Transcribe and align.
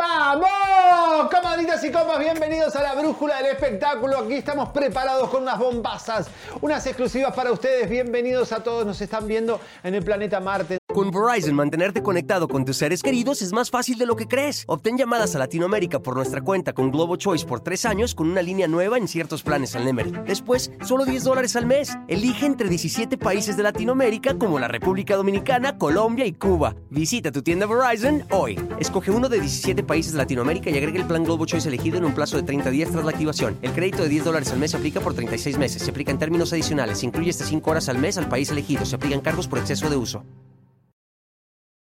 Babou! 0.00 0.89
¡Vamos! 1.20 1.50
Y 1.82 1.90
copas, 1.90 2.18
bienvenidos 2.18 2.76
a 2.76 2.82
la 2.82 2.94
brújula 2.94 3.38
del 3.38 3.52
espectáculo. 3.52 4.18
Aquí 4.18 4.34
estamos 4.34 4.68
preparados 4.68 5.30
con 5.30 5.44
unas 5.44 5.58
bombazas, 5.58 6.28
unas 6.60 6.84
exclusivas 6.86 7.34
para 7.34 7.52
ustedes. 7.52 7.88
Bienvenidos 7.88 8.52
a 8.52 8.62
todos, 8.62 8.84
nos 8.84 9.00
están 9.00 9.26
viendo 9.26 9.60
en 9.82 9.94
el 9.94 10.04
planeta 10.04 10.40
Marte. 10.40 10.78
Con 10.92 11.10
Verizon, 11.12 11.54
mantenerte 11.54 12.02
conectado 12.02 12.48
con 12.48 12.64
tus 12.64 12.76
seres 12.76 13.02
queridos 13.02 13.42
es 13.42 13.52
más 13.52 13.70
fácil 13.70 13.96
de 13.96 14.06
lo 14.06 14.16
que 14.16 14.26
crees. 14.26 14.64
Obtén 14.66 14.98
llamadas 14.98 15.36
a 15.36 15.38
Latinoamérica 15.38 16.00
por 16.00 16.16
nuestra 16.16 16.40
cuenta 16.40 16.72
con 16.72 16.90
Globo 16.90 17.16
Choice 17.16 17.46
por 17.46 17.60
tres 17.60 17.86
años 17.86 18.14
con 18.14 18.28
una 18.28 18.42
línea 18.42 18.66
nueva 18.66 18.98
en 18.98 19.06
ciertos 19.06 19.42
planes 19.42 19.76
al 19.76 19.84
Nemery. 19.84 20.12
Después, 20.26 20.72
solo 20.84 21.04
10 21.04 21.22
dólares 21.24 21.54
al 21.54 21.66
mes. 21.66 21.96
Elige 22.08 22.44
entre 22.44 22.68
17 22.68 23.16
países 23.18 23.56
de 23.56 23.62
Latinoamérica 23.62 24.36
como 24.36 24.58
la 24.58 24.66
República 24.66 25.14
Dominicana, 25.14 25.78
Colombia 25.78 26.26
y 26.26 26.32
Cuba. 26.32 26.74
Visita 26.90 27.30
tu 27.30 27.42
tienda 27.42 27.66
Verizon 27.66 28.24
hoy. 28.32 28.60
Escoge 28.80 29.12
uno 29.12 29.28
de 29.28 29.40
17 29.40 29.84
países 29.84 30.12
de 30.12 30.18
Latinoamérica 30.18 30.70
y 30.70 30.76
agrega 30.76 30.98
el 30.98 31.06
plan 31.10 31.24
Globo 31.24 31.44
Choice 31.44 31.66
elegido 31.66 31.98
en 31.98 32.04
un 32.04 32.14
plazo 32.14 32.36
de 32.36 32.44
30 32.44 32.70
días 32.70 32.90
tras 32.92 33.04
la 33.04 33.10
activación. 33.10 33.58
El 33.62 33.72
crédito 33.72 34.04
de 34.04 34.08
10 34.08 34.24
dólares 34.24 34.52
al 34.52 34.60
mes 34.60 34.70
se 34.70 34.76
aplica 34.76 35.00
por 35.00 35.12
36 35.12 35.58
meses. 35.58 35.82
Se 35.82 35.90
aplica 35.90 36.12
en 36.12 36.20
términos 36.20 36.52
adicionales. 36.52 36.98
Se 36.98 37.06
incluye 37.06 37.30
hasta 37.30 37.44
5 37.44 37.68
horas 37.68 37.88
al 37.88 37.98
mes 37.98 38.16
al 38.16 38.28
país 38.28 38.48
elegido. 38.50 38.86
Se 38.86 38.94
aplican 38.94 39.20
cargos 39.20 39.48
por 39.48 39.58
exceso 39.58 39.90
de 39.90 39.96
uso. 39.96 40.24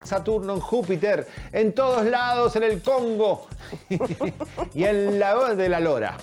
Saturno, 0.03 0.55
en 0.55 0.59
Júpiter, 0.59 1.27
en 1.53 1.73
todos 1.73 2.05
lados, 2.05 2.57
en 2.57 2.63
el 2.63 2.81
Congo 2.81 3.47
y 4.75 4.83
en 4.83 5.17
la 5.17 5.55
de 5.55 5.69
la 5.69 5.79
Lora. 5.79 6.17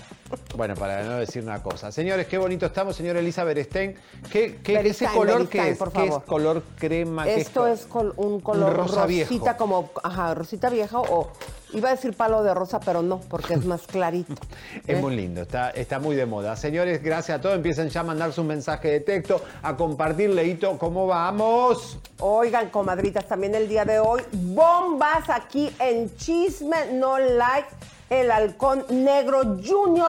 Bueno, 0.56 0.74
para 0.74 1.02
no 1.02 1.16
decir 1.16 1.42
una 1.42 1.62
cosa. 1.62 1.90
Señores, 1.92 2.26
qué 2.26 2.38
bonito 2.38 2.66
estamos, 2.66 2.96
señor 2.96 3.16
Elisa 3.16 3.44
Berestein. 3.44 3.94
¿Qué, 4.30 4.60
qué 4.62 4.80
ese 4.80 5.06
color 5.06 5.38
Beristain, 5.38 5.64
qué 5.64 5.70
es? 5.72 5.78
por 5.78 5.92
¿Qué 5.92 6.06
es 6.06 6.18
color 6.24 6.62
crema? 6.78 7.24
¿Qué 7.24 7.34
Esto 7.40 7.66
es 7.66 7.86
col- 7.86 8.12
un 8.16 8.40
color 8.40 8.74
rosa 8.76 9.02
rosita 9.06 9.06
viejo. 9.06 9.56
como, 9.56 9.90
ajá, 10.02 10.34
rosita 10.34 10.68
vieja 10.70 11.00
o 11.00 11.30
iba 11.72 11.88
a 11.88 11.92
decir 11.92 12.14
palo 12.14 12.42
de 12.42 12.52
rosa, 12.52 12.80
pero 12.80 13.02
no, 13.02 13.20
porque 13.20 13.54
es 13.54 13.64
más 13.64 13.82
clarito. 13.86 14.34
Es 14.86 14.98
¿Eh? 14.98 15.00
muy 15.00 15.16
lindo, 15.16 15.42
está, 15.42 15.70
está 15.70 15.98
muy 15.98 16.16
de 16.16 16.26
moda. 16.26 16.54
Señores, 16.56 17.02
gracias 17.02 17.38
a 17.38 17.40
todos. 17.40 17.56
Empiecen 17.56 17.88
ya 17.88 18.00
a 18.00 18.04
mandar 18.04 18.32
su 18.32 18.42
mensaje 18.44 18.88
de 18.90 19.00
texto, 19.00 19.40
a 19.62 19.76
compartir, 19.76 20.30
Leito, 20.30 20.76
¿cómo 20.78 21.06
vamos? 21.06 21.98
Oigan, 22.20 22.68
comadritas, 22.70 23.26
también 23.26 23.54
el 23.54 23.68
día 23.68 23.84
de 23.84 23.98
hoy, 24.00 24.22
bombas 24.32 25.28
aquí 25.30 25.70
en 25.78 26.14
Chisme 26.16 26.92
No 26.92 27.18
Like, 27.18 27.68
el 28.10 28.30
halcón 28.30 28.84
negro 28.90 29.40
junior. 29.64 30.08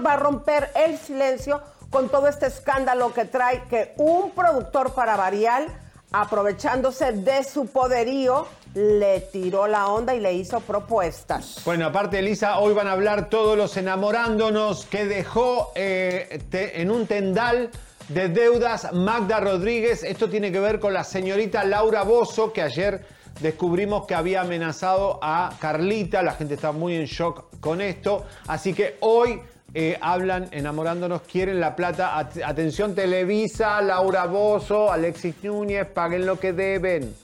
Va 0.00 0.14
a 0.14 0.16
romper 0.16 0.70
el 0.74 0.98
silencio 0.98 1.60
con 1.90 2.08
todo 2.08 2.28
este 2.28 2.46
escándalo 2.46 3.12
que 3.12 3.24
trae 3.24 3.64
que 3.64 3.94
un 3.96 4.30
productor 4.32 4.92
para 4.92 5.16
variar, 5.16 5.66
aprovechándose 6.12 7.12
de 7.12 7.44
su 7.44 7.66
poderío, 7.66 8.46
le 8.74 9.20
tiró 9.20 9.66
la 9.66 9.88
onda 9.88 10.14
y 10.14 10.20
le 10.20 10.34
hizo 10.34 10.60
propuestas. 10.60 11.62
Bueno, 11.64 11.86
aparte, 11.86 12.18
Elisa, 12.18 12.58
hoy 12.58 12.74
van 12.74 12.86
a 12.86 12.92
hablar 12.92 13.28
todos 13.30 13.56
los 13.56 13.76
enamorándonos 13.76 14.84
que 14.86 15.06
dejó 15.06 15.72
eh, 15.74 16.40
en 16.52 16.90
un 16.90 17.06
tendal 17.06 17.70
de 18.08 18.28
deudas 18.28 18.92
Magda 18.92 19.40
Rodríguez. 19.40 20.02
Esto 20.02 20.28
tiene 20.28 20.52
que 20.52 20.60
ver 20.60 20.80
con 20.80 20.92
la 20.92 21.04
señorita 21.04 21.64
Laura 21.64 22.02
Bozo, 22.02 22.52
que 22.52 22.62
ayer 22.62 23.04
descubrimos 23.40 24.06
que 24.06 24.14
había 24.14 24.42
amenazado 24.42 25.18
a 25.22 25.54
Carlita. 25.60 26.22
La 26.22 26.32
gente 26.32 26.54
está 26.54 26.72
muy 26.72 26.94
en 26.94 27.06
shock 27.06 27.44
con 27.60 27.80
esto. 27.80 28.24
Así 28.46 28.74
que 28.74 28.96
hoy 29.00 29.40
eh, 29.74 29.98
hablan 30.00 30.48
enamorándonos, 30.50 31.22
quieren 31.22 31.60
la 31.60 31.76
plata. 31.76 32.18
At- 32.18 32.38
atención, 32.44 32.94
Televisa, 32.94 33.80
Laura 33.82 34.26
Bozo, 34.26 34.90
Alexis 34.90 35.34
Núñez, 35.42 35.86
paguen 35.86 36.26
lo 36.26 36.38
que 36.40 36.52
deben. 36.52 37.14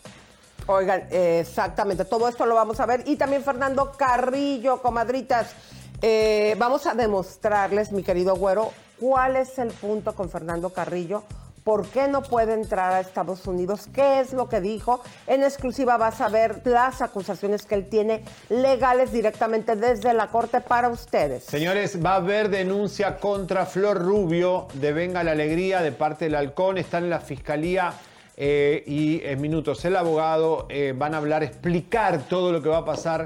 Oigan, 0.67 1.07
exactamente, 1.11 2.05
todo 2.05 2.29
esto 2.29 2.47
lo 2.47 2.55
vamos 2.55 2.81
a 2.81 2.87
ver. 2.87 3.03
Y 3.07 3.17
también 3.17 3.43
Fernando 3.43 3.93
Carrillo, 3.97 4.81
comadritas. 4.81 5.55
eh, 6.03 6.55
vamos 6.59 6.87
a 6.87 6.95
demostrarles, 6.95 7.91
mi 7.93 8.03
querido 8.03 8.35
güero, 8.37 8.71
cuál 9.01 9.37
es 9.37 9.59
el 9.59 9.69
punto 9.69 10.15
con 10.15 10.29
Fernando 10.29 10.71
Carrillo. 10.71 11.23
¿Por 11.65 11.87
qué 11.87 12.09
no 12.09 12.23
puede 12.23 12.53
entrar 12.53 12.93
a 12.93 13.01
Estados 13.01 13.47
Unidos? 13.47 13.89
¿Qué 13.91 14.21
es 14.21 14.35
lo 14.35 14.51
que 14.51 14.61
dijo? 14.61 15.03
En 15.27 15.43
exclusiva 15.43 15.97
vas 15.97 16.21
a 16.21 16.29
ver 16.29 16.61
las 16.67 17.01
acusaciones 17.01 17.65
que 17.65 17.75
él 17.75 17.89
tiene 17.89 18.23
legales 18.51 19.13
directamente 19.13 19.75
desde 19.75 20.13
la 20.13 20.27
corte 20.27 20.61
para 20.61 20.91
ustedes. 20.91 21.45
Señores, 21.45 22.05
va 22.05 22.13
a 22.13 22.17
haber 22.17 22.51
denuncia 22.51 23.17
contra 23.17 23.65
Flor 23.65 23.97
Rubio 23.97 24.69
de 24.75 24.93
Venga 24.93 25.25
la 25.25 25.33
Alegría 25.33 25.81
de 25.81 25.91
parte 25.91 26.27
del 26.27 26.35
Halcón. 26.35 26.77
Están 26.77 27.05
en 27.05 27.11
la 27.11 27.21
fiscalía 27.21 27.95
eh, 28.37 28.85
y 28.87 29.23
en 29.25 29.41
minutos 29.41 29.83
el 29.87 29.97
abogado 29.97 30.67
eh, 30.69 30.93
van 30.95 31.15
a 31.15 31.17
hablar, 31.17 31.43
explicar 31.43 32.25
todo 32.29 32.53
lo 32.53 32.61
que 32.61 32.69
va 32.69 32.79
a 32.79 32.85
pasar 32.85 33.25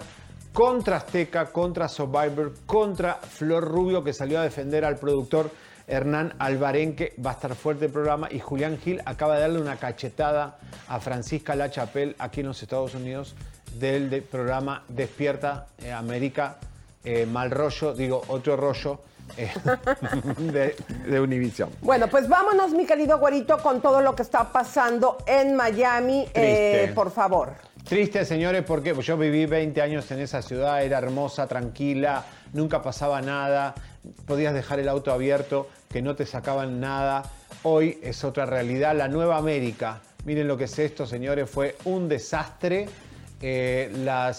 contra 0.53 0.99
Azteca, 0.99 1.47
contra 1.47 1.89
Survivor, 1.89 2.55
contra 2.67 3.15
Flor 3.15 3.65
Rubio 3.65 4.05
que 4.05 4.13
salió 4.13 4.39
a 4.39 4.45
defender 4.45 4.85
al 4.85 4.97
productor 4.97 5.51
Hernán 5.89 6.35
Albarenque. 6.39 7.15
Va 7.25 7.31
a 7.31 7.35
estar 7.35 7.55
fuerte 7.55 7.87
el 7.87 7.91
programa 7.93 8.29
y 8.31 8.39
Julián 8.41 8.79
Gil 8.79 9.01
acaba 9.05 9.35
de 9.37 9.41
darle 9.43 9.61
una 9.61 9.77
cachetada 9.77 10.59
a 10.89 11.01
Francisca 11.01 11.55
La 11.57 11.71
Chapelle 11.71 12.15
aquí 12.19 12.41
en 12.41 12.47
los 12.49 12.63
Estados 12.63 12.95
Unidos 12.95 13.35
del 13.75 14.11
de- 14.11 14.23
programa 14.23 14.85
Despierta 14.89 15.67
eh, 15.83 15.93
América 15.93 16.57
eh, 17.05 17.27
mal 17.27 17.51
rollo, 17.51 17.95
digo 17.95 18.23
otro 18.29 18.57
rollo 18.57 19.01
eh, 19.37 19.51
de, 20.39 20.75
de 21.07 21.21
Univision. 21.21 21.71
Bueno, 21.83 22.09
pues 22.09 22.29
vámonos, 22.29 22.73
mi 22.73 22.87
querido 22.87 23.19
güerito, 23.19 23.59
con 23.59 23.81
todo 23.81 24.01
lo 24.01 24.15
que 24.15 24.23
está 24.23 24.51
pasando 24.53 25.19
en 25.27 25.55
Miami. 25.55 26.27
Por 26.95 27.11
favor. 27.11 27.53
Triste, 27.89 28.25
señores, 28.25 28.65
porque 28.67 28.95
yo 29.01 29.17
viví 29.17 29.47
20 29.47 29.81
años 29.81 30.11
en 30.11 30.21
esa 30.21 30.43
ciudad, 30.43 30.83
era 30.83 30.99
hermosa, 30.99 31.47
tranquila, 31.47 32.25
nunca 32.53 32.83
pasaba 32.83 33.23
nada, 33.23 33.75
podías 34.27 34.53
dejar 34.53 34.79
el 34.81 34.89
auto 34.91 35.11
abierto, 35.13 35.69
que 35.89 36.03
no 36.03 36.15
te 36.15 36.27
sacaban 36.27 36.81
nada. 36.81 37.23
Hoy 37.63 37.99
es 38.03 38.25
otra 38.25 38.47
realidad, 38.47 38.95
la 38.97 39.09
nueva 39.09 39.37
América. 39.37 40.01
Miren 40.25 40.49
lo 40.49 40.57
que 40.57 40.65
es 40.65 40.79
esto, 40.79 41.07
señores, 41.07 41.49
fue 41.49 41.77
un 41.85 42.09
desastre. 42.09 42.87
Eh, 43.41 43.91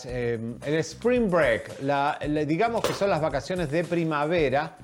eh, 0.06 0.40
el 0.66 0.74
Spring 0.76 1.30
Break, 1.30 1.80
digamos 2.46 2.84
que 2.84 2.94
son 2.94 3.10
las 3.10 3.22
vacaciones 3.22 3.72
de 3.72 3.86
primavera 3.86 4.76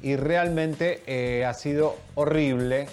y 0.00 0.14
realmente 0.14 1.02
eh, 1.06 1.44
ha 1.44 1.54
sido 1.54 1.96
horrible. 2.14 2.86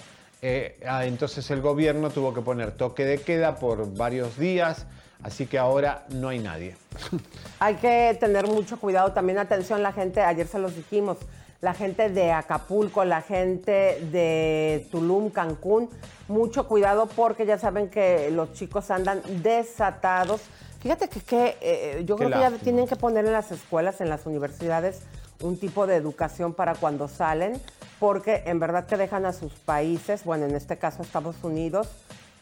Ah, 0.84 1.06
entonces 1.06 1.48
el 1.52 1.60
gobierno 1.60 2.10
tuvo 2.10 2.34
que 2.34 2.40
poner 2.40 2.72
toque 2.72 3.04
de 3.04 3.18
queda 3.18 3.56
por 3.56 3.94
varios 3.94 4.36
días, 4.36 4.86
así 5.22 5.46
que 5.46 5.56
ahora 5.56 6.04
no 6.10 6.30
hay 6.30 6.40
nadie. 6.40 6.74
Hay 7.60 7.76
que 7.76 8.16
tener 8.18 8.48
mucho 8.48 8.76
cuidado 8.80 9.12
también, 9.12 9.38
atención 9.38 9.84
la 9.84 9.92
gente, 9.92 10.20
ayer 10.20 10.48
se 10.48 10.58
los 10.58 10.74
dijimos, 10.74 11.18
la 11.62 11.74
gente 11.74 12.10
de 12.10 12.32
Acapulco, 12.32 13.04
la 13.04 13.22
gente 13.22 14.04
de 14.10 14.88
Tulum, 14.90 15.30
Cancún, 15.30 15.88
mucho 16.26 16.66
cuidado 16.66 17.06
porque 17.06 17.46
ya 17.46 17.56
saben 17.56 17.88
que 17.88 18.32
los 18.32 18.52
chicos 18.52 18.90
andan 18.90 19.22
desatados. 19.44 20.42
Fíjate 20.80 21.08
que, 21.08 21.20
que, 21.20 21.56
eh, 21.60 22.02
yo 22.04 22.16
Qué 22.16 22.26
creo 22.26 22.36
que 22.36 22.40
ya 22.40 22.58
tienen 22.58 22.88
que 22.88 22.96
poner 22.96 23.24
en 23.26 23.32
las 23.32 23.52
escuelas, 23.52 24.00
en 24.00 24.08
las 24.08 24.26
universidades, 24.26 25.02
un 25.40 25.56
tipo 25.56 25.86
de 25.86 25.94
educación 25.94 26.52
para 26.52 26.74
cuando 26.74 27.06
salen, 27.06 27.60
porque 28.00 28.42
en 28.46 28.58
verdad 28.58 28.86
que 28.86 28.96
dejan 28.96 29.24
a 29.24 29.32
sus 29.32 29.52
países, 29.52 30.24
bueno, 30.24 30.46
en 30.46 30.56
este 30.56 30.78
caso 30.78 31.02
Estados 31.02 31.36
Unidos, 31.44 31.88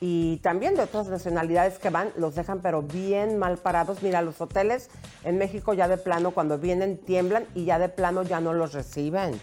y 0.01 0.39
también 0.39 0.75
de 0.77 0.83
otras 0.83 1.09
nacionalidades 1.09 1.79
que 1.79 1.91
van, 1.91 2.09
los 2.17 2.35
dejan 2.35 2.61
pero 2.61 2.81
bien 2.83 3.39
mal 3.39 3.59
parados. 3.59 4.03
Mira, 4.03 4.23
los 4.23 4.41
hoteles 4.41 4.89
en 5.25 5.37
México 5.39 5.75
ya 5.75 5.89
de 5.89 5.99
plano 5.99 6.31
cuando 6.31 6.57
vienen 6.59 6.97
tiemblan 6.97 7.45
y 7.55 7.67
ya 7.67 7.79
de 7.79 7.89
plano 7.91 8.23
ya 8.23 8.41
no 8.41 8.53
los 8.55 8.73
reciben. 8.73 9.39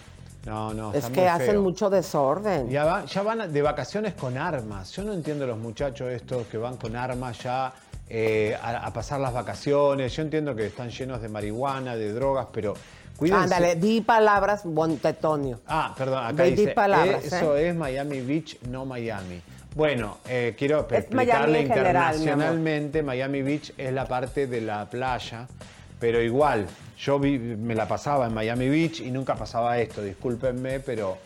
No, 0.46 0.74
no. 0.74 0.94
es 0.94 1.06
que 1.08 1.28
hacen 1.28 1.52
feo. 1.52 1.62
mucho 1.62 1.90
desorden. 1.90 2.70
Ya, 2.70 2.86
va- 2.86 3.06
ya 3.06 3.22
van 3.22 3.52
de 3.52 3.62
vacaciones 3.62 4.14
con 4.14 4.38
armas. 4.38 4.92
Yo 4.94 5.04
no 5.04 5.12
entiendo 5.14 5.46
los 5.46 5.58
muchachos 5.58 6.10
estos 6.10 6.48
que 6.48 6.58
van 6.58 6.78
con 6.78 6.96
armas 6.96 7.38
ya 7.44 7.74
eh, 8.10 8.58
a, 8.62 8.88
a 8.88 8.94
pasar 8.94 9.20
las 9.20 9.34
vacaciones. 9.34 10.16
Yo 10.16 10.22
entiendo 10.24 10.56
que 10.56 10.68
están 10.68 10.90
llenos 10.90 11.22
de 11.22 11.28
marihuana, 11.28 11.98
de 11.98 12.14
drogas, 12.14 12.48
pero 12.54 12.76
cuídense. 13.18 13.44
Ándale, 13.44 13.76
di 13.76 14.00
palabras, 14.00 14.62
Bontetonio. 14.64 15.60
Ah, 15.68 15.94
perdón, 15.98 16.26
acá 16.26 16.44
di 16.44 16.52
dice, 16.52 16.72
palabras, 16.72 17.26
eh, 17.26 17.28
eso 17.28 17.58
¿eh? 17.58 17.68
es 17.70 17.76
Miami 17.76 18.22
Beach, 18.22 18.58
no 18.70 18.86
Miami. 18.86 19.42
Bueno, 19.82 20.18
eh, 20.28 20.56
quiero 20.58 20.88
Miami 20.90 20.98
explicarle 20.98 21.58
general, 21.68 22.16
mi 22.16 22.22
internacionalmente, 22.24 23.04
Miami 23.04 23.44
Beach 23.44 23.74
es 23.78 23.94
la 23.94 24.08
parte 24.08 24.48
de 24.48 24.60
la 24.62 24.90
playa, 24.90 25.48
pero 26.00 26.20
igual, 26.20 26.66
yo 26.98 27.20
vi- 27.20 27.38
me 27.38 27.76
la 27.76 27.88
pasaba 27.88 28.26
en 28.26 28.34
Miami 28.34 28.70
Beach 28.70 29.02
y 29.02 29.12
nunca 29.12 29.36
pasaba 29.36 29.78
esto, 29.78 30.02
discúlpenme, 30.02 30.80
pero 30.80 31.20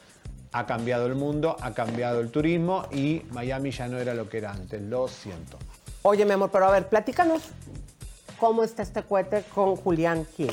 ha 0.51 0.65
cambiado 0.65 1.05
el 1.05 1.15
mundo, 1.15 1.55
ha 1.61 1.73
cambiado 1.73 2.19
el 2.19 2.29
turismo 2.29 2.87
y 2.91 3.21
Miami 3.31 3.71
ya 3.71 3.87
no 3.87 3.97
era 3.99 4.13
lo 4.13 4.27
que 4.27 4.39
era 4.39 4.51
antes, 4.51 4.81
lo 4.81 5.07
siento. 5.07 5.57
Oye, 6.01 6.25
mi 6.25 6.31
amor, 6.33 6.49
pero 6.51 6.65
a 6.65 6.71
ver, 6.71 6.89
platícanos 6.89 7.43
cómo 8.37 8.65
está 8.65 8.81
este 8.83 9.01
cohete 9.03 9.43
con 9.55 9.77
Julián 9.77 10.27
Gil. 10.35 10.51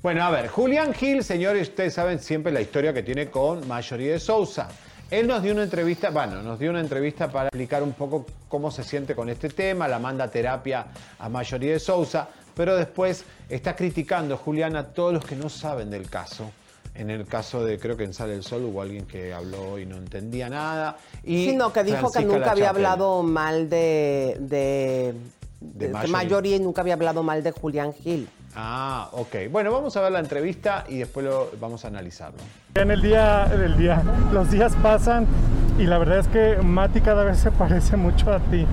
Bueno, 0.00 0.22
a 0.22 0.30
ver, 0.30 0.46
Julián 0.46 0.94
Gil, 0.94 1.24
señores, 1.24 1.70
ustedes 1.70 1.94
saben 1.94 2.20
siempre 2.20 2.52
la 2.52 2.60
historia 2.60 2.92
que 2.94 3.02
tiene 3.02 3.30
con 3.32 3.66
Marjorie 3.66 4.12
de 4.12 4.20
Sousa. 4.20 4.68
Él 5.12 5.26
nos 5.26 5.42
dio 5.42 5.52
una 5.52 5.64
entrevista, 5.64 6.08
bueno, 6.08 6.42
nos 6.42 6.58
dio 6.58 6.70
una 6.70 6.80
entrevista 6.80 7.30
para 7.30 7.48
explicar 7.48 7.82
un 7.82 7.92
poco 7.92 8.24
cómo 8.48 8.70
se 8.70 8.82
siente 8.82 9.14
con 9.14 9.28
este 9.28 9.50
tema, 9.50 9.86
la 9.86 9.98
manda 9.98 10.24
a 10.24 10.30
terapia 10.30 10.86
a 11.18 11.28
Marjorie 11.28 11.72
de 11.72 11.80
Sousa, 11.80 12.30
pero 12.54 12.74
después 12.74 13.26
está 13.50 13.76
criticando 13.76 14.38
Julián 14.38 14.74
a 14.74 14.86
todos 14.86 15.12
los 15.12 15.26
que 15.26 15.36
no 15.36 15.50
saben 15.50 15.90
del 15.90 16.08
caso. 16.08 16.50
En 16.94 17.10
el 17.10 17.26
caso 17.26 17.62
de, 17.62 17.78
creo 17.78 17.94
que 17.94 18.04
en 18.04 18.14
Sale 18.14 18.34
el 18.34 18.42
Sol 18.42 18.64
hubo 18.64 18.80
alguien 18.80 19.04
que 19.04 19.34
habló 19.34 19.78
y 19.78 19.84
no 19.84 19.98
entendía 19.98 20.48
nada. 20.48 20.96
Y 21.22 21.50
Sí, 21.50 21.56
no, 21.56 21.74
que 21.74 21.84
dijo 21.84 22.10
que 22.10 22.24
nunca 22.24 22.52
había 22.52 22.70
hablado 22.70 23.22
mal 23.22 23.68
de, 23.68 24.38
de, 24.40 25.12
De 25.74 25.88
Marjorie. 25.88 26.12
Marjorie 26.12 26.56
y 26.56 26.60
nunca 26.60 26.82
había 26.82 26.94
hablado 26.94 27.22
mal 27.22 27.42
de 27.42 27.52
Julián 27.52 27.92
Gil. 27.92 28.28
Ah, 28.54 29.08
ok. 29.12 29.50
Bueno, 29.50 29.72
vamos 29.72 29.96
a 29.96 30.02
ver 30.02 30.12
la 30.12 30.18
entrevista 30.18 30.84
y 30.88 30.98
después 30.98 31.24
lo 31.24 31.50
vamos 31.60 31.84
a 31.84 31.88
analizarlo. 31.88 32.38
En 32.74 32.90
el 32.90 33.00
día, 33.00 33.44
el 33.52 33.76
día, 33.78 34.02
los 34.32 34.50
días 34.50 34.74
pasan 34.82 35.26
y 35.78 35.84
la 35.84 35.98
verdad 35.98 36.18
es 36.18 36.28
que 36.28 36.56
Mati 36.62 37.00
cada 37.00 37.24
vez 37.24 37.38
se 37.38 37.50
parece 37.50 37.96
mucho 37.96 38.32
a 38.32 38.40
ti. 38.40 38.66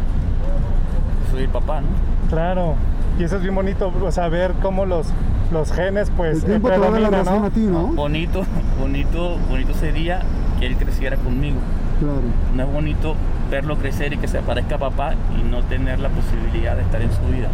Soy 1.32 1.44
el 1.44 1.50
papá, 1.50 1.82
¿no? 1.82 1.88
Claro. 2.30 2.76
Y 3.18 3.24
eso 3.24 3.38
es 3.38 3.42
bien 3.42 3.56
bonito, 3.56 3.92
o 4.02 4.12
sea, 4.12 4.30
ver 4.30 4.54
cómo 4.62 4.86
los, 4.86 5.08
los 5.52 5.72
genes 5.72 6.10
pues 6.16 6.44
El 6.44 6.62
predominan, 6.62 7.26
¿no? 7.26 7.44
a 7.46 7.50
ti, 7.50 7.60
¿no? 7.62 7.88
Bonito, 7.88 8.46
bonito, 8.80 9.38
bonito 9.50 9.74
sería 9.74 10.22
que 10.60 10.66
él 10.66 10.78
creciera 10.78 11.18
conmigo. 11.18 11.58
Claro. 12.00 12.22
No 12.56 12.64
es 12.64 12.72
bonito 12.74 13.16
verlo 13.52 13.78
crecer 13.78 14.14
y 14.14 14.18
que 14.18 14.28
se 14.28 14.40
parezca 14.42 14.76
a 14.76 14.78
papá 14.80 15.14
y 15.38 15.44
no 15.50 15.62
tener 15.64 16.00
la 16.00 16.10
posibilidad 16.10 16.76
de 16.76 16.84
estar 16.84 17.02
en 17.02 17.12
su 17.12 17.22
vida. 17.32 17.48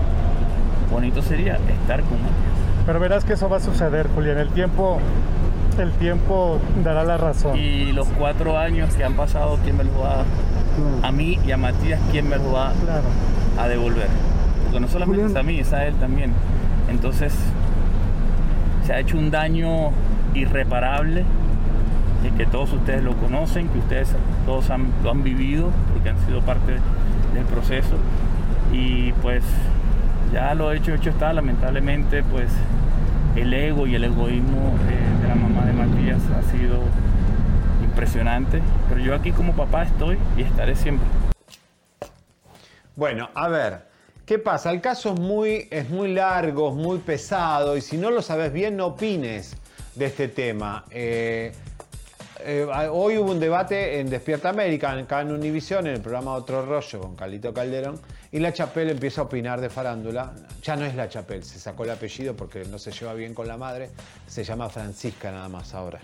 Bonito 0.91 1.21
sería 1.21 1.55
estar 1.55 2.01
con 2.01 2.17
Matías. 2.21 2.85
Pero 2.85 2.99
verás 2.99 3.25
que 3.25 3.33
eso 3.33 3.49
va 3.49 3.57
a 3.57 3.59
suceder, 3.59 4.07
Julián. 4.13 4.37
El 4.37 4.49
tiempo, 4.49 4.99
el 5.79 5.91
tiempo 5.93 6.59
dará 6.83 7.03
la 7.03 7.17
razón. 7.17 7.57
Y 7.57 7.91
los 7.91 8.07
cuatro 8.09 8.57
años 8.57 8.93
que 8.95 9.03
han 9.03 9.13
pasado, 9.13 9.57
¿quién 9.63 9.77
me 9.77 9.83
los 9.83 9.93
va 9.95 10.21
a. 10.21 11.07
A 11.07 11.11
mí 11.11 11.39
y 11.47 11.51
a 11.51 11.57
Matías, 11.57 11.99
¿quién 12.11 12.27
me 12.29 12.35
los 12.35 12.53
va 12.53 12.73
Claro. 12.83 13.03
a 13.59 13.67
devolver? 13.67 14.07
Porque 14.65 14.79
no 14.81 14.87
solamente 14.89 15.21
Julián. 15.23 15.31
es 15.37 15.41
a 15.41 15.43
mí, 15.43 15.59
es 15.59 15.73
a 15.73 15.85
él 15.87 15.95
también. 15.95 16.31
Entonces, 16.89 17.33
se 18.85 18.93
ha 18.93 18.99
hecho 18.99 19.17
un 19.17 19.31
daño 19.31 19.91
irreparable 20.33 21.23
que 22.31 22.45
todos 22.45 22.71
ustedes 22.73 23.03
lo 23.03 23.13
conocen, 23.17 23.67
que 23.69 23.79
ustedes 23.79 24.09
todos 24.45 24.69
han- 24.69 24.91
lo 25.03 25.11
han 25.11 25.23
vivido 25.23 25.71
porque 25.93 26.09
han 26.09 26.25
sido 26.25 26.41
parte 26.41 26.73
del 27.33 27.45
proceso. 27.45 27.95
Y 28.71 29.11
pues 29.21 29.43
ya 30.33 30.53
lo 30.53 30.71
hecho, 30.71 30.93
hecho 30.93 31.09
está. 31.09 31.31
Lamentablemente, 31.33 32.23
pues 32.23 32.49
el 33.35 33.53
ego 33.53 33.87
y 33.87 33.95
el 33.95 34.03
egoísmo 34.05 34.75
eh, 34.89 35.21
de 35.21 35.27
la 35.27 35.35
mamá 35.35 35.65
de 35.65 35.73
Matías 35.73 36.21
ha 36.37 36.41
sido 36.51 36.79
impresionante. 37.83 38.61
Pero 38.89 39.01
yo 39.01 39.15
aquí 39.15 39.31
como 39.31 39.53
papá 39.53 39.83
estoy 39.83 40.17
y 40.37 40.41
estaré 40.41 40.75
siempre. 40.75 41.07
Bueno, 42.95 43.29
a 43.35 43.47
ver, 43.49 43.87
¿qué 44.25 44.39
pasa? 44.39 44.71
El 44.71 44.79
caso 44.81 45.13
es 45.13 45.19
muy, 45.19 45.67
es 45.69 45.89
muy 45.89 46.13
largo, 46.13 46.69
es 46.69 46.75
muy 46.75 46.97
pesado 46.99 47.75
y 47.75 47.81
si 47.81 47.97
no 47.97 48.09
lo 48.09 48.21
sabes 48.21 48.53
bien, 48.53 48.77
no 48.77 48.87
opines 48.87 49.57
de 49.95 50.05
este 50.05 50.27
tema. 50.29 50.85
Eh, 50.91 51.51
eh, 52.45 52.65
hoy 52.91 53.17
hubo 53.17 53.31
un 53.31 53.39
debate 53.39 53.99
en 53.99 54.09
Despierta 54.09 54.49
América, 54.49 54.91
acá 54.91 55.21
en 55.21 55.31
Univisión, 55.31 55.87
en 55.87 55.95
el 55.95 56.01
programa 56.01 56.33
Otro 56.33 56.65
Rollo 56.65 56.99
con 57.01 57.15
Calito 57.15 57.53
Calderón, 57.53 57.99
y 58.31 58.39
La 58.39 58.53
Chapelle 58.53 58.91
empieza 58.91 59.21
a 59.21 59.23
opinar 59.25 59.59
de 59.61 59.69
farándula. 59.69 60.33
Ya 60.61 60.75
no 60.75 60.85
es 60.85 60.95
La 60.95 61.07
Chapelle, 61.09 61.43
se 61.43 61.59
sacó 61.59 61.83
el 61.83 61.91
apellido 61.91 62.35
porque 62.35 62.65
no 62.65 62.77
se 62.79 62.91
lleva 62.91 63.13
bien 63.13 63.33
con 63.33 63.47
la 63.47 63.57
madre, 63.57 63.89
se 64.27 64.43
llama 64.43 64.69
Francisca 64.69 65.31
nada 65.31 65.49
más 65.49 65.73
ahora. 65.73 65.99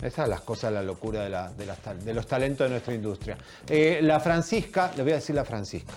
Esas 0.00 0.14
son 0.14 0.30
las 0.30 0.40
cosas, 0.42 0.72
la 0.72 0.82
locura 0.82 1.22
de, 1.22 1.30
la- 1.30 1.50
de 1.52 1.66
las 1.66 1.78
tal- 1.78 2.04
de 2.04 2.14
los 2.14 2.26
talentos 2.26 2.66
de 2.66 2.70
nuestra 2.70 2.94
industria. 2.94 3.36
Eh, 3.68 4.00
la 4.02 4.20
Francisca, 4.20 4.90
le 4.96 5.02
voy 5.02 5.12
a 5.12 5.16
decir 5.16 5.34
la 5.34 5.44
Francisca. 5.44 5.92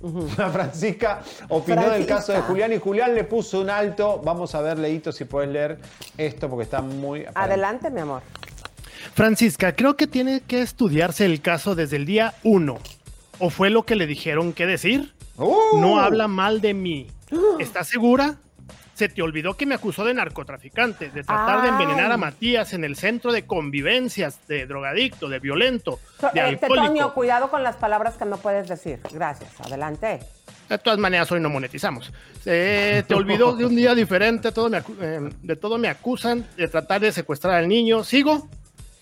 La 0.38 0.48
Francisca 0.48 1.20
opinó 1.50 1.90
del 1.90 2.06
caso 2.06 2.32
de 2.32 2.40
Julián 2.40 2.72
y 2.72 2.78
Julián 2.78 3.14
le 3.14 3.24
puso 3.24 3.60
un 3.60 3.68
alto. 3.68 4.18
Vamos 4.24 4.54
a 4.54 4.62
ver, 4.62 4.78
Leito, 4.78 5.12
si 5.12 5.26
puedes 5.26 5.50
leer 5.50 5.76
esto 6.16 6.48
porque 6.48 6.62
está 6.62 6.80
muy... 6.80 7.26
Adelante, 7.34 7.90
mi 7.90 8.00
amor. 8.00 8.22
Francisca, 9.14 9.72
creo 9.74 9.96
que 9.96 10.06
tiene 10.06 10.40
que 10.46 10.62
estudiarse 10.62 11.24
el 11.24 11.40
caso 11.40 11.74
desde 11.74 11.96
el 11.96 12.06
día 12.06 12.34
uno. 12.42 12.78
¿O 13.38 13.50
fue 13.50 13.70
lo 13.70 13.84
que 13.84 13.96
le 13.96 14.06
dijeron 14.06 14.52
que 14.52 14.66
decir? 14.66 15.14
¡Uh! 15.36 15.80
No 15.80 15.98
habla 16.00 16.28
mal 16.28 16.60
de 16.60 16.74
mí. 16.74 17.06
¿Estás 17.58 17.88
segura? 17.88 18.36
Se 18.94 19.08
te 19.08 19.22
olvidó 19.22 19.54
que 19.54 19.64
me 19.64 19.74
acusó 19.74 20.04
de 20.04 20.12
narcotraficante, 20.12 21.08
de 21.08 21.22
tratar 21.24 21.62
de 21.62 21.68
envenenar 21.68 22.12
a 22.12 22.18
Matías 22.18 22.74
en 22.74 22.84
el 22.84 22.96
centro 22.96 23.32
de 23.32 23.46
convivencias, 23.46 24.46
de 24.46 24.66
drogadicto, 24.66 25.26
de 25.30 25.38
violento, 25.38 25.98
So- 26.20 26.28
de 26.34 26.50
eh, 26.50 26.56
Tetonio, 26.58 27.14
cuidado 27.14 27.50
con 27.50 27.62
las 27.62 27.76
palabras 27.76 28.16
que 28.18 28.26
no 28.26 28.36
puedes 28.36 28.68
decir. 28.68 29.00
Gracias. 29.10 29.58
Adelante. 29.60 30.18
De 30.68 30.76
todas 30.78 30.98
maneras, 30.98 31.32
hoy 31.32 31.40
no 31.40 31.48
monetizamos. 31.48 32.12
Se 32.44 33.02
te 33.08 33.14
olvidó 33.14 33.56
de 33.56 33.64
un 33.64 33.74
día 33.74 33.94
diferente, 33.94 34.52
todo 34.52 34.68
me 34.68 34.82
acu- 34.82 34.96
eh, 35.00 35.30
de 35.42 35.56
todo 35.56 35.78
me 35.78 35.88
acusan, 35.88 36.46
de 36.58 36.68
tratar 36.68 37.00
de 37.00 37.10
secuestrar 37.10 37.54
al 37.54 37.68
niño. 37.68 38.04
¿Sigo? 38.04 38.48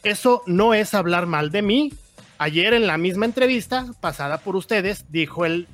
Eso 0.02 0.42
no 0.46 0.74
es 0.74 0.94
hablar 0.94 1.26
mal 1.26 1.50
de 1.50 1.62
mí. 1.62 1.92
Ayer 2.38 2.72
en 2.72 2.86
la 2.86 2.98
misma 2.98 3.26
entrevista, 3.26 3.86
pasada 4.00 4.38
por 4.38 4.54
ustedes, 4.54 5.06
dijo 5.10 5.44
el, 5.44 5.66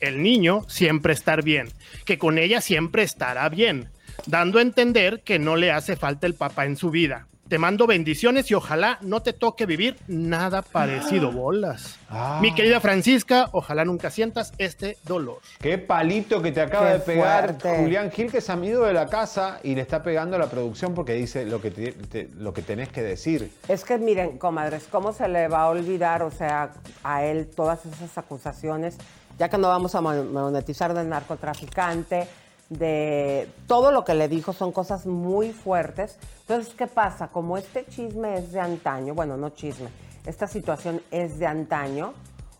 el 0.00 0.22
niño 0.22 0.64
siempre 0.68 1.12
estar 1.12 1.42
bien, 1.42 1.68
que 2.04 2.18
con 2.18 2.38
ella 2.38 2.60
siempre 2.60 3.02
estará 3.02 3.48
bien, 3.48 3.88
dando 4.26 4.58
a 4.58 4.62
entender 4.62 5.22
que 5.24 5.38
no 5.38 5.56
le 5.56 5.72
hace 5.72 5.96
falta 5.96 6.26
el 6.26 6.34
papá 6.34 6.66
en 6.66 6.76
su 6.76 6.90
vida. 6.90 7.26
Te 7.48 7.56
mando 7.58 7.86
bendiciones 7.86 8.50
y 8.50 8.54
ojalá 8.54 8.98
no 9.00 9.22
te 9.22 9.32
toque 9.32 9.64
vivir 9.64 9.96
nada 10.06 10.60
parecido, 10.60 11.32
bolas. 11.32 11.96
Ah. 12.10 12.40
Mi 12.42 12.54
querida 12.54 12.78
Francisca, 12.78 13.48
ojalá 13.52 13.86
nunca 13.86 14.10
sientas 14.10 14.52
este 14.58 14.98
dolor. 15.04 15.38
Qué 15.58 15.78
palito 15.78 16.42
que 16.42 16.52
te 16.52 16.60
acaba 16.60 16.88
Qué 16.88 16.92
de 16.94 17.00
pegar 17.00 17.44
fuerte. 17.60 17.78
Julián 17.78 18.10
Gil, 18.10 18.30
que 18.30 18.38
es 18.38 18.50
amigo 18.50 18.84
de 18.84 18.92
la 18.92 19.06
casa 19.06 19.60
y 19.62 19.74
le 19.74 19.80
está 19.80 20.02
pegando 20.02 20.36
a 20.36 20.38
la 20.38 20.50
producción 20.50 20.92
porque 20.94 21.14
dice 21.14 21.46
lo 21.46 21.62
que, 21.62 21.70
te- 21.70 21.92
te- 21.92 22.28
lo 22.36 22.52
que 22.52 22.60
tenés 22.60 22.90
que 22.90 23.02
decir. 23.02 23.50
Es 23.66 23.82
que 23.82 23.96
miren, 23.96 24.36
comadres, 24.36 24.84
¿cómo 24.90 25.14
se 25.14 25.26
le 25.26 25.48
va 25.48 25.62
a 25.62 25.68
olvidar, 25.70 26.22
o 26.24 26.30
sea, 26.30 26.72
a 27.02 27.24
él 27.24 27.48
todas 27.48 27.86
esas 27.86 28.18
acusaciones, 28.18 28.98
ya 29.38 29.48
que 29.48 29.56
no 29.56 29.68
vamos 29.68 29.94
a 29.94 30.02
mon- 30.02 30.34
monetizar 30.34 30.92
de 30.92 31.02
narcotraficante, 31.04 32.28
de 32.68 33.48
todo 33.66 33.92
lo 33.92 34.04
que 34.04 34.14
le 34.14 34.28
dijo 34.28 34.52
son 34.52 34.72
cosas 34.72 35.06
muy 35.06 35.52
fuertes. 35.52 36.18
Entonces, 36.40 36.74
¿qué 36.74 36.86
pasa? 36.86 37.28
Como 37.28 37.56
este 37.56 37.86
chisme 37.86 38.34
es 38.34 38.52
de 38.52 38.60
antaño, 38.60 39.14
bueno, 39.14 39.36
no 39.36 39.50
chisme, 39.50 39.88
esta 40.26 40.46
situación 40.46 41.00
es 41.10 41.38
de 41.38 41.46
antaño, 41.46 42.12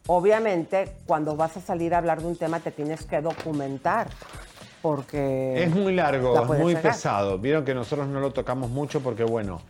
obviamente 0.06 0.96
cuando 1.06 1.36
vas 1.36 1.56
a 1.56 1.60
salir 1.60 1.94
a 1.94 1.98
hablar 1.98 2.20
de 2.20 2.26
un 2.26 2.36
tema 2.36 2.60
te 2.60 2.70
tienes 2.70 3.04
que 3.04 3.20
documentar, 3.20 4.08
porque... 4.80 5.62
Es 5.62 5.70
muy 5.70 5.94
la 5.94 6.04
largo, 6.04 6.54
es 6.54 6.60
muy 6.60 6.76
pesado. 6.76 7.38
Vieron 7.38 7.64
que 7.64 7.74
nosotros 7.74 8.06
no 8.08 8.20
lo 8.20 8.32
tocamos 8.32 8.70
mucho 8.70 9.00
porque, 9.00 9.24
bueno, 9.24 9.60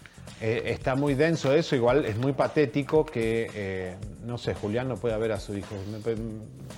eh, 0.40 0.62
está 0.66 0.94
muy 0.94 1.14
denso 1.14 1.52
eso, 1.52 1.74
igual 1.74 2.04
es 2.04 2.16
muy 2.16 2.32
patético 2.32 3.04
que, 3.04 3.50
eh, 3.54 3.96
no 4.24 4.38
sé, 4.38 4.54
Julián 4.54 4.88
no 4.88 4.96
pueda 4.96 5.16
ver 5.16 5.32
a 5.32 5.40
su 5.40 5.56
hijo. 5.56 5.74
Me, 5.90 6.14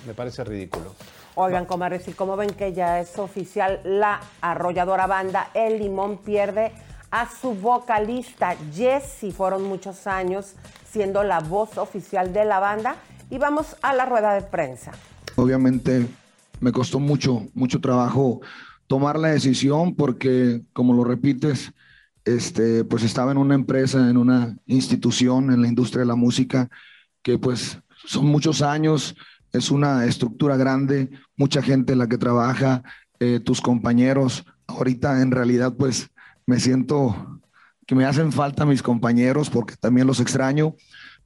me 0.07 0.13
parece 0.15 0.43
ridículo. 0.43 0.95
Oigan, 1.35 1.65
comadres, 1.65 2.07
y 2.07 2.11
como 2.11 2.35
ven 2.35 2.49
que 2.49 2.73
ya 2.73 2.99
es 2.99 3.17
oficial, 3.17 3.79
la 3.83 4.19
arrolladora 4.41 5.07
banda 5.07 5.49
El 5.53 5.79
Limón 5.79 6.17
pierde 6.17 6.73
a 7.09 7.29
su 7.29 7.53
vocalista 7.53 8.55
Jessie. 8.73 9.31
Fueron 9.31 9.63
muchos 9.63 10.07
años 10.07 10.55
siendo 10.89 11.23
la 11.23 11.39
voz 11.39 11.77
oficial 11.77 12.33
de 12.33 12.45
la 12.45 12.59
banda. 12.59 12.95
Y 13.29 13.37
vamos 13.37 13.77
a 13.81 13.93
la 13.93 14.05
rueda 14.05 14.33
de 14.33 14.41
prensa. 14.41 14.91
Obviamente 15.37 16.05
me 16.59 16.71
costó 16.73 16.99
mucho, 16.99 17.47
mucho 17.53 17.79
trabajo 17.79 18.41
tomar 18.87 19.17
la 19.17 19.29
decisión 19.29 19.95
porque, 19.95 20.61
como 20.73 20.93
lo 20.93 21.05
repites, 21.05 21.71
este, 22.25 22.83
pues 22.83 23.03
estaba 23.03 23.31
en 23.31 23.37
una 23.37 23.55
empresa, 23.55 24.09
en 24.09 24.17
una 24.17 24.57
institución, 24.65 25.51
en 25.51 25.61
la 25.61 25.69
industria 25.69 26.01
de 26.01 26.07
la 26.07 26.15
música, 26.15 26.69
que 27.21 27.37
pues 27.37 27.79
son 28.05 28.25
muchos 28.25 28.61
años, 28.61 29.15
es 29.53 29.71
una 29.71 30.05
estructura 30.05 30.57
grande, 30.57 31.09
mucha 31.35 31.61
gente 31.61 31.93
en 31.93 31.99
la 31.99 32.07
que 32.07 32.17
trabaja, 32.17 32.83
eh, 33.19 33.39
tus 33.39 33.61
compañeros. 33.61 34.45
Ahorita 34.67 35.21
en 35.21 35.31
realidad 35.31 35.75
pues 35.77 36.09
me 36.45 36.59
siento 36.59 37.41
que 37.85 37.95
me 37.95 38.05
hacen 38.05 38.31
falta 38.31 38.65
mis 38.65 38.81
compañeros 38.81 39.49
porque 39.49 39.75
también 39.75 40.07
los 40.07 40.19
extraño, 40.19 40.75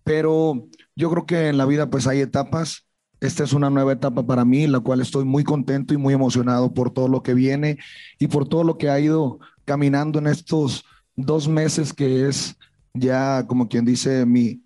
pero 0.04 0.68
yo 0.96 1.10
creo 1.10 1.26
que 1.26 1.50
en 1.50 1.58
la 1.58 1.66
vida 1.66 1.90
pues 1.90 2.08
hay 2.08 2.22
etapas. 2.22 2.86
Esta 3.22 3.44
es 3.44 3.54
una 3.54 3.70
nueva 3.70 3.94
etapa 3.94 4.26
para 4.26 4.46
mí, 4.46 4.68
la 4.68 4.80
cual 4.80 5.02
estoy 5.02 5.26
muy 5.26 5.44
contento 5.44 5.94
y 5.94 5.98
muy 5.98 6.14
emocionado 6.14 6.74
por 6.74 6.92
todo 6.92 7.08
lo 7.08 7.24
que 7.24 7.34
viene 7.34 7.78
y 8.20 8.28
por 8.28 8.48
todo 8.48 8.64
lo 8.64 8.78
que 8.78 8.90
ha 8.90 9.00
ido 9.00 9.40
caminando 9.64 10.20
en 10.20 10.28
estos 10.28 10.86
dos 11.16 11.48
meses 11.48 11.94
que 11.94 12.28
es 12.28 12.58
ya, 12.94 13.46
como 13.48 13.68
quien 13.68 13.86
dice, 13.86 14.26
mi, 14.26 14.64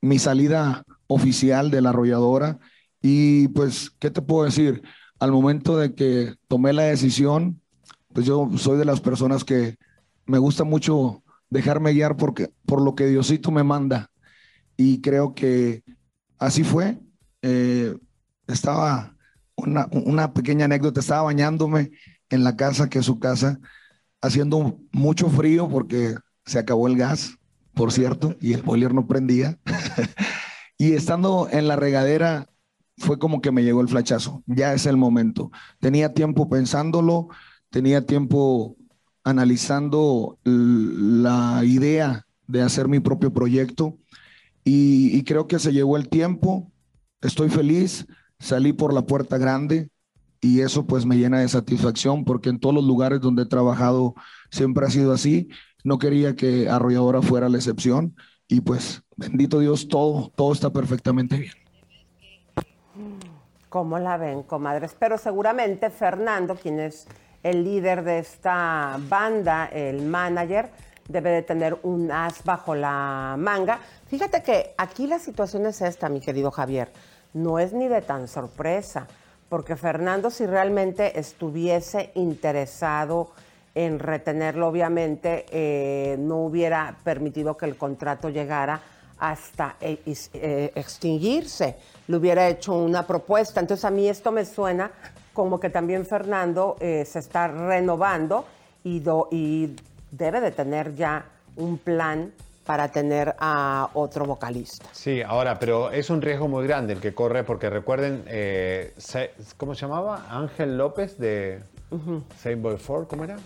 mi 0.00 0.18
salida 0.18 0.84
oficial 1.06 1.70
de 1.70 1.80
la 1.80 1.90
arrolladora. 1.90 2.58
Y 3.02 3.48
pues, 3.48 3.90
¿qué 3.98 4.10
te 4.10 4.22
puedo 4.22 4.44
decir? 4.44 4.82
Al 5.18 5.32
momento 5.32 5.76
de 5.76 5.94
que 5.94 6.34
tomé 6.48 6.72
la 6.72 6.84
decisión, 6.84 7.60
pues 8.12 8.26
yo 8.26 8.48
soy 8.56 8.78
de 8.78 8.84
las 8.84 9.00
personas 9.00 9.44
que 9.44 9.76
me 10.26 10.38
gusta 10.38 10.64
mucho 10.64 11.22
dejarme 11.50 11.92
guiar 11.92 12.16
porque, 12.16 12.50
por 12.64 12.80
lo 12.80 12.94
que 12.94 13.06
Diosito 13.06 13.50
me 13.50 13.64
manda. 13.64 14.10
Y 14.76 15.00
creo 15.00 15.34
que 15.34 15.82
así 16.38 16.64
fue. 16.64 17.00
Eh, 17.42 17.96
estaba 18.46 19.16
una, 19.56 19.88
una 19.92 20.32
pequeña 20.32 20.64
anécdota, 20.64 21.00
estaba 21.00 21.22
bañándome 21.22 21.90
en 22.30 22.44
la 22.44 22.56
casa, 22.56 22.88
que 22.88 23.00
es 23.00 23.04
su 23.04 23.18
casa, 23.18 23.60
haciendo 24.20 24.78
mucho 24.92 25.28
frío 25.28 25.68
porque 25.68 26.14
se 26.46 26.58
acabó 26.58 26.86
el 26.86 26.96
gas, 26.96 27.36
por 27.74 27.92
cierto, 27.92 28.36
y 28.40 28.54
el 28.54 28.62
boiler 28.62 28.94
no 28.94 29.06
prendía. 29.06 29.58
y 30.78 30.92
estando 30.92 31.48
en 31.50 31.68
la 31.68 31.76
regadera, 31.76 32.48
fue 33.02 33.18
como 33.18 33.40
que 33.40 33.50
me 33.50 33.64
llegó 33.64 33.80
el 33.80 33.88
flachazo. 33.88 34.42
Ya 34.46 34.72
es 34.72 34.86
el 34.86 34.96
momento. 34.96 35.50
Tenía 35.80 36.14
tiempo 36.14 36.48
pensándolo, 36.48 37.28
tenía 37.68 38.06
tiempo 38.06 38.76
analizando 39.24 40.38
la 40.44 41.62
idea 41.64 42.26
de 42.46 42.62
hacer 42.62 42.88
mi 42.88 43.00
propio 43.00 43.32
proyecto 43.32 43.98
y, 44.64 45.22
creo 45.24 45.48
que 45.48 45.58
se 45.58 45.72
llegó 45.72 45.96
el 45.96 46.08
tiempo. 46.08 46.70
Estoy 47.20 47.50
feliz, 47.50 48.06
salí 48.38 48.72
por 48.72 48.94
la 48.94 49.02
puerta 49.02 49.36
grande 49.36 49.90
y 50.40 50.60
eso 50.60 50.86
pues 50.86 51.04
me 51.04 51.16
llena 51.16 51.40
de 51.40 51.48
satisfacción 51.48 52.24
porque 52.24 52.50
en 52.50 52.60
todos 52.60 52.74
los 52.74 52.84
lugares 52.84 53.20
donde 53.20 53.42
he 53.42 53.46
trabajado 53.46 54.14
siempre 54.50 54.86
ha 54.86 54.90
sido 54.90 55.12
así. 55.12 55.48
No 55.82 55.98
quería 55.98 56.36
que 56.36 56.68
Arrolladora 56.68 57.22
fuera 57.22 57.48
la 57.48 57.58
excepción 57.58 58.14
y 58.46 58.60
pues 58.60 59.02
bendito 59.16 59.58
Dios, 59.58 59.88
todo, 59.88 60.32
todo 60.36 60.52
está 60.52 60.72
perfectamente 60.72 61.36
bien. 61.38 61.61
¿Cómo 63.72 63.98
la 63.98 64.18
ven, 64.18 64.42
comadres? 64.42 64.94
Pero 64.98 65.16
seguramente 65.16 65.88
Fernando, 65.88 66.56
quien 66.56 66.78
es 66.78 67.06
el 67.42 67.64
líder 67.64 68.04
de 68.04 68.18
esta 68.18 68.98
banda, 69.08 69.64
el 69.72 70.02
manager, 70.02 70.68
debe 71.08 71.30
de 71.30 71.40
tener 71.40 71.78
un 71.82 72.12
as 72.12 72.44
bajo 72.44 72.74
la 72.74 73.34
manga. 73.38 73.78
Fíjate 74.08 74.42
que 74.42 74.74
aquí 74.76 75.06
la 75.06 75.18
situación 75.18 75.64
es 75.64 75.80
esta, 75.80 76.10
mi 76.10 76.20
querido 76.20 76.50
Javier. 76.50 76.92
No 77.32 77.58
es 77.58 77.72
ni 77.72 77.88
de 77.88 78.02
tan 78.02 78.28
sorpresa, 78.28 79.06
porque 79.48 79.74
Fernando, 79.74 80.28
si 80.28 80.44
realmente 80.44 81.18
estuviese 81.18 82.10
interesado 82.14 83.30
en 83.74 84.00
retenerlo, 84.00 84.68
obviamente 84.68 85.46
eh, 85.48 86.16
no 86.18 86.44
hubiera 86.44 86.98
permitido 87.04 87.56
que 87.56 87.64
el 87.64 87.78
contrato 87.78 88.28
llegara 88.28 88.82
hasta 89.22 89.76
eh, 89.80 90.00
eh, 90.34 90.72
extinguirse. 90.74 91.76
Le 92.08 92.16
hubiera 92.16 92.48
hecho 92.48 92.74
una 92.74 93.06
propuesta. 93.06 93.60
Entonces 93.60 93.84
a 93.84 93.90
mí 93.90 94.08
esto 94.08 94.32
me 94.32 94.44
suena 94.44 94.90
como 95.32 95.60
que 95.60 95.70
también 95.70 96.04
Fernando 96.04 96.76
eh, 96.80 97.04
se 97.06 97.20
está 97.20 97.46
renovando 97.46 98.44
y, 98.82 99.00
y 99.30 99.76
debe 100.10 100.40
de 100.40 100.50
tener 100.50 100.96
ya 100.96 101.24
un 101.54 101.78
plan 101.78 102.32
para 102.66 102.88
tener 102.88 103.36
a 103.38 103.90
otro 103.94 104.24
vocalista. 104.24 104.84
Sí, 104.90 105.22
ahora, 105.22 105.56
pero 105.56 105.92
es 105.92 106.10
un 106.10 106.20
riesgo 106.20 106.48
muy 106.48 106.66
grande 106.66 106.94
el 106.94 107.00
que 107.00 107.14
corre, 107.14 107.44
porque 107.44 107.70
recuerden, 107.70 108.24
¿cómo 109.56 109.74
se 109.74 109.80
llamaba? 109.82 110.26
Ángel 110.30 110.78
López 110.78 111.18
de 111.18 111.60
Same 112.40 112.56
Boy 112.56 112.76
Four, 112.76 113.08
¿cómo 113.08 113.24
era? 113.24 113.36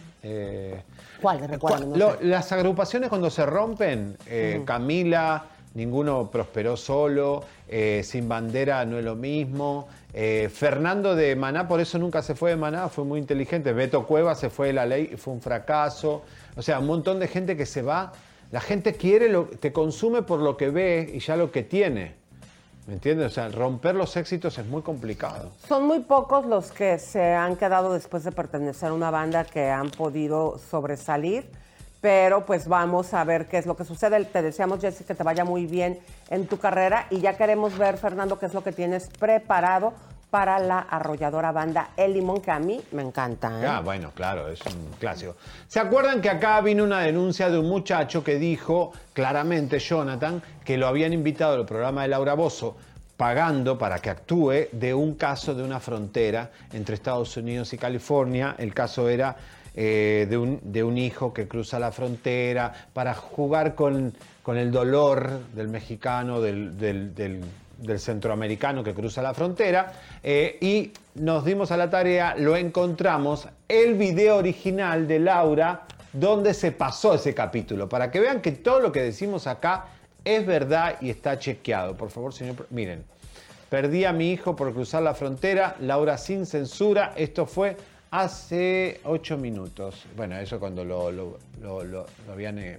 ¿Cuál? 1.21 2.19
Las 2.21 2.53
agrupaciones 2.53 3.09
cuando 3.09 3.31
se 3.31 3.47
rompen, 3.47 4.19
Camila, 4.67 5.47
ninguno 5.77 6.31
prosperó 6.31 6.77
solo, 6.77 7.45
eh, 7.69 8.01
sin 8.03 8.29
bandera 8.29 8.85
no 8.87 8.99
es 8.99 9.05
lo 9.05 9.15
mismo. 9.15 9.87
Eh, 10.13 10.49
Fernando 10.53 11.15
de 11.15 11.37
Maná, 11.37 11.69
por 11.69 11.81
eso 11.81 11.99
nunca 11.99 12.23
se 12.23 12.35
fue 12.35 12.51
de 12.51 12.57
Maná, 12.57 12.89
fue 12.89 13.05
muy 13.05 13.21
inteligente. 13.21 13.73
Beto 13.75 14.07
Cueva 14.07 14.35
se 14.35 14.49
fue 14.49 14.69
de 14.69 14.73
la 14.73 14.87
ley 14.87 15.11
y 15.13 15.17
fue 15.17 15.35
un 15.35 15.43
fracaso. 15.43 16.23
O 16.57 16.63
sea, 16.63 16.79
un 16.79 16.87
montón 16.87 17.21
de 17.21 17.29
gente 17.29 17.57
que 17.57 17.67
se 17.67 17.83
va. 17.83 18.13
La 18.51 18.61
gente 18.61 18.95
quiere, 18.95 19.29
lo, 19.29 19.45
te 19.45 19.73
consume 19.73 20.23
por 20.23 20.41
lo 20.41 20.57
que 20.57 20.71
ve 20.71 21.11
y 21.13 21.19
ya 21.19 21.37
lo 21.37 21.53
que 21.53 21.63
tiene. 21.63 22.15
¿Me 22.87 22.95
entiendes? 22.95 23.27
O 23.27 23.35
sea, 23.35 23.49
romper 23.51 23.97
los 23.97 24.17
éxitos 24.17 24.57
es 24.59 24.67
muy 24.67 24.81
complicado. 24.81 25.51
Son 25.69 25.85
muy 25.85 25.99
pocos 26.01 26.47
los 26.47 26.71
que 26.71 26.99
se 26.99 27.35
han 27.35 27.57
quedado 27.57 27.93
después 27.93 28.25
de 28.25 28.33
pertenecer 28.33 28.91
a 28.91 28.95
una 28.95 29.11
banda 29.11 29.45
que 29.45 29.69
han 29.69 29.91
podido 29.91 30.59
sobresalir 30.71 31.51
pero 32.01 32.47
pues 32.47 32.69
vamos 32.69 33.15
a 33.15 33.25
ver 33.25 33.47
qué 33.47 33.59
es 33.59 33.67
lo 33.67 33.77
que 33.77 33.85
sucede. 33.85 34.25
Te 34.25 34.43
deseamos, 34.43 34.81
Jessy, 34.81 35.05
que 35.05 35.15
te 35.15 35.23
vaya 35.23 35.45
muy 35.45 35.67
bien 35.67 35.99
en 36.31 36.47
tu 36.47 36.59
carrera 36.59 37.07
y 37.11 37.21
ya 37.21 37.37
queremos 37.37 37.77
ver, 37.77 37.99
Fernando, 37.99 38.39
qué 38.39 38.47
es 38.47 38.55
lo 38.55 38.63
que 38.63 38.73
tienes 38.73 39.09
preparado 39.19 39.95
para 40.31 40.59
la 40.59 40.81
arrolladora 40.81 41.53
banda 41.53 41.91
El 41.97 42.13
Limón, 42.13 42.41
que 42.41 42.51
a 42.51 42.59
mí 42.59 42.81
me 42.93 43.03
encanta. 43.03 43.49
¿eh? 43.63 43.67
Ah, 43.67 43.81
bueno, 43.81 44.11
claro, 44.15 44.49
es 44.49 44.61
un 44.67 44.93
clásico. 44.99 45.37
¿Se 45.69 45.81
acuerdan 45.81 46.21
que 46.21 46.29
acá 46.29 46.61
vino 46.61 46.85
una 46.85 47.01
denuncia 47.01 47.49
de 47.49 47.59
un 47.59 47.69
muchacho 47.69 48.23
que 48.25 48.39
dijo 48.39 48.93
claramente, 49.13 49.79
Jonathan, 49.79 50.43
que 50.65 50.77
lo 50.77 50.89
habían 50.89 51.13
invitado 51.13 51.55
al 51.55 51.65
programa 51.65 52.03
de 52.03 52.09
Laura 52.09 52.35
Bozo 52.35 52.77
pagando 53.17 53.79
para 53.79 53.99
que 53.99 54.11
actúe 54.11 54.69
de 54.73 54.93
un 54.93 55.15
caso 55.15 55.55
de 55.55 55.63
una 55.63 55.81
frontera 55.81 56.51
entre 56.73 56.97
Estados 56.97 57.37
Unidos 57.37 57.73
y 57.73 57.79
California. 57.79 58.55
El 58.59 58.75
caso 58.75 59.09
era 59.09 59.37
eh, 59.79 60.27
de, 60.31 60.39
un, 60.39 60.59
de, 60.63 60.83
un, 60.83 60.97
hijo 60.97 61.35
que 61.35 61.47
cruza 61.47 61.79
la 61.79 61.93
frontera, 61.93 62.73
para 62.95 63.13
jugar 63.13 63.75
con, 63.75 64.15
con 64.43 64.57
el 64.57 64.71
dolor 64.71 65.41
del 65.55 65.69
mexicano, 65.69 66.41
del, 66.41 66.79
del, 66.79 67.45
centroamericano 67.99 68.83
que 68.83 68.95
cruza 68.95 69.21
la 69.21 69.35
frontera. 69.35 69.93
Eh, 70.23 70.57
y 70.63 70.93
nos 71.17 71.45
dimos 71.45 71.71
a 71.73 71.77
la 71.77 71.91
tarea, 71.91 72.35
lo 72.39 72.57
encontramos, 72.57 73.49
el 73.69 73.95
video 73.97 74.39
original 74.39 75.07
de 75.07 75.19
Laura, 75.19 75.83
donde 76.11 76.55
se 76.55 76.73
pasó 76.73 77.15
ese 77.15 77.35
capítulo, 77.35 77.87
para 77.87 78.11
que 78.11 78.21
vean 78.21 78.41
que 78.41 78.53
todo 78.53 78.81
lo 78.81 78.91
que 78.91 79.03
decimos 79.03 79.47
acá 79.47 79.89
es 80.25 80.47
verdad 80.47 80.97
y 81.03 81.11
está 81.11 81.39
chequeado. 81.39 81.95
Por 81.99 82.09
favor, 82.09 82.33
señor, 82.33 82.67
miren. 82.71 83.05
Perdí 83.69 84.05
a 84.05 84.13
mi 84.13 84.31
hijo 84.31 84.55
por 84.55 84.73
cruzar 84.73 85.03
la 85.03 85.13
frontera, 85.13 85.75
Laura 85.81 86.17
sin 86.19 86.47
censura, 86.47 87.13
esto 87.17 87.47
fue 87.47 87.77
hace 88.11 89.01
ocho 89.05 89.37
minutos. 89.37 90.07
Bueno, 90.17 90.37
eso 90.39 90.59
cuando 90.59 90.85
lo, 90.85 91.11
lo, 91.11 91.39
lo, 91.61 92.07
habían... 92.31 92.59
Eh, 92.59 92.79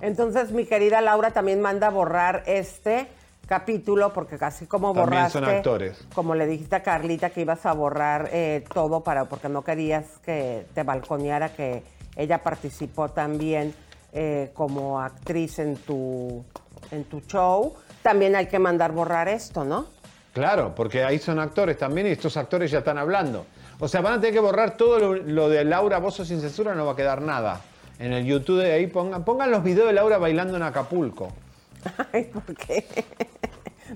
Entonces, 0.00 0.52
mi 0.52 0.66
querida 0.66 1.00
Laura 1.00 1.30
también 1.30 1.60
manda 1.60 1.90
borrar 1.90 2.42
este 2.46 3.08
capítulo, 3.46 4.12
porque 4.12 4.38
casi 4.38 4.66
como 4.66 4.94
borraste... 4.94 5.40
son 5.40 5.44
actores. 5.44 6.06
Como 6.14 6.34
le 6.34 6.46
dijiste 6.46 6.76
a 6.76 6.82
Carlita 6.82 7.30
que 7.30 7.40
ibas 7.40 7.66
a 7.66 7.72
borrar 7.72 8.28
eh, 8.32 8.64
todo 8.72 9.00
para 9.00 9.24
porque 9.24 9.48
no 9.48 9.62
querías 9.62 10.06
que 10.24 10.66
te 10.72 10.84
balconeara 10.84 11.48
que 11.48 11.82
ella 12.16 12.38
participó 12.42 13.08
también 13.08 13.74
eh, 14.12 14.50
como 14.54 15.00
actriz 15.00 15.58
en 15.58 15.76
tu, 15.76 16.44
en 16.92 17.04
tu 17.04 17.20
show. 17.22 17.74
También 18.02 18.36
hay 18.36 18.46
que 18.46 18.58
mandar 18.58 18.92
borrar 18.92 19.28
esto, 19.28 19.64
¿no? 19.64 19.86
Claro, 20.32 20.72
porque 20.74 21.02
ahí 21.02 21.18
son 21.18 21.40
actores 21.40 21.76
también 21.76 22.06
y 22.06 22.10
estos 22.10 22.36
actores 22.36 22.70
ya 22.70 22.78
están 22.78 22.98
hablando. 22.98 23.46
O 23.80 23.88
sea, 23.88 24.00
van 24.02 24.14
a 24.14 24.20
tener 24.20 24.34
que 24.34 24.40
borrar 24.40 24.76
todo 24.76 25.14
lo, 25.14 25.48
de 25.48 25.64
Laura 25.64 25.98
Bozo 25.98 26.24
sin 26.24 26.40
censura, 26.40 26.74
no 26.74 26.84
va 26.86 26.92
a 26.92 26.96
quedar 26.96 27.22
nada. 27.22 27.60
en 27.98 28.12
el 28.12 28.24
YouTube 28.24 28.60
de 28.62 28.72
ahí, 28.72 28.86
pongan, 28.86 29.24
pongan 29.24 29.50
los 29.50 29.62
videos 29.62 29.86
de 29.88 29.92
Laura 29.94 30.18
bailando 30.18 30.56
en 30.56 30.62
Acapulco. 30.62 31.28
Ay, 32.12 32.24
¿por 32.24 32.54
qué? 32.56 32.84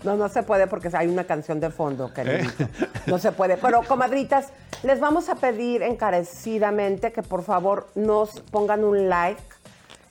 No, 0.03 0.17
no 0.17 0.29
se 0.29 0.43
puede 0.43 0.67
porque 0.67 0.91
hay 0.93 1.07
una 1.07 1.25
canción 1.25 1.61
de 1.61 1.71
fondo, 1.71 2.13
queridito. 2.13 2.67
No 3.07 3.19
se 3.19 3.31
puede. 3.33 3.57
Pero, 3.59 3.83
comadritas, 3.83 4.49
les 4.83 4.99
vamos 5.01 5.29
a 5.29 5.37
pedir 5.37 5.83
encarecidamente 5.83 7.13
que 7.13 7.23
por 7.23 7.43
favor 7.45 7.87
nos 7.95 8.41
pongan 8.41 8.83
un 8.85 9.09
like 9.09 9.41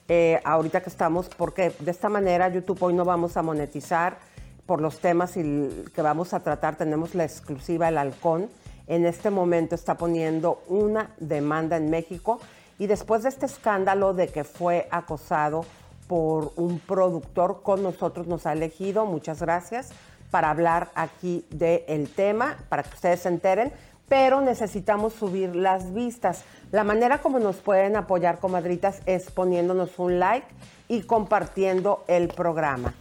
eh, 0.08 0.40
ahorita 0.46 0.82
que 0.82 0.90
estamos, 0.90 1.28
porque 1.30 1.74
de 1.80 1.92
esta 1.92 2.08
manera 2.10 2.48
YouTube 2.50 2.82
hoy 2.82 2.94
no 2.94 3.04
vamos 3.06 3.36
a 3.38 3.42
monetizar 3.42 4.18
por 4.66 4.80
los 4.82 5.00
temas 5.00 5.36
y- 5.36 5.70
que 5.94 6.02
vamos 6.02 6.34
a 6.34 6.40
tratar. 6.42 6.76
Tenemos 6.78 7.16
la 7.16 7.24
exclusiva 7.26 7.90
El 7.90 7.98
Halcón. 7.98 8.50
En 8.88 9.06
este 9.06 9.30
momento 9.30 9.76
está 9.76 9.96
poniendo 9.96 10.62
una 10.68 11.12
demanda 11.18 11.78
en 11.78 11.90
México 11.90 12.40
y 12.78 12.88
después 12.88 13.24
de 13.24 13.30
este 13.30 13.46
escándalo 13.46 14.14
de 14.14 14.28
que 14.28 14.44
fue 14.44 14.88
acosado 14.92 15.66
por 16.08 16.52
un 16.58 16.80
productor 16.80 17.62
con 17.62 17.82
nosotros 17.82 18.28
nos 18.28 18.46
ha 18.46 18.54
elegido, 18.54 19.06
muchas 19.06 19.42
gracias, 19.42 19.92
para 20.32 20.50
hablar 20.50 20.90
aquí 20.96 21.46
del 21.50 22.10
tema, 22.10 22.58
para 22.68 22.84
que 22.84 22.94
ustedes 22.94 23.22
se 23.22 23.30
enteren, 23.30 23.72
pero 24.10 24.42
necesitamos 24.42 25.14
subir 25.14 25.56
las 25.56 25.94
vistas. 25.94 26.44
La 26.72 26.84
manera 26.84 27.20
como 27.20 27.40
nos 27.40 27.58
pueden 27.58 27.96
apoyar, 27.96 28.40
comadritas, 28.40 29.02
es 29.06 29.32
poniéndonos 29.32 29.98
un 29.98 30.20
like 30.20 30.48
y 30.88 31.04
compartiendo 31.04 32.04
el 32.08 32.28
programa. 32.28 32.94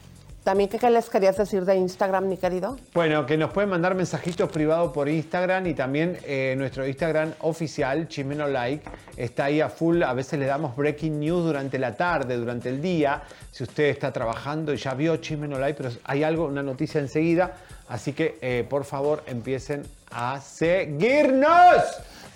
También, 0.44 0.68
¿qué, 0.68 0.90
les 0.90 1.08
querías 1.08 1.36
decir 1.36 1.64
de 1.64 1.76
Instagram, 1.76 2.26
mi 2.26 2.36
querido? 2.36 2.76
Bueno, 2.94 3.24
que 3.26 3.36
nos 3.36 3.52
pueden 3.52 3.70
mandar 3.70 3.94
mensajitos 3.94 4.50
privados 4.50 4.90
por 4.92 5.08
Instagram 5.08 5.68
y 5.68 5.74
también 5.74 6.18
eh, 6.24 6.56
nuestro 6.58 6.84
Instagram 6.84 7.34
oficial, 7.40 8.08
Chimeno 8.08 8.48
Like, 8.48 8.90
está 9.16 9.44
ahí 9.44 9.60
a 9.60 9.68
full. 9.68 10.02
A 10.02 10.12
veces 10.14 10.40
le 10.40 10.46
damos 10.46 10.74
breaking 10.74 11.20
news 11.20 11.44
durante 11.44 11.78
la 11.78 11.94
tarde, 11.94 12.36
durante 12.36 12.70
el 12.70 12.82
día. 12.82 13.22
Si 13.52 13.62
usted 13.62 13.84
está 13.84 14.12
trabajando 14.12 14.74
y 14.74 14.78
ya 14.78 14.94
vio 14.94 15.16
Chimeno 15.18 15.60
Like, 15.60 15.80
pero 15.80 15.94
hay 16.02 16.24
algo, 16.24 16.46
una 16.46 16.62
noticia 16.62 17.00
enseguida. 17.00 17.54
Así 17.88 18.12
que, 18.12 18.38
eh, 18.40 18.66
por 18.68 18.84
favor, 18.84 19.22
empiecen 19.26 19.84
a 20.10 20.40
seguirnos. 20.40 21.84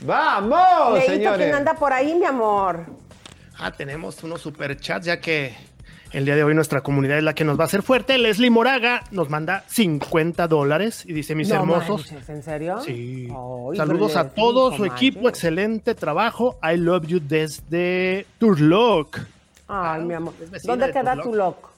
¡Vamos, 0.03 0.93
Leito, 0.93 1.13
señores! 1.13 1.47
¿quién 1.47 1.57
anda 1.57 1.75
por 1.75 1.93
ahí, 1.93 2.15
mi 2.15 2.27
amor? 2.27 2.87
Ah, 3.59 3.73
tenemos 3.73 4.23
unos 4.23 4.43
superchats, 4.43 5.07
ya 5.07 5.19
que 5.19 5.57
el 6.13 6.25
día 6.25 6.37
de 6.37 6.45
hoy 6.45 6.55
nuestra 6.55 6.81
comunidad 6.81 7.19
es 7.19 7.25
la 7.25 7.35
que 7.35 7.45
nos 7.45 7.59
va 7.59 7.65
a 7.65 7.67
hacer 7.67 7.83
fuerte. 7.83 8.17
Leslie 8.19 8.51
Moraga 8.51 9.03
nos 9.11 9.29
manda 9.29 9.65
50 9.69 10.47
dólares 10.49 11.05
y 11.07 11.13
dice, 11.13 11.35
mis 11.35 11.49
No 11.49 11.57
hermosos. 11.57 12.11
manches, 12.13 12.29
¿En 12.29 12.43
serio? 12.43 12.81
Sí. 12.81 13.29
Ay, 13.31 13.77
Saludos 13.77 14.17
a 14.17 14.31
todo 14.31 14.75
su 14.77 14.85
equipo, 14.85 15.29
excelente 15.29 15.95
trabajo. 15.95 16.59
I 16.63 16.77
love 16.77 17.07
you 17.07 17.21
desde 17.21 18.27
Turlock. 18.39 19.19
Ay, 19.69 20.03
mi 20.05 20.15
amor. 20.15 20.33
¿Dónde 20.65 20.87
de 20.87 20.93
queda 20.93 21.15
Turlock. 21.17 21.25
Turlock? 21.25 21.71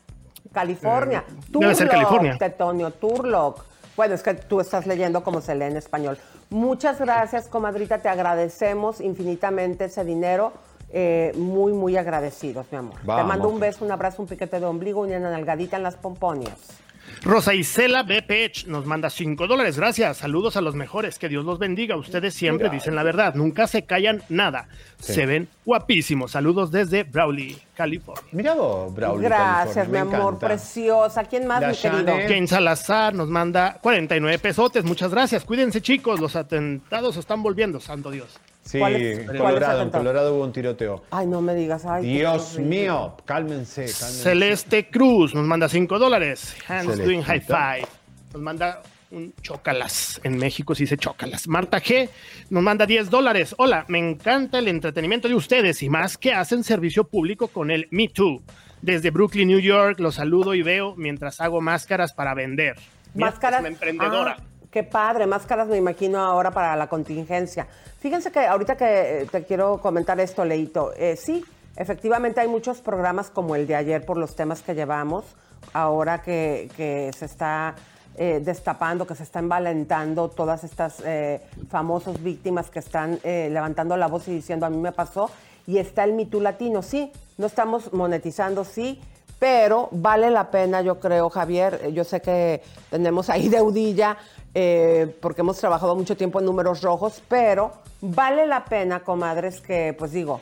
California. 0.53 1.25
Eh, 1.29 1.33
debe 1.49 1.75
ser 1.75 1.89
Turlock, 1.89 2.05
California. 2.09 2.37
Tetonio, 2.39 2.91
Turlock. 2.93 3.65
Bueno, 3.97 4.15
es 4.15 4.23
que 4.23 4.35
tú 4.35 4.61
estás 4.61 4.87
leyendo 4.87 5.23
como 5.25 5.41
se 5.41 5.55
lee 5.55 5.65
en 5.65 5.77
español. 5.77 6.19
Muchas 6.51 6.99
gracias, 7.01 7.49
comadrita. 7.49 7.99
Te 7.99 8.09
agradecemos 8.09 9.01
infinitamente 9.01 9.87
ese 9.87 10.05
dinero. 10.05 10.53
Eh, 10.91 11.33
muy, 11.37 11.73
muy 11.73 11.97
agradecidos, 11.97 12.67
mi 12.71 12.79
amor. 12.79 12.99
Te 13.01 13.25
mando 13.25 13.49
un 13.49 13.61
beso, 13.61 13.85
un 13.85 13.93
abrazo, 13.93 14.23
un 14.23 14.29
piquete 14.29 14.59
de 14.59 14.67
ombligo, 14.67 15.03
una 15.03 15.19
nalgadita 15.19 15.77
en 15.77 15.83
las 15.83 15.97
pomponias. 15.97 16.81
Rosa 17.23 17.55
Isela 17.55 18.03
BPH 18.03 18.67
nos 18.67 18.87
manda 18.87 19.11
5 19.11 19.47
dólares. 19.47 19.77
Gracias. 19.77 20.19
Saludos 20.19 20.57
a 20.57 20.61
los 20.61 20.75
mejores. 20.75 21.19
Que 21.19 21.29
Dios 21.29 21.45
los 21.45 21.59
bendiga. 21.59 21.97
Ustedes 21.97 22.35
siempre 22.35 22.69
dicen 22.71 22.95
la 22.95 23.03
verdad. 23.03 23.35
Nunca 23.35 23.67
se 23.67 23.85
callan 23.85 24.23
nada. 24.29 24.69
Se 25.01 25.27
ven 25.27 25.49
guapísimos. 25.65 26.33
Saludos 26.33 26.71
desde 26.71 27.05
Brawley, 27.05 27.59
California. 27.75 28.25
Mira 28.33 28.55
vos, 28.55 28.95
Braulio. 28.95 29.29
Gracias, 29.29 29.75
California, 29.75 30.05
mi 30.05 30.15
amor, 30.15 30.35
encanta. 30.35 30.47
preciosa. 30.49 31.25
¿Quién 31.25 31.47
más, 31.47 31.61
La 31.61 31.69
mi 31.69 31.77
querido? 31.77 32.15
Jane 32.29 32.47
Salazar 32.47 33.15
nos 33.15 33.29
manda 33.29 33.79
49 33.81 34.39
pesotes. 34.39 34.85
Muchas 34.85 35.11
gracias. 35.11 35.45
Cuídense, 35.45 35.81
chicos. 35.81 36.21
Los 36.21 36.37
atentados 36.37 37.17
están 37.17 37.43
volviendo. 37.43 37.81
Santo 37.81 38.11
Dios. 38.11 38.39
Sí, 38.69 38.79
¿Cuál 38.79 38.97
es- 38.97 39.19
en 39.21 39.25
cuál 39.25 39.37
es 39.37 39.43
Colorado, 39.43 39.83
en? 39.83 39.91
Colorado 39.91 40.35
hubo 40.35 40.45
un 40.45 40.53
tiroteo. 40.53 41.03
Ay, 41.11 41.27
no 41.27 41.41
me 41.41 41.55
digas. 41.55 41.87
Ay, 41.87 42.05
Dios 42.05 42.59
mío, 42.59 43.17
cálmense, 43.25 43.87
cálmense. 43.87 44.23
Celeste 44.23 44.91
Cruz 44.91 45.35
nos 45.35 45.47
manda 45.47 45.71
5 45.71 45.99
dólares. 45.99 46.55
Hands 46.69 46.83
Celestita. 46.83 47.05
doing 47.07 47.23
high 47.23 47.41
five. 47.41 47.87
Nos 48.35 48.43
manda 48.43 48.83
un 49.11 49.33
chocalas. 49.41 50.21
En 50.23 50.37
México 50.37 50.75
se 50.75 50.83
dice 50.83 50.99
chocalas. 50.99 51.49
Marta 51.49 51.81
G 51.81 52.11
nos 52.51 52.63
manda 52.63 52.85
10 52.85 53.09
dólares. 53.09 53.55
Hola, 53.57 53.87
me 53.89 53.99
encanta 53.99 54.59
el 54.59 54.69
entretenimiento 54.69 55.29
de 55.29 55.35
ustedes 55.35 55.83
y 55.83 55.89
más 55.89 56.19
que 56.19 56.35
hacen 56.35 56.63
servicio 56.63 57.05
público 57.05 57.49
con 57.49 57.71
el 57.71 57.89
Me 57.91 58.09
Too. 58.09 58.43
Desde 58.83 59.11
Brooklyn, 59.11 59.49
New 59.49 59.61
York, 59.61 59.99
los 59.99 60.17
saludo 60.17 60.55
y 60.55 60.61
veo 60.63 60.95
mientras 60.95 61.41
hago 61.41 61.63
máscaras 61.63 62.13
para 62.13 62.35
vender. 62.35 62.77
Mira, 63.15 63.31
Máscaras. 63.31 63.61
es 63.61 63.61
una 63.61 63.69
emprendedora. 63.71 64.37
Ah, 64.39 64.43
qué 64.71 64.83
padre, 64.83 65.27
máscaras 65.27 65.69
me 65.69 65.77
imagino 65.77 66.19
ahora 66.19 66.51
para 66.51 66.77
la 66.77 66.89
contingencia. 66.89 67.67
Fíjense 68.01 68.31
que 68.31 68.41
ahorita 68.41 68.77
que 68.77 69.23
eh, 69.23 69.27
te 69.31 69.45
quiero 69.45 69.79
comentar 69.81 70.21
esto, 70.21 70.45
Leito, 70.45 70.93
eh, 70.95 71.17
sí, 71.17 71.45
efectivamente 71.77 72.41
hay 72.41 72.49
muchos 72.49 72.81
programas 72.81 73.31
como 73.31 73.57
el 73.57 73.67
de 73.67 73.77
ayer 73.77 74.05
por 74.05 74.17
los 74.17 74.37
temas 74.37 74.63
que 74.63 74.75
llevamos, 74.75 75.25
ahora 75.73 76.23
que, 76.23 77.11
se 77.17 77.25
está 77.25 77.75
eh, 78.17 78.41
destapando, 78.45 79.07
que 79.07 79.15
se 79.15 79.23
está 79.23 79.39
envalentando 79.39 80.29
todas 80.29 80.65
estas 80.65 81.03
eh, 81.05 81.41
famosas 81.69 82.23
víctimas 82.23 82.71
que 82.71 82.79
están 82.79 83.19
levantando 83.23 83.97
la 83.97 84.07
voz 84.07 84.29
y 84.29 84.33
diciendo 84.33 84.67
a 84.67 84.71
mí 84.71 84.79
me 84.79 84.93
pasó, 84.93 85.31
y 85.67 85.79
está 85.79 86.05
el 86.05 86.15
mitú 86.15 86.41
latino, 86.41 86.83
sí, 86.83 87.13
no 87.37 87.47
estamos 87.47 87.93
monetizando, 87.93 88.65
sí, 88.65 89.01
pero 89.39 89.89
vale 89.93 90.31
la 90.31 90.51
pena, 90.51 90.83
yo 90.83 90.99
creo, 90.99 91.31
Javier. 91.31 91.93
Yo 91.93 92.05
sé 92.05 92.21
que 92.21 92.63
tenemos 92.91 93.31
ahí 93.31 93.49
deudilla 93.49 94.17
eh, 94.61 95.15
porque 95.21 95.43
hemos 95.43 95.57
trabajado 95.59 95.95
mucho 95.95 96.17
tiempo 96.17 96.41
en 96.41 96.47
números 96.47 96.83
rojos, 96.83 97.23
pero 97.29 97.71
vale 98.01 98.45
la 98.45 98.65
pena, 98.65 99.05
comadres, 99.05 99.61
que, 99.61 99.95
pues 99.97 100.11
digo, 100.11 100.41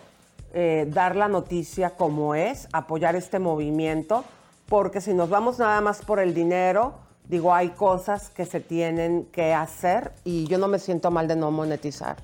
eh, 0.54 0.86
dar 0.88 1.16
la 1.16 1.28
noticia 1.28 1.90
como 1.90 2.34
es, 2.34 2.66
apoyar 2.72 3.14
este 3.14 3.38
movimiento, 3.38 4.24
porque 4.70 5.02
si 5.02 5.12
nos 5.12 5.28
vamos 5.28 5.58
nada 5.58 5.82
más 5.82 6.00
por 6.00 6.18
el 6.18 6.32
dinero, 6.32 6.94
digo, 7.28 7.52
hay 7.54 7.68
cosas 7.70 8.30
que 8.30 8.46
se 8.46 8.60
tienen 8.60 9.26
que 9.32 9.52
hacer 9.52 10.12
y 10.24 10.46
yo 10.46 10.56
no 10.56 10.66
me 10.66 10.78
siento 10.78 11.10
mal 11.10 11.28
de 11.28 11.36
no 11.36 11.50
monetizar. 11.50 12.16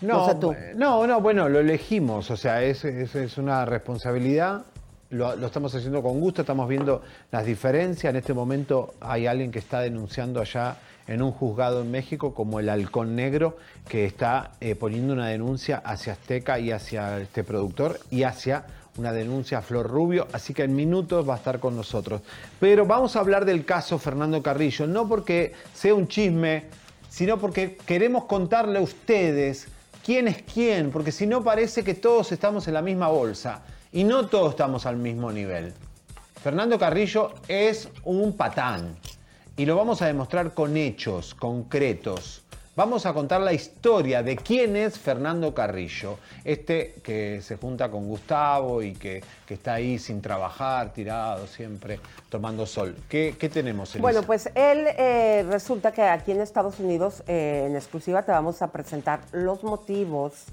No, 0.00 0.26
sé 0.26 0.34
tú. 0.34 0.52
No, 0.74 1.06
no, 1.06 1.20
bueno, 1.20 1.48
lo 1.48 1.60
elegimos, 1.60 2.32
o 2.32 2.36
sea, 2.36 2.64
es, 2.64 2.84
es- 2.84 3.14
es 3.14 3.38
una 3.38 3.64
responsabilidad, 3.64 4.62
lo, 5.10 5.36
lo 5.36 5.46
estamos 5.46 5.72
haciendo 5.72 6.02
con 6.02 6.18
gusto, 6.18 6.40
estamos 6.42 6.68
viendo 6.68 7.00
las 7.30 7.44
diferencias. 7.46 8.10
En 8.10 8.16
este 8.16 8.34
momento 8.34 8.94
hay 9.00 9.28
alguien 9.28 9.52
que 9.52 9.60
está 9.60 9.80
denunciando 9.80 10.40
allá 10.40 10.76
en 11.08 11.22
un 11.22 11.32
juzgado 11.32 11.80
en 11.80 11.90
México 11.90 12.34
como 12.34 12.60
el 12.60 12.68
halcón 12.68 13.16
negro, 13.16 13.56
que 13.88 14.04
está 14.04 14.52
eh, 14.60 14.74
poniendo 14.74 15.14
una 15.14 15.26
denuncia 15.26 15.78
hacia 15.78 16.12
Azteca 16.12 16.60
y 16.60 16.70
hacia 16.70 17.18
este 17.18 17.42
productor 17.42 17.98
y 18.10 18.22
hacia 18.22 18.66
una 18.98 19.12
denuncia 19.12 19.58
a 19.58 19.62
Flor 19.62 19.88
Rubio, 19.88 20.26
así 20.32 20.52
que 20.52 20.64
en 20.64 20.74
minutos 20.74 21.26
va 21.28 21.34
a 21.34 21.36
estar 21.38 21.60
con 21.60 21.76
nosotros. 21.76 22.20
Pero 22.60 22.84
vamos 22.84 23.16
a 23.16 23.20
hablar 23.20 23.44
del 23.44 23.64
caso 23.64 23.98
Fernando 23.98 24.42
Carrillo, 24.42 24.86
no 24.86 25.08
porque 25.08 25.52
sea 25.72 25.94
un 25.94 26.08
chisme, 26.08 26.64
sino 27.08 27.38
porque 27.38 27.76
queremos 27.86 28.24
contarle 28.24 28.78
a 28.78 28.82
ustedes 28.82 29.68
quién 30.04 30.28
es 30.28 30.42
quién, 30.42 30.90
porque 30.90 31.12
si 31.12 31.26
no 31.26 31.42
parece 31.42 31.84
que 31.84 31.94
todos 31.94 32.32
estamos 32.32 32.68
en 32.68 32.74
la 32.74 32.82
misma 32.82 33.08
bolsa 33.08 33.62
y 33.92 34.04
no 34.04 34.26
todos 34.26 34.50
estamos 34.50 34.84
al 34.84 34.96
mismo 34.96 35.32
nivel. 35.32 35.72
Fernando 36.42 36.78
Carrillo 36.78 37.34
es 37.48 37.88
un 38.04 38.36
patán 38.36 38.96
y 39.58 39.66
lo 39.66 39.74
vamos 39.74 40.00
a 40.02 40.06
demostrar 40.06 40.54
con 40.54 40.76
hechos 40.76 41.34
concretos. 41.34 42.44
Vamos 42.76 43.06
a 43.06 43.12
contar 43.12 43.40
la 43.40 43.52
historia 43.52 44.22
de 44.22 44.36
quién 44.36 44.76
es 44.76 44.96
Fernando 44.96 45.52
Carrillo, 45.52 46.16
este 46.44 46.94
que 47.02 47.42
se 47.42 47.56
junta 47.56 47.90
con 47.90 48.06
Gustavo 48.06 48.84
y 48.84 48.92
que, 48.92 49.20
que 49.44 49.54
está 49.54 49.74
ahí 49.74 49.98
sin 49.98 50.22
trabajar, 50.22 50.92
tirado 50.92 51.48
siempre, 51.48 51.98
tomando 52.28 52.66
sol. 52.66 52.94
¿Qué, 53.08 53.34
qué 53.36 53.48
tenemos, 53.48 53.90
Elisa? 53.96 54.00
Bueno, 54.00 54.22
pues 54.22 54.46
él 54.54 54.86
eh, 54.96 55.44
resulta 55.50 55.90
que 55.90 56.02
aquí 56.02 56.30
en 56.30 56.40
Estados 56.40 56.78
Unidos, 56.78 57.24
eh, 57.26 57.64
en 57.66 57.74
exclusiva, 57.74 58.22
te 58.22 58.30
vamos 58.30 58.62
a 58.62 58.70
presentar 58.70 59.22
los 59.32 59.64
motivos. 59.64 60.44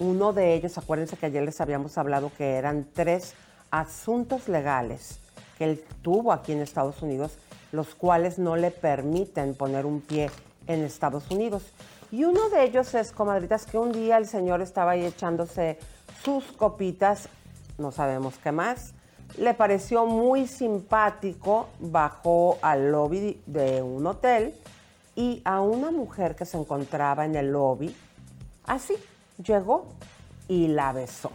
Uno 0.00 0.32
de 0.32 0.54
ellos, 0.54 0.76
acuérdense 0.78 1.16
que 1.16 1.26
ayer 1.26 1.44
les 1.44 1.60
habíamos 1.60 1.96
hablado 1.96 2.32
que 2.36 2.56
eran 2.56 2.88
tres 2.92 3.34
asuntos 3.70 4.48
legales 4.48 5.20
que 5.58 5.64
él 5.64 5.84
tuvo 6.02 6.32
aquí 6.32 6.52
en 6.52 6.60
Estados 6.60 7.02
Unidos, 7.02 7.32
los 7.72 7.94
cuales 7.94 8.38
no 8.38 8.56
le 8.56 8.70
permiten 8.70 9.54
poner 9.54 9.84
un 9.84 10.00
pie 10.00 10.30
en 10.66 10.84
Estados 10.84 11.30
Unidos. 11.30 11.64
Y 12.10 12.24
uno 12.24 12.48
de 12.48 12.64
ellos 12.64 12.94
es, 12.94 13.12
comadritas, 13.12 13.66
que 13.66 13.76
un 13.76 13.92
día 13.92 14.16
el 14.16 14.26
señor 14.26 14.62
estaba 14.62 14.92
ahí 14.92 15.04
echándose 15.04 15.78
sus 16.24 16.44
copitas, 16.52 17.28
no 17.76 17.92
sabemos 17.92 18.38
qué 18.38 18.52
más, 18.52 18.94
le 19.36 19.52
pareció 19.52 20.06
muy 20.06 20.46
simpático, 20.46 21.68
bajó 21.80 22.58
al 22.62 22.90
lobby 22.90 23.42
de 23.46 23.82
un 23.82 24.06
hotel 24.06 24.54
y 25.14 25.42
a 25.44 25.60
una 25.60 25.90
mujer 25.90 26.34
que 26.34 26.46
se 26.46 26.56
encontraba 26.56 27.24
en 27.26 27.34
el 27.34 27.52
lobby, 27.52 27.94
así, 28.64 28.94
llegó 29.42 29.86
y 30.48 30.68
la 30.68 30.92
besó. 30.92 31.30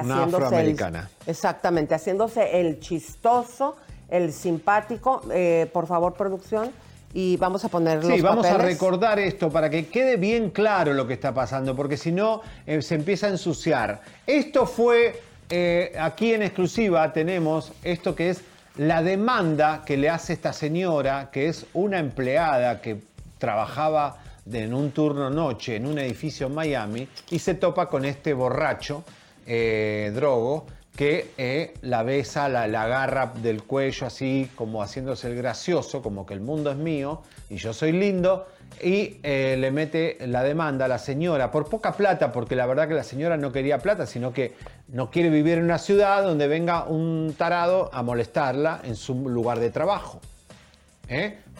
Haciéndose 0.00 0.44
afroamericana. 0.44 1.10
El, 1.24 1.30
exactamente, 1.30 1.94
haciéndose 1.94 2.60
el 2.60 2.80
chistoso, 2.80 3.76
el 4.08 4.32
simpático. 4.32 5.22
Eh, 5.32 5.68
por 5.72 5.86
favor, 5.86 6.14
producción. 6.14 6.70
Y 7.14 7.36
vamos 7.38 7.64
a 7.64 7.68
poner 7.68 8.04
los 8.04 8.12
Sí, 8.12 8.20
vamos 8.20 8.46
a 8.46 8.58
recordar 8.58 9.18
esto 9.18 9.50
para 9.50 9.70
que 9.70 9.86
quede 9.86 10.16
bien 10.16 10.50
claro 10.50 10.92
lo 10.92 11.06
que 11.06 11.14
está 11.14 11.32
pasando, 11.32 11.74
porque 11.74 11.96
si 11.96 12.12
no 12.12 12.42
eh, 12.66 12.82
se 12.82 12.94
empieza 12.94 13.28
a 13.28 13.30
ensuciar. 13.30 14.02
Esto 14.26 14.66
fue, 14.66 15.18
eh, 15.48 15.94
aquí 15.98 16.34
en 16.34 16.42
exclusiva 16.42 17.12
tenemos 17.14 17.72
esto 17.82 18.14
que 18.14 18.30
es 18.30 18.42
la 18.76 19.02
demanda 19.02 19.82
que 19.86 19.96
le 19.96 20.10
hace 20.10 20.34
esta 20.34 20.52
señora, 20.52 21.30
que 21.32 21.48
es 21.48 21.64
una 21.72 21.98
empleada 21.98 22.82
que 22.82 23.00
trabajaba 23.38 24.18
en 24.52 24.74
un 24.74 24.90
turno 24.92 25.28
noche 25.28 25.76
en 25.76 25.86
un 25.86 25.98
edificio 25.98 26.46
en 26.46 26.54
Miami 26.54 27.08
y 27.30 27.38
se 27.38 27.54
topa 27.54 27.88
con 27.88 28.04
este 28.04 28.32
borracho, 28.32 29.04
eh, 29.46 30.12
drogo, 30.14 30.66
que 30.96 31.30
eh, 31.36 31.74
la 31.82 32.02
besa, 32.02 32.48
la, 32.48 32.66
la 32.66 32.84
agarra 32.84 33.32
del 33.42 33.62
cuello 33.62 34.06
así 34.06 34.50
como 34.54 34.82
haciéndose 34.82 35.28
el 35.28 35.36
gracioso, 35.36 36.02
como 36.02 36.24
que 36.24 36.34
el 36.34 36.40
mundo 36.40 36.70
es 36.70 36.76
mío 36.76 37.22
y 37.50 37.56
yo 37.56 37.72
soy 37.72 37.92
lindo, 37.92 38.46
y 38.82 39.18
eh, 39.22 39.56
le 39.58 39.70
mete 39.70 40.18
la 40.26 40.42
demanda 40.42 40.86
a 40.86 40.88
la 40.88 40.98
señora 40.98 41.50
por 41.50 41.68
poca 41.68 41.92
plata, 41.92 42.32
porque 42.32 42.56
la 42.56 42.66
verdad 42.66 42.88
que 42.88 42.94
la 42.94 43.04
señora 43.04 43.36
no 43.36 43.52
quería 43.52 43.78
plata, 43.78 44.06
sino 44.06 44.32
que 44.32 44.54
no 44.88 45.10
quiere 45.10 45.30
vivir 45.30 45.58
en 45.58 45.64
una 45.64 45.78
ciudad 45.78 46.22
donde 46.22 46.48
venga 46.48 46.84
un 46.84 47.34
tarado 47.38 47.90
a 47.92 48.02
molestarla 48.02 48.80
en 48.84 48.96
su 48.96 49.14
lugar 49.28 49.60
de 49.60 49.70
trabajo. 49.70 50.20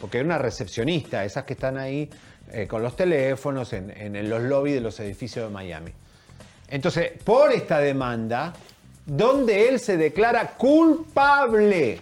Porque 0.01 0.19
era 0.19 0.27
una 0.27 0.39
recepcionista, 0.39 1.25
esas 1.25 1.45
que 1.45 1.53
están 1.53 1.79
ahí 1.79 2.11
con 2.69 2.83
los 2.83 2.97
teléfonos 2.97 3.73
en, 3.73 3.91
en 3.91 4.29
los 4.29 4.43
lobbies 4.43 4.75
de 4.75 4.81
los 4.81 4.99
edificios 5.01 5.47
de 5.49 5.55
Miami. 5.55 5.93
Entonces, 6.69 7.13
por 7.25 7.53
esta 7.53 7.79
demanda, 7.79 8.53
donde 9.05 9.69
él 9.69 9.79
se 9.79 9.97
declara 9.97 10.55
culpable 10.57 12.01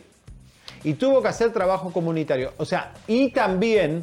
y 0.83 0.95
tuvo 0.95 1.23
que 1.23 1.29
hacer 1.29 1.53
trabajo 1.53 1.93
comunitario. 1.93 2.53
O 2.59 2.65
sea, 2.65 2.93
y 3.07 3.31
también, 3.31 4.03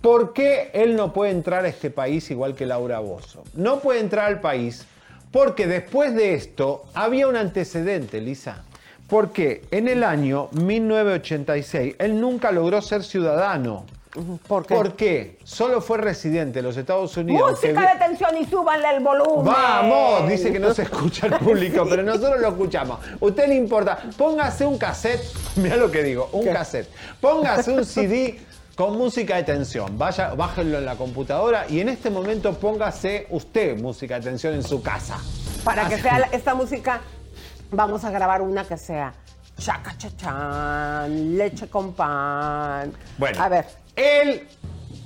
¿por 0.00 0.32
qué 0.32 0.70
él 0.72 0.96
no 0.96 1.12
puede 1.12 1.32
entrar 1.32 1.64
a 1.64 1.68
este 1.68 1.90
país 1.90 2.30
igual 2.30 2.54
que 2.54 2.66
Laura 2.66 3.00
Bozo? 3.00 3.42
No 3.54 3.80
puede 3.80 4.00
entrar 4.00 4.26
al 4.26 4.40
país 4.40 4.86
porque 5.32 5.66
después 5.66 6.14
de 6.14 6.34
esto 6.34 6.84
había 6.94 7.28
un 7.28 7.36
antecedente, 7.36 8.20
Lisa. 8.20 8.64
Porque 9.08 9.62
en 9.70 9.86
el 9.86 10.02
año 10.02 10.48
1986 10.52 11.96
él 11.98 12.20
nunca 12.20 12.50
logró 12.50 12.80
ser 12.82 13.04
ciudadano. 13.04 13.84
¿Por 14.46 14.66
qué? 14.66 14.74
Porque 14.74 15.38
solo 15.44 15.80
fue 15.80 15.98
residente 15.98 16.60
de 16.60 16.62
los 16.62 16.76
Estados 16.76 17.16
Unidos. 17.16 17.50
Música 17.50 17.94
de 17.94 17.98
tensión 17.98 18.36
y 18.36 18.44
súbanle 18.46 18.96
el 18.96 19.02
volumen. 19.02 19.44
Vamos, 19.44 20.28
dice 20.28 20.52
que 20.52 20.58
no 20.58 20.72
se 20.72 20.82
escucha 20.82 21.26
el 21.26 21.34
público, 21.34 21.86
pero 21.90 22.02
nosotros 22.02 22.40
lo 22.40 22.48
escuchamos. 22.48 23.00
Usted 23.20 23.48
le 23.48 23.56
importa, 23.56 23.98
póngase 24.16 24.64
un 24.64 24.78
cassette, 24.78 25.22
mira 25.56 25.76
lo 25.76 25.90
que 25.90 26.02
digo, 26.02 26.28
un 26.32 26.46
cassette. 26.46 26.88
Póngase 27.20 27.72
un 27.72 27.84
CD 27.84 28.40
con 28.74 28.96
música 28.96 29.36
de 29.36 29.42
tensión. 29.42 29.98
Vaya, 29.98 30.34
bájenlo 30.34 30.78
en 30.78 30.84
la 30.84 30.96
computadora 30.96 31.66
y 31.68 31.80
en 31.80 31.88
este 31.88 32.10
momento 32.10 32.54
póngase 32.54 33.26
usted 33.30 33.78
música 33.78 34.16
de 34.16 34.22
tensión 34.22 34.54
en 34.54 34.62
su 34.62 34.82
casa. 34.82 35.18
Para 35.64 35.88
que 35.88 35.98
sea 35.98 36.28
esta 36.32 36.54
música, 36.54 37.00
vamos 37.70 38.04
a 38.04 38.10
grabar 38.10 38.40
una 38.40 38.64
que 38.64 38.76
sea 38.76 39.12
chaca 39.58 39.96
chachán, 39.96 41.36
leche 41.36 41.68
con 41.68 41.92
pan. 41.92 42.92
Bueno, 43.18 43.42
a 43.42 43.48
ver, 43.48 43.66
él 43.96 44.46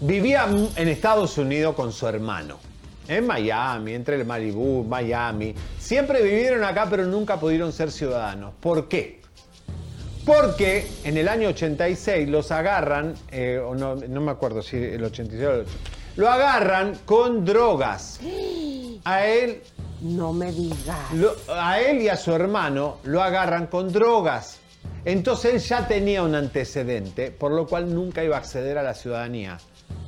vivía 0.00 0.46
en 0.76 0.88
Estados 0.88 1.38
Unidos 1.38 1.74
con 1.74 1.92
su 1.92 2.06
hermano. 2.06 2.58
En 3.08 3.26
Miami, 3.26 3.94
entre 3.94 4.16
el 4.16 4.24
Malibú, 4.24 4.84
Miami. 4.84 5.54
Siempre 5.78 6.22
vivieron 6.22 6.62
acá, 6.64 6.86
pero 6.88 7.04
nunca 7.06 7.40
pudieron 7.40 7.72
ser 7.72 7.90
ciudadanos. 7.90 8.52
¿Por 8.60 8.88
qué? 8.88 9.20
Porque 10.24 10.86
en 11.04 11.16
el 11.16 11.28
año 11.28 11.48
86 11.48 12.28
los 12.28 12.52
agarran, 12.52 13.14
eh, 13.32 13.58
o 13.64 13.74
no, 13.74 13.96
no 13.96 14.20
me 14.20 14.30
acuerdo 14.30 14.62
si 14.62 14.76
el 14.76 15.02
86 15.02 15.46
o 15.48 15.52
el 15.52 15.60
80, 15.62 15.78
lo 16.16 16.28
agarran 16.28 16.98
con 17.04 17.44
drogas. 17.44 18.20
A 19.04 19.24
él, 19.26 19.62
no 20.02 20.32
me 20.32 20.52
digas. 20.52 21.12
lo- 21.14 21.34
a 21.48 21.80
él 21.80 22.02
y 22.02 22.08
a 22.08 22.16
su 22.16 22.32
hermano 22.32 22.98
lo 23.04 23.22
agarran 23.22 23.66
con 23.66 23.90
drogas. 23.92 24.58
Entonces 25.04 25.54
él 25.54 25.60
ya 25.60 25.88
tenía 25.88 26.22
un 26.22 26.34
antecedente, 26.34 27.30
por 27.30 27.52
lo 27.52 27.66
cual 27.66 27.94
nunca 27.94 28.22
iba 28.22 28.36
a 28.36 28.40
acceder 28.40 28.78
a 28.78 28.82
la 28.82 28.94
ciudadanía. 28.94 29.58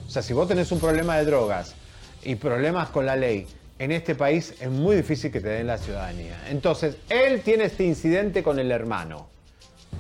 O 0.06 0.10
sea, 0.10 0.22
si 0.22 0.32
vos 0.32 0.48
tenés 0.48 0.70
un 0.72 0.80
problema 0.80 1.16
de 1.16 1.24
drogas 1.24 1.74
y 2.22 2.34
problemas 2.34 2.90
con 2.90 3.06
la 3.06 3.16
ley, 3.16 3.46
en 3.78 3.90
este 3.90 4.14
país 4.14 4.54
es 4.60 4.70
muy 4.70 4.94
difícil 4.94 5.32
que 5.32 5.40
te 5.40 5.48
den 5.48 5.66
la 5.66 5.78
ciudadanía. 5.78 6.40
Entonces, 6.50 6.96
él 7.08 7.40
tiene 7.40 7.64
este 7.64 7.84
incidente 7.84 8.42
con 8.42 8.58
el 8.58 8.70
hermano. 8.70 9.28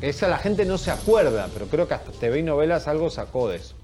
Esa 0.00 0.28
la 0.28 0.38
gente 0.38 0.64
no 0.64 0.78
se 0.78 0.90
acuerda, 0.90 1.48
pero 1.52 1.66
creo 1.66 1.88
que 1.88 1.94
hasta 1.94 2.12
TV 2.12 2.40
y 2.40 2.42
novelas 2.42 2.86
algo 2.86 3.10
sacó 3.10 3.48
de 3.48 3.56
eso. 3.56 3.74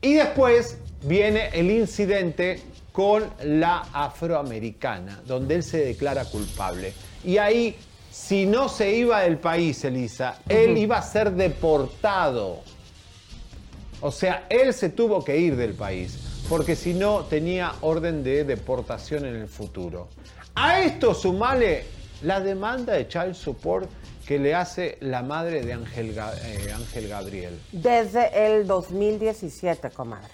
Y 0.00 0.14
después 0.14 0.78
viene 1.02 1.50
el 1.52 1.70
incidente 1.70 2.62
con 2.92 3.28
la 3.44 3.80
afroamericana, 3.92 5.20
donde 5.26 5.56
él 5.56 5.62
se 5.62 5.84
declara 5.84 6.24
culpable. 6.24 6.92
Y 7.24 7.38
ahí, 7.38 7.76
si 8.10 8.44
no 8.44 8.68
se 8.68 8.92
iba 8.92 9.20
del 9.20 9.38
país, 9.38 9.84
Elisa, 9.84 10.40
él 10.48 10.76
iba 10.76 10.98
a 10.98 11.02
ser 11.02 11.32
deportado. 11.32 12.60
O 14.00 14.10
sea, 14.10 14.46
él 14.48 14.74
se 14.74 14.88
tuvo 14.88 15.24
que 15.24 15.38
ir 15.38 15.56
del 15.56 15.74
país, 15.74 16.18
porque 16.48 16.74
si 16.74 16.92
no 16.94 17.24
tenía 17.24 17.74
orden 17.82 18.24
de 18.24 18.44
deportación 18.44 19.26
en 19.26 19.36
el 19.36 19.48
futuro. 19.48 20.08
A 20.54 20.80
esto 20.80 21.14
sumale 21.14 21.84
la 22.22 22.40
demanda 22.40 22.94
de 22.94 23.06
child 23.06 23.34
support 23.34 23.88
que 24.26 24.38
le 24.38 24.54
hace 24.54 24.96
la 25.00 25.22
madre 25.22 25.62
de 25.62 25.72
Ángel, 25.72 26.16
eh, 26.16 26.72
Ángel 26.74 27.08
Gabriel. 27.08 27.60
Desde 27.72 28.46
el 28.46 28.66
2017, 28.66 29.90
comadre. 29.90 30.28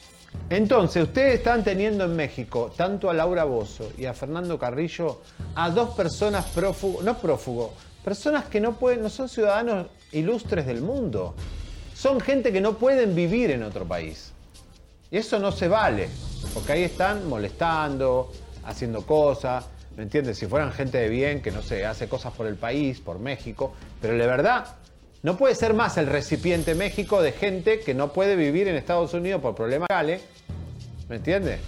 Entonces, 0.48 1.02
ustedes 1.02 1.34
están 1.34 1.64
teniendo 1.64 2.04
en 2.04 2.14
México 2.14 2.72
tanto 2.76 3.10
a 3.10 3.14
Laura 3.14 3.44
Bozo 3.44 3.90
y 3.98 4.06
a 4.06 4.14
Fernando 4.14 4.58
Carrillo 4.58 5.22
a 5.54 5.70
dos 5.70 5.90
personas 5.96 6.46
prófugos, 6.46 7.04
no 7.04 7.18
prófugos, 7.18 7.70
personas 8.04 8.44
que 8.44 8.60
no 8.60 8.74
pueden, 8.74 9.02
no 9.02 9.10
son 9.10 9.28
ciudadanos 9.28 9.88
ilustres 10.12 10.66
del 10.66 10.82
mundo. 10.82 11.34
Son 11.94 12.20
gente 12.20 12.52
que 12.52 12.60
no 12.60 12.74
pueden 12.78 13.14
vivir 13.14 13.50
en 13.50 13.62
otro 13.62 13.84
país. 13.86 14.32
Y 15.10 15.16
eso 15.16 15.38
no 15.38 15.50
se 15.50 15.66
vale, 15.66 16.08
porque 16.54 16.72
ahí 16.72 16.82
están 16.84 17.28
molestando, 17.28 18.32
haciendo 18.64 19.04
cosas, 19.04 19.66
¿me 19.96 20.02
entiendes? 20.02 20.38
Si 20.38 20.46
fueran 20.46 20.72
gente 20.72 20.98
de 20.98 21.08
bien, 21.08 21.42
que 21.42 21.50
no 21.50 21.62
sé, 21.62 21.86
hace 21.86 22.08
cosas 22.08 22.32
por 22.34 22.46
el 22.46 22.56
país, 22.56 23.00
por 23.00 23.18
México, 23.18 23.72
pero 24.00 24.12
de 24.16 24.26
verdad, 24.26 24.66
no 25.26 25.36
puede 25.36 25.56
ser 25.56 25.74
más 25.74 25.98
el 25.98 26.06
recipiente 26.06 26.76
México 26.76 27.20
de 27.20 27.32
gente 27.32 27.80
que 27.80 27.94
no 27.94 28.12
puede 28.12 28.36
vivir 28.36 28.68
en 28.68 28.76
Estados 28.76 29.12
Unidos 29.12 29.42
por 29.42 29.56
problemas 29.56 29.88
legales, 29.90 30.22
¿me 31.08 31.16
entiendes? 31.16 31.58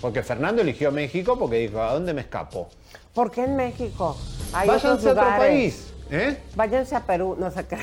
Porque 0.00 0.22
Fernando 0.22 0.62
eligió 0.62 0.92
México 0.92 1.36
porque 1.36 1.56
dijo, 1.56 1.82
¿a 1.82 1.94
dónde 1.94 2.14
me 2.14 2.20
escapo? 2.20 2.68
¿Por 3.12 3.32
qué 3.32 3.42
en 3.42 3.56
México? 3.56 4.16
Hay 4.52 4.68
Váyanse 4.68 5.08
a 5.08 5.12
otro 5.12 5.24
país, 5.36 5.92
¿eh? 6.12 6.36
Váyanse 6.54 6.94
a 6.94 7.00
Perú, 7.00 7.36
no 7.36 7.50
sé 7.50 7.66
qué. 7.66 7.76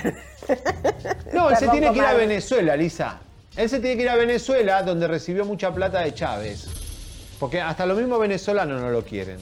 No, 1.34 1.50
él 1.50 1.58
se 1.58 1.68
tiene 1.68 1.92
que 1.92 1.98
ir 1.98 2.06
a. 2.06 2.14
Venezuela, 2.14 2.78
Lisa. 2.78 3.20
Él 3.58 3.70
se 3.70 3.82
tiene 3.82 3.98
que 3.98 4.04
ir 4.04 4.10
a 4.10 4.16
Venezuela, 4.16 4.84
donde 4.84 5.06
recibió 5.06 5.44
mucha 5.44 5.74
plata 5.74 6.00
de 6.00 6.14
Chávez. 6.14 6.66
Porque 7.42 7.60
hasta 7.60 7.86
los 7.86 7.98
mismos 7.98 8.22
venezolanos 8.22 8.80
no 8.80 8.90
lo 8.90 9.04
quieren. 9.04 9.40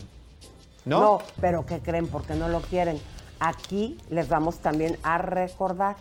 ¿No? 0.86 1.00
No, 1.00 1.22
pero 1.40 1.64
¿qué 1.68 1.82
creen? 1.82 2.08
¿Por 2.08 2.26
qué 2.26 2.34
no 2.34 2.50
lo 2.50 2.62
quieren? 2.62 3.00
Aquí 3.46 3.98
les 4.10 4.30
vamos 4.30 4.60
también 4.60 4.98
a 5.04 5.18
recordar, 5.18 5.98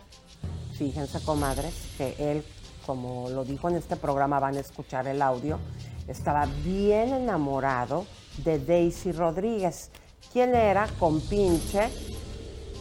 fíjense 0.77 1.21
comadres, 1.25 1.73
que 1.97 2.15
él, 2.17 2.41
como 2.85 3.29
lo 3.29 3.43
dijo 3.43 3.67
en 3.67 3.75
este 3.75 3.97
programa, 3.97 4.39
van 4.39 4.55
a 4.55 4.61
escuchar 4.61 5.07
el 5.07 5.21
audio, 5.21 5.59
estaba 6.07 6.45
bien 6.63 7.13
enamorado 7.13 8.05
de 8.45 8.59
Daisy 8.59 9.11
Rodríguez, 9.11 9.91
quien 10.31 10.55
era 10.55 10.87
compinche 10.97 11.89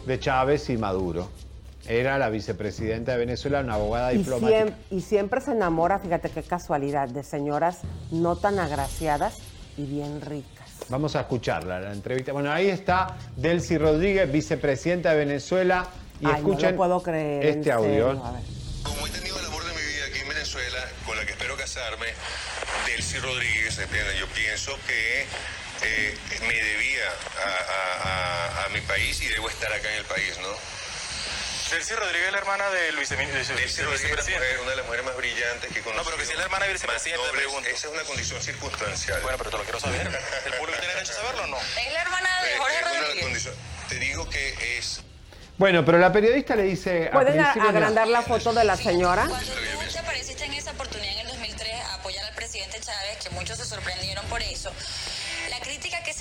De 0.07 0.21
Chávez 0.21 0.71
y 0.71 0.77
Maduro. 0.77 1.27
Era 1.89 2.17
la 2.17 2.31
vicepresidenta 2.31 3.11
de 3.13 3.19
Venezuela, 3.19 3.63
una 3.63 3.75
abogada 3.75 4.13
y, 4.13 4.19
diplomática. 4.19 4.79
y 4.93 5.01
siempre 5.01 5.41
se 5.41 5.51
enamora, 5.51 5.99
fíjate 5.99 6.31
qué 6.31 6.45
casualidad, 6.45 7.09
de 7.09 7.25
señoras 7.25 7.81
no 8.13 8.37
tan 8.37 8.61
agraciadas 8.61 9.39
y 9.77 9.87
bien 9.87 10.21
ricas. 10.21 10.62
Vamos 10.93 11.17
a 11.17 11.21
escucharla, 11.21 11.81
la 11.81 11.91
entrevista. 11.91 12.33
Bueno, 12.33 12.53
ahí 12.53 12.69
está 12.69 13.17
Delcy 13.35 13.79
Rodríguez, 13.79 14.31
vicepresidenta 14.31 15.13
de 15.13 15.17
Venezuela. 15.25 15.89
Y 16.21 16.27
Ay, 16.27 16.33
no 16.33 16.33
lo 16.33 16.37
escuchen 16.53 16.77
puedo 16.77 17.03
creer, 17.03 17.47
este 17.47 17.73
audio. 17.73 18.09
serio. 18.13 18.23
Como 18.83 19.07
he 19.07 19.11
tenido 19.11 19.41
el 19.41 19.47
amor 19.47 19.65
de 19.65 19.71
mi 19.73 19.81
vida 19.81 20.05
aquí 20.11 20.19
en 20.19 20.29
Venezuela, 20.29 20.79
con 21.07 21.17
la 21.17 21.25
que 21.25 21.33
espero 21.33 21.57
casarme, 21.57 22.09
Delcy 22.85 23.17
Rodríguez, 23.21 23.79
¿entiendes? 23.79 24.19
Yo 24.21 24.27
pienso 24.37 24.73
que 24.87 25.23
eh, 25.83 26.15
me 26.43 26.55
debía 26.55 27.09
a, 27.41 27.49
a- 27.49 28.61
a- 28.61 28.67
a 28.67 28.69
mi 28.69 28.83
país 28.83 29.19
y 29.23 29.29
debo 29.29 29.49
estar 29.49 29.73
acá 29.73 29.91
en 29.91 29.97
el 30.01 30.05
país, 30.05 30.39
¿no? 30.43 30.49
Delcy 31.73 31.95
Rodríguez 31.95 32.27
es 32.27 32.33
la 32.33 32.39
hermana 32.39 32.69
del 32.71 32.97
viceministro. 32.97 33.57
Delcy 33.57 33.83
Rodríguez 33.83 34.19
es 34.29 34.61
una 34.61 34.71
de 34.71 34.77
las 34.77 34.85
mujeres 34.85 35.05
más 35.07 35.17
brillantes 35.17 35.73
que 35.73 35.81
conozco. 35.81 35.99
No, 35.99 36.05
pero 36.05 36.17
que 36.19 36.25
si 36.27 36.33
es 36.33 36.39
la 36.39 36.45
hermana 36.45 36.65
del 36.67 36.75
vicepresidente, 36.75 37.27
te 37.27 37.33
pregunto. 37.37 37.69
Esa 37.69 37.87
es 37.89 37.93
una 37.95 38.03
condición 38.03 38.43
circunstancial. 38.43 39.21
Bueno, 39.23 39.39
pero 39.39 39.51
te 39.51 39.57
lo 39.59 39.63
quiero 39.65 39.81
saber. 39.81 40.01
¿El 40.07 40.53
público 40.55 40.79
tiene 40.79 40.95
derecho 40.95 41.13
a 41.13 41.17
saberlo 41.17 41.45
o 41.45 41.47
no? 41.47 41.57
Es 41.59 41.93
la 41.93 42.03
hermana 42.03 42.29
de 42.43 42.49
Eh, 42.55 42.59
Jorge 42.59 42.81
Rodríguez. 42.83 43.25
condición- 43.25 43.55
que 44.31 44.79
es 44.79 45.01
Bueno, 45.59 45.85
pero 45.85 45.99
la 45.99 46.11
periodista 46.13 46.57
le 46.57 46.63
dice. 46.65 47.09
¿Pueden 47.13 47.37
de- 47.37 47.43
agrandar 47.43 48.09
la 48.09 48.23
foto 48.23 48.53
de 48.53 48.65
la 48.65 48.77
señora? 48.77 49.27
Cuando 49.29 49.47
tú 49.53 49.93
te 49.93 49.99
apareciste 49.99 50.45
en 50.45 50.55
esa 50.55 50.71
oportunidad 50.73 51.13
en 51.13 51.19
el 51.21 51.29
2003 51.29 51.75
a 51.85 51.95
apoyar 51.95 52.25
al 52.25 52.35
presidente 52.35 52.81
Chávez, 52.81 53.19
que 53.23 53.31
muchos 53.31 53.59
se 53.59 53.65
sorprendieron 53.67 54.25
por 54.27 54.43
eso, 54.43 54.73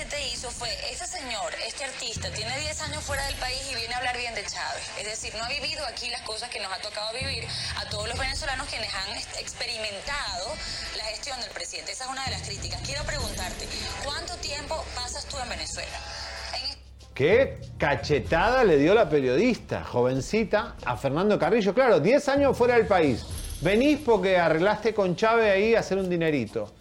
se 0.01 0.07
te 0.07 0.27
hizo 0.33 0.49
fue, 0.49 0.69
ese 0.91 1.05
señor, 1.05 1.53
este 1.67 1.83
artista, 1.83 2.31
tiene 2.31 2.57
10 2.57 2.81
años 2.81 3.03
fuera 3.03 3.23
del 3.27 3.35
país 3.35 3.61
y 3.71 3.75
viene 3.75 3.93
a 3.93 3.97
hablar 3.97 4.17
bien 4.17 4.33
de 4.33 4.41
Chávez. 4.41 4.89
Es 4.97 5.05
decir, 5.05 5.31
no 5.37 5.43
ha 5.43 5.49
vivido 5.49 5.85
aquí 5.85 6.09
las 6.09 6.21
cosas 6.21 6.49
que 6.49 6.59
nos 6.59 6.71
ha 6.71 6.81
tocado 6.81 7.13
vivir 7.13 7.45
a 7.77 7.87
todos 7.87 8.07
los 8.09 8.17
venezolanos 8.17 8.67
quienes 8.67 8.91
han 8.95 9.15
experimentado 9.39 10.47
la 10.97 11.03
gestión 11.03 11.39
del 11.41 11.51
presidente. 11.51 11.91
Esa 11.91 12.05
es 12.05 12.09
una 12.09 12.25
de 12.25 12.31
las 12.31 12.41
críticas. 12.41 12.81
Quiero 12.81 13.03
preguntarte, 13.03 13.67
¿cuánto 14.03 14.35
tiempo 14.37 14.83
pasas 14.95 15.25
tú 15.25 15.37
en 15.37 15.49
Venezuela? 15.49 15.99
En 16.55 16.79
Qué 17.13 17.59
cachetada 17.77 18.63
le 18.63 18.77
dio 18.77 18.95
la 18.95 19.07
periodista, 19.07 19.83
jovencita, 19.83 20.77
a 20.83 20.97
Fernando 20.97 21.37
Carrillo. 21.37 21.75
Claro, 21.75 21.99
10 21.99 22.27
años 22.29 22.57
fuera 22.57 22.73
del 22.75 22.87
país. 22.87 23.23
Venís 23.61 23.99
porque 24.03 24.39
arreglaste 24.39 24.95
con 24.95 25.15
Chávez 25.15 25.51
ahí 25.51 25.75
a 25.75 25.81
hacer 25.81 25.99
un 25.99 26.09
dinerito. 26.09 26.73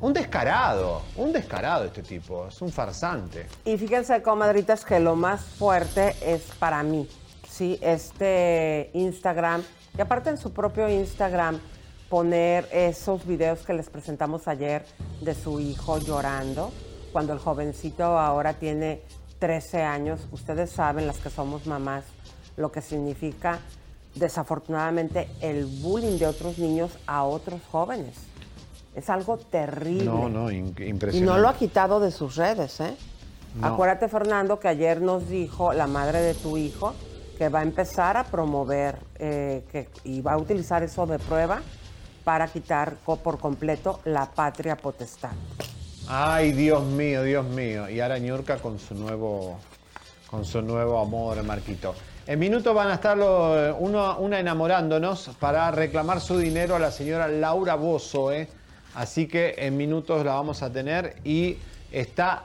Un 0.00 0.12
descarado, 0.12 1.02
un 1.16 1.32
descarado 1.32 1.84
este 1.84 2.02
tipo, 2.02 2.48
es 2.48 2.60
un 2.60 2.70
farsante. 2.72 3.46
Y 3.64 3.78
fíjense, 3.78 4.20
comadritas, 4.22 4.84
que 4.84 4.98
lo 4.98 5.14
más 5.14 5.42
fuerte 5.42 6.16
es 6.20 6.42
para 6.58 6.82
mí, 6.82 7.08
¿sí? 7.48 7.78
Este 7.80 8.90
Instagram, 8.94 9.62
y 9.96 10.00
aparte 10.00 10.30
en 10.30 10.38
su 10.38 10.52
propio 10.52 10.88
Instagram, 10.88 11.60
poner 12.08 12.68
esos 12.72 13.26
videos 13.26 13.60
que 13.60 13.74
les 13.74 13.88
presentamos 13.88 14.48
ayer 14.48 14.84
de 15.20 15.34
su 15.34 15.60
hijo 15.60 15.98
llorando, 15.98 16.72
cuando 17.12 17.32
el 17.32 17.38
jovencito 17.38 18.18
ahora 18.18 18.54
tiene 18.54 19.02
13 19.38 19.82
años. 19.82 20.20
Ustedes 20.30 20.70
saben, 20.70 21.06
las 21.06 21.18
que 21.18 21.30
somos 21.30 21.66
mamás, 21.66 22.04
lo 22.56 22.70
que 22.70 22.82
significa 22.82 23.60
desafortunadamente 24.14 25.28
el 25.40 25.64
bullying 25.64 26.18
de 26.18 26.26
otros 26.26 26.58
niños 26.58 26.92
a 27.06 27.24
otros 27.24 27.60
jóvenes. 27.70 28.14
Es 28.94 29.08
algo 29.10 29.38
terrible. 29.38 30.04
No, 30.04 30.28
no, 30.28 30.50
impresionante. 30.50 31.16
Y 31.16 31.20
no 31.22 31.38
lo 31.38 31.48
ha 31.48 31.54
quitado 31.54 31.98
de 32.00 32.10
sus 32.10 32.36
redes, 32.36 32.80
¿eh? 32.80 32.94
No. 33.54 33.66
Acuérdate, 33.68 34.08
Fernando, 34.08 34.58
que 34.58 34.68
ayer 34.68 35.00
nos 35.00 35.28
dijo 35.28 35.72
la 35.72 35.86
madre 35.86 36.20
de 36.20 36.34
tu 36.34 36.56
hijo 36.56 36.94
que 37.38 37.48
va 37.48 37.60
a 37.60 37.62
empezar 37.62 38.16
a 38.16 38.24
promover 38.24 38.98
eh, 39.18 39.64
que, 39.72 39.88
y 40.04 40.20
va 40.20 40.32
a 40.34 40.36
utilizar 40.38 40.82
eso 40.82 41.06
de 41.06 41.18
prueba 41.18 41.60
para 42.24 42.46
quitar 42.48 42.94
por 43.04 43.38
completo 43.38 44.00
la 44.04 44.26
patria 44.30 44.76
potestad. 44.76 45.32
Ay, 46.08 46.52
Dios 46.52 46.84
mío, 46.84 47.22
Dios 47.22 47.44
mío. 47.46 47.88
Y 47.88 48.00
ahora 48.00 48.18
Ñurka 48.18 48.58
con 48.58 48.78
su 48.78 48.94
nuevo, 48.94 49.58
con 50.30 50.44
su 50.44 50.60
nuevo 50.62 51.00
amor, 51.00 51.42
Marquito. 51.42 51.94
En 52.26 52.38
minutos 52.38 52.74
van 52.74 52.88
a 52.90 52.94
estar 52.94 53.16
los- 53.16 53.74
uno, 53.80 54.18
una 54.18 54.38
enamorándonos 54.38 55.30
para 55.40 55.70
reclamar 55.72 56.20
su 56.20 56.38
dinero 56.38 56.76
a 56.76 56.78
la 56.78 56.90
señora 56.90 57.26
Laura 57.28 57.74
Bozo, 57.74 58.30
¿eh? 58.32 58.48
Así 58.94 59.26
que 59.26 59.54
en 59.58 59.76
minutos 59.76 60.24
la 60.24 60.34
vamos 60.34 60.62
a 60.62 60.70
tener 60.70 61.16
y 61.24 61.56
está 61.90 62.44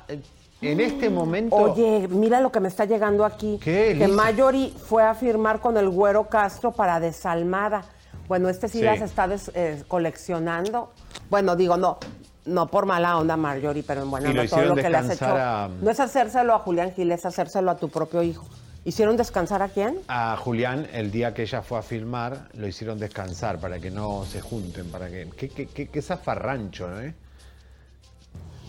en 0.62 0.80
este 0.80 1.10
momento. 1.10 1.56
Oye, 1.56 2.08
mira 2.10 2.40
lo 2.42 2.52
que 2.52 2.60
me 2.60 2.68
está 2.70 2.86
llegando 2.86 3.26
aquí. 3.26 3.60
¿Qué, 3.64 3.96
que? 3.98 4.08
Mayori 4.08 4.74
fue 4.86 5.04
a 5.04 5.14
firmar 5.14 5.60
con 5.60 5.78
el 5.78 5.90
Güero 5.90 6.28
Castro 6.30 6.72
para 6.72 7.00
Desalmada. 7.00 7.84
Bueno, 8.28 8.50
este 8.50 8.68
sí, 8.68 8.80
Sí. 8.80 8.84
las 8.84 9.02
está 9.02 9.28
des- 9.28 9.52
eh, 9.56 9.84
coleccionando. 9.88 10.92
Bueno, 11.30 11.56
digo, 11.56 11.78
no, 11.78 11.98
no 12.46 12.68
por 12.68 12.86
mala 12.86 13.18
onda, 13.18 13.38
Marjorie, 13.38 13.84
pero 13.84 14.06
bueno, 14.06 14.34
no 14.34 14.46
todo 14.48 14.64
lo 14.66 14.76
que 14.76 14.90
le 14.90 14.98
has 14.98 15.10
hecho. 15.10 15.26
a- 15.26 15.70
No 15.82 15.92
es 15.92 16.00
hacérselo 16.00 16.54
a 16.54 16.60
Julián 16.60 16.92
Gil, 16.94 17.12
es 17.12 17.26
hacérselo 17.26 17.72
a 17.72 17.78
tu 17.78 17.90
propio 17.90 18.24
hijo. 18.24 18.46
¿Hicieron 18.88 19.18
descansar 19.18 19.62
a 19.62 19.68
quién? 19.68 20.00
A 20.08 20.38
Julián, 20.38 20.88
el 20.94 21.12
día 21.12 21.34
que 21.34 21.42
ella 21.42 21.62
fue 21.62 21.78
a 21.78 21.82
filmar, 21.82 22.48
lo 22.54 22.66
hicieron 22.68 22.98
descansar 22.98 23.60
para 23.60 23.80
que 23.80 23.92
no 23.92 24.24
se 24.24 24.40
junten, 24.40 24.90
para 24.90 25.10
que. 25.10 25.28
Qué, 25.36 25.50
qué, 25.50 25.68
qué, 25.68 25.90
qué 25.90 26.02
zafarrancho, 26.02 26.88
¿no? 26.88 27.02
eh? 27.02 27.14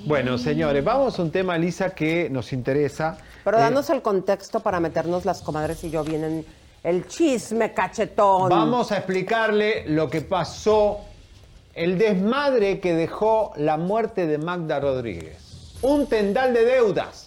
Bueno, 0.06 0.36
señores, 0.36 0.84
vamos 0.84 1.16
a 1.16 1.22
un 1.22 1.30
tema, 1.30 1.56
Lisa, 1.56 1.90
que 1.90 2.28
nos 2.30 2.52
interesa. 2.52 3.16
Pero 3.44 3.58
Eh, 3.58 3.60
danos 3.60 3.90
el 3.90 4.02
contexto 4.02 4.58
para 4.58 4.80
meternos 4.80 5.24
las 5.24 5.40
comadres 5.40 5.84
y 5.84 5.90
yo 5.90 6.02
vienen 6.02 6.44
el 6.82 7.06
chisme 7.06 7.72
cachetón. 7.72 8.48
Vamos 8.48 8.90
a 8.90 8.96
explicarle 8.96 9.84
lo 9.86 10.10
que 10.10 10.22
pasó, 10.22 10.98
el 11.74 11.96
desmadre 11.96 12.80
que 12.80 12.92
dejó 12.92 13.52
la 13.54 13.76
muerte 13.76 14.26
de 14.26 14.38
Magda 14.38 14.80
Rodríguez. 14.80 15.76
Un 15.82 16.08
tendal 16.08 16.52
de 16.54 16.64
deudas. 16.64 17.26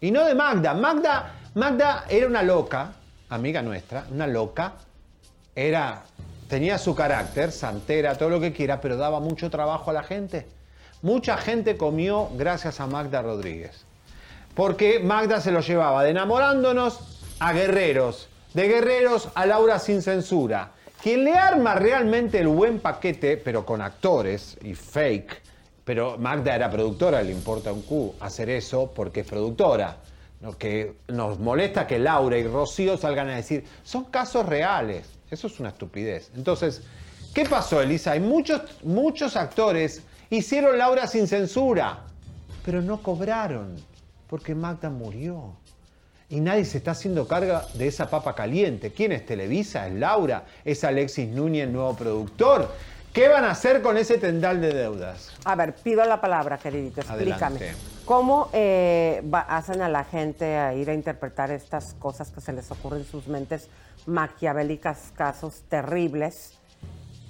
Y 0.00 0.10
no 0.10 0.26
de 0.26 0.34
Magda. 0.34 0.74
Magda, 0.74 1.33
Magda 1.54 2.06
era 2.08 2.26
una 2.26 2.42
loca, 2.42 2.94
amiga 3.28 3.62
nuestra, 3.62 4.06
una 4.10 4.26
loca. 4.26 4.72
Era, 5.54 6.02
tenía 6.48 6.78
su 6.78 6.96
carácter, 6.96 7.52
santera, 7.52 8.18
todo 8.18 8.28
lo 8.28 8.40
que 8.40 8.52
quiera, 8.52 8.80
pero 8.80 8.96
daba 8.96 9.20
mucho 9.20 9.50
trabajo 9.50 9.90
a 9.90 9.94
la 9.94 10.02
gente. 10.02 10.48
Mucha 11.02 11.36
gente 11.36 11.76
comió 11.76 12.28
gracias 12.34 12.80
a 12.80 12.88
Magda 12.88 13.22
Rodríguez. 13.22 13.84
Porque 14.56 14.98
Magda 14.98 15.40
se 15.40 15.52
lo 15.52 15.60
llevaba 15.60 16.02
de 16.02 16.10
enamorándonos 16.10 17.36
a 17.38 17.52
guerreros, 17.52 18.28
de 18.52 18.66
guerreros 18.66 19.28
a 19.36 19.46
Laura 19.46 19.78
sin 19.78 20.02
censura. 20.02 20.72
Quien 21.00 21.22
le 21.22 21.34
arma 21.34 21.76
realmente 21.76 22.40
el 22.40 22.48
buen 22.48 22.80
paquete, 22.80 23.36
pero 23.36 23.64
con 23.64 23.80
actores 23.80 24.56
y 24.60 24.74
fake, 24.74 25.40
pero 25.84 26.18
Magda 26.18 26.56
era 26.56 26.68
productora, 26.68 27.22
le 27.22 27.30
importa 27.30 27.72
un 27.72 27.82
Q 27.82 28.16
hacer 28.18 28.50
eso 28.50 28.90
porque 28.92 29.20
es 29.20 29.26
productora. 29.28 29.98
Lo 30.40 30.58
que 30.58 30.96
nos 31.08 31.38
molesta 31.38 31.86
que 31.86 31.98
Laura 31.98 32.36
y 32.36 32.46
Rocío 32.46 32.96
salgan 32.96 33.28
a 33.28 33.36
decir, 33.36 33.64
son 33.82 34.04
casos 34.04 34.44
reales. 34.46 35.06
Eso 35.30 35.46
es 35.46 35.58
una 35.58 35.70
estupidez. 35.70 36.30
Entonces, 36.36 36.82
¿qué 37.32 37.44
pasó, 37.44 37.80
Elisa? 37.80 38.12
Hay 38.12 38.20
muchos, 38.20 38.60
muchos 38.82 39.36
actores 39.36 40.02
hicieron 40.30 40.76
Laura 40.78 41.06
sin 41.06 41.26
censura, 41.26 42.00
pero 42.64 42.82
no 42.82 43.02
cobraron 43.02 43.76
porque 44.28 44.54
Magda 44.54 44.90
murió. 44.90 45.54
Y 46.28 46.40
nadie 46.40 46.64
se 46.64 46.78
está 46.78 46.92
haciendo 46.92 47.28
carga 47.28 47.66
de 47.74 47.86
esa 47.86 48.10
papa 48.10 48.34
caliente. 48.34 48.90
¿Quién 48.90 49.12
es 49.12 49.24
Televisa? 49.26 49.86
¿Es 49.86 49.94
Laura? 49.94 50.44
¿Es 50.64 50.82
Alexis 50.82 51.28
Núñez, 51.28 51.68
nuevo 51.68 51.94
productor? 51.94 52.74
¿Qué 53.12 53.28
van 53.28 53.44
a 53.44 53.52
hacer 53.52 53.82
con 53.82 53.96
ese 53.96 54.18
tendal 54.18 54.60
de 54.60 54.72
deudas? 54.72 55.32
A 55.44 55.54
ver, 55.54 55.74
pido 55.76 56.04
la 56.04 56.20
palabra, 56.20 56.58
queridito, 56.58 57.02
explícame. 57.02 57.56
Adelante. 57.56 57.93
¿Cómo 58.04 58.48
eh, 58.52 59.22
va- 59.32 59.40
hacen 59.40 59.80
a 59.80 59.88
la 59.88 60.04
gente 60.04 60.56
a 60.56 60.74
ir 60.74 60.90
a 60.90 60.94
interpretar 60.94 61.50
estas 61.50 61.94
cosas 61.94 62.30
que 62.30 62.40
se 62.40 62.52
les 62.52 62.70
ocurren 62.70 63.00
en 63.00 63.06
sus 63.06 63.28
mentes 63.28 63.68
maquiavélicas, 64.06 65.12
casos 65.14 65.62
terribles? 65.68 66.58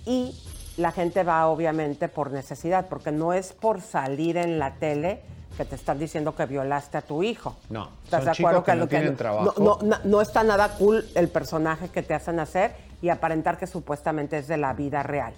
Y 0.04 0.34
la 0.76 0.90
gente 0.90 1.22
va 1.22 1.46
obviamente 1.46 2.08
por 2.08 2.32
necesidad, 2.32 2.86
porque 2.88 3.12
no 3.12 3.32
es 3.32 3.52
por 3.52 3.80
salir 3.80 4.36
en 4.36 4.58
la 4.58 4.74
tele 4.74 5.22
que 5.56 5.64
te 5.64 5.76
están 5.76 6.00
diciendo 6.00 6.34
que 6.34 6.46
violaste 6.46 6.98
a 6.98 7.02
tu 7.02 7.22
hijo. 7.22 7.54
No, 7.70 7.88
¿Estás 8.04 8.24
son 8.24 8.32
de 8.32 8.38
acuerdo 8.38 8.64
que 8.64 8.74
no 8.74 8.88
tienen 8.88 9.16
trabajo. 9.16 9.54
No, 9.62 9.78
no, 9.82 9.96
no 10.02 10.20
está 10.20 10.42
nada 10.42 10.70
cool 10.76 11.06
el 11.14 11.28
personaje 11.28 11.88
que 11.90 12.02
te 12.02 12.12
hacen 12.12 12.40
hacer 12.40 12.74
y 13.00 13.08
aparentar 13.08 13.56
que 13.56 13.68
supuestamente 13.68 14.38
es 14.38 14.48
de 14.48 14.56
la 14.56 14.72
vida 14.72 15.04
real. 15.04 15.32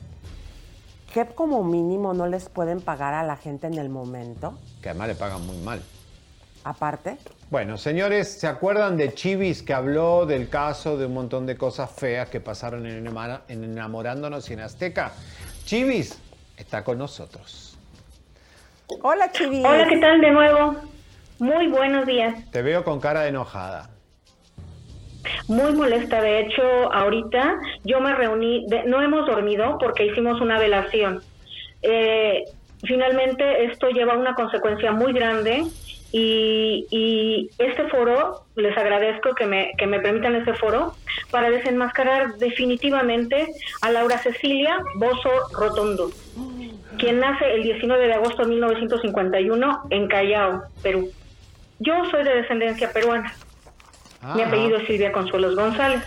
¿Qué 1.16 1.24
como 1.24 1.64
mínimo 1.64 2.12
no 2.12 2.26
les 2.26 2.50
pueden 2.50 2.82
pagar 2.82 3.14
a 3.14 3.22
la 3.22 3.38
gente 3.38 3.66
en 3.66 3.78
el 3.78 3.88
momento? 3.88 4.58
Que 4.82 4.90
además 4.90 5.08
le 5.08 5.14
pagan 5.14 5.46
muy 5.46 5.56
mal. 5.56 5.80
Aparte, 6.62 7.16
Bueno, 7.48 7.78
señores, 7.78 8.38
¿se 8.38 8.46
acuerdan 8.46 8.98
de 8.98 9.14
Chivis 9.14 9.62
que 9.62 9.72
habló 9.72 10.26
del 10.26 10.50
caso 10.50 10.98
de 10.98 11.06
un 11.06 11.14
montón 11.14 11.46
de 11.46 11.56
cosas 11.56 11.90
feas 11.90 12.28
que 12.28 12.38
pasaron 12.38 12.84
en, 12.84 13.06
en 13.06 13.64
Enamorándonos 13.64 14.50
y 14.50 14.52
en 14.52 14.60
Azteca? 14.60 15.12
Chivis 15.64 16.20
está 16.58 16.84
con 16.84 16.98
nosotros. 16.98 17.78
Hola, 19.00 19.32
Chivis. 19.32 19.64
Hola, 19.64 19.88
¿qué 19.88 19.96
tal 19.96 20.20
de 20.20 20.30
nuevo? 20.30 20.76
Muy 21.38 21.68
buenos 21.68 22.04
días. 22.04 22.34
Te 22.50 22.60
veo 22.60 22.84
con 22.84 23.00
cara 23.00 23.22
de 23.22 23.30
enojada. 23.30 23.88
Muy 25.48 25.72
molesta, 25.74 26.20
de 26.20 26.40
hecho, 26.40 26.62
ahorita 26.92 27.58
yo 27.84 28.00
me 28.00 28.14
reuní, 28.14 28.66
de- 28.68 28.84
no 28.84 29.00
hemos 29.02 29.26
dormido 29.26 29.78
porque 29.78 30.06
hicimos 30.06 30.40
una 30.40 30.58
velación. 30.58 31.22
Eh, 31.82 32.44
finalmente 32.84 33.64
esto 33.64 33.88
lleva 33.90 34.14
una 34.16 34.34
consecuencia 34.34 34.92
muy 34.92 35.12
grande 35.12 35.64
y, 36.12 36.86
y 36.90 37.50
este 37.58 37.88
foro, 37.88 38.42
les 38.56 38.76
agradezco 38.76 39.34
que 39.34 39.44
me, 39.46 39.72
que 39.76 39.86
me 39.86 40.00
permitan 40.00 40.34
este 40.36 40.54
foro 40.54 40.94
para 41.30 41.50
desenmascarar 41.50 42.34
definitivamente 42.36 43.48
a 43.82 43.90
Laura 43.90 44.18
Cecilia 44.18 44.78
Bozo 44.94 45.30
Rotondo, 45.58 46.10
quien 46.98 47.18
nace 47.20 47.52
el 47.54 47.62
19 47.64 48.06
de 48.06 48.14
agosto 48.14 48.42
de 48.42 48.48
1951 48.50 49.82
en 49.90 50.08
Callao, 50.08 50.62
Perú. 50.82 51.10
Yo 51.80 51.92
soy 52.10 52.24
de 52.24 52.34
descendencia 52.36 52.90
peruana. 52.92 53.34
Mi 54.34 54.42
Ah. 54.42 54.46
apellido 54.46 54.78
es 54.78 54.86
Silvia 54.86 55.12
Consuelos 55.12 55.54
González. 55.54 56.02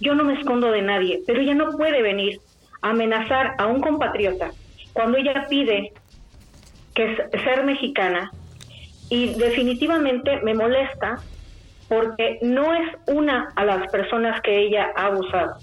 Yo 0.00 0.14
no 0.14 0.24
me 0.24 0.34
escondo 0.38 0.70
de 0.70 0.82
nadie, 0.82 1.20
pero 1.26 1.40
ella 1.40 1.54
no 1.54 1.72
puede 1.76 2.02
venir 2.02 2.40
a 2.82 2.90
amenazar 2.90 3.54
a 3.58 3.66
un 3.66 3.80
compatriota 3.80 4.50
cuando 4.92 5.18
ella 5.18 5.46
pide 5.48 5.92
que 6.94 7.12
es 7.12 7.42
ser 7.44 7.64
mexicana 7.64 8.30
Y 9.10 9.34
definitivamente 9.34 10.40
me 10.42 10.52
molesta 10.54 11.16
porque 11.88 12.38
no 12.42 12.74
es 12.74 12.94
una 13.06 13.48
a 13.56 13.64
las 13.64 13.90
personas 13.90 14.40
que 14.42 14.58
ella 14.58 14.90
ha 14.94 15.06
abusado. 15.06 15.56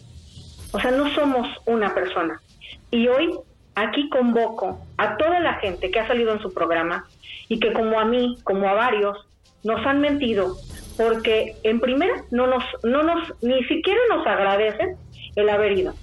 O 0.72 0.80
sea, 0.80 0.90
no 0.90 1.14
somos 1.14 1.48
una 1.68 1.94
persona. 1.94 2.42
Y 2.90 3.08
hoy 3.08 3.30
aquí 3.76 4.10
convoco 4.10 4.80
a 4.98 5.16
toda 5.18 5.40
la 5.42 5.54
gente 5.56 5.92
que 5.92 6.00
ha 6.00 6.08
salido 6.08 6.32
en 6.34 6.40
su 6.42 6.52
programa 6.56 7.06
y 7.48 7.60
que 7.60 7.72
como 7.72 8.00
a 8.00 8.06
mí, 8.06 8.36
como 8.44 8.68
a 8.68 8.74
varios, 8.74 9.16
nos 9.64 9.86
han 9.86 10.02
mentido 10.02 10.56
porque 10.98 11.56
en 11.64 11.80
primera 11.80 12.24
no 12.32 12.48
nos, 12.48 12.64
no 12.84 13.04
nos, 13.04 13.34
ni 13.42 13.64
siquiera 13.66 14.00
nos 14.10 14.26
agradecen 14.26 14.98
el 15.36 15.50
haber 15.50 15.78
ido. 15.78 15.94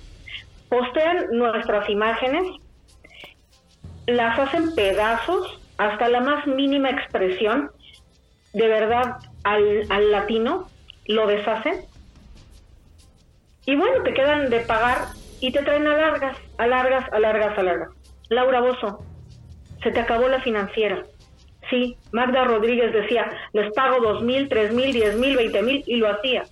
Postean 0.68 1.26
nuestras 1.32 1.88
imágenes, 1.88 2.44
las 4.06 4.38
hacen 4.38 4.74
pedazos 4.74 5.60
hasta 5.78 6.08
la 6.08 6.20
más 6.20 6.46
mínima 6.46 6.90
expresión, 6.90 7.70
de 8.52 8.68
verdad 8.68 9.16
al, 9.44 9.86
al 9.90 10.10
latino, 10.10 10.68
lo 11.06 11.26
deshacen. 11.26 11.80
Y 13.66 13.76
bueno, 13.76 14.02
te 14.02 14.12
quedan 14.12 14.50
de 14.50 14.60
pagar 14.60 14.98
y 15.40 15.52
te 15.52 15.62
traen 15.62 15.86
a 15.86 15.96
largas, 15.96 16.36
a 16.58 16.66
largas, 16.66 17.12
a 17.12 17.18
largas, 17.18 17.58
a 17.58 17.62
largas. 17.62 17.88
Laura 18.28 18.60
Bozo, 18.60 19.04
se 19.82 19.90
te 19.90 20.00
acabó 20.00 20.28
la 20.28 20.40
financiera. 20.40 21.04
Sí, 21.72 21.96
Magda 22.12 22.44
Rodríguez 22.44 22.92
decía, 22.92 23.30
les 23.54 23.72
pago 23.72 23.98
dos 23.98 24.22
mil, 24.22 24.46
tres 24.50 24.74
mil, 24.74 24.92
diez 24.92 25.16
mil, 25.16 25.38
veinte 25.38 25.62
mil, 25.62 25.82
y 25.86 25.96
lo 25.96 26.10
hacía. 26.10 26.44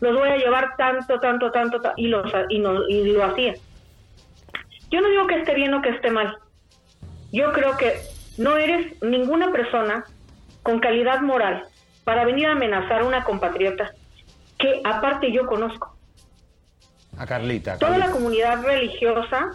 Los 0.00 0.16
voy 0.16 0.28
a 0.30 0.36
llevar 0.36 0.74
tanto, 0.76 1.20
tanto, 1.20 1.52
tanto, 1.52 1.80
y, 1.96 2.08
los, 2.08 2.28
y, 2.48 2.58
no, 2.58 2.88
y 2.88 3.04
lo 3.12 3.24
hacía. 3.24 3.54
Yo 4.90 5.00
no 5.00 5.08
digo 5.10 5.28
que 5.28 5.36
esté 5.36 5.54
bien 5.54 5.72
o 5.74 5.80
que 5.80 5.90
esté 5.90 6.10
mal. 6.10 6.38
Yo 7.30 7.52
creo 7.52 7.76
que 7.76 8.00
no 8.36 8.56
eres 8.56 9.00
ninguna 9.00 9.52
persona 9.52 10.04
con 10.64 10.80
calidad 10.80 11.20
moral 11.20 11.62
para 12.02 12.24
venir 12.24 12.48
a 12.48 12.52
amenazar 12.52 13.02
a 13.02 13.04
una 13.04 13.22
compatriota 13.22 13.92
que 14.58 14.80
aparte 14.84 15.30
yo 15.30 15.46
conozco. 15.46 15.96
A 17.16 17.26
Carlita. 17.26 17.78
Toda 17.78 17.96
la 17.96 18.10
comunidad 18.10 18.64
religiosa 18.64 19.50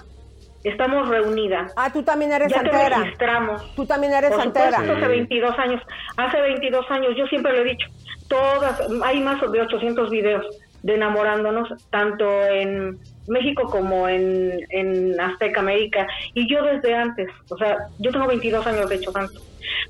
estamos 0.63 1.07
reunidas. 1.09 1.73
Ah, 1.75 1.91
tú 1.91 2.03
también 2.03 2.31
eres 2.31 2.49
ya 2.49 2.57
santera. 2.57 2.97
Te 2.97 3.03
registramos. 3.03 3.75
Tú 3.75 3.85
también 3.85 4.13
eres 4.13 4.31
Por 4.31 4.41
santera. 4.41 4.71
supuesto, 4.71 4.95
hace 4.97 5.07
22 5.07 5.59
años. 5.59 5.81
Hace 6.17 6.41
22 6.41 6.91
años, 6.91 7.13
yo 7.17 7.25
siempre 7.27 7.53
lo 7.53 7.61
he 7.61 7.65
dicho, 7.65 7.87
todas, 8.27 8.81
hay 9.03 9.19
más 9.21 9.39
de 9.41 9.61
800 9.61 10.09
videos 10.09 10.45
de 10.83 10.95
enamorándonos, 10.95 11.69
tanto 11.89 12.25
en 12.45 12.99
México 13.27 13.63
como 13.69 14.07
en, 14.09 14.59
en 14.69 15.19
Azteca 15.19 15.61
América, 15.61 16.05
y 16.33 16.49
yo 16.53 16.61
desde 16.61 16.93
antes, 16.93 17.29
o 17.49 17.57
sea, 17.57 17.77
yo 17.99 18.11
tengo 18.11 18.27
22 18.27 18.67
años 18.67 18.89
de 18.89 18.95
hecho 18.95 19.11
tanto, 19.13 19.39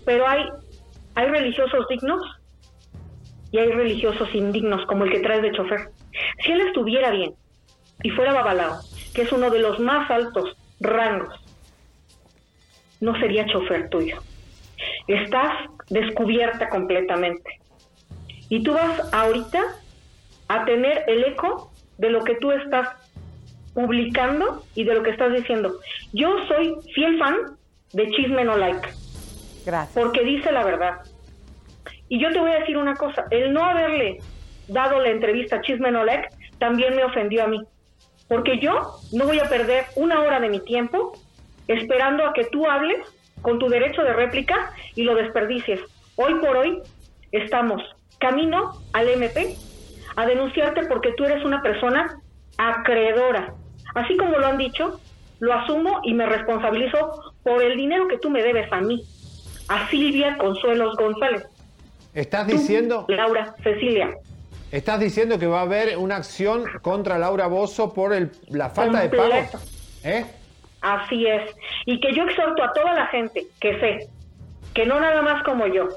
pero 0.05 0.27
hay, 0.27 0.43
hay 1.15 1.27
religiosos 1.27 1.87
dignos 1.89 2.21
y 3.51 3.57
hay 3.57 3.71
religiosos 3.71 4.33
indignos, 4.35 4.85
como 4.85 5.05
el 5.05 5.11
que 5.11 5.19
traes 5.19 5.41
de 5.41 5.51
chofer. 5.51 5.89
Si 6.43 6.51
él 6.51 6.61
estuviera 6.61 7.09
bien 7.09 7.33
y 8.03 8.11
fuera 8.11 8.33
babalao, 8.33 8.79
que 9.15 9.23
es 9.23 9.31
uno 9.31 9.49
de 9.49 9.59
los 9.59 9.79
más 9.79 10.09
altos 10.11 10.55
rangos, 10.83 11.33
no 12.99 13.17
sería 13.19 13.45
chofer 13.47 13.89
tuyo. 13.89 14.21
Estás 15.07 15.69
descubierta 15.89 16.69
completamente. 16.69 17.59
Y 18.49 18.63
tú 18.63 18.73
vas 18.73 19.13
ahorita 19.13 19.61
a 20.47 20.65
tener 20.65 21.03
el 21.07 21.23
eco 21.23 21.71
de 21.97 22.09
lo 22.09 22.23
que 22.23 22.35
tú 22.35 22.51
estás 22.51 22.89
publicando 23.73 24.63
y 24.75 24.83
de 24.83 24.93
lo 24.93 25.03
que 25.03 25.11
estás 25.11 25.33
diciendo. 25.33 25.79
Yo 26.11 26.29
soy 26.47 26.75
fiel 26.93 27.17
fan 27.17 27.35
de 27.93 28.09
Chisme 28.11 28.43
No 28.43 28.57
Like. 28.57 28.87
Gracias. 29.65 30.03
Porque 30.03 30.23
dice 30.23 30.51
la 30.51 30.63
verdad. 30.63 31.01
Y 32.09 32.21
yo 32.21 32.31
te 32.31 32.39
voy 32.39 32.51
a 32.51 32.59
decir 32.59 32.77
una 32.77 32.95
cosa, 32.95 33.25
el 33.31 33.53
no 33.53 33.63
haberle 33.63 34.19
dado 34.67 34.99
la 34.99 35.09
entrevista 35.09 35.57
a 35.57 35.61
Chisme 35.61 35.91
No 35.91 36.03
Like 36.03 36.29
también 36.59 36.95
me 36.95 37.03
ofendió 37.03 37.43
a 37.43 37.47
mí. 37.47 37.59
Porque 38.27 38.59
yo 38.59 38.99
no 39.11 39.25
voy 39.25 39.39
a 39.39 39.49
perder 39.49 39.85
una 39.95 40.21
hora 40.21 40.39
de 40.39 40.49
mi 40.49 40.59
tiempo 40.59 41.13
esperando 41.67 42.25
a 42.25 42.33
que 42.33 42.45
tú 42.45 42.65
hables 42.65 42.97
con 43.41 43.59
tu 43.59 43.67
derecho 43.67 44.03
de 44.03 44.13
réplica 44.13 44.71
y 44.95 45.03
lo 45.03 45.15
desperdicies. 45.15 45.81
Hoy 46.15 46.35
por 46.35 46.57
hoy 46.57 46.81
estamos 47.31 47.81
camino 48.19 48.73
al 48.93 49.09
MP 49.09 49.55
a 50.15 50.25
denunciarte 50.25 50.85
porque 50.85 51.13
tú 51.17 51.25
eres 51.25 51.43
una 51.43 51.61
persona 51.61 52.19
acreedora. 52.57 53.53
Así 53.95 54.15
como 54.17 54.37
lo 54.37 54.47
han 54.47 54.57
dicho, 54.57 54.99
lo 55.39 55.53
asumo 55.53 55.99
y 56.03 56.13
me 56.13 56.25
responsabilizo 56.25 57.33
por 57.43 57.61
el 57.61 57.75
dinero 57.75 58.07
que 58.07 58.17
tú 58.17 58.29
me 58.29 58.41
debes 58.41 58.71
a 58.71 58.81
mí, 58.81 59.03
a 59.67 59.89
Silvia 59.89 60.37
Consuelos 60.37 60.95
González. 60.95 61.45
¿Estás 62.13 62.47
diciendo? 62.47 63.05
Laura, 63.09 63.55
Cecilia. 63.63 64.11
¿Estás 64.73 64.99
diciendo 64.99 65.37
que 65.37 65.45
va 65.45 65.59
a 65.59 65.61
haber 65.61 65.99
una 65.99 66.15
acción 66.15 66.65
contra 66.81 67.19
Laura 67.19 67.45
Bozo 67.45 67.93
por 67.93 68.11
el, 68.11 68.31
la 68.47 68.71
falta 68.71 69.01
de 69.01 69.09
pago? 69.09 69.21
Completo. 69.29 69.59
¿Eh? 70.03 70.25
Así 70.81 71.27
es. 71.27 71.51
Y 71.85 71.99
que 71.99 72.11
yo 72.15 72.23
exhorto 72.23 72.63
a 72.63 72.73
toda 72.73 72.91
la 72.95 73.05
gente 73.05 73.45
que 73.61 73.79
sé, 73.79 74.09
que 74.73 74.87
no 74.87 74.99
nada 74.99 75.21
más 75.21 75.43
como 75.43 75.67
yo, 75.67 75.89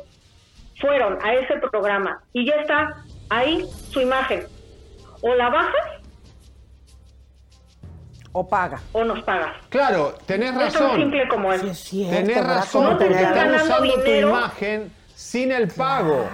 fueron 0.78 1.18
a 1.24 1.32
ese 1.36 1.54
programa 1.56 2.20
y 2.34 2.44
ya 2.46 2.56
está 2.56 3.02
ahí 3.30 3.64
su 3.90 4.02
imagen. 4.02 4.44
O 5.22 5.34
la 5.34 5.48
bajas 5.48 6.02
O 8.32 8.46
paga. 8.46 8.78
o 8.92 9.02
nos 9.04 9.22
pagas. 9.24 9.56
Claro, 9.70 10.14
tenés 10.26 10.50
Es 10.50 10.54
tan 10.54 10.60
razón. 10.82 10.96
simple 11.00 11.28
como 11.28 11.50
es. 11.50 11.62
Tenés 11.90 12.26
¿verdad? 12.26 12.56
razón 12.56 12.98
porque 12.98 13.14
están 13.14 13.54
usando 13.54 14.02
tu 14.04 14.10
imagen 14.10 14.92
sin 15.16 15.50
el 15.50 15.68
pago. 15.68 16.28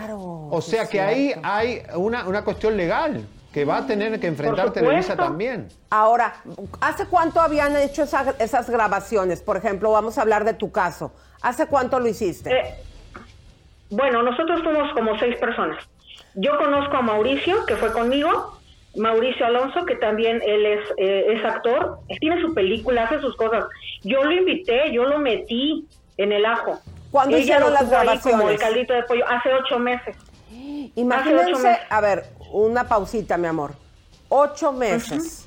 o 0.51 0.61
sea 0.61 0.87
que 0.87 1.01
ahí 1.01 1.33
hay 1.45 1.83
una, 1.95 2.27
una 2.27 2.43
cuestión 2.43 2.77
legal 2.77 3.25
que 3.53 3.65
va 3.65 3.79
a 3.79 3.87
tener 3.87 4.19
que 4.19 4.27
enfrentar. 4.27 4.73
Televisa 4.73 5.15
también. 5.15 5.69
Ahora, 5.91 6.35
¿hace 6.81 7.07
cuánto 7.07 7.41
habían 7.41 7.77
hecho 7.77 8.03
esa- 8.03 8.35
esas 8.41 8.69
grabaciones? 8.69 9.41
Por 9.41 9.57
ejemplo, 9.57 9.93
vamos 9.93 10.19
a 10.19 10.23
hablar 10.23 10.45
de 10.45 10.55
tu 10.55 10.73
caso. 10.73 11.13
¿Hace 11.43 11.67
cuánto 11.67 12.01
lo 12.01 12.09
hiciste? 12.09 12.51
Eh, 12.51 12.75
Bueno, 13.91 14.23
nosotros 14.23 14.63
fuimos 14.65 14.91
como 14.95 15.19
seis 15.19 15.37
personas. 15.37 15.85
Yo 16.35 16.57
conozco 16.57 16.97
a 16.97 17.03
Mauricio, 17.03 17.67
que 17.67 17.77
fue 17.77 17.93
conmigo, 17.93 18.59
Mauricio 18.97 19.45
Alonso, 19.47 19.85
que 19.85 19.97
también 19.97 20.41
él 20.45 20.65
es, 20.65 20.81
eh, 20.97 21.27
es 21.35 21.45
actor, 21.45 21.99
él 22.09 22.19
tiene 22.19 22.41
su 22.41 22.55
película, 22.55 23.05
hace 23.05 23.21
sus 23.21 23.37
cosas. 23.37 23.67
Yo 24.03 24.25
lo 24.25 24.33
invité, 24.33 24.91
yo 24.93 25.05
lo 25.05 25.19
metí 25.19 25.87
en 26.17 26.33
el 26.33 26.47
ajo. 26.47 26.81
¿Cuándo 27.13 27.37
Ella 27.37 27.45
hicieron 27.45 27.73
las 27.73 27.85
Como 27.85 27.91
grabaciones? 27.93 28.51
el 28.51 28.59
caldito 28.59 28.95
de 28.95 29.03
pollo, 29.05 29.25
hace 29.29 29.51
ocho 29.55 29.79
meses. 29.79 30.17
Ocho 30.17 30.93
Imagínense, 30.97 31.63
meses. 31.63 31.79
a 31.89 32.01
ver, 32.01 32.25
una 32.53 32.89
pausita, 32.89 33.37
mi 33.37 33.47
amor. 33.47 33.75
Ocho 34.31 34.73
meses. 34.73 35.47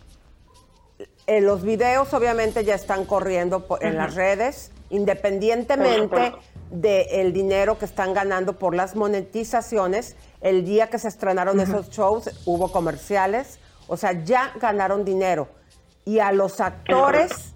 Eh, 1.27 1.41
los 1.41 1.63
videos 1.63 2.13
obviamente 2.13 2.63
ya 2.63 2.75
están 2.75 3.03
corriendo 3.05 3.65
po- 3.65 3.81
en 3.81 3.97
las 3.97 4.13
redes, 4.13 4.71
Por 4.87 4.97
independientemente 4.97 6.33
del 6.69 7.33
dinero 7.33 7.79
que 7.79 7.85
están 7.85 8.13
ganando 8.13 8.59
por 8.59 8.75
las 8.75 8.95
monetizaciones. 8.95 10.15
El 10.41 10.65
día 10.65 10.91
que 10.91 10.99
se 10.99 11.07
estrenaron 11.07 11.59
esos 11.59 11.89
shows 11.89 12.29
hubo 12.45 12.71
comerciales, 12.71 13.59
o 13.87 13.97
sea, 13.97 14.11
ya 14.23 14.51
ganaron 14.61 15.03
dinero. 15.03 15.47
Y 16.05 16.19
a 16.19 16.31
los 16.31 16.61
actores 16.61 17.54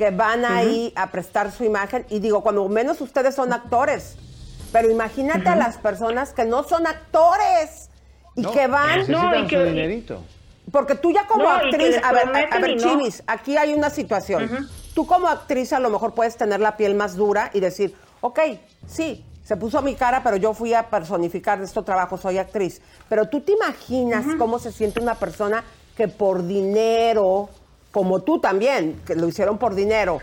que 0.00 0.10
van 0.10 0.46
ahí 0.46 0.94
a 0.96 1.10
prestar 1.10 1.52
su 1.52 1.62
imagen, 1.62 2.06
y 2.08 2.20
digo, 2.20 2.42
cuando 2.42 2.66
menos 2.70 3.02
ustedes 3.02 3.34
son 3.34 3.52
actores, 3.52 4.16
pero 4.72 4.90
imagínate 4.90 5.46
a 5.50 5.56
las 5.56 5.76
personas 5.76 6.32
que 6.32 6.46
no 6.46 6.64
son 6.64 6.86
actores 6.86 7.90
y 8.34 8.40
No, 8.40 8.50
que 8.50 8.66
van... 8.66 9.00
necesitan 9.00 9.50
su 9.50 9.58
dinerito. 9.58 10.22
Porque 10.72 10.94
tú 10.94 11.12
ya 11.12 11.26
como 11.26 11.44
No, 11.44 11.50
y 11.50 11.66
actriz, 11.66 12.00
a 12.02 12.12
ver, 12.12 12.28
a, 12.50 12.58
ver, 12.60 12.70
y 12.70 12.76
no. 12.76 12.82
Chivis, 12.82 13.22
aquí 13.26 13.58
hay 13.58 13.74
una 13.74 13.90
situación. 13.90 14.70
Tú 14.94 15.06
como 15.06 15.28
actriz 15.28 15.70
a 15.74 15.80
lo 15.80 15.90
mejor 15.90 16.14
puedes 16.14 16.34
tener 16.34 16.60
la 16.60 16.78
piel 16.78 16.94
más 16.94 17.14
dura 17.14 17.50
y 17.52 17.60
decir, 17.60 17.94
ok, 18.22 18.40
sí, 18.86 19.22
se 19.44 19.58
puso 19.58 19.82
mi 19.82 19.96
cara, 19.96 20.22
pero 20.22 20.36
yo 20.36 20.54
fui 20.54 20.72
a 20.72 20.88
personificar 20.88 21.58
de 21.58 21.66
estos 21.66 21.84
trabajos, 21.84 22.22
soy 22.22 22.38
actriz. 22.38 22.80
Pero 23.10 23.28
tú 23.28 23.42
te 23.42 23.52
imaginas 23.52 24.24
cómo 24.38 24.58
se 24.58 24.72
siente 24.72 24.98
una 24.98 25.16
persona 25.16 25.62
que 25.94 26.08
por 26.08 26.46
dinero, 26.46 27.50
como 27.92 28.20
tú 28.22 28.40
también, 28.40 29.00
que 29.06 29.14
lo 29.16 29.26
hicieron 29.26 29.58
por 29.58 29.74
dinero, 29.74 30.18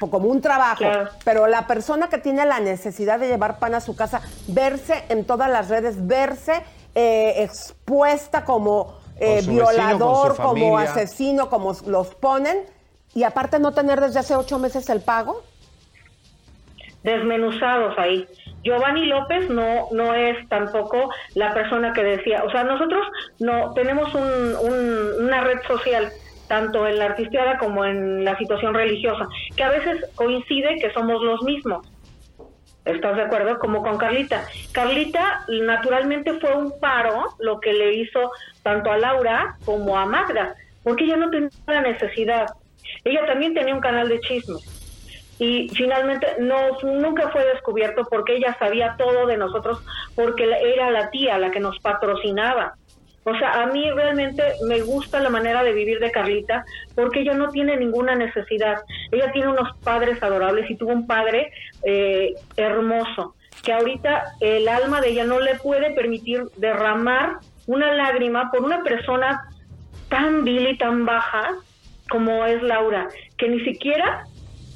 po- 0.00 0.10
como 0.10 0.28
un 0.28 0.40
trabajo, 0.40 0.78
Claro. 0.78 1.10
pero 1.24 1.46
la 1.46 1.66
persona 1.66 2.08
que 2.08 2.18
tiene 2.18 2.44
la 2.46 2.58
necesidad 2.60 3.18
de 3.20 3.28
llevar 3.28 3.58
pan 3.58 3.74
a 3.76 3.80
su 3.80 3.94
casa, 3.94 4.20
verse 4.48 5.04
en 5.08 5.24
todas 5.24 5.48
las 5.50 5.68
redes, 5.68 6.06
verse 6.06 6.62
eh, 6.94 7.42
expuesta 7.42 8.44
como 8.44 8.98
eh, 9.18 9.36
vecino, 9.36 9.52
violador, 9.70 10.36
como 10.36 10.78
asesino, 10.78 11.48
como 11.48 11.74
los 11.86 12.14
ponen, 12.16 12.58
y 13.14 13.22
aparte 13.22 13.58
no 13.60 13.72
tener 13.72 14.00
desde 14.00 14.18
hace 14.18 14.34
ocho 14.34 14.58
meses 14.58 14.88
el 14.90 15.00
pago. 15.00 15.42
desmenuzados 17.02 17.98
ahí. 17.98 18.26
Giovanni 18.62 19.06
López 19.06 19.50
no 19.50 19.88
no 19.90 20.14
es 20.14 20.48
tampoco 20.48 21.10
la 21.34 21.52
persona 21.52 21.92
que 21.92 22.02
decía, 22.04 22.44
o 22.44 22.50
sea, 22.50 22.62
nosotros 22.62 23.04
no 23.40 23.72
tenemos 23.74 24.14
un, 24.14 24.22
un- 24.22 25.24
una 25.24 25.40
red 25.42 25.58
social 25.66 26.12
tanto 26.52 26.86
en 26.86 26.98
la 26.98 27.06
artisteada 27.06 27.56
como 27.56 27.82
en 27.82 28.26
la 28.26 28.36
situación 28.36 28.74
religiosa, 28.74 29.26
que 29.56 29.62
a 29.62 29.70
veces 29.70 30.04
coincide 30.16 30.76
que 30.78 30.92
somos 30.92 31.22
los 31.22 31.42
mismos. 31.44 31.88
¿Estás 32.84 33.16
de 33.16 33.22
acuerdo? 33.22 33.58
Como 33.58 33.82
con 33.82 33.96
Carlita. 33.96 34.44
Carlita 34.70 35.46
naturalmente 35.48 36.38
fue 36.40 36.54
un 36.54 36.78
paro 36.78 37.24
lo 37.38 37.58
que 37.58 37.72
le 37.72 37.94
hizo 37.94 38.32
tanto 38.62 38.92
a 38.92 38.98
Laura 38.98 39.56
como 39.64 39.98
a 39.98 40.04
Magda, 40.04 40.54
porque 40.82 41.04
ella 41.04 41.16
no 41.16 41.30
tenía 41.30 41.48
la 41.68 41.80
necesidad. 41.80 42.46
Ella 43.02 43.24
también 43.24 43.54
tenía 43.54 43.74
un 43.74 43.80
canal 43.80 44.10
de 44.10 44.20
chismes. 44.20 44.60
Y 45.38 45.70
finalmente 45.70 46.26
no, 46.38 46.76
nunca 46.82 47.30
fue 47.30 47.46
descubierto 47.46 48.02
porque 48.10 48.36
ella 48.36 48.54
sabía 48.58 48.94
todo 48.98 49.26
de 49.26 49.38
nosotros, 49.38 49.82
porque 50.14 50.44
era 50.44 50.90
la 50.90 51.08
tía 51.08 51.38
la 51.38 51.50
que 51.50 51.60
nos 51.60 51.78
patrocinaba. 51.78 52.74
O 53.24 53.34
sea, 53.36 53.62
a 53.62 53.66
mí 53.66 53.90
realmente 53.90 54.42
me 54.66 54.80
gusta 54.80 55.20
la 55.20 55.30
manera 55.30 55.62
de 55.62 55.72
vivir 55.72 56.00
de 56.00 56.10
Carlita 56.10 56.64
porque 56.94 57.20
ella 57.20 57.34
no 57.34 57.48
tiene 57.50 57.76
ninguna 57.76 58.14
necesidad. 58.14 58.78
Ella 59.10 59.30
tiene 59.32 59.48
unos 59.48 59.76
padres 59.78 60.22
adorables 60.22 60.68
y 60.70 60.76
tuvo 60.76 60.92
un 60.92 61.06
padre 61.06 61.52
eh, 61.84 62.34
hermoso 62.56 63.34
que 63.62 63.72
ahorita 63.72 64.24
el 64.40 64.68
alma 64.68 65.00
de 65.00 65.10
ella 65.10 65.24
no 65.24 65.38
le 65.38 65.54
puede 65.56 65.90
permitir 65.92 66.42
derramar 66.56 67.36
una 67.66 67.92
lágrima 67.94 68.50
por 68.50 68.62
una 68.62 68.82
persona 68.82 69.40
tan 70.08 70.44
vil 70.44 70.68
y 70.68 70.78
tan 70.78 71.06
baja 71.06 71.54
como 72.10 72.44
es 72.44 72.62
Laura, 72.62 73.08
que 73.38 73.48
ni 73.48 73.60
siquiera 73.64 74.24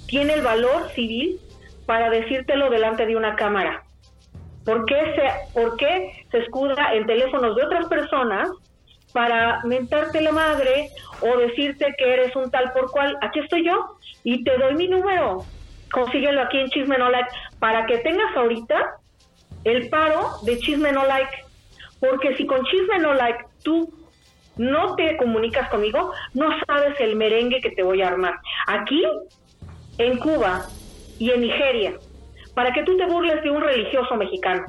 tiene 0.07 0.35
el 0.35 0.43
valor 0.43 0.89
civil 0.95 1.39
para 1.85 2.11
decírtelo 2.11 2.71
delante 2.71 3.07
de 3.07 3.17
una 3.17 3.35
cámara. 3.37 3.83
¿Por 4.67 4.85
qué 4.85 5.15
se, 5.15 5.53
por 5.59 5.77
qué 5.77 6.27
se 6.31 6.39
escuda 6.39 6.93
en 6.93 7.07
teléfonos 7.07 7.55
de 7.55 7.65
otras 7.65 7.87
personas 7.87 8.51
para 9.13 9.61
mentarte 9.65 10.21
la 10.21 10.33
madre 10.33 10.91
o 11.21 11.39
decirte 11.39 11.95
que 11.97 12.13
eres 12.13 12.35
un 12.35 12.51
tal 12.51 12.73
por 12.73 12.91
cual? 12.91 13.17
Aquí 13.23 13.39
estoy 13.39 13.65
yo 13.65 13.97
y 14.25 14.43
te 14.43 14.59
doy 14.59 14.75
mi 14.75 14.89
número. 14.89 15.45
Consíguelo 15.93 16.43
aquí 16.43 16.59
en 16.59 16.69
Chisme 16.69 16.99
No 16.99 17.09
Like 17.11 17.31
para 17.61 17.87
que 17.87 17.99
tengas 17.99 18.37
ahorita 18.37 18.97
el 19.63 19.89
paro 19.89 20.31
de 20.43 20.59
Chisme 20.59 20.91
No 20.91 21.07
Like. 21.07 21.45
Porque 22.01 22.37
si 22.37 22.45
con 22.45 22.65
Chisme 22.65 22.99
No 22.99 23.15
Like 23.15 23.45
tú 23.63 23.89
no 24.57 24.97
te 24.97 25.17
comunicas 25.17 25.69
conmigo, 25.69 26.13
no 26.35 26.49
sabes 26.67 26.99
el 27.01 27.15
merengue 27.15 27.61
que 27.61 27.71
te 27.71 27.85
voy 27.85 28.03
a 28.03 28.09
armar. 28.09 28.35
Aquí, 28.67 29.03
en 29.99 30.19
Cuba 30.19 30.67
y 31.19 31.31
en 31.31 31.43
Nigeria, 31.43 31.95
para 32.57 32.73
que 32.73 32.83
tú 32.85 32.97
te 32.97 33.05
burles 33.05 33.43
de 33.43 33.51
un 33.51 33.61
religioso 33.61 34.17
mexicano. 34.17 34.65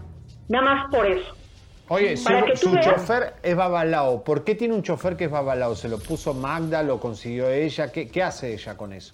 Nada 0.50 0.66
más 0.66 0.92
por 0.92 1.06
eso. 1.06 1.34
Oye, 1.88 2.18
su, 2.18 2.30
su 2.56 2.78
chofer 2.82 3.36
es 3.42 3.56
Babalao. 3.56 4.26
¿Por 4.26 4.44
qué 4.44 4.56
tiene 4.56 4.74
un 4.74 4.84
chofer 4.84 5.16
que 5.16 5.24
es 5.24 5.32
Babalao? 5.32 5.74
¿Se 5.74 5.88
lo 5.88 5.98
puso 5.98 6.34
Magda? 6.34 6.84
¿Lo 6.84 7.00
consiguió 7.00 7.50
ella? 7.50 7.90
¿Qué, 7.90 8.12
qué 8.12 8.24
hace 8.24 8.54
ella 8.54 8.76
con 8.76 8.92
eso? 8.92 9.14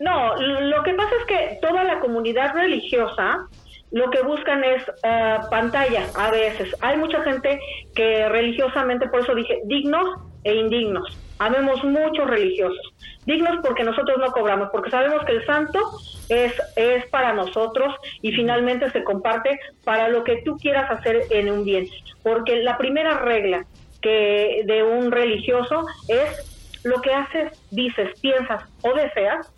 No, 0.00 0.34
lo 0.36 0.82
que 0.82 0.94
pasa 0.94 1.10
es 1.20 1.26
que 1.26 1.58
toda 1.60 1.84
la 1.84 2.00
comunidad 2.00 2.54
religiosa 2.54 3.48
lo 3.90 4.10
que 4.10 4.22
buscan 4.22 4.64
es 4.64 4.82
eh, 5.02 5.36
pantalla 5.50 6.06
a 6.16 6.30
veces. 6.30 6.74
Hay 6.80 6.96
mucha 6.96 7.22
gente 7.22 7.60
que 7.94 8.30
religiosamente, 8.30 9.08
por 9.08 9.20
eso 9.20 9.34
dije, 9.34 9.60
dignos 9.66 10.08
e 10.42 10.54
indignos. 10.54 11.18
Habemos 11.38 11.82
muchos 11.84 12.28
religiosos. 12.28 12.94
Dignos 13.26 13.58
porque 13.62 13.84
nosotros 13.84 14.18
no 14.18 14.32
cobramos, 14.32 14.68
porque 14.70 14.90
sabemos 14.90 15.24
que 15.24 15.32
el 15.32 15.46
santo 15.46 15.80
es, 16.28 16.52
es 16.76 17.06
para 17.06 17.32
nosotros 17.32 17.94
y 18.22 18.32
finalmente 18.32 18.90
se 18.90 19.02
comparte 19.02 19.58
para 19.84 20.08
lo 20.08 20.24
que 20.24 20.42
tú 20.44 20.56
quieras 20.56 20.90
hacer 20.90 21.22
en 21.30 21.50
un 21.50 21.64
bien. 21.64 21.86
Porque 22.22 22.62
la 22.62 22.78
primera 22.78 23.18
regla 23.18 23.66
que 24.00 24.62
de 24.64 24.82
un 24.82 25.10
religioso 25.10 25.86
es 26.08 26.80
lo 26.84 27.00
que 27.00 27.12
haces, 27.12 27.52
dices, 27.70 28.20
piensas 28.20 28.62
o 28.82 28.92
deseas, 28.92 29.50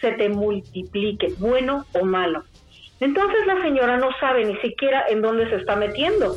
se 0.00 0.12
te 0.12 0.28
multiplique, 0.30 1.34
bueno 1.38 1.84
o 1.92 2.04
malo. 2.04 2.42
Entonces 3.00 3.46
la 3.46 3.60
señora 3.62 3.96
no 3.98 4.08
sabe 4.18 4.44
ni 4.44 4.56
siquiera 4.56 5.04
en 5.08 5.22
dónde 5.22 5.48
se 5.48 5.56
está 5.56 5.76
metiendo. 5.76 6.36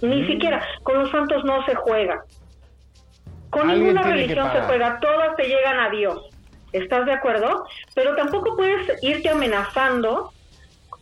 Ni 0.00 0.22
mm. 0.22 0.26
siquiera, 0.26 0.66
con 0.82 0.98
los 0.98 1.10
santos 1.10 1.44
no 1.44 1.64
se 1.64 1.74
juega. 1.74 2.24
Con 3.52 3.68
ninguna 3.68 4.00
religión 4.00 4.50
se 4.50 4.62
juega, 4.62 4.98
todas 4.98 5.36
te 5.36 5.42
llegan 5.44 5.78
a 5.78 5.90
Dios. 5.90 6.22
¿Estás 6.72 7.04
de 7.04 7.12
acuerdo? 7.12 7.66
Pero 7.94 8.16
tampoco 8.16 8.56
puedes 8.56 8.90
irte 9.02 9.28
amenazando 9.28 10.32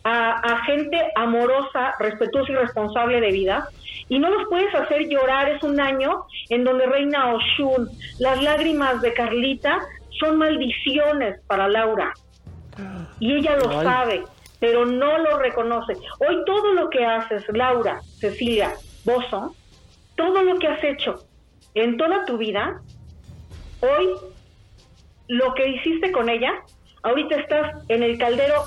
a, 0.03 0.61
gente 0.65 0.99
amorosa, 1.15 1.93
respetuosa 1.97 2.51
y 2.51 2.55
responsable 2.55 3.21
de 3.21 3.31
vida. 3.31 3.69
Y 4.09 4.19
no 4.19 4.29
los 4.29 4.49
puedes 4.49 4.75
hacer 4.75 5.07
llorar. 5.07 5.47
Es 5.47 5.63
un 5.63 5.79
año 5.79 6.25
en 6.49 6.65
donde 6.65 6.87
reina 6.87 7.33
Oshun. 7.33 7.89
Las 8.19 8.43
lágrimas 8.43 9.01
de 9.01 9.13
Carlita 9.13 9.79
son 10.19 10.37
maldiciones 10.37 11.39
para 11.47 11.69
Laura. 11.69 12.11
Y 13.21 13.33
ella 13.33 13.55
lo 13.55 13.81
sabe, 13.81 14.23
pero 14.59 14.85
no 14.85 15.19
lo 15.19 15.37
reconoce. 15.37 15.93
Hoy 16.19 16.43
todo 16.45 16.73
lo 16.73 16.89
que 16.89 17.05
haces, 17.05 17.45
Laura, 17.53 18.01
Cecilia, 18.19 18.73
Bozo, 19.05 19.55
todo 20.17 20.43
lo 20.43 20.59
que 20.59 20.67
has 20.67 20.83
hecho 20.83 21.30
en 21.73 21.97
toda 21.97 22.25
tu 22.25 22.37
vida, 22.37 22.81
hoy 23.81 24.09
lo 25.27 25.53
que 25.53 25.69
hiciste 25.69 26.11
con 26.11 26.29
ella, 26.29 26.51
ahorita 27.03 27.35
estás 27.35 27.83
en 27.87 28.03
el 28.03 28.17
caldero 28.17 28.63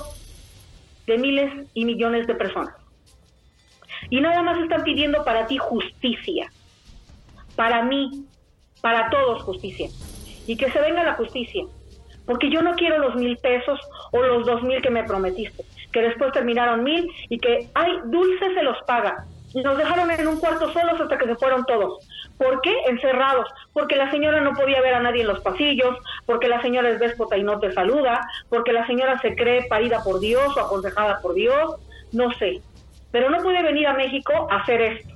de 1.05 1.17
miles 1.17 1.67
y 1.73 1.85
millones 1.85 2.27
de 2.27 2.35
personas. 2.35 2.75
Y 4.09 4.21
nada 4.21 4.41
más 4.41 4.57
están 4.59 4.83
pidiendo 4.83 5.23
para 5.23 5.47
ti 5.47 5.57
justicia, 5.57 6.51
para 7.55 7.83
mí, 7.83 8.25
para 8.81 9.09
todos 9.09 9.43
justicia. 9.43 9.89
Y 10.47 10.57
que 10.57 10.71
se 10.71 10.79
venga 10.79 11.03
la 11.03 11.13
justicia. 11.13 11.65
Porque 12.25 12.49
yo 12.49 12.61
no 12.61 12.73
quiero 12.73 12.97
los 12.97 13.15
mil 13.15 13.37
pesos 13.37 13.79
o 14.11 14.21
los 14.21 14.45
dos 14.45 14.63
mil 14.63 14.81
que 14.81 14.89
me 14.89 15.03
prometiste, 15.03 15.63
que 15.91 16.01
después 16.01 16.31
terminaron 16.31 16.83
mil 16.83 17.07
y 17.29 17.37
que, 17.37 17.69
ay, 17.75 17.91
Dulce 18.05 18.53
se 18.53 18.63
los 18.63 18.77
paga. 18.87 19.25
Y 19.53 19.61
nos 19.61 19.77
dejaron 19.77 20.09
en 20.11 20.27
un 20.27 20.39
cuarto 20.39 20.71
solos 20.73 20.99
hasta 20.99 21.17
que 21.17 21.27
se 21.27 21.35
fueron 21.35 21.65
todos. 21.65 21.99
¿Por 22.37 22.61
qué? 22.61 22.73
Encerrados. 22.87 23.47
Porque 23.73 23.95
la 23.95 24.11
señora 24.11 24.41
no 24.41 24.53
podía 24.53 24.81
ver 24.81 24.95
a 24.95 24.99
nadie 24.99 25.21
en 25.21 25.27
los 25.27 25.41
pasillos, 25.41 25.97
porque 26.25 26.47
la 26.47 26.61
señora 26.61 26.89
es 26.89 26.99
déspota 26.99 27.37
y 27.37 27.43
no 27.43 27.59
te 27.59 27.71
saluda, 27.71 28.21
porque 28.49 28.73
la 28.73 28.85
señora 28.87 29.19
se 29.19 29.35
cree 29.35 29.67
parida 29.67 30.03
por 30.03 30.19
Dios 30.19 30.55
o 30.55 30.59
aconsejada 30.59 31.21
por 31.21 31.33
Dios, 31.33 31.75
no 32.11 32.31
sé. 32.33 32.61
Pero 33.11 33.29
no 33.29 33.37
puede 33.39 33.63
venir 33.63 33.87
a 33.87 33.93
México 33.93 34.47
a 34.51 34.57
hacer 34.57 34.81
esto. 34.81 35.13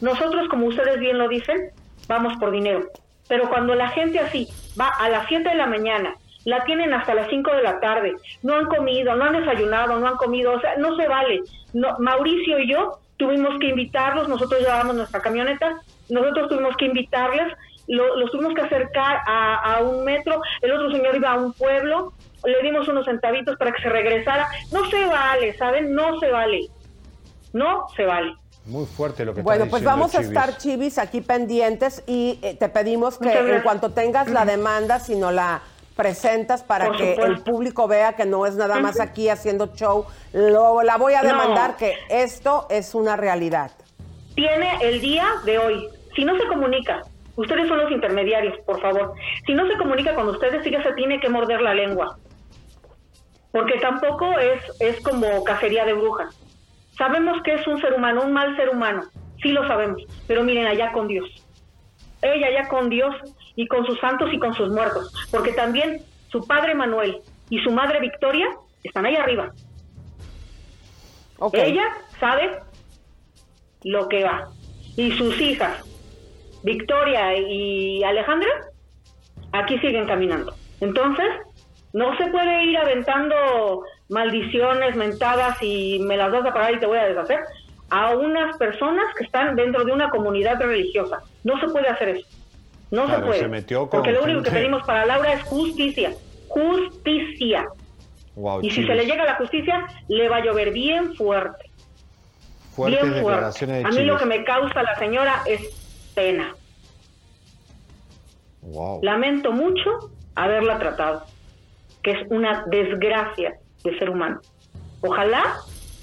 Nosotros, 0.00 0.48
como 0.48 0.66
ustedes 0.66 0.98
bien 0.98 1.18
lo 1.18 1.28
dicen, 1.28 1.70
vamos 2.08 2.36
por 2.38 2.50
dinero. 2.50 2.88
Pero 3.28 3.48
cuando 3.48 3.74
la 3.74 3.88
gente 3.88 4.18
así 4.18 4.48
va 4.78 4.88
a 4.88 5.08
las 5.08 5.26
7 5.28 5.48
de 5.48 5.54
la 5.54 5.66
mañana, 5.66 6.16
la 6.44 6.64
tienen 6.64 6.92
hasta 6.92 7.14
las 7.14 7.28
5 7.28 7.54
de 7.54 7.62
la 7.62 7.80
tarde, 7.80 8.14
no 8.42 8.56
han 8.56 8.66
comido, 8.66 9.14
no 9.14 9.24
han 9.24 9.34
desayunado, 9.34 9.98
no 9.98 10.06
han 10.06 10.16
comido, 10.16 10.52
o 10.52 10.60
sea, 10.60 10.76
no 10.76 10.96
se 10.96 11.06
vale. 11.06 11.40
No, 11.72 11.96
Mauricio 11.98 12.58
y 12.58 12.72
yo 12.72 12.98
tuvimos 13.16 13.58
que 13.60 13.68
invitarlos, 13.68 14.28
nosotros 14.28 14.60
llevábamos 14.60 14.96
nuestra 14.96 15.20
camioneta, 15.20 15.80
nosotros 16.08 16.48
tuvimos 16.48 16.76
que 16.76 16.86
invitarles, 16.86 17.52
los 17.86 18.30
tuvimos 18.30 18.54
que 18.54 18.62
acercar 18.62 19.18
a, 19.26 19.80
un 19.82 20.04
metro, 20.04 20.40
el 20.60 20.72
otro 20.72 20.90
señor 20.90 21.16
iba 21.16 21.32
a 21.32 21.36
un 21.36 21.52
pueblo, 21.52 22.12
le 22.44 22.62
dimos 22.62 22.88
unos 22.88 23.04
centavitos 23.04 23.56
para 23.56 23.72
que 23.72 23.82
se 23.82 23.88
regresara. 23.88 24.48
No 24.70 24.88
se 24.90 25.04
vale, 25.06 25.56
¿saben? 25.56 25.94
No 25.94 26.18
se 26.18 26.30
vale. 26.30 26.68
No 27.52 27.86
se 27.96 28.04
vale. 28.04 28.34
Muy 28.64 28.86
fuerte 28.86 29.24
lo 29.24 29.34
que 29.34 29.42
Bueno, 29.42 29.64
está 29.64 29.70
pues 29.70 29.84
vamos 29.84 30.14
a 30.14 30.20
estar, 30.20 30.56
Chivis, 30.56 30.98
aquí 30.98 31.20
pendientes 31.20 32.04
y 32.06 32.38
eh, 32.42 32.54
te 32.54 32.68
pedimos 32.68 33.18
que 33.18 33.32
en 33.32 33.62
cuanto 33.62 33.90
tengas 33.90 34.28
la 34.28 34.44
demanda, 34.44 35.00
si 35.00 35.16
no 35.16 35.32
la 35.32 35.62
presentas 35.96 36.62
para 36.62 36.90
que 36.92 37.14
el 37.14 37.40
público 37.40 37.86
vea 37.86 38.14
que 38.14 38.24
no 38.24 38.46
es 38.46 38.54
nada 38.54 38.78
más 38.78 39.00
aquí 39.00 39.28
haciendo 39.28 39.74
show, 39.74 40.06
lo, 40.32 40.82
la 40.82 40.96
voy 40.96 41.14
a 41.14 41.22
demandar 41.22 41.76
que 41.76 41.94
esto 42.08 42.66
es 42.70 42.94
una 42.94 43.16
realidad 43.16 43.72
tiene 44.34 44.78
el 44.82 45.00
día 45.00 45.26
de 45.44 45.58
hoy. 45.58 45.88
Si 46.14 46.24
no 46.24 46.36
se 46.38 46.46
comunica, 46.46 47.02
ustedes 47.36 47.68
son 47.68 47.78
los 47.78 47.90
intermediarios, 47.90 48.58
por 48.66 48.80
favor. 48.80 49.14
Si 49.46 49.54
no 49.54 49.66
se 49.66 49.76
comunica 49.76 50.14
con 50.14 50.28
ustedes, 50.28 50.62
que 50.62 50.82
se 50.82 50.92
tiene 50.94 51.20
que 51.20 51.28
morder 51.28 51.60
la 51.60 51.74
lengua. 51.74 52.16
Porque 53.50 53.78
tampoco 53.80 54.38
es, 54.38 54.62
es 54.80 55.00
como 55.02 55.44
cacería 55.44 55.84
de 55.84 55.94
brujas. 55.94 56.34
Sabemos 56.96 57.42
que 57.42 57.54
es 57.54 57.66
un 57.66 57.80
ser 57.80 57.94
humano, 57.94 58.22
un 58.22 58.32
mal 58.32 58.56
ser 58.56 58.70
humano. 58.70 59.02
Sí 59.42 59.50
lo 59.50 59.66
sabemos. 59.66 60.02
Pero 60.26 60.42
miren, 60.44 60.66
allá 60.66 60.92
con 60.92 61.08
Dios. 61.08 61.28
Ella 62.22 62.46
allá 62.46 62.68
con 62.68 62.88
Dios 62.88 63.14
y 63.56 63.66
con 63.66 63.84
sus 63.84 63.98
santos 63.98 64.30
y 64.32 64.38
con 64.38 64.54
sus 64.54 64.70
muertos. 64.70 65.12
Porque 65.30 65.52
también 65.52 66.02
su 66.28 66.46
padre 66.46 66.74
Manuel 66.74 67.18
y 67.50 67.58
su 67.60 67.70
madre 67.70 68.00
Victoria 68.00 68.46
están 68.82 69.06
ahí 69.06 69.16
arriba. 69.16 69.52
Ella 71.52 71.84
sabe 72.20 72.60
lo 73.84 74.08
que 74.08 74.24
va. 74.24 74.48
Y 74.96 75.12
sus 75.12 75.40
hijas, 75.40 75.84
Victoria 76.62 77.36
y 77.36 78.02
Alejandra, 78.04 78.50
aquí 79.52 79.78
siguen 79.78 80.06
caminando. 80.06 80.54
Entonces, 80.80 81.28
no 81.92 82.16
se 82.16 82.26
puede 82.26 82.64
ir 82.64 82.78
aventando 82.78 83.84
maldiciones, 84.08 84.96
mentadas 84.96 85.56
y 85.62 85.98
me 86.00 86.16
las 86.16 86.30
vas 86.32 86.46
a 86.46 86.52
pagar 86.52 86.74
y 86.74 86.80
te 86.80 86.86
voy 86.86 86.98
a 86.98 87.06
deshacer 87.06 87.40
a 87.90 88.16
unas 88.16 88.56
personas 88.56 89.04
que 89.16 89.24
están 89.24 89.54
dentro 89.54 89.84
de 89.84 89.92
una 89.92 90.08
comunidad 90.08 90.58
religiosa. 90.60 91.20
No 91.44 91.60
se 91.60 91.68
puede 91.68 91.88
hacer 91.88 92.08
eso. 92.10 92.26
No 92.90 93.06
se 93.06 93.18
puede. 93.20 93.62
Porque 93.90 94.12
lo 94.12 94.22
único 94.22 94.42
que 94.42 94.50
pedimos 94.50 94.82
para 94.84 95.04
Laura 95.04 95.34
es 95.34 95.42
justicia. 95.42 96.12
Justicia. 96.48 97.68
Wow, 98.34 98.60
y 98.62 98.70
si 98.70 98.86
se 98.86 98.94
le 98.94 99.04
llega 99.04 99.24
la 99.24 99.34
justicia, 99.36 99.86
le 100.08 100.28
va 100.28 100.36
a 100.36 100.44
llover 100.44 100.72
bien 100.72 101.14
fuerte. 101.14 101.70
Fuertes 102.74 103.02
bien 103.02 103.14
declaraciones 103.14 103.82
fuerte. 103.82 103.96
de 103.96 104.00
A 104.00 104.02
mí 104.02 104.06
lo 104.10 104.18
que 104.18 104.26
me 104.26 104.44
causa 104.44 104.82
la 104.82 104.98
señora 104.98 105.42
es 105.46 105.60
pena. 106.14 106.54
Wow. 108.62 109.00
Lamento 109.02 109.52
mucho 109.52 110.10
haberla 110.34 110.78
tratado, 110.78 111.24
que 112.02 112.12
es 112.12 112.18
una 112.30 112.64
desgracia 112.68 113.54
de 113.84 113.98
ser 113.98 114.10
humano. 114.10 114.40
Ojalá 115.00 115.42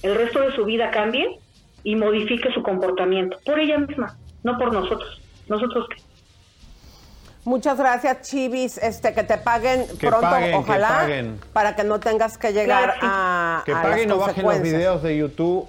el 0.03 0.15
resto 0.15 0.41
de 0.41 0.51
su 0.55 0.65
vida 0.65 0.91
cambie 0.91 1.39
y 1.83 1.95
modifique 1.95 2.51
su 2.53 2.61
comportamiento, 2.61 3.39
por 3.45 3.59
ella 3.59 3.77
misma, 3.77 4.17
no 4.43 4.57
por 4.57 4.73
nosotros. 4.73 5.21
¿Nosotros 5.47 5.87
qué? 5.95 6.01
Muchas 7.45 7.79
gracias, 7.79 8.29
Chivis. 8.29 8.77
Este, 8.77 9.13
que 9.13 9.23
te 9.23 9.37
paguen 9.37 9.85
Que 9.97 10.07
pronto, 10.07 10.21
paguen, 10.29 10.51
que 10.51 10.57
ojalá, 10.57 10.87
paguen. 10.89 11.39
para 11.53 11.75
que 11.75 11.83
no 11.85 11.99
tengas 11.99 12.37
que 12.37 12.51
llegar 12.51 12.83
Claro, 12.83 12.93
sí. 12.99 13.07
a, 13.09 13.63
Que 13.65 13.71
a 13.73 13.81
paguen 13.81 14.09
las 14.09 14.17
o 14.17 14.21
bajen 14.21 14.43
los 14.45 14.61
videos 14.61 15.01
de 15.01 15.17
YouTube 15.17 15.67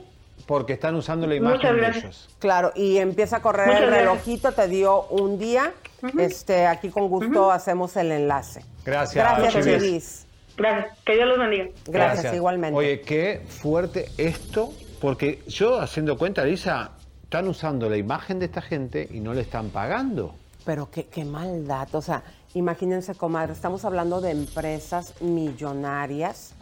porque 0.51 0.72
están 0.72 0.96
usando 0.96 1.28
la 1.28 1.40
Muchas 1.40 1.62
imagen 1.62 1.92
de 1.92 1.98
ellos. 2.01 2.28
Claro, 2.40 2.72
y 2.74 2.96
empieza 2.96 3.36
a 3.36 3.40
correr 3.40 3.68
Muchas 3.68 3.82
el 3.82 3.86
gracias. 3.86 4.09
relojito, 4.09 4.51
te 4.51 4.66
dio 4.66 5.03
un 5.05 5.38
día. 5.38 5.72
Este, 6.18 6.66
aquí 6.66 6.88
con 6.88 7.07
gusto 7.07 7.53
hacemos 7.53 7.96
el 7.96 8.11
enlace. 8.11 8.64
Gracias, 8.84 9.24
Gracias, 9.24 9.64
Chivis. 9.64 9.80
Chivis. 9.80 10.26
Gracias, 10.57 10.98
que 11.07 11.14
Dios 11.14 11.28
los 11.28 11.38
bendiga. 11.38 11.68
Gracias, 11.86 12.34
igualmente. 12.34 12.76
Oye, 12.76 13.01
qué 13.03 13.42
fuerte 13.46 14.09
esto, 14.18 14.72
porque 15.01 15.40
yo 15.46 15.78
haciendo 15.78 16.18
cuenta, 16.18 16.44
Lisa, 16.44 16.94
están 17.22 17.46
usando 17.46 17.88
la 17.88 17.96
imagen 17.96 18.40
de 18.40 18.46
esta 18.46 18.61
gente 18.61 19.07
y 19.09 19.20
no 19.20 19.32
le 19.32 19.42
están 19.42 19.68
pagando. 19.68 20.34
Pero 20.64 20.90
qué, 20.90 21.07
qué 21.07 21.24
maldad. 21.24 21.86
O 21.92 22.03
sea, 22.03 22.24
imagínense, 22.55 23.14
comadre, 23.14 23.53
estamos 23.53 23.84
hablando 23.84 24.20
de 24.20 24.32
empresas 24.32 25.14
millonarias. 25.22 26.55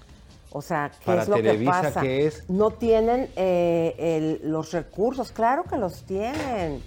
O 0.51 0.63
sea, 0.63 0.91
¿qué 1.01 1.05
Para 1.07 1.23
es 1.23 1.29
lo 1.29 1.37
Televisa, 1.37 1.81
que 1.81 1.87
pasa? 1.89 2.01
¿qué 2.01 2.27
es? 2.27 2.49
No 2.49 2.71
tienen 2.71 3.31
eh, 3.37 3.95
el- 4.43 4.51
los 4.51 4.73
recursos, 4.73 5.31
claro 5.33 5.65
que 5.65 5.77
los 5.77 6.03
tienen. 6.05 6.83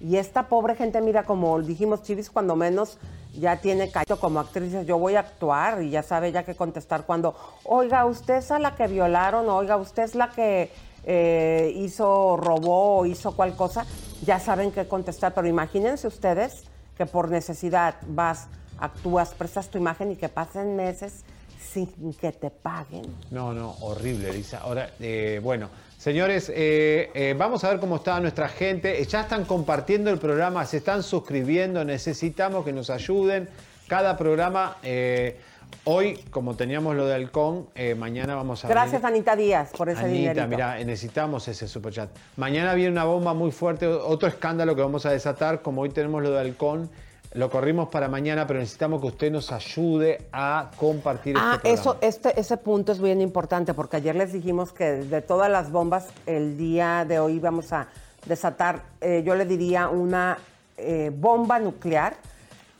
Y 0.00 0.16
esta 0.16 0.48
pobre 0.48 0.74
gente, 0.76 1.00
mira, 1.02 1.24
como 1.24 1.60
dijimos, 1.60 2.02
Chivis, 2.02 2.30
cuando 2.30 2.56
menos 2.56 2.96
ya 3.38 3.56
tiene 3.58 3.90
cacho 3.90 4.18
como 4.18 4.40
actriz, 4.40 4.72
yo 4.86 4.98
voy 4.98 5.14
a 5.16 5.20
actuar 5.20 5.82
y 5.82 5.90
ya 5.90 6.02
sabe 6.02 6.32
ya 6.32 6.42
que 6.42 6.54
contestar 6.54 7.04
cuando, 7.04 7.34
oiga, 7.64 8.06
usted 8.06 8.36
es 8.36 8.50
a 8.50 8.58
la 8.58 8.74
que 8.74 8.86
violaron, 8.88 9.48
oiga, 9.50 9.76
usted 9.76 10.02
es 10.04 10.14
la 10.14 10.30
que 10.30 10.70
eh, 11.04 11.72
hizo, 11.76 12.38
robó 12.38 12.98
o 13.00 13.06
hizo 13.06 13.36
cual 13.36 13.54
cosa, 13.56 13.84
ya 14.24 14.40
saben 14.40 14.72
qué 14.72 14.88
contestar. 14.88 15.34
Pero 15.34 15.46
imagínense 15.46 16.06
ustedes 16.06 16.64
que 16.96 17.04
por 17.04 17.28
necesidad 17.30 17.96
vas, 18.06 18.48
actúas, 18.78 19.34
prestas 19.34 19.68
tu 19.68 19.76
imagen 19.76 20.12
y 20.12 20.16
que 20.16 20.30
pasen 20.30 20.76
meses 20.76 21.24
sin 21.72 21.86
que 22.14 22.32
te 22.32 22.50
paguen. 22.50 23.02
No, 23.30 23.52
no, 23.52 23.76
horrible, 23.80 24.32
Lisa. 24.32 24.58
Ahora, 24.58 24.90
eh, 24.98 25.40
bueno, 25.42 25.68
señores, 25.98 26.50
eh, 26.54 27.10
eh, 27.14 27.34
vamos 27.38 27.62
a 27.64 27.70
ver 27.70 27.78
cómo 27.78 27.96
está 27.96 28.18
nuestra 28.20 28.48
gente. 28.48 29.04
Ya 29.04 29.20
están 29.22 29.44
compartiendo 29.44 30.10
el 30.10 30.18
programa, 30.18 30.64
se 30.66 30.78
están 30.78 31.02
suscribiendo, 31.02 31.84
necesitamos 31.84 32.64
que 32.64 32.72
nos 32.72 32.90
ayuden. 32.90 33.48
Cada 33.86 34.16
programa, 34.16 34.76
eh, 34.82 35.38
hoy, 35.84 36.16
como 36.30 36.54
teníamos 36.56 36.94
lo 36.96 37.06
de 37.06 37.14
Halcón, 37.14 37.68
eh, 37.74 37.94
mañana 37.94 38.34
vamos 38.34 38.64
a 38.64 38.68
ver. 38.68 38.76
Gracias, 38.76 39.04
Anita 39.04 39.34
Díaz, 39.36 39.70
por 39.76 39.88
ese 39.88 40.04
Anita, 40.04 40.46
mira, 40.46 40.76
necesitamos 40.78 41.46
ese 41.48 41.66
superchat. 41.66 42.10
Mañana 42.36 42.74
viene 42.74 42.92
una 42.92 43.04
bomba 43.04 43.34
muy 43.34 43.50
fuerte, 43.50 43.86
otro 43.86 44.28
escándalo 44.28 44.76
que 44.76 44.82
vamos 44.82 45.06
a 45.06 45.10
desatar, 45.10 45.62
como 45.62 45.82
hoy 45.82 45.90
tenemos 45.90 46.22
lo 46.22 46.30
de 46.30 46.40
Halcón. 46.40 46.90
Lo 47.32 47.48
corrimos 47.48 47.88
para 47.90 48.08
mañana, 48.08 48.44
pero 48.46 48.58
necesitamos 48.58 49.00
que 49.00 49.06
usted 49.06 49.30
nos 49.30 49.52
ayude 49.52 50.26
a 50.32 50.70
compartir 50.76 51.36
Ah, 51.38 51.60
este 51.62 51.68
programa. 51.70 51.80
eso, 51.80 51.96
este, 52.00 52.40
ese 52.40 52.56
punto 52.56 52.90
es 52.90 53.00
bien 53.00 53.20
importante 53.20 53.72
porque 53.72 53.98
ayer 53.98 54.16
les 54.16 54.32
dijimos 54.32 54.72
que 54.72 54.84
de 54.84 55.22
todas 55.22 55.48
las 55.48 55.70
bombas, 55.70 56.08
el 56.26 56.56
día 56.56 57.04
de 57.06 57.20
hoy 57.20 57.38
vamos 57.38 57.72
a 57.72 57.86
desatar, 58.26 58.82
eh, 59.00 59.22
yo 59.24 59.36
le 59.36 59.44
diría 59.44 59.88
una 59.88 60.38
eh, 60.76 61.12
bomba 61.14 61.60
nuclear, 61.60 62.16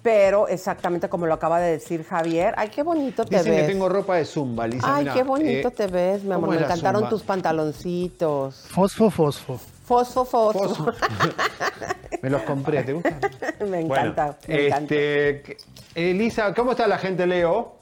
pero 0.02 0.48
exactamente 0.48 1.08
como 1.08 1.26
lo 1.26 1.34
acaba 1.34 1.60
de 1.60 1.70
decir 1.72 2.04
Javier. 2.04 2.52
Ay, 2.56 2.70
qué 2.70 2.82
bonito 2.82 3.24
te 3.24 3.36
Dicen 3.36 3.52
ves. 3.52 3.62
que 3.66 3.68
tengo 3.72 3.88
ropa 3.88 4.16
de 4.16 4.24
zumba, 4.24 4.66
Lisa. 4.66 4.96
Ay, 4.96 5.04
mira, 5.04 5.14
qué 5.14 5.22
bonito 5.22 5.68
eh, 5.68 5.70
te 5.70 5.86
ves, 5.86 6.22
mi 6.24 6.30
¿cómo 6.32 6.46
amor. 6.46 6.56
Me 6.56 6.62
encantaron 6.64 7.02
zumba? 7.02 7.10
tus 7.10 7.22
pantaloncitos. 7.22 8.64
Fosfo, 8.68 9.10
fosfo. 9.10 9.60
Fosfo, 9.84 10.24
fosfo. 10.24 10.68
Fosfo. 10.68 10.92
Me 12.22 12.30
los 12.30 12.42
compré, 12.42 12.82
¿te 12.82 12.92
gusta? 12.92 13.18
me 13.60 13.84
Bueno, 13.84 14.10
encanta, 14.10 14.38
me 14.48 14.66
este, 14.68 15.56
Elisa, 15.94 16.52
¿cómo 16.54 16.72
está 16.72 16.86
la 16.86 16.98
gente, 16.98 17.26
Leo? 17.26 17.78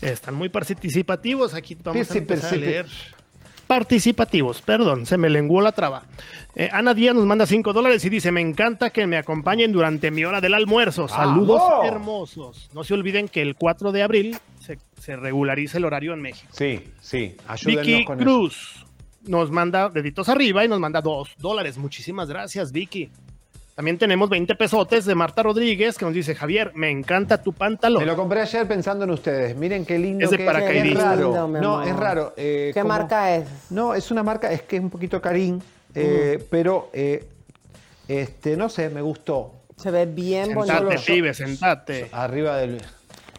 Están 0.00 0.34
muy 0.34 0.48
participativos. 0.48 1.54
Aquí 1.54 1.76
vamos 1.82 2.10
a 2.10 2.18
empezar 2.18 2.54
a 2.54 2.56
leer. 2.56 2.86
Participativos, 3.66 4.60
perdón, 4.60 5.06
se 5.06 5.16
me 5.16 5.30
lenguó 5.30 5.62
la 5.62 5.72
traba. 5.72 6.02
Eh, 6.54 6.68
Ana 6.70 6.92
Díaz 6.92 7.14
nos 7.14 7.24
manda 7.24 7.46
5 7.46 7.72
dólares 7.72 8.04
y 8.04 8.10
dice: 8.10 8.30
Me 8.30 8.42
encanta 8.42 8.90
que 8.90 9.06
me 9.06 9.16
acompañen 9.16 9.72
durante 9.72 10.10
mi 10.10 10.24
hora 10.24 10.40
del 10.42 10.52
almuerzo. 10.54 11.08
Saludos 11.08 11.60
¡Vamos! 11.60 11.86
hermosos. 11.86 12.70
No 12.74 12.84
se 12.84 12.92
olviden 12.92 13.28
que 13.28 13.40
el 13.40 13.56
4 13.56 13.90
de 13.92 14.02
abril 14.02 14.36
se, 14.60 14.78
se 15.00 15.16
regulariza 15.16 15.78
el 15.78 15.86
horario 15.86 16.12
en 16.12 16.20
México. 16.20 16.52
Sí, 16.52 16.84
sí, 17.00 17.36
ayúdenos 17.48 17.86
Vicky 17.86 18.04
con 18.04 18.20
eso. 18.20 18.24
Cruz 18.24 18.86
nos 19.22 19.50
manda 19.50 19.88
deditos 19.88 20.28
arriba 20.28 20.62
y 20.64 20.68
nos 20.68 20.78
manda 20.78 21.00
2 21.00 21.36
dólares. 21.38 21.78
Muchísimas 21.78 22.28
gracias, 22.28 22.70
Vicky. 22.70 23.10
También 23.74 23.98
tenemos 23.98 24.28
20 24.30 24.54
pesotes 24.54 25.04
de 25.04 25.14
Marta 25.16 25.42
Rodríguez 25.42 25.98
que 25.98 26.04
nos 26.04 26.14
dice: 26.14 26.34
Javier, 26.34 26.70
me 26.74 26.90
encanta 26.90 27.42
tu 27.42 27.52
pantalón. 27.52 28.02
Me 28.02 28.06
lo 28.06 28.14
compré 28.16 28.40
ayer 28.40 28.68
pensando 28.68 29.04
en 29.04 29.10
ustedes. 29.10 29.56
Miren 29.56 29.84
qué 29.84 29.98
lindo 29.98 30.24
Es 30.24 30.30
de 30.30 30.38
que 30.38 30.44
paracaidista. 30.44 31.14
es. 31.14 31.18
raro. 31.20 31.48
No, 31.48 31.82
es 31.82 31.96
raro. 31.96 32.34
eh, 32.36 32.70
¿Qué 32.72 32.80
como- 32.80 32.94
marca 32.94 33.34
es? 33.34 33.46
No, 33.70 33.94
es 33.94 34.10
una 34.12 34.22
marca, 34.22 34.52
es 34.52 34.62
que 34.62 34.76
es 34.76 34.82
un 34.82 34.90
poquito 34.90 35.20
carín, 35.20 35.60
eh, 35.94 36.44
pero 36.50 36.88
eh, 36.92 37.24
este, 38.06 38.56
no 38.56 38.68
sé, 38.68 38.90
me 38.90 39.00
gustó. 39.02 39.54
Se 39.76 39.90
ve 39.90 40.06
bien 40.06 40.46
sentate, 40.54 40.84
bonito. 40.84 41.02
pibe, 41.04 41.34
sentate. 41.34 42.08
Arriba 42.12 42.58
del. 42.58 42.80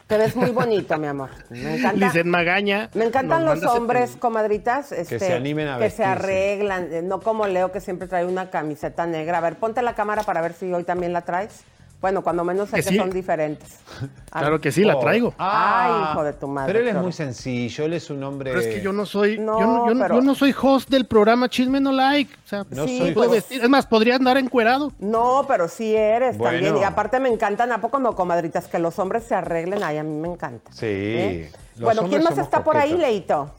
Te 0.07 0.19
ves 0.19 0.35
muy 0.35 0.51
bonito, 0.51 0.97
mi 0.99 1.07
amor. 1.07 1.31
Me 1.49 1.77
encanta. 1.77 2.05
Lizeth 2.05 2.25
Magaña. 2.27 2.89
Me 2.93 3.05
encantan 3.05 3.43
los 3.43 3.63
hombres, 3.63 4.15
comadritas, 4.17 4.91
este, 4.91 5.17
se 5.17 5.33
animen 5.33 5.67
a 5.67 5.79
que 5.79 5.89
se 5.89 6.03
arreglan, 6.03 6.93
eh, 6.93 7.01
no 7.01 7.19
como 7.21 7.47
Leo 7.47 7.71
que 7.71 7.81
siempre 7.81 8.07
trae 8.07 8.23
una 8.23 8.51
camiseta 8.51 9.07
negra. 9.07 9.39
A 9.39 9.41
ver, 9.41 9.55
ponte 9.55 9.81
la 9.81 9.95
cámara 9.95 10.21
para 10.21 10.41
ver 10.41 10.53
si 10.53 10.71
hoy 10.71 10.83
también 10.83 11.11
la 11.11 11.21
traes. 11.21 11.63
Bueno, 12.05 12.21
cuando 12.21 12.43
menos 12.43 12.69
sé 12.69 12.75
Que 12.75 12.83
que, 12.83 12.89
sí. 12.89 12.97
son 12.97 13.09
diferentes. 13.09 13.79
Claro 14.31 14.59
que 14.61 14.71
sí, 14.71 14.83
la 14.83 14.97
Oh. 14.97 14.99
traigo. 14.99 15.33
Ay, 15.39 15.91
hijo 16.11 16.23
de 16.23 16.33
tu 16.33 16.45
madre, 16.47 16.71
Pero 16.73 16.83
él 16.87 16.95
es 16.95 17.01
muy 17.01 17.11
sencillo, 17.13 17.85
él 17.85 17.93
es 17.93 18.09
un 18.11 18.21
hombre. 18.23 18.51
Pero 18.51 18.61
es 18.61 18.67
que 18.75 18.81
yo 18.81 18.91
no 18.93 19.05
soy, 19.07 19.39
No, 19.39 19.59
yo, 19.59 19.65
no, 19.65 19.87
yo 19.87 19.93
no- 19.95 20.01
pero- 20.03 20.15
yo 20.15 20.21
no 20.21 20.35
soy 20.35 20.53
host 20.61 20.89
del 20.89 21.05
programa 21.07 21.49
Chisme 21.49 21.79
No 21.79 21.91
Like. 21.93 22.31
O 22.45 22.47
sea, 22.47 22.65
No 22.69 22.85
Sí, 22.85 22.99
soy- 22.99 23.11
puedo 23.13 23.29
pues, 23.29 23.41
vestir. 23.41 23.63
Es 23.63 23.69
más, 23.69 23.87
podría 23.87 24.17
andar 24.17 24.37
encuerado. 24.37 24.91
No, 24.99 25.45
pero 25.47 25.67
sí 25.67 25.95
eres 25.95 26.37
Bueno. 26.37 26.57
también. 26.57 26.77
Y 26.77 26.83
aparte 26.83 27.19
me 27.19 27.29
encantan, 27.29 27.71
¿a 27.71 27.79
poco 27.81 27.97
no, 27.97 28.13
comadritas? 28.13 28.67
Que 28.67 28.77
los 28.77 28.99
hombres 28.99 29.23
se 29.23 29.33
arreglen. 29.33 29.81
Ay, 29.83 29.97
a 29.97 30.03
mí 30.03 30.15
me 30.15 30.27
encanta. 30.27 30.69
Sí. 30.73 30.85
¿Eh? 30.85 31.51
Bueno, 31.79 32.03
¿quién 32.07 32.21
más 32.23 32.37
está 32.37 32.63
por 32.63 32.77
ahí. 32.77 32.93
Leito? 32.95 33.49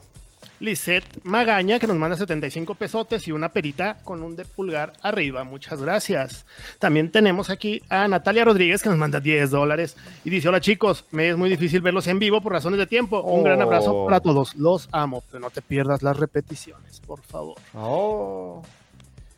Lisette 0.59 1.05
Magaña, 1.23 1.77
que 1.79 1.85
nos 1.87 1.97
manda 1.97 2.17
75 2.17 2.75
pesotes 2.75 3.27
y 3.27 3.31
una 3.31 3.49
perita 3.49 3.97
con 4.03 4.23
un 4.23 4.35
de 4.35 4.43
pulgar 4.45 4.93
arriba. 5.03 5.43
Muchas 5.43 5.81
gracias. 5.81 6.45
También 6.79 7.11
tenemos 7.11 7.49
aquí 7.49 7.81
a 7.89 8.07
Natalia 8.07 8.43
Rodríguez, 8.45 8.81
que 8.81 8.89
nos 8.89 8.97
manda 8.97 9.19
10 9.19 9.51
dólares. 9.51 9.95
Y 10.25 10.29
dice, 10.31 10.49
hola 10.49 10.59
chicos, 10.59 11.05
me 11.11 11.29
es 11.29 11.37
muy 11.37 11.49
difícil 11.49 11.81
verlos 11.81 12.07
en 12.07 12.17
vivo 12.19 12.41
por 12.41 12.53
razones 12.53 12.79
de 12.79 12.87
tiempo. 12.87 13.21
Un 13.21 13.43
gran 13.43 13.59
Oh. 13.59 13.63
abrazo 13.63 14.05
para 14.05 14.19
todos. 14.19 14.55
Los 14.55 14.89
amo, 14.91 15.23
pero 15.29 15.39
no 15.41 15.49
te 15.51 15.61
pierdas 15.61 16.01
las 16.01 16.17
repeticiones, 16.17 17.01
por 17.01 17.21
favor. 17.21 17.57
Oh. 17.75 18.63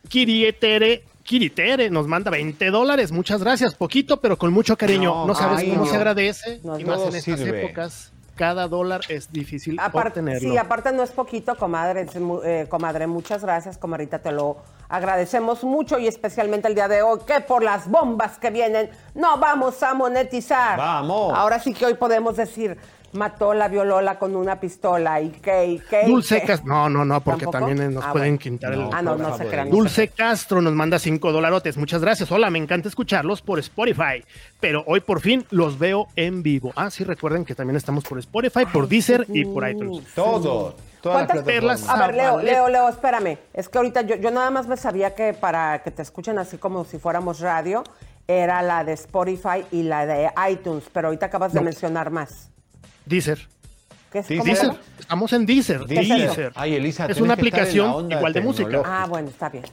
Kiritere, 0.08 1.04
Kiritere 1.24 1.90
nos 1.90 2.08
manda 2.08 2.32
20 2.32 2.72
dólares. 2.72 3.12
Muchas 3.12 3.42
gracias. 3.44 3.76
Poquito, 3.76 4.18
pero 4.22 4.38
con 4.38 4.52
mucho 4.52 4.76
cariño. 4.78 5.12
No, 5.14 5.28
No, 5.28 5.36
sabes 5.36 5.60
ay, 5.60 5.70
cómo 5.70 5.86
no. 5.86 5.92
se 5.92 5.96
agradece. 5.98 6.60
Y 6.80 6.84
más 6.86 7.02
en 7.02 7.16
estas 7.16 7.40
sirve. 7.40 7.64
épocas, 7.66 8.12
cada 8.40 8.70
dólar 8.70 9.02
es 9.10 9.30
difícil 9.34 9.78
Aparte, 9.78 10.22
obtenerlo. 10.22 10.50
sí, 10.50 10.58
aparte 10.58 10.94
no 10.94 11.04
es 11.04 11.12
poquito, 11.12 11.58
comadre. 11.58 12.04
es 12.04 12.12
eh, 12.46 12.68
comadre, 12.70 13.06
muchas 13.06 13.42
gracias, 13.42 13.78
comadrita, 13.78 14.20
te 14.20 14.32
lo 14.32 14.60
agradecemos 14.88 15.66
mucho 15.66 16.00
y 16.00 16.08
especialmente 16.08 16.70
el 16.70 16.74
día 16.74 16.88
de 16.88 17.02
hoy, 17.02 17.20
que 17.28 17.42
por 17.42 17.62
las 17.62 17.90
bombas 17.90 18.40
que 18.40 18.50
vienen 18.50 18.90
no 19.14 19.38
vamos 19.40 19.84
a 19.84 19.94
monetizar. 19.94 20.78
Vamos. 20.78 21.34
Ahora 21.36 21.60
sí 21.60 21.74
que 21.74 21.86
hoy 21.86 21.96
podemos 21.96 22.38
decir, 22.38 22.78
mató 23.14 23.54
la 23.54 23.68
violóla 23.68 24.20
con 24.20 24.36
una 24.36 24.60
pistola 24.60 25.22
y 25.22 25.30
qué, 25.30 25.66
y 25.68 25.80
qué. 25.80 26.04
y 26.06 26.10
Dulce 26.10 26.42
qué. 26.42 26.48
Castro, 26.48 26.68
no, 26.68 26.90
no, 26.90 27.06
no, 27.06 27.22
porque 27.22 27.46
¿Tampoco? 27.46 27.66
también 27.66 27.94
nos 27.94 28.04
Ah, 28.04 28.12
pueden 28.12 28.38
bueno. 28.38 28.40
quitar 28.58 28.74
el... 28.74 28.90
Ah, 28.94 29.02
no, 29.02 29.16
no 29.16 29.38
se 29.38 29.48
crean. 29.48 29.70
Dulce 29.70 30.08
Castro 30.10 30.62
nos 30.62 30.74
manda 30.74 31.00
5 31.00 31.32
dolarotes, 31.32 31.78
muchas 31.78 32.02
gracias. 32.02 32.32
Hola, 32.32 32.50
me 32.50 32.60
encanta 32.60 32.88
escucharlos 32.88 33.42
por 33.42 33.60
Spotify, 33.60 34.24
pero 34.60 34.84
hoy 34.88 35.00
por 35.00 35.22
fin 35.22 35.46
los 35.52 35.80
veo 35.80 36.08
en 36.16 36.44
vivo. 36.44 36.72
Ah, 36.76 36.90
sí, 36.92 37.04
recuerden 37.04 37.46
que 37.46 37.56
también 37.56 37.76
estamos 37.78 38.04
por 38.04 38.20
Spotify, 38.20 38.66
por 38.72 38.88
Deezer 38.88 39.26
y 39.30 39.46
por 39.46 39.68
iTunes. 39.70 40.04
Todo. 40.16 40.76
Todas 41.02 41.20
las 41.22 41.28
¿Cuántas 41.28 41.46
perlas? 41.46 41.88
A 41.88 42.08
ver, 42.08 42.16
Leo. 42.16 42.42
Leo, 42.42 42.68
Leo, 42.68 42.90
espérame. 42.90 43.38
Es 43.54 43.70
que 43.70 43.78
ahorita 43.78 44.02
yo, 44.02 44.16
yo 44.18 44.32
nada 44.32 44.50
más 44.50 44.68
me 44.68 44.76
sabía 44.76 45.16
que 45.16 45.34
para 45.34 45.82
que 45.82 45.92
te 45.92 46.02
escuchen 46.02 46.38
así 46.38 46.58
como 46.58 46.84
si 46.84 47.00
fuéramos 47.00 47.40
radio, 47.40 47.84
era 48.28 48.62
la 48.62 48.84
de 48.84 48.92
Spotify 48.94 49.64
y 49.72 49.84
la 49.84 50.06
de 50.06 50.30
iTunes, 50.52 50.84
pero 50.92 51.08
ahorita 51.08 51.28
acabas 51.28 51.54
de 51.54 51.62
mencionar 51.62 52.12
más. 52.12 52.52
Deezer. 53.10 53.40
¿Qué 54.12 54.20
es, 54.20 54.28
Deezer. 54.28 54.72
Estamos 55.00 55.34
en 55.34 55.46
Deezer. 55.46 55.86
Deezer. 55.86 56.52
Ay, 56.56 56.76
Elisa, 56.76 57.08
es 57.08 57.20
una 57.20 57.34
aplicación 57.34 58.12
igual 58.12 58.32
de 58.32 58.42
música. 58.42 58.82
Ah, 58.86 59.06
bueno, 59.10 59.30
está 59.30 59.50
bien. 59.50 59.66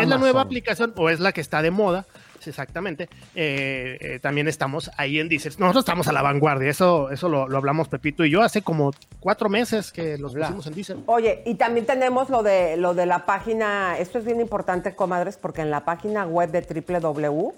Es 0.00 0.08
la 0.08 0.18
nueva 0.18 0.42
aplicación, 0.42 0.92
o 0.96 1.10
es 1.10 1.20
la 1.20 1.32
que 1.32 1.40
está 1.40 1.62
de 1.62 1.70
moda, 1.70 2.06
exactamente. 2.44 3.08
Eh, 3.34 3.98
eh, 4.00 4.18
también 4.20 4.48
estamos 4.48 4.90
ahí 4.96 5.20
en 5.20 5.28
Deezer. 5.28 5.52
Nosotros 5.58 5.82
estamos 5.82 6.08
a 6.08 6.12
la 6.12 6.22
vanguardia, 6.22 6.68
eso, 6.68 7.10
eso 7.10 7.28
lo, 7.28 7.48
lo 7.48 7.56
hablamos 7.56 7.88
Pepito 7.88 8.24
y 8.24 8.30
yo 8.30 8.42
hace 8.42 8.62
como 8.62 8.92
cuatro 9.20 9.48
meses 9.48 9.92
que 9.92 10.18
los 10.18 10.34
pusimos 10.34 10.66
en 10.66 10.74
Deezer. 10.74 10.96
Oye, 11.06 11.42
y 11.46 11.54
también 11.54 11.86
tenemos 11.86 12.28
lo 12.30 12.42
de 12.42 12.76
lo 12.76 12.94
de 12.94 13.06
la 13.06 13.26
página, 13.26 13.96
esto 13.98 14.18
es 14.18 14.24
bien 14.24 14.40
importante, 14.40 14.94
comadres, 14.94 15.36
porque 15.36 15.62
en 15.62 15.70
la 15.70 15.84
página 15.84 16.26
web 16.26 16.50
de 16.50 16.62
www, 16.62 17.54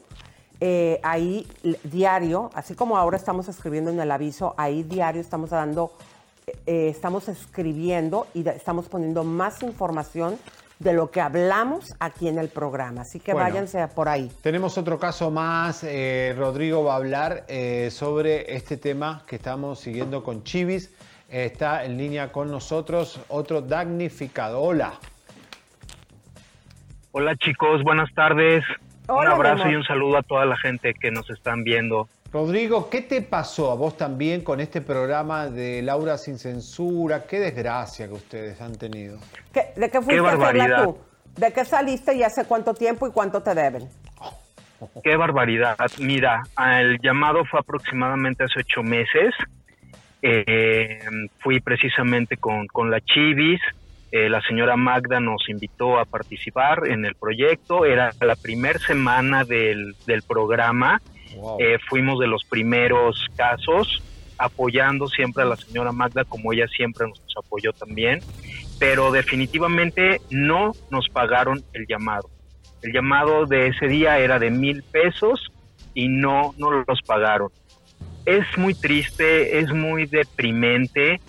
eh, 0.60 1.00
ahí 1.02 1.46
diario, 1.84 2.50
así 2.54 2.74
como 2.74 2.96
ahora 2.96 3.16
estamos 3.16 3.48
escribiendo 3.48 3.90
en 3.90 4.00
el 4.00 4.10
aviso, 4.10 4.54
ahí 4.56 4.82
diario 4.82 5.20
estamos 5.20 5.50
dando, 5.50 5.92
eh, 6.66 6.88
estamos 6.88 7.28
escribiendo 7.28 8.26
y 8.34 8.46
estamos 8.48 8.88
poniendo 8.88 9.24
más 9.24 9.62
información 9.62 10.38
de 10.78 10.92
lo 10.92 11.10
que 11.10 11.20
hablamos 11.20 11.92
aquí 11.98 12.28
en 12.28 12.38
el 12.38 12.48
programa. 12.48 13.00
Así 13.02 13.18
que 13.18 13.32
Bueno. 13.32 13.48
váyanse 13.48 13.86
por 13.88 14.08
ahí. 14.08 14.30
Tenemos 14.42 14.78
otro 14.78 14.98
caso 14.98 15.30
más. 15.30 15.82
eh, 15.82 16.34
Rodrigo 16.38 16.84
va 16.84 16.92
a 16.92 16.96
hablar 16.96 17.44
eh, 17.48 17.88
sobre 17.90 18.54
este 18.54 18.76
tema 18.76 19.24
que 19.26 19.36
estamos 19.36 19.80
siguiendo 19.80 20.22
con 20.22 20.44
Chivis. 20.44 20.94
Eh, 21.30 21.46
está 21.46 21.84
en 21.84 21.98
línea 21.98 22.30
con 22.30 22.50
nosotros 22.50 23.20
otro 23.28 23.60
damnificado. 23.60 24.60
Hola. 24.60 24.94
Hola 27.10 27.34
chicos, 27.36 27.82
buenas 27.82 28.12
tardes. 28.14 28.62
Hola, 29.08 29.30
un 29.30 29.34
abrazo 29.36 29.70
y 29.70 29.74
un 29.74 29.84
saludo 29.84 30.18
a 30.18 30.22
toda 30.22 30.44
la 30.44 30.56
gente 30.56 30.92
que 30.94 31.10
nos 31.10 31.28
están 31.30 31.64
viendo. 31.64 32.08
Rodrigo, 32.30 32.90
¿qué 32.90 33.00
te 33.00 33.22
pasó 33.22 33.72
a 33.72 33.74
vos 33.74 33.96
también 33.96 34.42
con 34.44 34.60
este 34.60 34.82
programa 34.82 35.46
de 35.48 35.80
Laura 35.80 36.18
sin 36.18 36.38
censura? 36.38 37.24
Qué 37.26 37.38
desgracia 37.40 38.06
que 38.06 38.12
ustedes 38.12 38.60
han 38.60 38.76
tenido. 38.76 39.18
¿Qué- 39.52 39.72
¿De 39.76 39.90
qué 39.90 40.02
fuiste 40.02 40.18
a 40.18 40.26
hacerla 40.28 40.44
barbaridad. 40.44 40.84
tú? 40.84 40.98
¿De 41.38 41.52
qué 41.52 41.64
saliste 41.64 42.14
y 42.16 42.22
hace 42.22 42.44
cuánto 42.44 42.74
tiempo 42.74 43.06
y 43.08 43.12
cuánto 43.12 43.42
te 43.42 43.54
deben? 43.54 43.88
Qué 45.02 45.16
barbaridad. 45.16 45.76
Mira, 45.98 46.42
el 46.78 46.98
llamado 47.00 47.44
fue 47.46 47.60
aproximadamente 47.60 48.44
hace 48.44 48.60
ocho 48.60 48.82
meses. 48.82 49.34
Eh, 50.20 51.00
fui 51.40 51.60
precisamente 51.60 52.36
con, 52.36 52.66
con 52.66 52.90
la 52.90 53.00
Chivis. 53.00 53.60
Eh, 54.10 54.28
la 54.28 54.40
señora 54.42 54.76
Magda 54.76 55.20
nos 55.20 55.48
invitó 55.48 55.98
a 55.98 56.04
participar 56.04 56.88
en 56.88 57.04
el 57.04 57.14
proyecto. 57.14 57.84
Era 57.84 58.10
la 58.20 58.36
primera 58.36 58.78
semana 58.78 59.44
del, 59.44 59.94
del 60.06 60.22
programa. 60.22 61.00
Wow. 61.36 61.58
Eh, 61.60 61.78
fuimos 61.88 62.18
de 62.18 62.26
los 62.26 62.44
primeros 62.44 63.26
casos, 63.36 64.02
apoyando 64.38 65.08
siempre 65.08 65.42
a 65.42 65.46
la 65.46 65.56
señora 65.56 65.92
Magda, 65.92 66.24
como 66.24 66.52
ella 66.52 66.66
siempre 66.68 67.06
nos 67.06 67.20
apoyó 67.36 67.72
también, 67.72 68.20
pero 68.78 69.10
definitivamente 69.12 70.20
no 70.30 70.72
nos 70.90 71.08
pagaron 71.08 71.62
el 71.74 71.86
llamado. 71.86 72.30
El 72.82 72.92
llamado 72.92 73.44
de 73.46 73.68
ese 73.68 73.88
día 73.88 74.18
era 74.18 74.38
de 74.38 74.50
mil 74.50 74.82
pesos 74.84 75.52
y 75.94 76.08
no 76.08 76.54
nos 76.56 76.86
los 76.86 77.02
pagaron. 77.02 77.50
Es 78.24 78.46
muy 78.56 78.74
triste, 78.74 79.58
es 79.58 79.72
muy 79.72 80.06
deprimente 80.06 81.20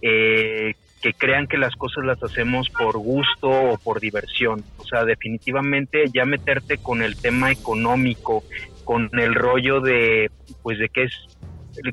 eh, 0.00 0.74
que 1.04 1.12
crean 1.12 1.46
que 1.46 1.58
las 1.58 1.76
cosas 1.76 2.02
las 2.06 2.22
hacemos 2.22 2.70
por 2.70 2.96
gusto 2.96 3.50
o 3.50 3.76
por 3.76 4.00
diversión. 4.00 4.64
O 4.78 4.84
sea, 4.86 5.04
definitivamente 5.04 6.04
ya 6.14 6.24
meterte 6.24 6.78
con 6.78 7.02
el 7.02 7.14
tema 7.14 7.52
económico, 7.52 8.42
con 8.84 9.10
el 9.12 9.34
rollo 9.34 9.82
de, 9.82 10.30
pues, 10.62 10.78
de 10.78 10.88
qué 10.88 11.02
es 11.02 11.12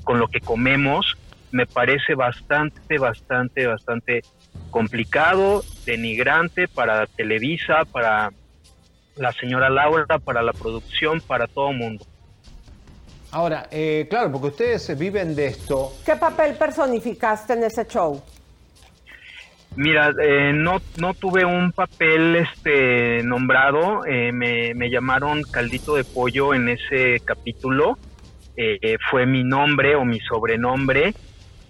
con 0.06 0.18
lo 0.18 0.30
que 0.30 0.40
comemos, 0.40 1.18
me 1.52 1.66
parece 1.66 2.16
bastante, 2.16 2.98
bastante, 3.00 3.68
bastante 3.68 4.22
complicado, 4.70 5.62
denigrante 5.86 6.70
para 6.70 7.06
Televisa, 7.06 7.84
para 7.92 8.32
la 9.18 9.34
señora 9.34 9.70
Laura, 9.70 10.20
para 10.20 10.42
la 10.42 10.54
producción, 10.54 11.20
para 11.20 11.48
todo 11.48 11.72
el 11.72 11.78
mundo. 11.78 12.06
Ahora, 13.32 13.68
eh, 13.72 14.08
claro, 14.10 14.32
porque 14.32 14.48
ustedes 14.48 14.98
viven 14.98 15.36
de 15.36 15.48
esto. 15.48 15.92
¿Qué 16.06 16.16
papel 16.16 16.56
personificaste 16.56 17.52
en 17.52 17.64
ese 17.66 17.86
show? 17.88 18.24
Mira, 19.76 20.14
eh, 20.22 20.52
no, 20.54 20.82
no 20.98 21.14
tuve 21.14 21.46
un 21.46 21.72
papel 21.72 22.36
este 22.36 23.24
nombrado, 23.24 24.06
eh, 24.06 24.32
me, 24.34 24.74
me 24.74 24.90
llamaron 24.90 25.44
Caldito 25.44 25.96
de 25.96 26.04
Pollo 26.04 26.54
en 26.54 26.68
ese 26.68 27.22
capítulo, 27.24 27.98
eh, 28.58 28.98
fue 29.10 29.26
mi 29.26 29.44
nombre 29.44 29.96
o 29.96 30.04
mi 30.04 30.20
sobrenombre, 30.20 31.14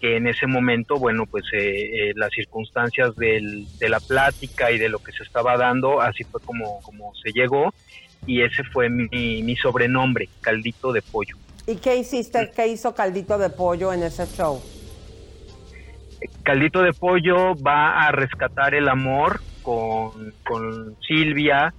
que 0.02 0.18
en 0.18 0.26
ese 0.26 0.48
momento, 0.48 0.98
bueno, 0.98 1.28
pues 1.28 1.46
eh, 1.54 2.10
eh, 2.10 2.14
las 2.16 2.32
circunstancias 2.32 3.16
del, 3.16 3.68
de 3.78 3.88
la 3.88 4.00
plática 4.00 4.72
y 4.72 4.80
de 4.80 4.90
lo 4.90 4.98
que 4.98 5.12
se 5.12 5.24
estaba 5.24 5.56
dando, 5.58 6.02
así 6.02 6.24
fue 6.24 6.42
como, 6.42 6.82
como 6.82 7.14
se 7.24 7.32
llegó, 7.32 7.72
y 8.26 8.42
ese 8.42 8.64
fue 8.64 8.90
mi, 8.90 9.44
mi 9.44 9.56
sobrenombre, 9.56 10.28
Caldito 10.42 10.92
de 10.92 11.04
Pollo. 11.04 11.38
¿Y 11.68 11.76
qué 11.76 11.98
hiciste? 11.98 12.52
¿Qué 12.56 12.68
hizo 12.68 12.96
Caldito 12.96 13.38
de 13.38 13.52
Pollo 13.52 13.94
en 13.94 14.02
ese 14.02 14.26
show? 14.26 14.60
Caldito 16.44 16.82
de 16.82 16.94
Pollo 16.94 17.56
va 17.56 18.06
a 18.06 18.12
rescatar 18.12 18.76
el 18.76 18.90
amor 18.90 19.42
con, 19.62 20.34
con 20.44 20.96
Silvia 21.02 21.74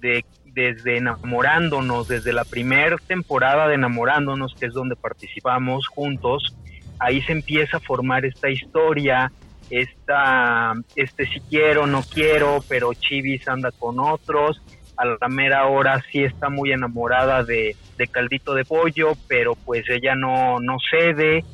de, 0.00 0.24
desde 0.46 0.98
enamorándonos, 0.98 2.08
desde 2.08 2.32
la 2.32 2.44
primera 2.44 2.96
temporada 2.96 3.68
de 3.68 3.74
enamorándonos, 3.74 4.54
que 4.54 4.66
es 4.66 4.72
donde 4.72 4.96
participamos 4.96 5.86
juntos. 5.88 6.56
Ahí 6.98 7.20
se 7.22 7.32
empieza 7.32 7.78
a 7.78 7.80
formar 7.80 8.24
esta 8.24 8.48
historia, 8.48 9.32
esta, 9.70 10.74
este 10.96 11.26
si 11.26 11.40
quiero, 11.40 11.86
no 11.86 12.02
quiero, 12.02 12.62
pero 12.68 12.94
Chivis 12.94 13.48
anda 13.48 13.70
con 13.72 13.98
otros. 13.98 14.62
A 14.96 15.06
la 15.06 15.28
mera 15.28 15.66
hora 15.66 16.02
sí 16.12 16.22
está 16.22 16.48
muy 16.48 16.70
enamorada 16.72 17.42
de, 17.44 17.74
de 17.96 18.06
Caldito 18.06 18.54
de 18.54 18.64
Pollo, 18.64 19.12
pero 19.26 19.54
pues 19.54 19.88
ella 19.88 20.14
no, 20.14 20.60
no 20.60 20.76
cede 20.90 21.44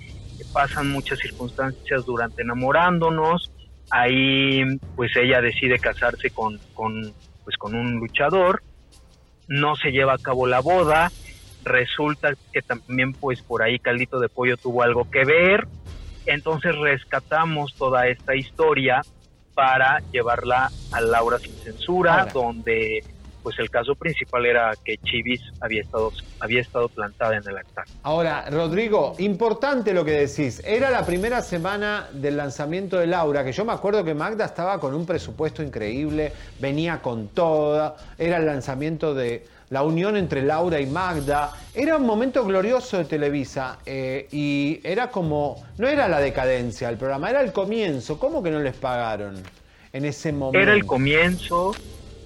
pasan 0.52 0.90
muchas 0.90 1.18
circunstancias 1.18 2.04
durante 2.04 2.42
enamorándonos. 2.42 3.50
Ahí, 3.90 4.62
pues 4.96 5.12
ella 5.16 5.40
decide 5.40 5.78
casarse 5.78 6.30
con, 6.30 6.58
con, 6.74 7.12
pues, 7.44 7.56
con 7.56 7.74
un 7.74 7.94
luchador. 7.96 8.62
No 9.46 9.76
se 9.76 9.90
lleva 9.90 10.14
a 10.14 10.18
cabo 10.18 10.46
la 10.46 10.60
boda. 10.60 11.10
Resulta 11.64 12.32
que 12.52 12.62
también, 12.62 13.12
pues 13.12 13.42
por 13.42 13.62
ahí 13.62 13.78
Caldito 13.78 14.20
de 14.20 14.28
Pollo 14.28 14.56
tuvo 14.56 14.82
algo 14.82 15.10
que 15.10 15.24
ver. 15.24 15.66
Entonces 16.26 16.76
rescatamos 16.76 17.74
toda 17.74 18.06
esta 18.08 18.34
historia 18.36 19.00
para 19.54 20.00
llevarla 20.12 20.70
a 20.92 21.00
Laura 21.00 21.38
sin 21.38 21.54
censura, 21.54 22.20
Ahora. 22.20 22.32
donde 22.32 23.02
pues 23.42 23.58
el 23.58 23.70
caso 23.70 23.94
principal 23.94 24.46
era 24.46 24.72
que 24.84 24.98
Chivis 24.98 25.40
había 25.60 25.82
estado, 25.82 26.12
había 26.40 26.60
estado 26.60 26.88
plantada 26.88 27.36
en 27.36 27.42
el 27.48 27.56
altar. 27.56 27.84
Ahora, 28.02 28.48
Rodrigo, 28.50 29.14
importante 29.18 29.92
lo 29.92 30.04
que 30.04 30.12
decís. 30.12 30.62
Era 30.64 30.90
la 30.90 31.04
primera 31.04 31.42
semana 31.42 32.08
del 32.12 32.36
lanzamiento 32.36 32.98
de 32.98 33.06
Laura, 33.06 33.44
que 33.44 33.52
yo 33.52 33.64
me 33.64 33.72
acuerdo 33.72 34.04
que 34.04 34.14
Magda 34.14 34.44
estaba 34.44 34.78
con 34.80 34.94
un 34.94 35.06
presupuesto 35.06 35.62
increíble, 35.62 36.32
venía 36.60 37.00
con 37.00 37.28
toda, 37.28 37.96
era 38.18 38.38
el 38.38 38.46
lanzamiento 38.46 39.14
de 39.14 39.44
la 39.70 39.82
unión 39.82 40.16
entre 40.16 40.42
Laura 40.42 40.80
y 40.80 40.86
Magda. 40.86 41.52
Era 41.74 41.96
un 41.96 42.06
momento 42.06 42.44
glorioso 42.44 42.98
de 42.98 43.04
Televisa 43.04 43.78
eh, 43.84 44.26
y 44.32 44.80
era 44.82 45.10
como, 45.10 45.62
no 45.78 45.88
era 45.88 46.08
la 46.08 46.20
decadencia 46.20 46.88
del 46.88 46.96
programa, 46.96 47.30
era 47.30 47.40
el 47.42 47.52
comienzo. 47.52 48.18
¿Cómo 48.18 48.42
que 48.42 48.50
no 48.50 48.60
les 48.60 48.74
pagaron 48.74 49.42
en 49.92 50.04
ese 50.04 50.32
momento? 50.32 50.58
Era 50.58 50.72
el 50.74 50.86
comienzo, 50.86 51.74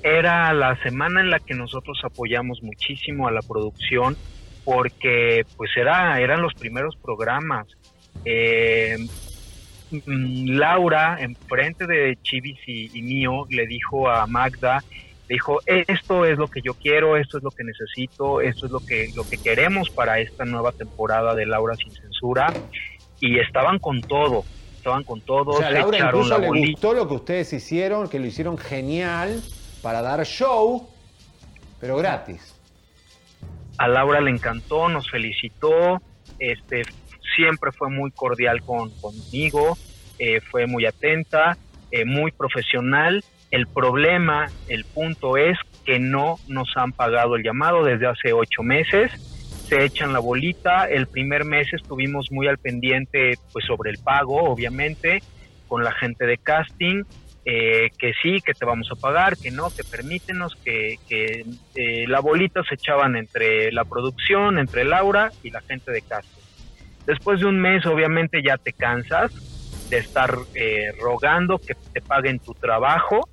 era 0.03 0.53
la 0.53 0.77
semana 0.83 1.21
en 1.21 1.31
la 1.31 1.39
que 1.39 1.55
nosotros 1.55 2.01
apoyamos 2.05 2.63
muchísimo 2.63 3.29
a 3.29 3.33
la 3.33 3.43
producción 3.43 4.17
porque 4.65 5.45
pues 5.57 5.71
era, 5.77 6.21
eran 6.21 6.43
los 6.43 6.55
primeros 6.55 6.97
programas. 6.97 7.67
Eh, 8.25 8.97
mm, 9.91 10.51
Laura, 10.51 11.17
enfrente 11.21 11.87
de 11.87 12.17
Chivis 12.23 12.59
y, 12.67 12.99
y 12.99 13.03
mío, 13.03 13.47
le 13.49 13.67
dijo 13.67 14.09
a 14.09 14.27
Magda, 14.27 14.83
dijo, 15.29 15.61
esto 15.67 16.25
es 16.25 16.39
lo 16.39 16.49
que 16.49 16.61
yo 16.63 16.75
quiero, 16.75 17.17
esto 17.17 17.39
es 17.39 17.45
lo 17.45 17.51
que 17.51 17.65
necesito, 17.65 18.41
esto 18.41 18.67
es 18.67 18.73
lo 18.73 18.81
que, 18.81 19.11
lo 19.15 19.29
que 19.29 19.39
queremos 19.39 19.91
para 19.91 20.21
esta 20.21 20.45
nueva 20.45 20.73
temporada 20.73 21.35
de 21.35 21.47
Laura 21.47 21.75
sin 21.77 21.91
censura. 21.93 22.53
Y 23.21 23.39
estaban 23.39 23.79
con 23.79 24.01
todo, 24.01 24.45
estaban 24.77 25.05
con 25.05 25.21
todo, 25.21 25.53
O 25.53 25.59
sea, 25.59 25.69
se 25.69 25.75
Laura 25.75 25.99
incluso 25.99 26.39
la 26.39 26.39
le 26.39 26.49
gustó 26.49 26.93
lo 26.93 27.07
que 27.07 27.15
ustedes 27.15 27.53
hicieron, 27.53 28.09
que 28.09 28.19
lo 28.19 28.27
hicieron 28.27 28.59
genial 28.59 29.43
para 29.83 30.01
dar 30.01 30.25
show, 30.25 30.89
pero 31.81 31.97
gratis. 31.97 32.55
a 33.79 33.89
Laura 33.89 34.21
le 34.21 34.31
encantó, 34.31 34.89
nos 34.89 35.11
felicitó, 35.11 36.01
este, 36.39 36.83
siempre 37.35 37.73
fue 37.73 37.91
muy 37.91 38.11
cordial 38.13 38.63
con, 38.63 38.91
conmigo, 39.01 39.77
eh, 40.19 40.41
fue 40.41 40.67
muy 40.67 40.87
atenta, 40.87 41.57
eh, 41.91 42.05
muy 42.05 42.31
profesional. 42.31 43.25
El 43.51 43.67
problema, 43.67 44.47
el 44.69 44.85
punto 44.85 45.37
es 45.37 45.59
que 45.85 45.99
no 45.99 46.37
nos 46.49 46.69
han 46.77 46.93
pagado 46.93 47.37
el 47.37 47.43
llamado 47.43 47.83
desde 47.85 48.07
hace 48.07 48.33
ocho 48.33 48.63
meses. 48.63 49.11
te 49.69 49.85
echan 49.85 50.13
la 50.13 50.19
bolita. 50.19 50.85
El 50.85 51.07
primer 51.07 51.45
mes 51.45 51.73
estuvimos 51.73 52.31
muy 52.31 52.47
al 52.47 52.59
pendiente 52.59 53.39
pues 53.53 53.65
sobre 53.65 53.91
el 53.91 53.99
pago, 53.99 54.43
obviamente, 54.45 55.23
con 55.67 55.83
la 55.83 55.93
gente 55.93 56.27
de 56.27 56.37
casting, 56.37 57.05
eh, 57.45 57.91
que 57.99 58.13
sí, 58.23 58.41
que 58.41 58.55
te 58.55 58.65
vamos 58.65 58.89
a 58.93 58.95
pagar, 58.95 59.37
que 59.37 59.51
no, 59.51 59.71
que 59.71 59.83
permítenos, 59.85 60.55
que, 60.65 60.99
que 61.09 61.45
eh, 61.75 62.07
la 62.07 62.21
bolita 62.21 62.63
se 62.69 62.75
echaban 62.75 63.17
entre 63.17 63.73
la 63.73 63.85
producción, 63.85 64.59
entre 64.59 64.85
Laura 64.85 65.31
y 65.43 65.51
la 65.51 65.61
gente 65.63 65.91
de 65.91 66.03
casting. 66.03 66.43
Después 67.07 67.41
de 67.41 67.47
un 67.47 67.61
mes, 67.61 67.85
obviamente, 67.87 68.43
ya 68.43 68.57
te 68.57 68.73
cansas 68.73 69.33
de 69.91 69.99
estar 69.99 70.35
eh, 70.55 70.93
rogando 71.01 71.59
que 71.59 71.75
te 71.75 72.01
paguen 72.01 72.39
tu 72.39 72.55
trabajo 72.55 73.29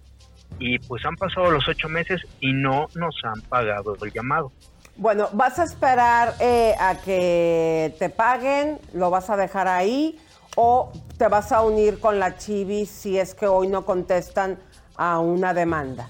y 0.57 0.80
pues 0.80 1.05
han 1.05 1.16
pasado 1.16 1.51
los 1.51 1.68
ocho 1.68 1.88
meses 1.88 2.22
y 2.39 2.51
no 2.51 2.88
nos 2.95 3.16
han 3.24 3.41
pagado 3.41 3.95
el 4.01 4.12
llamado. 4.12 4.51
Bueno, 4.97 5.30
¿vas 5.32 5.60
a 5.60 5.64
esperar 5.64 6.34
eh, 6.41 6.74
a 6.78 6.95
que 6.95 7.93
te 7.99 8.10
paguen? 8.10 8.80
¿Lo 8.93 9.10
vas 9.10 9.30
a 9.30 9.38
dejar 9.38 9.70
ahí? 9.70 10.20
¿O 10.56 10.91
te 11.18 11.28
vas 11.28 11.52
a 11.52 11.62
unir 11.62 12.00
con 12.00 12.20
la 12.20 12.38
Chivis 12.38 12.89
si 12.89 13.18
es 13.18 13.34
que 13.34 13.47
hoy 13.47 13.68
no 13.68 13.86
contestan 13.86 14.60
a 14.95 15.20
una 15.20 15.54
demanda? 15.54 16.10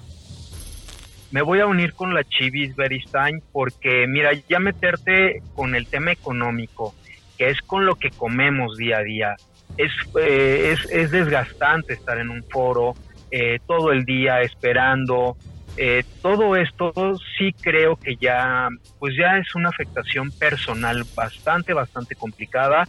Me 1.30 1.42
voy 1.42 1.60
a 1.60 1.66
unir 1.66 1.94
con 1.94 2.12
la 2.12 2.24
Chivis 2.24 2.74
Beristain 2.74 3.42
porque, 3.52 4.06
mira, 4.08 4.30
ya 4.48 4.58
meterte 4.58 5.42
con 5.54 5.76
el 5.76 5.86
tema 5.86 6.10
económico, 6.10 6.94
que 7.38 7.50
es 7.50 7.60
con 7.62 7.86
lo 7.86 7.94
que 7.94 8.10
comemos 8.10 8.76
día 8.76 8.98
a 8.98 9.02
día, 9.02 9.36
es, 9.76 9.92
eh, 10.20 10.72
es, 10.72 10.90
es 10.90 11.10
desgastante 11.12 11.94
estar 11.94 12.18
en 12.18 12.30
un 12.30 12.42
foro 12.44 12.94
eh, 13.30 13.60
todo 13.66 13.92
el 13.92 14.04
día 14.04 14.40
esperando. 14.42 15.36
Eh, 15.76 16.02
todo 16.20 16.56
esto 16.56 16.92
sí 17.38 17.52
creo 17.52 17.96
que 17.96 18.16
ya, 18.16 18.68
pues 18.98 19.14
ya 19.16 19.38
es 19.38 19.54
una 19.54 19.68
afectación 19.68 20.30
personal 20.32 21.04
bastante, 21.14 21.72
bastante 21.72 22.16
complicada. 22.16 22.88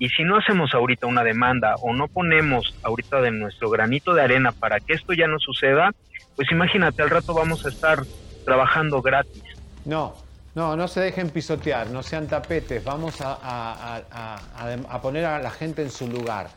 Y 0.00 0.08
si 0.08 0.24
no 0.24 0.38
hacemos 0.38 0.74
ahorita 0.74 1.06
una 1.06 1.22
demanda 1.22 1.74
o 1.82 1.92
no 1.92 2.08
ponemos 2.08 2.74
ahorita 2.82 3.20
de 3.20 3.30
nuestro 3.30 3.68
granito 3.70 4.14
de 4.14 4.22
arena 4.22 4.50
para 4.50 4.80
que 4.80 4.94
esto 4.94 5.12
ya 5.12 5.26
no 5.28 5.38
suceda, 5.38 5.92
pues 6.36 6.50
imagínate, 6.50 7.02
al 7.02 7.10
rato 7.10 7.34
vamos 7.34 7.64
a 7.66 7.68
estar 7.68 8.02
trabajando 8.46 9.02
gratis. 9.02 9.42
No, 9.84 10.14
no, 10.54 10.74
no 10.74 10.88
se 10.88 11.00
dejen 11.00 11.28
pisotear, 11.28 11.90
no 11.90 12.02
sean 12.02 12.26
tapetes, 12.28 12.82
vamos 12.82 13.20
a, 13.20 13.34
a- 13.34 13.96
a- 14.10 14.36
a- 14.56 14.78
a 14.88 15.02
poner 15.02 15.26
a 15.26 15.38
la 15.38 15.50
gente 15.50 15.82
en 15.82 15.90
su 15.90 16.08
lugar. 16.08 16.48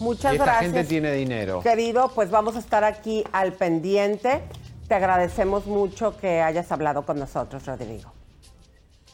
Muchas 0.00 0.32
y 0.32 0.34
esta 0.36 0.44
gracias. 0.44 0.72
gente 0.72 0.88
tiene 0.88 1.12
dinero. 1.12 1.62
Querido, 1.62 2.10
pues 2.14 2.30
vamos 2.30 2.56
a 2.56 2.58
estar 2.58 2.82
aquí 2.84 3.22
al 3.32 3.52
pendiente. 3.52 4.42
Te 4.88 4.94
agradecemos 4.94 5.66
mucho 5.66 6.16
que 6.18 6.42
hayas 6.42 6.70
hablado 6.72 7.06
con 7.06 7.18
nosotros, 7.18 7.64
Rodrigo. 7.64 8.12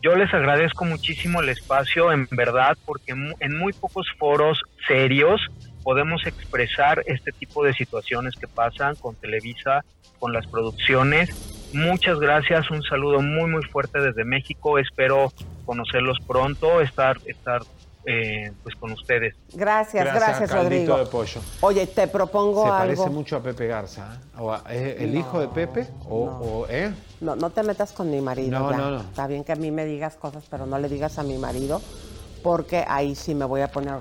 Yo 0.02 0.16
les 0.16 0.34
agradezco 0.34 0.84
muchísimo 0.84 1.40
el 1.40 1.48
espacio, 1.48 2.10
en 2.10 2.26
verdad, 2.32 2.76
porque 2.84 3.12
en 3.12 3.56
muy 3.56 3.72
pocos 3.72 4.08
foros 4.18 4.60
serios 4.88 5.40
podemos 5.84 6.26
expresar 6.26 7.04
este 7.06 7.30
tipo 7.30 7.64
de 7.64 7.72
situaciones 7.72 8.34
que 8.34 8.48
pasan 8.48 8.96
con 8.96 9.14
Televisa, 9.14 9.84
con 10.18 10.32
las 10.32 10.44
producciones. 10.48 11.30
Muchas 11.72 12.18
gracias, 12.18 12.68
un 12.72 12.82
saludo 12.82 13.20
muy 13.20 13.48
muy 13.48 13.62
fuerte 13.62 14.00
desde 14.00 14.24
México. 14.24 14.78
Espero 14.80 15.32
conocerlos 15.64 16.18
pronto, 16.26 16.80
estar 16.80 17.18
estar 17.26 17.62
eh, 18.06 18.50
pues 18.62 18.74
con 18.76 18.92
ustedes. 18.92 19.34
Gracias, 19.52 20.04
gracias, 20.04 20.50
caldito 20.50 20.62
Rodrigo. 20.62 20.98
de 20.98 21.06
pollo. 21.06 21.40
Oye, 21.60 21.86
te 21.86 22.06
propongo 22.08 22.62
Se 22.64 22.68
algo. 22.68 22.78
parece 22.78 23.10
mucho 23.10 23.36
a 23.36 23.40
Pepe 23.42 23.66
Garza. 23.68 24.14
¿eh? 24.14 24.26
O 24.40 24.52
a- 24.52 24.62
¿Es 24.70 25.00
el 25.00 25.14
hijo 25.16 25.38
de 25.40 25.48
Pepe? 25.48 25.86
O, 26.08 26.24
o- 26.24 26.66
¿eh? 26.68 26.92
No, 27.20 27.36
no 27.36 27.50
te 27.50 27.62
metas 27.62 27.92
con 27.92 28.10
mi 28.10 28.20
marido. 28.20 28.58
No, 28.58 28.70
ya. 28.70 28.76
no, 28.76 28.90
no. 28.90 29.00
Está 29.00 29.26
bien 29.26 29.44
que 29.44 29.52
a 29.52 29.56
mí 29.56 29.70
me 29.70 29.84
digas 29.84 30.16
cosas, 30.16 30.44
pero 30.50 30.66
no 30.66 30.78
le 30.78 30.88
digas 30.88 31.18
a 31.18 31.22
mi 31.22 31.38
marido, 31.38 31.80
porque 32.42 32.84
ahí 32.88 33.14
sí 33.14 33.34
me 33.34 33.44
voy 33.44 33.60
a 33.60 33.68
poner. 33.70 34.00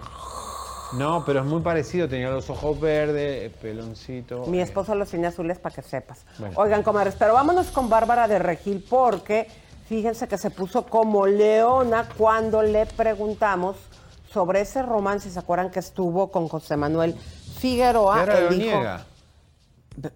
No, 0.93 1.23
pero 1.25 1.39
es 1.39 1.45
muy 1.45 1.61
parecido. 1.61 2.09
Tenía 2.09 2.29
los 2.29 2.49
ojos 2.49 2.77
verdes, 2.79 3.43
el 3.43 3.51
peloncito. 3.51 4.45
Mi 4.47 4.59
esposo 4.59 4.93
los 4.95 5.09
tiene 5.09 5.27
azules 5.27 5.57
para 5.57 5.73
que 5.75 5.83
sepas. 5.83 6.25
Bueno. 6.37 6.53
Oigan, 6.57 6.83
comadres, 6.83 7.15
pero 7.17 7.33
vámonos 7.33 7.67
con 7.67 7.87
Bárbara 7.89 8.27
de 8.27 8.39
Regil, 8.39 8.83
porque 8.89 9.47
fíjense 9.91 10.25
que 10.25 10.37
se 10.37 10.49
puso 10.51 10.85
como 10.85 11.27
leona 11.27 12.07
cuando 12.17 12.61
le 12.63 12.85
preguntamos 12.85 13.75
sobre 14.31 14.61
ese 14.61 14.81
romance, 14.83 15.29
¿se 15.29 15.37
acuerdan 15.37 15.69
que 15.69 15.79
estuvo 15.79 16.31
con 16.31 16.47
José 16.47 16.77
Manuel 16.77 17.13
Figueroa? 17.59 18.25
Lo 18.25 18.53
hijo- 18.53 18.55
niega. 18.55 19.05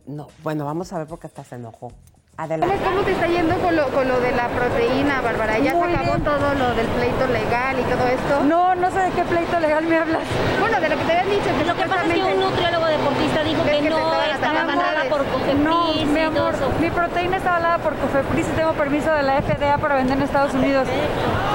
No, 0.05 0.27
bueno, 0.43 0.63
vamos 0.63 0.93
a 0.93 0.99
ver 0.99 1.07
por 1.07 1.19
qué 1.19 1.27
hasta 1.27 1.43
se 1.43 1.55
enojó. 1.55 1.91
Adelante. 2.37 2.75
¿Cómo 2.83 2.99
te 3.03 3.11
está 3.13 3.27
yendo 3.27 3.55
con 3.59 3.73
lo, 3.77 3.87
con 3.91 4.07
lo 4.09 4.19
de 4.19 4.31
la 4.33 4.49
proteína, 4.49 5.21
Bárbara? 5.21 5.57
¿Ya 5.57 5.71
Muy 5.73 5.87
se 5.87 5.95
acabó 5.95 6.11
bien. 6.19 6.23
todo 6.25 6.53
lo 6.55 6.75
del 6.75 6.87
pleito 6.87 7.27
legal 7.27 7.79
y 7.79 7.83
todo 7.83 8.07
esto? 8.07 8.43
No, 8.43 8.75
no 8.75 8.91
sé 8.91 8.99
de 8.99 9.11
qué 9.11 9.23
pleito 9.23 9.57
legal 9.61 9.85
me 9.85 9.97
hablas. 9.97 10.23
Bueno, 10.59 10.81
de 10.81 10.89
lo 10.89 10.97
que 10.97 11.03
te 11.05 11.11
habían 11.13 11.29
dicho. 11.29 11.47
Lo 11.65 11.75
que 11.77 11.83
pasa 11.87 12.03
es 12.05 12.13
que 12.13 12.23
un 12.23 12.39
nutriólogo 12.41 12.85
deportista 12.87 13.41
dijo 13.43 13.63
que, 13.63 13.71
que 13.79 13.89
no 13.89 13.97
estaba 14.23 14.61
avalada 14.63 15.03
por 15.09 15.23
COFEPRIS 15.25 15.63
No, 15.63 15.93
y 15.95 16.03
mi 16.05 16.19
todo 16.27 16.41
amor, 16.47 16.55
eso. 16.55 16.69
mi 16.81 16.89
proteína 16.89 17.37
está 17.37 17.49
avalada 17.55 17.77
por 17.77 17.95
Cofepris 17.95 18.47
y 18.47 18.51
tengo 18.51 18.73
permiso 18.73 19.13
de 19.13 19.23
la 19.23 19.41
FDA 19.41 19.77
para 19.77 19.95
vender 19.95 20.17
en 20.17 20.23
Estados 20.23 20.53
Unidos. 20.53 20.89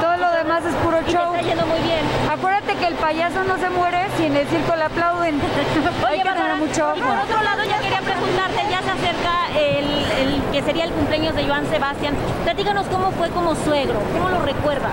Todo 0.00 0.16
lo 0.16 0.30
demás 0.32 0.64
es 0.64 0.74
puro 0.76 0.96
Y 1.02 1.04
te 1.04 1.12
show. 1.12 1.34
está 1.34 1.42
yendo 1.46 1.66
muy 1.66 1.80
bien. 1.80 2.00
Acuérdate 2.32 2.74
que 2.76 2.86
el 2.86 2.94
payaso 2.94 3.44
no 3.44 3.58
se 3.58 3.68
muere 3.68 4.06
si 4.16 4.24
en 4.24 4.34
el 4.36 4.48
circo 4.48 4.74
le 4.76 4.84
aplauden. 4.84 5.40
Hay 6.08 6.14
Oye, 6.14 6.22
que 6.22 6.24
tener 6.24 6.24
Bárbara, 6.24 6.54
mucho 6.56 6.92
y 6.96 7.00
por 7.02 7.16
otro 7.20 7.42
lado, 7.44 7.64
ya 7.68 7.78
quería 7.80 8.00
preguntarte, 8.00 8.62
el, 9.56 9.86
el 9.86 10.42
que 10.52 10.62
sería 10.62 10.84
el 10.84 10.90
cumpleaños 10.92 11.34
de 11.34 11.46
Joan 11.46 11.66
Sebastián. 11.68 12.14
Platícanos 12.44 12.86
cómo 12.86 13.10
fue 13.12 13.28
como 13.30 13.54
suegro, 13.54 13.98
cómo 14.12 14.28
lo 14.28 14.40
recuerdas. 14.40 14.92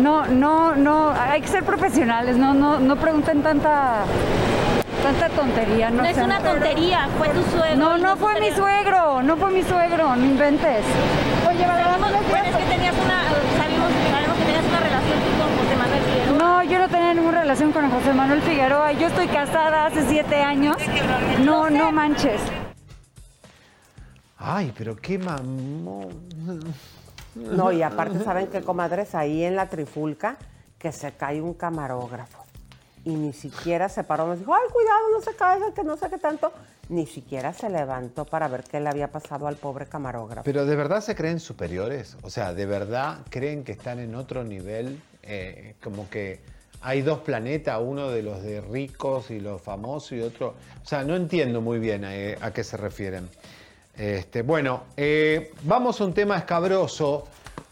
No, 0.00 0.26
no, 0.26 0.76
no, 0.76 1.12
hay 1.12 1.40
que 1.40 1.48
ser 1.48 1.64
profesionales, 1.64 2.36
no, 2.36 2.54
no, 2.54 2.78
no 2.78 2.96
pregunten 2.96 3.42
tanta, 3.42 4.04
tanta 5.02 5.28
tontería. 5.30 5.90
No, 5.90 6.02
No 6.02 6.08
es 6.08 6.16
una 6.18 6.38
tontería, 6.38 7.08
fue 7.18 7.28
tu 7.30 7.42
suegro. 7.50 7.76
No, 7.76 7.98
no 7.98 8.16
fue 8.16 8.40
mi 8.40 8.50
suegro, 8.52 9.22
no 9.22 9.36
fue 9.36 9.50
mi 9.50 9.62
suegro, 9.64 10.14
no 10.14 10.24
inventes. 10.24 10.84
Oye, 11.48 11.66
bueno, 12.30 12.48
es 12.48 12.56
que 12.56 12.64
tenías 12.64 12.94
una, 13.04 13.22
sabemos, 13.58 13.90
sabemos 14.10 14.38
que 14.38 14.44
tenías 14.44 14.64
una 14.64 14.80
relación 14.80 15.18
tú 15.18 15.30
con 15.38 15.48
José 15.58 15.76
Manuel 15.76 16.02
Figueroa. 16.02 16.38
No, 16.58 16.64
yo 16.64 16.76
no 16.80 16.88
tenía 16.88 17.14
ninguna 17.14 17.42
relación 17.42 17.70
con 17.70 17.88
José 17.88 18.12
Manuel 18.12 18.42
Figueroa. 18.42 18.90
Yo 18.90 19.06
estoy 19.06 19.28
casada 19.28 19.86
hace 19.86 20.04
siete 20.08 20.42
años. 20.42 20.76
No, 21.44 21.70
no 21.70 21.92
manches. 21.92 22.40
Ay, 24.36 24.74
pero 24.76 24.96
qué 24.96 25.20
mamón. 25.20 26.10
No, 27.36 27.70
y 27.70 27.80
aparte, 27.80 28.18
¿saben 28.24 28.48
qué, 28.48 28.62
comadres? 28.62 29.14
Ahí 29.14 29.44
en 29.44 29.54
la 29.54 29.68
trifulca, 29.68 30.36
que 30.80 30.90
se 30.90 31.12
cae 31.12 31.40
un 31.40 31.54
camarógrafo. 31.54 32.44
Y 33.04 33.14
ni 33.14 33.32
siquiera 33.32 33.88
se 33.88 34.02
paró, 34.02 34.26
nos 34.26 34.40
dijo, 34.40 34.52
ay, 34.52 34.68
cuidado, 34.72 35.00
no 35.12 35.20
se 35.20 35.36
caiga, 35.36 35.72
que 35.72 35.84
no 35.84 35.96
sé 35.96 36.10
qué 36.10 36.18
tanto. 36.18 36.52
Ni 36.88 37.06
siquiera 37.06 37.52
se 37.52 37.70
levantó 37.70 38.24
para 38.24 38.48
ver 38.48 38.64
qué 38.64 38.80
le 38.80 38.88
había 38.88 39.12
pasado 39.12 39.46
al 39.46 39.54
pobre 39.54 39.86
camarógrafo. 39.86 40.42
Pero 40.42 40.66
de 40.66 40.74
verdad 40.74 41.02
se 41.02 41.14
creen 41.14 41.38
superiores. 41.38 42.16
O 42.22 42.30
sea, 42.30 42.52
de 42.52 42.66
verdad 42.66 43.18
creen 43.30 43.62
que 43.62 43.70
están 43.70 44.00
en 44.00 44.16
otro 44.16 44.42
nivel. 44.42 45.00
Eh, 45.28 45.74
como 45.82 46.08
que 46.10 46.40
hay 46.80 47.02
dos 47.02 47.18
planetas, 47.20 47.78
uno 47.82 48.08
de 48.10 48.22
los 48.22 48.42
de 48.42 48.60
ricos 48.60 49.30
y 49.30 49.40
los 49.40 49.60
famosos 49.60 50.12
y 50.12 50.20
otro. 50.20 50.54
O 50.82 50.86
sea, 50.86 51.02
no 51.04 51.14
entiendo 51.16 51.60
muy 51.60 51.78
bien 51.78 52.04
eh, 52.06 52.36
a 52.40 52.50
qué 52.52 52.64
se 52.64 52.76
refieren. 52.76 53.28
Este, 53.96 54.42
bueno, 54.42 54.84
eh, 54.96 55.52
vamos 55.64 56.00
a 56.00 56.04
un 56.04 56.14
tema 56.14 56.38
escabroso. 56.38 57.26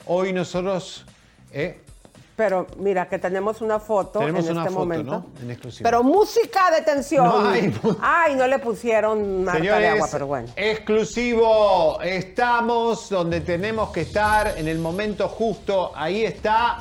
Hoy 0.07 0.33
nosotros. 0.33 1.05
eh, 1.53 1.81
Pero 2.35 2.67
mira, 2.79 3.09
que 3.09 3.19
tenemos 3.21 3.61
una 3.61 3.79
foto 3.79 4.19
Tenemos 4.19 4.45
en 4.47 4.51
una 4.53 4.63
este 4.63 4.73
foto, 4.75 4.81
momento. 4.85 5.11
¿no? 5.13 5.27
En 5.43 5.51
exclusiva. 5.53 5.89
Pero 5.89 6.03
música 6.03 6.71
de 6.73 6.83
tensión. 6.83 7.27
No 7.27 7.49
hay 7.49 7.69
mu- 7.83 7.97
Ay, 8.03 8.35
no 8.35 8.47
le 8.49 8.59
pusieron 8.59 9.45
marca 9.45 9.79
de 9.79 9.87
agua, 9.89 10.09
pero 10.11 10.27
bueno. 10.27 10.49
exclusivo. 10.57 12.01
Estamos 12.03 13.09
donde 13.09 13.41
tenemos 13.41 13.91
que 13.91 14.01
estar 14.01 14.59
en 14.59 14.67
el 14.67 14.79
momento 14.81 15.29
justo. 15.29 15.93
Ahí 15.95 16.25
está 16.25 16.79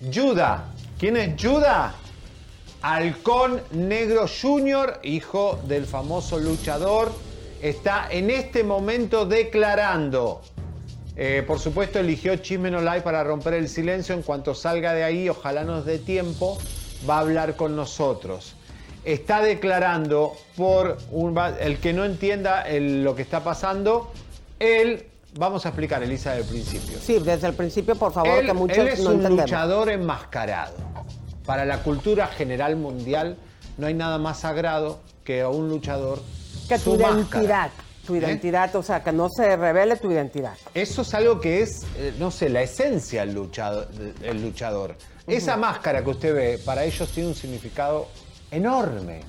Yuda. 0.00 0.64
¿Quién 0.98 1.16
es 1.16 1.36
Yuda? 1.36 1.94
Halcón 2.82 3.60
Negro 3.72 4.26
Jr., 4.28 5.00
hijo 5.02 5.58
del 5.66 5.86
famoso 5.86 6.38
luchador, 6.38 7.10
está 7.62 8.06
en 8.10 8.30
este 8.30 8.62
momento 8.64 9.26
declarando. 9.26 10.42
Eh, 11.16 11.42
por 11.46 11.58
supuesto, 11.58 11.98
eligió 11.98 12.36
Chisme 12.36 12.70
No 12.70 12.80
Live 12.80 13.00
para 13.00 13.24
romper 13.24 13.54
el 13.54 13.68
silencio. 13.68 14.14
En 14.14 14.22
cuanto 14.22 14.54
salga 14.54 14.92
de 14.92 15.02
ahí, 15.02 15.28
ojalá 15.28 15.64
nos 15.64 15.86
dé 15.86 15.98
tiempo, 15.98 16.58
va 17.08 17.16
a 17.16 17.20
hablar 17.20 17.56
con 17.56 17.74
nosotros. 17.74 18.54
Está 19.04 19.40
declarando 19.40 20.34
por 20.56 20.98
un, 21.10 21.38
el 21.60 21.78
que 21.78 21.92
no 21.94 22.04
entienda 22.04 22.62
el- 22.62 23.02
lo 23.02 23.14
que 23.16 23.22
está 23.22 23.42
pasando, 23.42 24.12
él, 24.58 25.06
vamos 25.36 25.64
a 25.66 25.70
explicar, 25.70 26.02
Elisa, 26.02 26.32
del 26.32 26.44
principio. 26.44 26.98
Sí, 27.00 27.18
desde 27.18 27.46
el 27.48 27.54
principio, 27.54 27.94
por 27.96 28.12
favor, 28.12 28.38
Él, 28.38 28.46
que 28.46 28.52
muchos 28.52 28.78
él 28.78 28.88
es 28.88 29.00
no 29.00 29.10
un 29.10 29.16
entendemos. 29.16 29.50
luchador 29.50 29.90
enmascarado. 29.90 30.74
Para 31.44 31.64
la 31.64 31.82
cultura 31.82 32.26
general 32.26 32.76
mundial 32.76 33.36
no 33.78 33.86
hay 33.86 33.94
nada 33.94 34.18
más 34.18 34.40
sagrado 34.40 35.00
que 35.24 35.42
a 35.42 35.48
un 35.48 35.68
luchador 35.68 36.20
Que 36.68 36.78
tu 36.78 36.92
máscara. 36.98 37.14
identidad. 37.20 37.70
Tu 38.06 38.14
identidad, 38.16 38.74
o 38.76 38.82
sea, 38.84 39.02
que 39.02 39.12
no 39.12 39.28
se 39.28 39.56
revele 39.56 39.96
tu 39.96 40.10
identidad. 40.12 40.54
Eso 40.74 41.02
es 41.02 41.12
algo 41.14 41.40
que 41.40 41.62
es, 41.62 41.84
eh, 41.96 42.14
no 42.20 42.30
sé, 42.30 42.48
la 42.48 42.62
esencia 42.62 43.26
del 43.26 43.34
luchador. 43.34 43.88
del 43.88 44.42
luchador. 44.42 44.94
Esa 45.26 45.56
máscara 45.56 46.04
que 46.04 46.10
usted 46.10 46.32
ve, 46.34 46.58
para 46.64 46.84
ellos 46.84 47.08
tiene 47.10 47.30
un 47.30 47.34
significado 47.34 48.06
enorme. 48.52 49.22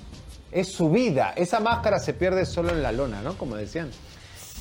Es 0.51 0.71
su 0.71 0.91
vida. 0.91 1.33
Esa 1.35 1.59
máscara 1.59 1.97
se 1.99 2.13
pierde 2.13 2.45
solo 2.45 2.69
en 2.69 2.83
la 2.83 2.91
lona, 2.91 3.21
¿no? 3.23 3.35
Como 3.35 3.55
decían. 3.55 3.89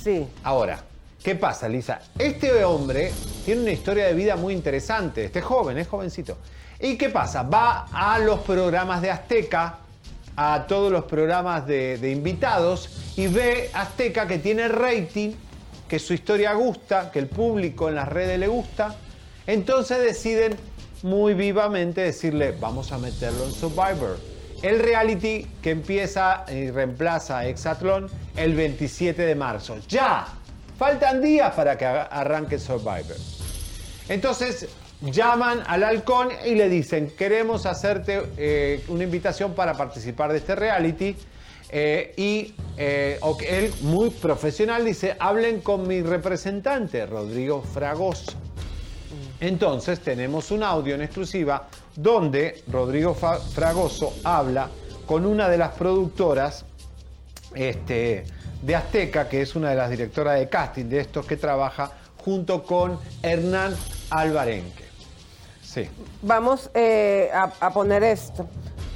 Sí. 0.03 0.26
Ahora, 0.42 0.82
¿qué 1.27 1.35
pasa, 1.35 1.68
Lisa? 1.68 1.99
Este 2.16 2.64
hombre 2.64 3.11
tiene 3.45 3.62
una 3.62 3.72
historia 3.72 4.07
de 4.07 4.14
vida 4.14 4.37
muy 4.37 4.55
interesante. 4.55 5.24
Este 5.24 5.43
joven, 5.43 5.77
es 5.77 5.89
jovencito. 5.89 6.39
¿Y 6.79 6.97
qué 6.97 7.09
pasa? 7.09 7.43
Va 7.43 7.89
a 7.91 8.20
los 8.20 8.39
programas 8.43 9.03
de 9.03 9.11
Azteca, 9.11 9.81
a 10.37 10.66
todos 10.68 10.93
los 10.93 11.03
programas 11.03 11.66
de, 11.66 12.12
invitados 12.12 13.12
y 13.16 13.27
ve 13.27 13.70
Azteca 13.74 14.29
que 14.29 14.39
tiene 14.39 14.68
rating, 14.68 15.33
que 15.89 15.99
su 15.99 16.14
historia 16.14 16.53
gusta, 16.53 17.11
que 17.11 17.18
el 17.18 17.27
público 17.27 17.89
en 17.89 17.97
las 17.97 18.07
redes 18.07 18.39
le 18.39 18.47
gusta. 18.47 18.95
Entonces 19.49 19.99
deciden 19.99 20.57
muy 21.03 21.35
vivamente 21.35 22.03
decirle, 22.03 22.55
vamos 22.61 22.93
a 22.93 22.99
meterlo 22.99 23.47
en 23.47 23.53
Survivor. 23.53 24.16
El 24.62 24.79
reality 24.79 25.45
que 25.61 25.72
empieza 25.72 26.45
y 26.49 26.70
reemplaza 26.70 27.39
a 27.39 27.49
Exatlón 27.49 28.09
el 28.37 28.55
27 28.55 29.22
de 29.22 29.35
marzo. 29.35 29.77
¡Ya! 29.89 30.36
Faltan 30.79 31.22
días 31.22 31.55
para 31.55 31.79
que 31.79 31.87
arranque 31.87 32.59
Survivor. 32.59 33.16
Entonces 34.09 34.68
llaman 35.01 35.62
al 35.66 35.85
halcón 35.85 36.29
y 36.45 36.55
le 36.55 36.68
dicen, 36.68 37.12
queremos 37.16 37.66
hacerte 37.66 38.22
eh, 38.37 38.85
una 38.89 39.05
invitación 39.05 39.55
para 39.55 39.74
participar 39.74 40.33
de 40.33 40.39
este 40.39 40.55
reality. 40.55 41.16
Eh, 41.68 42.14
y 42.16 42.55
eh, 42.77 43.18
él, 43.49 43.72
muy 43.83 44.11
profesional, 44.11 44.85
dice, 44.85 45.16
hablen 45.18 45.61
con 45.61 45.89
mi 45.89 46.03
representante, 46.03 47.07
Rodrigo 47.07 47.62
Fragoso. 47.62 48.33
Entonces 49.41 50.01
tenemos 50.01 50.51
un 50.51 50.62
audio 50.62 50.95
en 50.95 51.03
exclusiva 51.03 51.68
donde 51.95 52.62
Rodrigo 52.68 53.14
Fragoso 53.14 54.14
habla 54.24 54.68
con 55.07 55.27
una 55.27 55.49
de 55.49 55.59
las 55.59 55.72
productoras 55.72 56.64
este, 57.55 58.24
de 58.62 58.74
Azteca, 58.74 59.28
que 59.28 59.42
es 59.42 59.54
una 59.54 59.70
de 59.70 59.76
las 59.76 59.90
directoras 59.90 60.38
de 60.38 60.48
casting 60.48 60.86
de 60.86 61.00
estos 61.00 61.26
que 61.26 61.36
trabaja 61.36 61.92
junto 62.18 62.62
con 62.62 62.98
Hernán 63.22 63.74
Alvarenque. 64.11 64.84
Sí. 65.62 65.88
Vamos 66.22 66.70
eh, 66.74 67.30
a, 67.32 67.52
a 67.61 67.70
poner 67.72 68.02
esto, 68.02 68.48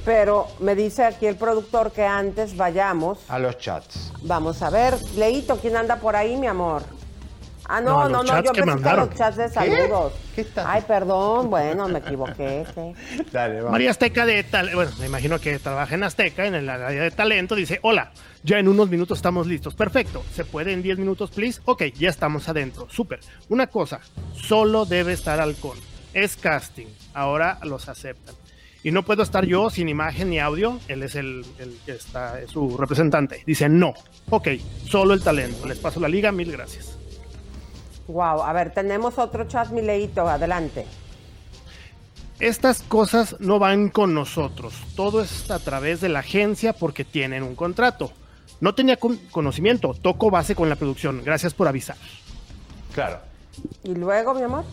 pero 0.03 0.47
me 0.59 0.75
dice 0.75 1.05
aquí 1.05 1.27
el 1.27 1.35
productor 1.35 1.91
que 1.91 2.05
antes 2.05 2.57
vayamos. 2.57 3.19
A 3.29 3.39
los 3.39 3.57
chats. 3.57 4.11
Vamos 4.23 4.61
a 4.61 4.69
ver, 4.69 4.97
Leito, 5.15 5.57
¿quién 5.57 5.77
anda 5.77 5.97
por 5.97 6.15
ahí, 6.15 6.35
mi 6.37 6.47
amor? 6.47 6.83
Ah, 7.73 7.79
no, 7.79 8.09
no, 8.09 8.21
no, 8.21 8.43
yo 8.43 8.51
pensé 8.51 8.83
que 8.83 8.95
los 8.95 9.15
chats 9.15 9.37
de 9.37 9.47
saludos. 9.47 10.11
¿Qué? 10.35 10.41
está? 10.41 10.69
Ay, 10.69 10.83
perdón, 10.85 11.49
bueno, 11.49 11.87
me 11.87 11.99
equivoqué. 11.99 12.65
¿qué? 12.75 12.93
Dale, 13.31 13.57
vamos. 13.57 13.71
María 13.71 13.91
Azteca 13.91 14.25
de 14.25 14.43
tal, 14.43 14.75
bueno, 14.75 14.91
me 14.99 15.05
imagino 15.05 15.39
que 15.39 15.57
trabaja 15.57 15.95
en 15.95 16.03
Azteca, 16.03 16.45
en 16.45 16.55
el 16.55 16.69
área 16.69 17.01
de 17.01 17.11
talento, 17.11 17.55
dice, 17.55 17.79
hola, 17.83 18.11
ya 18.43 18.59
en 18.59 18.67
unos 18.67 18.89
minutos 18.89 19.17
estamos 19.17 19.47
listos. 19.47 19.75
Perfecto, 19.75 20.23
¿se 20.33 20.45
puede 20.45 20.73
en 20.73 20.81
10 20.81 20.97
minutos, 20.97 21.31
please? 21.31 21.61
Ok, 21.65 21.83
ya 21.97 22.09
estamos 22.09 22.47
adentro, 22.49 22.87
súper. 22.89 23.19
Una 23.49 23.67
cosa, 23.67 24.01
solo 24.33 24.85
debe 24.85 25.13
estar 25.13 25.39
halcón. 25.39 25.77
Es 26.13 26.35
casting, 26.35 26.87
ahora 27.13 27.59
los 27.63 27.87
aceptan. 27.87 28.35
Y 28.83 28.91
no 28.91 29.03
puedo 29.03 29.21
estar 29.21 29.45
yo 29.45 29.69
sin 29.69 29.89
imagen 29.89 30.31
ni 30.31 30.39
audio, 30.39 30.79
él 30.87 31.03
es 31.03 31.15
el, 31.15 31.45
el 31.59 31.77
que 31.85 31.91
está, 31.91 32.41
es 32.41 32.49
su 32.49 32.77
representante. 32.77 33.43
Dice, 33.45 33.69
no, 33.69 33.93
ok, 34.29 34.47
solo 34.85 35.13
el 35.13 35.21
talento. 35.21 35.67
Les 35.67 35.77
paso 35.77 35.99
la 35.99 36.09
liga, 36.09 36.31
mil 36.31 36.51
gracias. 36.51 36.97
Wow, 38.07 38.41
a 38.41 38.51
ver, 38.53 38.73
tenemos 38.73 39.19
otro 39.19 39.47
chat, 39.47 39.69
Mileito, 39.69 40.27
adelante. 40.27 40.85
Estas 42.39 42.81
cosas 42.81 43.35
no 43.39 43.59
van 43.59 43.89
con 43.89 44.15
nosotros. 44.15 44.73
Todo 44.95 45.21
es 45.21 45.51
a 45.51 45.59
través 45.59 46.01
de 46.01 46.09
la 46.09 46.19
agencia 46.19 46.73
porque 46.73 47.05
tienen 47.05 47.43
un 47.43 47.53
contrato. 47.53 48.11
No 48.61 48.73
tenía 48.73 48.95
con- 48.97 49.17
conocimiento. 49.31 49.93
Toco 50.01 50.31
base 50.31 50.55
con 50.55 50.69
la 50.69 50.75
producción. 50.77 51.21
Gracias 51.25 51.53
por 51.53 51.67
avisar. 51.67 51.97
Claro. 52.93 53.19
¿Y 53.83 53.93
luego, 53.95 54.33
mi 54.33 54.43
amor? 54.43 54.63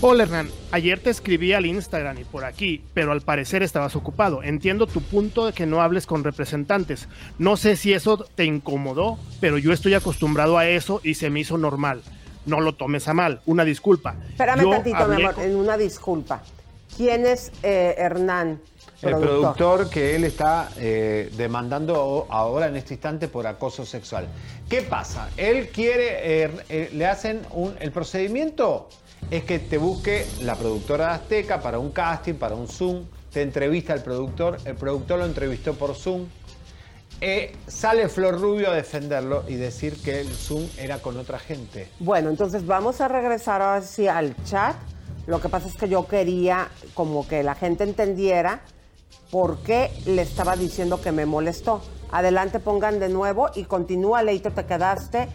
Hola 0.00 0.24
Hernán, 0.24 0.48
ayer 0.72 0.98
te 0.98 1.10
escribí 1.10 1.52
al 1.52 1.64
Instagram 1.66 2.18
y 2.18 2.24
por 2.24 2.44
aquí, 2.44 2.82
pero 2.94 3.12
al 3.12 3.20
parecer 3.20 3.62
estabas 3.62 3.94
ocupado. 3.94 4.42
Entiendo 4.42 4.86
tu 4.86 5.00
punto 5.00 5.46
de 5.46 5.52
que 5.52 5.66
no 5.66 5.80
hables 5.82 6.06
con 6.06 6.24
representantes. 6.24 7.08
No 7.38 7.56
sé 7.56 7.76
si 7.76 7.92
eso 7.92 8.16
te 8.34 8.44
incomodó, 8.44 9.18
pero 9.40 9.58
yo 9.58 9.72
estoy 9.72 9.94
acostumbrado 9.94 10.58
a 10.58 10.66
eso 10.68 11.00
y 11.04 11.14
se 11.14 11.30
me 11.30 11.40
hizo 11.40 11.56
normal. 11.58 12.02
No 12.46 12.60
lo 12.60 12.74
tomes 12.74 13.06
a 13.06 13.14
mal, 13.14 13.40
una 13.46 13.64
disculpa. 13.64 14.16
Espérame 14.30 14.62
Yo 14.62 14.70
tantito, 14.70 15.06
mi 15.06 15.14
amor, 15.22 15.34
con- 15.34 15.44
en 15.44 15.54
una 15.56 15.76
disculpa. 15.76 16.42
¿Quién 16.96 17.24
es 17.24 17.52
eh, 17.62 17.94
Hernán? 17.96 18.60
El 19.02 19.16
productor 19.16 19.90
que 19.90 20.14
él 20.14 20.24
está 20.24 20.70
eh, 20.76 21.30
demandando 21.36 22.26
ahora 22.30 22.68
en 22.68 22.76
este 22.76 22.94
instante 22.94 23.26
por 23.26 23.46
acoso 23.46 23.84
sexual. 23.84 24.28
¿Qué 24.68 24.82
pasa? 24.82 25.28
Él 25.36 25.70
quiere, 25.70 26.44
eh, 26.44 26.50
eh, 26.68 26.90
le 26.92 27.06
hacen 27.06 27.42
un, 27.50 27.74
el 27.80 27.90
procedimiento 27.90 28.88
es 29.30 29.44
que 29.44 29.58
te 29.58 29.78
busque 29.78 30.26
la 30.42 30.54
productora 30.54 31.06
de 31.06 31.12
Azteca 31.14 31.60
para 31.60 31.78
un 31.78 31.90
casting, 31.90 32.34
para 32.34 32.54
un 32.54 32.68
Zoom, 32.68 33.04
te 33.32 33.42
entrevista 33.42 33.94
el 33.94 34.02
productor, 34.02 34.58
el 34.64 34.74
productor 34.74 35.20
lo 35.20 35.24
entrevistó 35.24 35.74
por 35.74 35.94
Zoom, 35.94 36.26
eh, 37.20 37.54
sale 37.66 38.08
Flor 38.08 38.40
Rubio 38.40 38.70
a 38.70 38.74
defenderlo 38.74 39.44
y 39.48 39.54
decir 39.54 39.96
que 40.02 40.20
el 40.20 40.28
Zoom 40.28 40.66
era 40.76 40.98
con 40.98 41.16
otra 41.16 41.38
gente. 41.38 41.88
Bueno, 42.00 42.30
entonces 42.30 42.66
vamos 42.66 43.00
a 43.00 43.08
regresar 43.08 43.62
ahora 43.62 43.82
sí 43.82 44.08
al 44.08 44.34
chat. 44.44 44.76
Lo 45.26 45.40
que 45.40 45.48
pasa 45.48 45.68
es 45.68 45.76
que 45.76 45.88
yo 45.88 46.06
quería 46.08 46.68
como 46.94 47.26
que 47.26 47.44
la 47.44 47.54
gente 47.54 47.84
entendiera 47.84 48.62
por 49.32 49.58
qué 49.62 49.90
le 50.04 50.20
estaba 50.22 50.56
diciendo 50.56 51.00
que 51.00 51.10
me 51.10 51.24
molestó. 51.24 51.82
Adelante, 52.12 52.60
pongan 52.60 53.00
de 53.00 53.08
nuevo 53.08 53.48
y 53.56 53.64
continúa, 53.64 54.22
Leito, 54.22 54.50
te 54.50 54.66
quedaste 54.66 55.26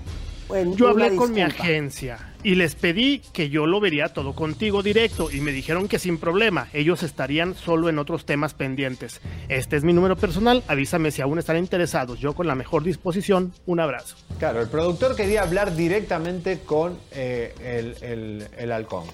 en 0.54 0.76
Yo 0.78 0.94
una 0.94 1.06
hablé 1.06 1.18
con 1.18 1.34
mi 1.34 1.42
agencia 1.42 2.20
y 2.44 2.54
les 2.54 2.76
pedí 2.76 3.24
que 3.34 3.50
yo 3.50 3.66
lo 3.66 3.80
vería 3.80 4.10
todo 4.14 4.36
contigo 4.36 4.84
directo 4.84 5.32
y 5.32 5.42
me 5.42 5.52
dijeron 5.52 5.88
que 5.88 5.98
sin 5.98 6.20
problema, 6.20 6.68
ellos 6.74 7.02
estarían 7.02 7.56
solo 7.56 7.90
en 7.90 7.98
otros 7.98 8.26
temas 8.28 8.54
pendientes. 8.54 9.20
Este 9.50 9.76
es 9.76 9.84
mi 9.84 9.94
número 9.94 10.16
personal, 10.16 10.64
avísame 10.68 11.10
si 11.10 11.24
aún 11.24 11.40
están 11.40 11.58
interesados. 11.58 12.20
Yo 12.20 12.34
con 12.36 12.46
la 12.46 12.54
mejor 12.54 12.84
disposición, 12.84 13.52
un 13.66 13.80
abrazo. 13.80 14.16
Claro, 14.38 14.62
el 14.62 14.70
productor 14.70 15.16
quería 15.16 15.42
hablar 15.42 15.76
directamente 15.76 16.60
con 16.60 17.00
eh, 17.12 17.56
el, 17.66 17.96
el- 18.08 18.48
el 18.56 18.72
halcón. 18.72 19.06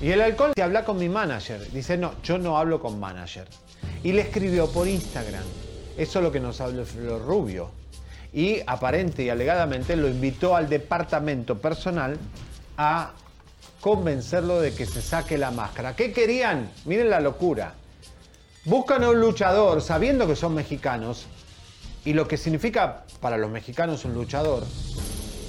Y 0.00 0.10
el 0.10 0.20
halcón 0.20 0.52
te 0.54 0.62
habla 0.62 0.84
con 0.84 0.98
mi 0.98 1.08
manager. 1.08 1.70
Dice, 1.72 1.96
no, 1.96 2.14
yo 2.22 2.36
no 2.36 2.58
hablo 2.58 2.80
con 2.80 3.00
manager. 3.00 3.48
Y 4.02 4.12
le 4.12 4.22
escribió 4.22 4.70
por 4.70 4.86
Instagram. 4.86 5.44
Eso 5.96 6.18
es 6.18 6.22
lo 6.22 6.30
que 6.30 6.40
nos 6.40 6.60
habló 6.60 6.84
Flor 6.84 7.24
Rubio. 7.24 7.70
Y 8.32 8.60
aparente 8.66 9.22
y 9.22 9.30
alegadamente 9.30 9.96
lo 9.96 10.08
invitó 10.08 10.54
al 10.54 10.68
departamento 10.68 11.58
personal 11.58 12.18
a 12.76 13.12
convencerlo 13.80 14.60
de 14.60 14.74
que 14.74 14.84
se 14.84 15.00
saque 15.00 15.38
la 15.38 15.50
máscara. 15.50 15.96
¿Qué 15.96 16.12
querían? 16.12 16.70
Miren 16.84 17.08
la 17.08 17.20
locura. 17.20 17.72
Buscan 18.66 19.02
a 19.04 19.10
un 19.10 19.20
luchador 19.20 19.80
sabiendo 19.80 20.26
que 20.26 20.36
son 20.36 20.54
mexicanos 20.54 21.26
y 22.04 22.12
lo 22.12 22.28
que 22.28 22.36
significa 22.36 23.04
para 23.20 23.38
los 23.38 23.50
mexicanos 23.50 24.04
un 24.04 24.12
luchador 24.12 24.64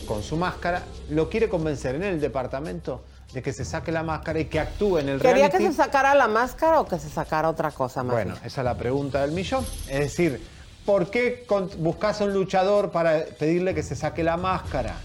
con 0.08 0.24
su 0.24 0.38
máscara, 0.38 0.84
lo 1.10 1.30
quiere 1.30 1.50
convencer 1.50 1.96
en 1.96 2.04
el 2.04 2.22
departamento 2.22 3.02
de 3.34 3.42
que 3.42 3.52
se 3.54 3.66
saque 3.66 3.92
la 3.92 4.04
máscara 4.04 4.40
y 4.40 4.46
que 4.46 4.60
actúe 4.60 5.00
en 5.00 5.10
el 5.10 5.22
¿Quería 5.22 5.50
que 5.50 5.58
se 5.60 5.74
sacara 5.74 6.16
la 6.16 6.28
máscara 6.28 6.80
o 6.80 6.86
que 6.88 6.98
se 6.98 7.10
sacara 7.10 7.50
otra 7.50 7.72
cosa 7.72 8.04
más? 8.04 8.14
Bueno, 8.16 8.36
esa 8.44 8.62
es 8.62 8.66
la 8.66 8.76
pregunta 8.78 9.22
del 9.22 9.32
millón. 9.32 9.66
Es 9.90 10.00
decir, 10.00 10.42
¿por 10.86 11.10
qué 11.12 11.46
buscas 11.78 12.22
a 12.22 12.24
un 12.26 12.34
luchador 12.34 12.92
para 12.92 13.26
pedirle 13.38 13.74
que 13.76 13.84
se 13.84 13.96
saque 13.96 14.24
la 14.24 14.38
máscara? 14.38 14.96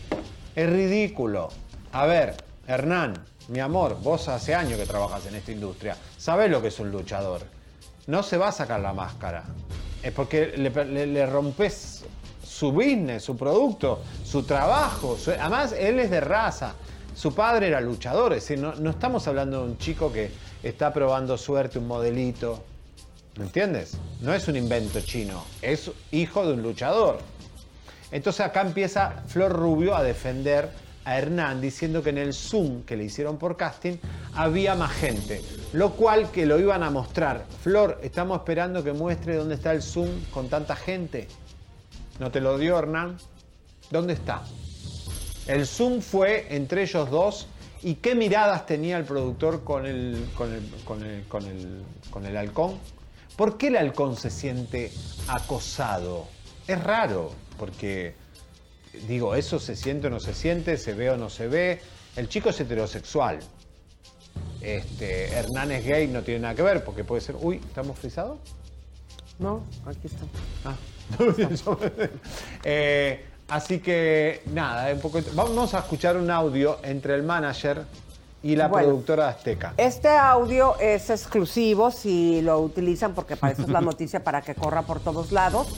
Es 0.54 0.70
ridículo. 0.70 1.48
A 1.92 2.06
ver, 2.06 2.36
Hernán, 2.66 3.14
mi 3.48 3.58
amor, 3.58 3.98
vos 4.00 4.28
hace 4.28 4.54
años 4.54 4.78
que 4.78 4.86
trabajas 4.86 5.26
en 5.26 5.34
esta 5.34 5.50
industria. 5.50 5.96
Sabés 6.16 6.48
lo 6.50 6.62
que 6.62 6.68
es 6.68 6.78
un 6.78 6.90
luchador. 6.92 7.42
No 8.06 8.22
se 8.22 8.36
va 8.38 8.48
a 8.48 8.52
sacar 8.52 8.80
la 8.80 8.92
máscara. 8.92 9.42
Es 10.02 10.12
porque 10.12 10.52
le, 10.56 10.70
le- 10.84 11.06
le 11.06 11.26
rompes 11.26 12.04
su 12.44 12.70
business, 12.72 13.24
su 13.24 13.36
producto, 13.36 14.02
su 14.24 14.44
trabajo. 14.44 15.16
su- 15.16 15.30
además, 15.32 15.72
él 15.72 15.98
es 16.00 16.10
de 16.10 16.20
raza. 16.20 16.74
Su 17.14 17.34
padre 17.34 17.68
era 17.68 17.80
luchador. 17.80 18.32
Es 18.32 18.46
decir, 18.46 18.58
no, 18.58 18.90
estamos 18.90 19.26
hablando 19.28 19.62
de 19.62 19.70
un 19.70 19.78
chico 19.78 20.12
que 20.12 20.30
está 20.62 20.92
probando 20.92 21.36
suerte, 21.36 21.78
un 21.78 21.86
modelito. 21.86 22.64
¿Me 23.36 23.44
entiendes? 23.44 23.96
No 24.20 24.34
es 24.34 24.46
un 24.48 24.56
invento 24.56 25.00
chino, 25.00 25.44
es 25.62 25.90
hijo 26.10 26.46
de 26.46 26.52
un 26.52 26.62
luchador. 26.62 27.18
Entonces 28.10 28.42
acá 28.44 28.60
empieza 28.60 29.22
Flor 29.26 29.52
Rubio 29.52 29.96
a 29.96 30.02
defender 30.02 30.68
a 31.04 31.16
Hernán 31.16 31.60
diciendo 31.60 32.02
que 32.02 32.10
en 32.10 32.18
el 32.18 32.34
Zoom 32.34 32.82
que 32.82 32.96
le 32.96 33.04
hicieron 33.04 33.38
por 33.38 33.56
casting 33.56 33.96
había 34.34 34.74
más 34.74 34.92
gente, 34.92 35.40
lo 35.72 35.92
cual 35.92 36.30
que 36.30 36.44
lo 36.44 36.58
iban 36.60 36.82
a 36.82 36.90
mostrar. 36.90 37.46
Flor, 37.62 37.98
estamos 38.02 38.38
esperando 38.38 38.84
que 38.84 38.92
muestre 38.92 39.36
dónde 39.36 39.54
está 39.54 39.72
el 39.72 39.82
Zoom 39.82 40.10
con 40.30 40.48
tanta 40.48 40.76
gente. 40.76 41.26
¿No 42.20 42.30
te 42.30 42.40
lo 42.40 42.58
dio 42.58 42.78
Hernán? 42.78 43.16
¿Dónde 43.90 44.12
está? 44.12 44.42
El 45.46 45.66
Zoom 45.66 46.00
fue 46.00 46.46
entre 46.50 46.82
ellos 46.82 47.10
dos 47.10 47.48
y 47.82 47.96
qué 47.96 48.14
miradas 48.14 48.64
tenía 48.64 48.96
el 48.96 49.04
productor 49.04 49.64
con 49.64 49.86
el, 49.86 50.28
con 50.36 50.52
el, 50.52 50.62
con 50.84 51.02
el, 51.04 51.24
con 51.26 51.44
el, 51.46 51.82
con 52.10 52.26
el 52.26 52.36
halcón. 52.36 52.78
¿Por 53.36 53.58
qué 53.58 53.68
el 53.68 53.76
halcón 53.76 54.16
se 54.16 54.30
siente 54.30 54.92
acosado? 55.26 56.28
Es 56.68 56.82
raro, 56.82 57.32
porque 57.58 58.14
digo, 59.08 59.34
eso 59.34 59.58
se 59.58 59.74
siente 59.74 60.06
o 60.06 60.10
no 60.10 60.20
se 60.20 60.34
siente, 60.34 60.76
se 60.76 60.94
ve 60.94 61.10
o 61.10 61.16
no 61.16 61.28
se 61.28 61.48
ve. 61.48 61.80
El 62.14 62.28
chico 62.28 62.50
es 62.50 62.60
heterosexual. 62.60 63.40
Este, 64.60 65.32
Hernán 65.32 65.72
es 65.72 65.84
gay, 65.84 66.06
no 66.06 66.22
tiene 66.22 66.40
nada 66.40 66.54
que 66.54 66.62
ver, 66.62 66.84
porque 66.84 67.02
puede 67.02 67.20
ser. 67.20 67.34
Uy, 67.40 67.56
¿estamos 67.56 67.98
frisados? 67.98 68.38
No, 69.38 69.64
aquí 69.86 70.06
está. 70.06 70.24
Ah. 70.64 70.76
Eh, 72.64 73.24
así 73.52 73.80
que 73.80 74.42
nada, 74.46 74.92
un 74.92 75.00
poco, 75.00 75.20
vamos 75.34 75.74
a 75.74 75.78
escuchar 75.80 76.16
un 76.16 76.30
audio 76.30 76.78
entre 76.82 77.14
el 77.14 77.22
manager 77.22 77.84
y 78.42 78.56
la 78.56 78.68
Bueno. 78.68 78.88
productora 78.88 79.28
Azteca. 79.28 79.74
Este 79.76 80.08
audio 80.08 80.76
es 80.80 81.10
exclusivo 81.10 81.90
si 81.90 82.40
lo 82.42 82.58
utilizan 82.60 83.14
porque 83.14 83.36
para 83.36 83.52
eso 83.52 83.62
es 83.62 83.68
la 83.68 83.80
noticia 83.90 84.24
para 84.24 84.42
que 84.42 84.54
corra 84.54 84.82
por 84.82 85.00
todos 85.00 85.30
lados. 85.32 85.68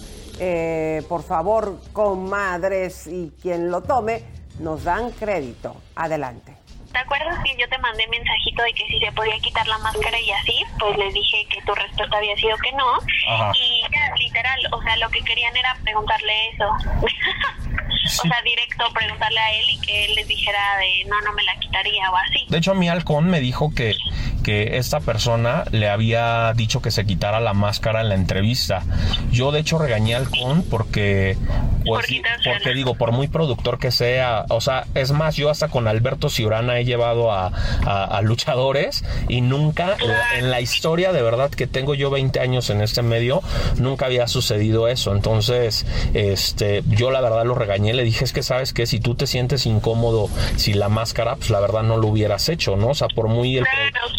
Eh, 0.40 1.02
por 1.08 1.22
favor, 1.22 1.78
comadres 1.92 3.06
y 3.06 3.32
quien 3.42 3.70
lo 3.70 3.82
tome, 3.82 4.24
nos 4.60 4.82
dan 4.84 5.10
crédito. 5.10 5.76
Adelante. 5.94 6.54
¿Te 6.92 6.98
acuerdas 7.00 7.36
que 7.44 7.56
yo 7.60 7.68
te 7.68 7.76
mandé 7.78 8.06
mensajito 8.06 8.62
de 8.62 8.72
que 8.72 8.86
si 8.86 9.00
se 9.00 9.10
podía 9.12 9.36
quitar 9.40 9.66
la 9.66 9.78
máscara 9.78 10.18
y 10.20 10.30
así? 10.30 10.62
Pues 10.78 10.96
les 10.96 11.12
dije 11.12 11.44
que 11.50 11.60
tu 11.66 11.74
respuesta 11.74 12.16
había 12.16 12.36
sido 12.36 12.56
que 12.58 12.70
no. 12.72 12.86
Ajá. 13.34 13.52
Y 13.52 13.82
ya, 13.92 14.14
literal, 14.16 14.60
o 14.72 14.80
sea, 14.82 14.96
lo 14.98 15.10
que 15.10 15.20
querían 15.22 15.56
era 15.56 15.76
preguntarle 15.82 16.32
eso. 16.50 16.66
O 18.06 18.08
sea, 18.08 18.42
directo 18.44 18.84
preguntarle 18.92 19.38
a 19.40 19.52
él 19.54 19.64
y 19.70 19.78
que 19.80 20.04
él 20.06 20.14
les 20.16 20.28
dijera 20.28 20.76
de 20.78 21.08
no, 21.08 21.20
no 21.22 21.32
me 21.32 21.42
la 21.44 21.56
quitaría 21.58 22.10
o 22.10 22.16
así. 22.16 22.44
De 22.48 22.58
hecho, 22.58 22.72
a 22.72 22.74
mí 22.74 22.88
Halcón 22.88 23.26
me 23.28 23.40
dijo 23.40 23.72
que, 23.74 23.94
que 24.42 24.76
esta 24.76 25.00
persona 25.00 25.64
le 25.70 25.88
había 25.88 26.52
dicho 26.54 26.82
que 26.82 26.90
se 26.90 27.06
quitara 27.06 27.40
la 27.40 27.54
máscara 27.54 28.00
en 28.02 28.10
la 28.10 28.14
entrevista. 28.14 28.82
Yo, 29.30 29.52
de 29.52 29.60
hecho, 29.60 29.78
regañé 29.78 30.14
a 30.14 30.18
Halcón 30.18 30.64
porque, 30.68 31.36
pues, 31.84 32.06
porque 32.52 32.74
digo, 32.74 32.94
por 32.94 33.12
muy 33.12 33.28
productor 33.28 33.78
que 33.78 33.90
sea, 33.90 34.44
o 34.50 34.60
sea, 34.60 34.84
es 34.94 35.12
más, 35.12 35.36
yo 35.36 35.48
hasta 35.50 35.68
con 35.68 35.88
Alberto 35.88 36.28
Ciurana 36.28 36.78
he 36.78 36.84
llevado 36.84 37.32
a, 37.32 37.46
a- 37.86 38.04
a 38.04 38.20
luchadores 38.22 39.02
y 39.28 39.40
nunca, 39.40 39.96
en 39.98 40.08
la- 40.08 40.38
en 40.38 40.50
la 40.50 40.60
historia 40.60 41.12
de 41.12 41.22
verdad 41.22 41.50
que 41.50 41.66
tengo 41.66 41.94
yo 41.94 42.10
20 42.10 42.38
años 42.40 42.68
en 42.70 42.82
este 42.82 43.02
medio, 43.02 43.40
nunca 43.78 44.06
había 44.06 44.26
sucedido 44.28 44.88
eso. 44.88 45.14
Entonces, 45.14 45.86
este, 46.12 46.82
yo 46.86 47.10
la 47.10 47.20
verdad 47.22 47.44
lo 47.46 47.54
regañé, 47.54 47.93
le 47.94 48.04
dije, 48.04 48.24
es 48.24 48.32
que 48.32 48.42
sabes 48.42 48.72
que 48.72 48.86
si 48.86 49.00
tú 49.00 49.14
te 49.14 49.26
sientes 49.26 49.66
incómodo 49.66 50.28
sin 50.56 50.78
la 50.78 50.88
máscara, 50.88 51.36
pues 51.36 51.50
la 51.50 51.60
verdad 51.60 51.82
no 51.82 51.96
lo 51.96 52.08
hubieras 52.08 52.48
hecho, 52.48 52.76
¿no? 52.76 52.88
O 52.88 52.94
sea, 52.94 53.08
por 53.08 53.28
muy 53.28 53.58
el, 53.58 53.66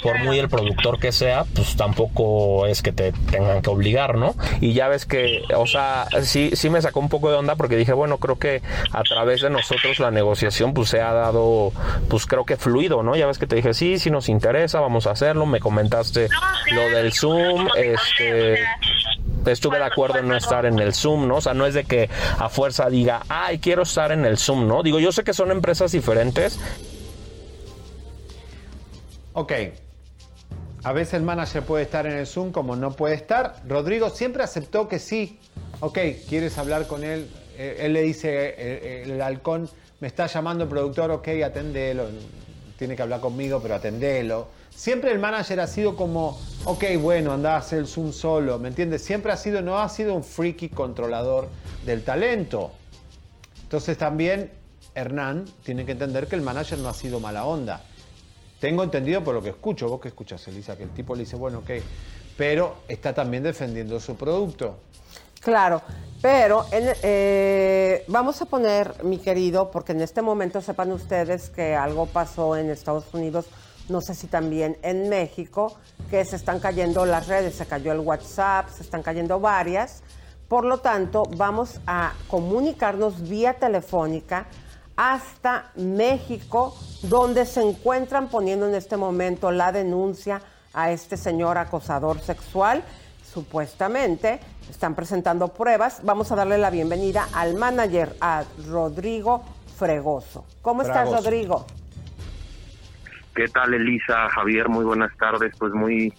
por 0.03 0.19
muy 0.19 0.39
el 0.39 0.49
productor 0.49 0.99
que 0.99 1.11
sea, 1.11 1.45
pues 1.55 1.76
tampoco 1.76 2.67
es 2.67 2.82
que 2.82 2.91
te 2.91 3.11
tengan 3.32 3.61
que 3.61 3.69
obligar, 3.69 4.17
¿no? 4.17 4.36
Y 4.61 4.73
ya 4.73 4.88
ves 4.88 5.05
que, 5.05 5.43
o 5.55 5.67
sea, 5.67 6.07
sí, 6.23 6.51
sí 6.53 6.69
me 6.69 6.82
sacó 6.82 6.99
un 6.99 7.09
poco 7.09 7.30
de 7.30 7.38
onda 7.38 7.55
porque 7.55 7.76
dije, 7.76 7.93
bueno, 7.93 8.17
creo 8.17 8.38
que 8.38 8.61
a 8.91 9.03
través 9.03 9.41
de 9.41 9.49
nosotros 9.49 9.99
la 9.99 10.11
negociación 10.11 10.73
pues 10.73 10.89
se 10.89 11.01
ha 11.01 11.13
dado, 11.13 11.71
pues 12.09 12.26
creo 12.26 12.45
que 12.45 12.57
fluido, 12.57 13.03
¿no? 13.03 13.15
Ya 13.15 13.28
ves 13.28 13.38
que 13.38 13.47
te 13.47 13.55
dije, 13.55 13.73
sí, 13.73 13.99
sí 13.99 14.09
nos 14.09 14.30
interesa, 14.30 14.80
vamos 14.80 15.07
a 15.07 15.11
hacerlo, 15.11 15.45
me 15.45 15.59
comentaste 15.59 16.30
lo 16.71 16.82
del 16.89 17.13
Zoom, 17.13 17.67
este... 17.78 18.59
Estuve 19.52 19.78
de 19.78 19.86
acuerdo 19.86 20.20
en 20.20 20.28
no 20.28 20.36
estar 20.36 20.66
en 20.66 20.80
el 20.80 20.93
Zoom, 20.93 21.28
¿no? 21.28 21.38
O 21.38 21.41
sea, 21.41 21.54
no 21.54 21.66
es 21.66 21.74
de 21.74 21.84
que 21.84 22.10
a 22.39 22.50
fuerza 22.50 22.89
diga, 22.89 23.24
ay, 23.30 23.60
quiero 23.60 23.84
estar 23.84 24.12
en 24.12 24.26
el 24.26 24.38
Zoom, 24.38 24.68
¿no? 24.68 24.84
Digo, 24.84 25.00
yo 25.00 25.12
sé 25.12 25.24
que 25.24 25.34
son 25.34 25.52
empresas 25.52 25.91
diferentes. 25.91 26.60
Ok. 29.34 29.52
A 30.84 30.93
veces 30.93 31.16
el 31.16 31.24
manager 31.24 31.64
puede 31.64 31.84
estar 31.84 32.06
en 32.06 32.14
el 32.14 32.28
Zoom 32.28 32.52
como 32.52 32.76
no 32.76 32.91
puede 32.91 33.16
estar. 33.16 33.56
Rodrigo 33.68 34.10
siempre 34.10 34.43
aceptó 34.43 34.88
que 34.88 35.00
sí. 35.00 35.39
Ok, 35.80 36.00
¿quieres 36.30 36.58
hablar 36.58 36.88
con 36.88 37.04
él? 37.04 37.30
Eh, 37.58 37.78
él 37.82 37.93
le 37.93 38.02
dice, 38.04 38.56
eh, 38.58 39.04
el 39.06 39.22
halcón 39.22 39.70
me 40.00 40.08
está 40.08 40.28
llamando 40.28 40.66
el 40.66 40.70
productor, 40.70 41.12
ok, 41.12 41.28
atendelo. 41.43 42.06
Tiene 42.78 42.96
que 42.96 43.02
hablar 43.02 43.22
conmigo, 43.22 43.60
pero 43.62 43.76
atendelo. 43.76 44.48
Siempre 44.76 45.11
el 45.11 45.19
manager 45.19 45.61
ha 45.61 45.67
sido 45.67 45.95
como, 45.95 46.38
ok, 46.65 46.84
bueno, 46.99 47.32
anda 47.32 47.55
a 47.55 47.57
hacer 47.59 47.80
el 47.80 47.88
Zoom 47.88 48.11
solo, 48.11 48.59
¿me 48.59 48.67
entiendes? 48.67 49.03
Siempre 49.03 49.32
ha 49.32 49.38
sido, 49.38 49.61
no 49.61 49.80
ha 49.80 49.88
sido 49.88 50.13
un 50.13 50.23
freaky 50.23 50.69
controlador 50.69 51.47
del 51.86 52.03
talento. 52.03 52.71
Entonces 53.63 53.97
también 53.97 54.51
Hernán 54.93 55.45
tiene 55.63 55.86
que 55.86 55.93
entender 55.93 56.28
que 56.28 56.36
el 56.36 56.41
manager 56.41 56.78
no 56.80 56.89
ha 56.89 56.93
sido 56.93 57.19
mala 57.19 57.45
onda. 57.45 57.82
Tengo 58.59 58.84
entendido 58.84 59.23
por 59.23 59.34
lo 59.34 59.41
que 59.41 59.49
escucho, 59.49 59.88
vos 59.88 60.01
que 60.01 60.09
escuchas, 60.09 60.45
Elisa, 60.49 60.76
que 60.78 60.84
el 60.84 60.89
tipo 60.89 61.15
le 61.15 61.21
dice, 61.21 61.36
bueno, 61.36 61.59
ok, 61.59 61.71
pero 62.38 62.78
está 62.88 63.13
también 63.13 63.43
defendiendo 63.43 63.99
su 63.99 64.15
producto. 64.15 64.78
Claro, 65.39 65.82
pero 66.21 66.65
eh, 66.71 68.03
vamos 68.07 68.41
a 68.41 68.45
poner, 68.45 69.03
mi 69.03 69.19
querido, 69.19 69.71
porque 69.71 69.91
en 69.93 70.01
este 70.01 70.21
momento 70.21 70.59
sepan 70.61 70.91
ustedes 70.91 71.49
que 71.49 71.76
algo 71.76 72.07
pasó 72.07 72.57
en 72.57 72.69
Estados 72.69 73.13
Unidos, 73.13 73.45
no 73.90 74.02
sé 74.02 74.16
si 74.16 74.28
también 74.28 74.78
en 74.82 75.10
México, 75.10 75.76
que 76.10 76.24
se 76.26 76.36
están 76.36 76.60
cayendo 76.60 77.06
las 77.06 77.28
redes, 77.28 77.56
se 77.56 77.66
cayó 77.66 77.92
el 77.92 78.00
WhatsApp, 78.00 78.70
se 78.70 78.84
están 78.84 79.04
cayendo 79.04 79.40
varias. 79.40 80.02
Por 80.48 80.66
lo 80.66 80.80
tanto, 80.80 81.24
vamos 81.38 81.80
a 81.88 82.14
comunicarnos 82.28 83.28
vía 83.28 83.56
telefónica 83.56 84.46
hasta 84.96 85.72
México, 85.76 86.76
donde 87.04 87.46
se 87.46 87.62
encuentran 87.62 88.30
poniendo 88.30 88.68
en 88.68 88.76
este 88.76 88.98
momento 88.98 89.52
la 89.52 89.72
denuncia 89.72 90.42
a 90.74 90.92
este 90.92 91.18
señor 91.18 91.58
acosador 91.58 92.20
sexual. 92.22 92.84
Supuestamente 93.34 94.40
están 94.70 94.96
presentando 94.96 95.50
pruebas. 95.50 96.00
Vamos 96.04 96.32
a 96.32 96.36
darle 96.36 96.58
la 96.58 96.70
bienvenida 96.70 97.28
al 97.34 97.56
manager, 97.56 98.16
a 98.22 98.44
Rodrigo 98.68 99.44
Fregoso. 99.78 100.46
¿Cómo 100.62 100.82
estás. 100.82 101.12
Rodrigo? 101.12 101.66
¿Qué 103.36 103.50
tal, 103.50 103.74
Elisa? 103.74 104.30
Javier, 104.30 104.70
muy 104.70 104.86
buenas 104.86 105.16
tardes. 105.18 105.54
Pues 105.60 105.74
muy, 105.74 106.14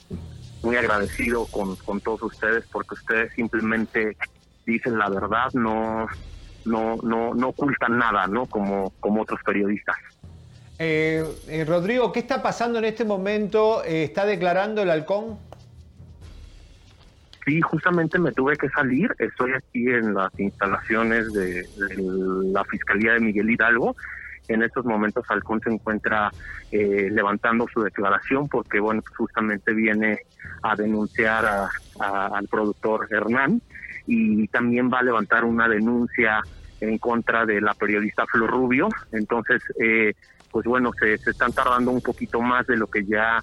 muy 0.62 0.76
agradecido 0.76 1.46
con, 1.46 1.74
con 1.76 2.00
todos 2.02 2.22
ustedes 2.22 2.66
porque 2.70 2.94
ustedes 2.94 3.32
simplemente 3.32 4.16
dicen 4.66 4.98
la 4.98 5.08
verdad, 5.08 5.50
no, 5.54 6.06
no, 6.66 6.96
no, 7.02 7.34
no 7.34 7.48
ocultan 7.48 7.96
nada, 7.96 8.26
¿no? 8.26 8.44
Como, 8.44 8.92
como 9.00 9.22
otros 9.22 9.40
periodistas. 9.44 9.96
Eh, 10.78 11.24
eh, 11.48 11.64
Rodrigo, 11.64 12.12
¿qué 12.12 12.20
está 12.20 12.42
pasando 12.42 12.78
en 12.78 12.84
este 12.84 13.06
momento? 13.06 13.82
Eh, 13.84 14.04
¿Está 14.04 14.26
declarando 14.26 14.82
el 14.82 14.90
halcón? 14.90 15.38
Sí, 17.46 17.62
justamente 17.62 18.18
me 18.18 18.32
tuve 18.32 18.58
que 18.58 18.68
salir. 18.68 19.08
Estoy 19.18 19.52
aquí 19.52 19.88
en 19.88 20.12
las 20.12 20.38
instalaciones 20.38 21.32
de, 21.32 21.62
de 21.62 22.52
la 22.52 22.62
Fiscalía 22.64 23.14
de 23.14 23.20
Miguel 23.20 23.48
Hidalgo. 23.48 23.96
En 24.48 24.62
estos 24.62 24.84
momentos 24.84 25.24
Halcón 25.28 25.60
se 25.60 25.70
encuentra 25.70 26.30
eh, 26.70 27.08
levantando 27.10 27.66
su 27.72 27.82
declaración 27.82 28.48
porque, 28.48 28.80
bueno, 28.80 29.02
justamente 29.16 29.72
viene 29.72 30.20
a 30.62 30.74
denunciar 30.76 31.44
a- 31.44 31.68
al 32.26 32.46
productor 32.48 33.08
Hernán 33.10 33.60
y 34.06 34.46
también 34.48 34.90
va 34.92 35.00
a 35.00 35.02
levantar 35.02 35.44
una 35.44 35.68
denuncia 35.68 36.42
en 36.80 36.98
contra 36.98 37.46
de 37.46 37.60
la 37.60 37.74
periodista 37.74 38.26
Flor 38.26 38.50
Rubio. 38.50 38.88
Entonces, 39.12 39.62
eh, 39.80 40.14
pues 40.52 40.64
bueno, 40.66 40.90
se, 40.98 41.16
se 41.18 41.30
están 41.30 41.52
tardando 41.52 41.90
un 41.90 42.00
poquito 42.02 42.40
más 42.40 42.66
de 42.66 42.76
lo 42.76 42.86
que 42.86 43.04
ya 43.04 43.40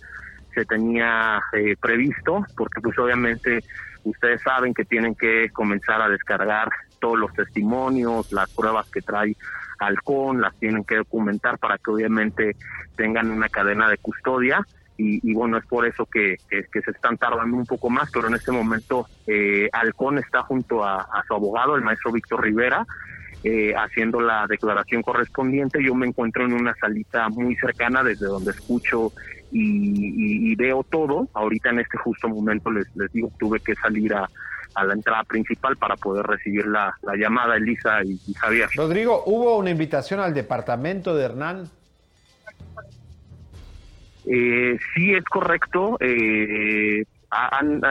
se 0.53 0.65
tenía 0.65 1.41
eh, 1.53 1.75
previsto, 1.81 2.45
porque 2.55 2.79
pues 2.79 2.97
obviamente 2.99 3.63
ustedes 4.03 4.41
saben 4.41 4.73
que 4.73 4.85
tienen 4.85 5.15
que 5.15 5.49
comenzar 5.51 6.01
a 6.01 6.09
descargar 6.09 6.69
todos 7.03 7.19
los 7.19 7.33
testimonios, 7.33 8.31
las 8.31 8.49
pruebas 8.53 8.89
que 8.89 9.01
trae 9.01 9.35
Halcón, 9.77 10.39
las 10.39 10.55
tienen 10.57 10.85
que 10.85 10.95
documentar 10.95 11.57
para 11.57 11.77
que 11.77 11.91
obviamente 11.91 12.55
tengan 12.95 13.29
una 13.29 13.49
cadena 13.49 13.89
de 13.89 13.97
custodia 13.97 14.65
y, 14.95 15.33
bueno, 15.33 15.57
es 15.57 15.65
por 15.65 15.85
eso 15.85 16.05
que, 16.05 16.37
se 16.49 16.91
están 16.91 17.17
tardando 17.17 17.57
un 17.57 17.65
poco 17.65 17.89
más, 17.89 18.09
pero 18.13 18.29
en 18.29 18.35
este 18.35 18.53
momento 18.53 19.05
eh, 19.27 19.67
Halcón 19.73 20.17
está 20.17 20.43
junto 20.43 20.85
a, 20.85 21.05
su 21.27 21.33
abogado, 21.33 21.75
el 21.75 21.81
maestro 21.83 22.13
Víctor 22.13 22.41
Rivera, 22.41 22.85
eh, 23.43 23.73
haciendo 23.75 24.21
la 24.21 24.45
declaración 24.47 25.01
correspondiente. 25.01 25.83
Yo 25.83 25.93
me 25.93 26.07
encuentro 26.07 26.45
en 26.45 26.53
una 26.53 26.73
salita 26.75 27.27
muy 27.27 27.53
cercana 27.57 28.01
desde 28.01 28.27
donde 28.27 28.51
escucho 28.51 29.11
y, 29.51 29.59
y- 29.61 30.51
y 30.51 30.55
veo 30.55 30.83
todo. 30.89 31.27
Ahorita 31.33 31.71
en 31.71 31.79
este 31.79 31.97
justo 31.97 32.29
momento 32.29 32.71
les, 32.71 32.87
les 32.95 33.11
digo, 33.11 33.29
tuve 33.37 33.59
que 33.59 33.75
salir 33.75 34.13
a, 34.13 34.29
a 34.75 34.83
la 34.83 34.93
entrada 34.93 35.23
principal 35.23 35.77
para 35.77 35.95
poder 35.95 36.25
recibir 36.25 36.65
la, 36.67 36.95
la 37.01 37.15
llamada, 37.15 37.55
Elisa 37.57 38.03
y, 38.03 38.19
y 38.27 38.33
Javier. 38.33 38.69
Rodrigo, 38.75 39.23
¿hubo 39.25 39.57
una 39.57 39.69
invitación 39.69 40.19
al 40.19 40.33
departamento 40.33 41.15
de 41.15 41.25
Hernán? 41.25 41.69
Eh, 44.25 44.77
sí, 44.93 45.13
es 45.13 45.23
correcto. 45.25 45.97
Eh, 45.99 47.03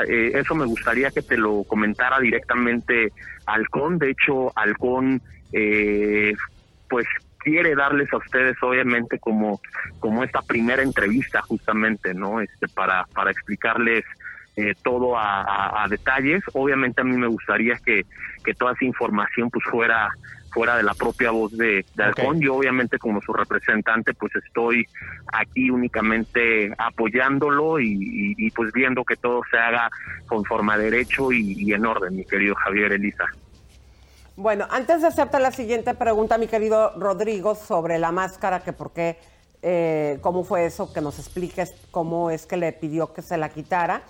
eh, 0.09 0.33
eso 0.35 0.55
me 0.55 0.67
gustaría 0.67 1.11
que 1.11 1.23
te 1.23 1.37
lo 1.37 1.65
comentara 1.65 2.19
directamente 2.21 3.13
Halcón. 3.47 3.99
De 3.99 4.11
hecho, 4.11 4.53
Halcón, 4.57 5.21
eh, 5.53 6.33
pues 6.89 7.07
quiere 7.39 7.75
darles 7.75 8.13
a 8.13 8.19
ustedes 8.19 8.57
obviamente 8.63 9.19
como 9.19 9.61
como 9.99 10.23
esta 10.23 10.43
primera 10.43 10.81
entrevista 10.81 11.43
justamente 11.43 12.15
no 12.15 12.41
este 12.41 12.69
para 12.69 13.05
para 13.13 13.33
explicarles 13.33 14.05
eh, 14.57 14.75
todo 14.83 15.17
a, 15.17 15.87
detalles 15.89 16.43
obviamente 16.53 17.01
a 17.01 17.05
mí 17.05 17.17
me 17.17 17.27
gustaría 17.27 17.75
que 17.77 18.05
que 18.45 18.55
toda 18.55 18.73
esa 18.73 18.85
información 18.85 19.51
pues 19.51 19.65
fuera 19.65 20.11
fuera 20.53 20.77
de 20.77 20.83
la 20.83 20.95
propia 20.95 21.31
voz 21.31 21.57
de, 21.57 21.85
de 21.95 22.41
Yo 22.41 22.57
obviamente 22.57 22.99
como 22.99 23.21
su 23.23 23.33
representante 23.33 24.15
pues 24.15 24.33
estoy 24.37 24.87
aquí 25.33 25.71
únicamente 25.71 26.73
apoyándolo 26.79 27.81
y, 27.81 28.51
pues 28.55 28.73
viendo 28.73 29.05
que 29.05 29.17
todo 29.17 29.41
se 29.51 29.57
haga 29.57 29.91
conforme 30.27 30.75
a 30.75 30.79
derecho 30.79 31.33
y, 31.33 31.73
en 31.73 31.87
orden, 31.87 32.17
mi 32.17 32.25
querido 32.25 32.55
Javier 32.55 32.93
Elisa. 32.93 33.25
Bueno, 34.37 34.67
antes 34.71 35.03
de 35.03 35.09
hacerte 35.09 35.39
la 35.41 35.53
siguiente 35.53 35.95
pregunta, 35.95 36.39
mi 36.39 36.47
querido 36.47 36.93
Rodrigo, 36.99 37.55
sobre 37.55 37.99
la 37.99 38.13
máscara, 38.13 38.61
que 38.61 38.73
por 38.73 38.93
qué, 38.93 39.19
eh, 39.63 40.19
cómo 40.21 40.45
fue 40.45 40.67
eso, 40.67 40.93
que 40.93 41.01
nos 41.01 41.19
expliques 41.19 41.75
cómo 41.91 42.31
es 42.31 42.47
que 42.47 42.57
le 42.57 42.73
pidió 42.73 43.13
que 43.13 43.23
se 43.23 43.37
la 43.37 43.51
quitara. 43.51 44.03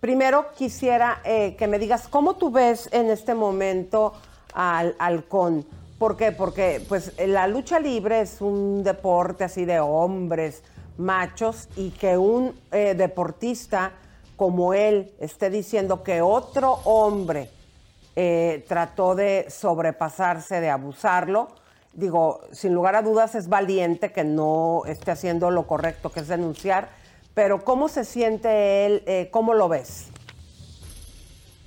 Primero 0.00 0.52
quisiera 0.54 1.20
eh, 1.24 1.56
que 1.56 1.66
me 1.66 1.78
digas 1.78 2.06
cómo 2.08 2.34
tú 2.34 2.50
ves 2.50 2.88
en 2.92 3.10
este 3.10 3.34
momento 3.34 4.12
al 4.52 4.94
halcón. 4.98 5.66
¿Por 5.98 6.16
qué? 6.16 6.32
Porque 6.32 6.82
pues 6.86 7.12
la 7.26 7.46
lucha 7.46 7.80
libre 7.80 8.20
es 8.20 8.40
un 8.40 8.84
deporte 8.84 9.44
así 9.44 9.64
de 9.64 9.80
hombres, 9.80 10.62
machos, 10.98 11.68
y 11.76 11.90
que 11.90 12.18
un 12.18 12.54
eh, 12.70 12.94
deportista 12.94 13.92
como 14.36 14.74
él 14.74 15.12
esté 15.18 15.48
diciendo 15.48 16.02
que 16.02 16.20
otro 16.20 16.80
hombre 16.84 17.50
eh, 18.14 18.64
trató 18.68 19.14
de 19.14 19.46
sobrepasarse, 19.48 20.60
de 20.60 20.68
abusarlo, 20.68 21.48
digo, 21.94 22.40
sin 22.52 22.74
lugar 22.74 22.96
a 22.96 23.02
dudas 23.02 23.34
es 23.34 23.48
valiente 23.48 24.12
que 24.12 24.24
no 24.24 24.82
esté 24.86 25.10
haciendo 25.10 25.50
lo 25.50 25.66
correcto, 25.66 26.10
que 26.10 26.20
es 26.20 26.28
denunciar, 26.28 26.90
pero 27.36 27.62
¿cómo 27.64 27.88
se 27.88 28.06
siente 28.06 28.86
él? 28.86 29.02
Eh, 29.04 29.28
¿Cómo 29.30 29.52
lo 29.52 29.68
ves? 29.68 30.10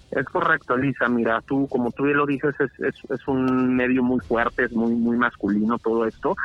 Es 0.09 0.26
correcto, 0.26 0.76
Lisa. 0.76 1.07
Mira, 1.07 1.41
tú, 1.45 1.67
como 1.67 1.91
tú 1.91 2.05
bien 2.05 2.17
lo 2.17 2.26
dices, 2.26 2.55
es, 2.59 2.72
es, 2.80 2.95
es, 3.11 3.28
un 3.28 3.76
medio 3.76 4.01
muy 4.01 4.20
fuerte, 4.20 4.63
es 4.63 4.72
muy, 4.72 4.95
muy 4.95 5.15
masculino 5.15 5.78
todo 5.78 6.07
esto. 6.07 6.36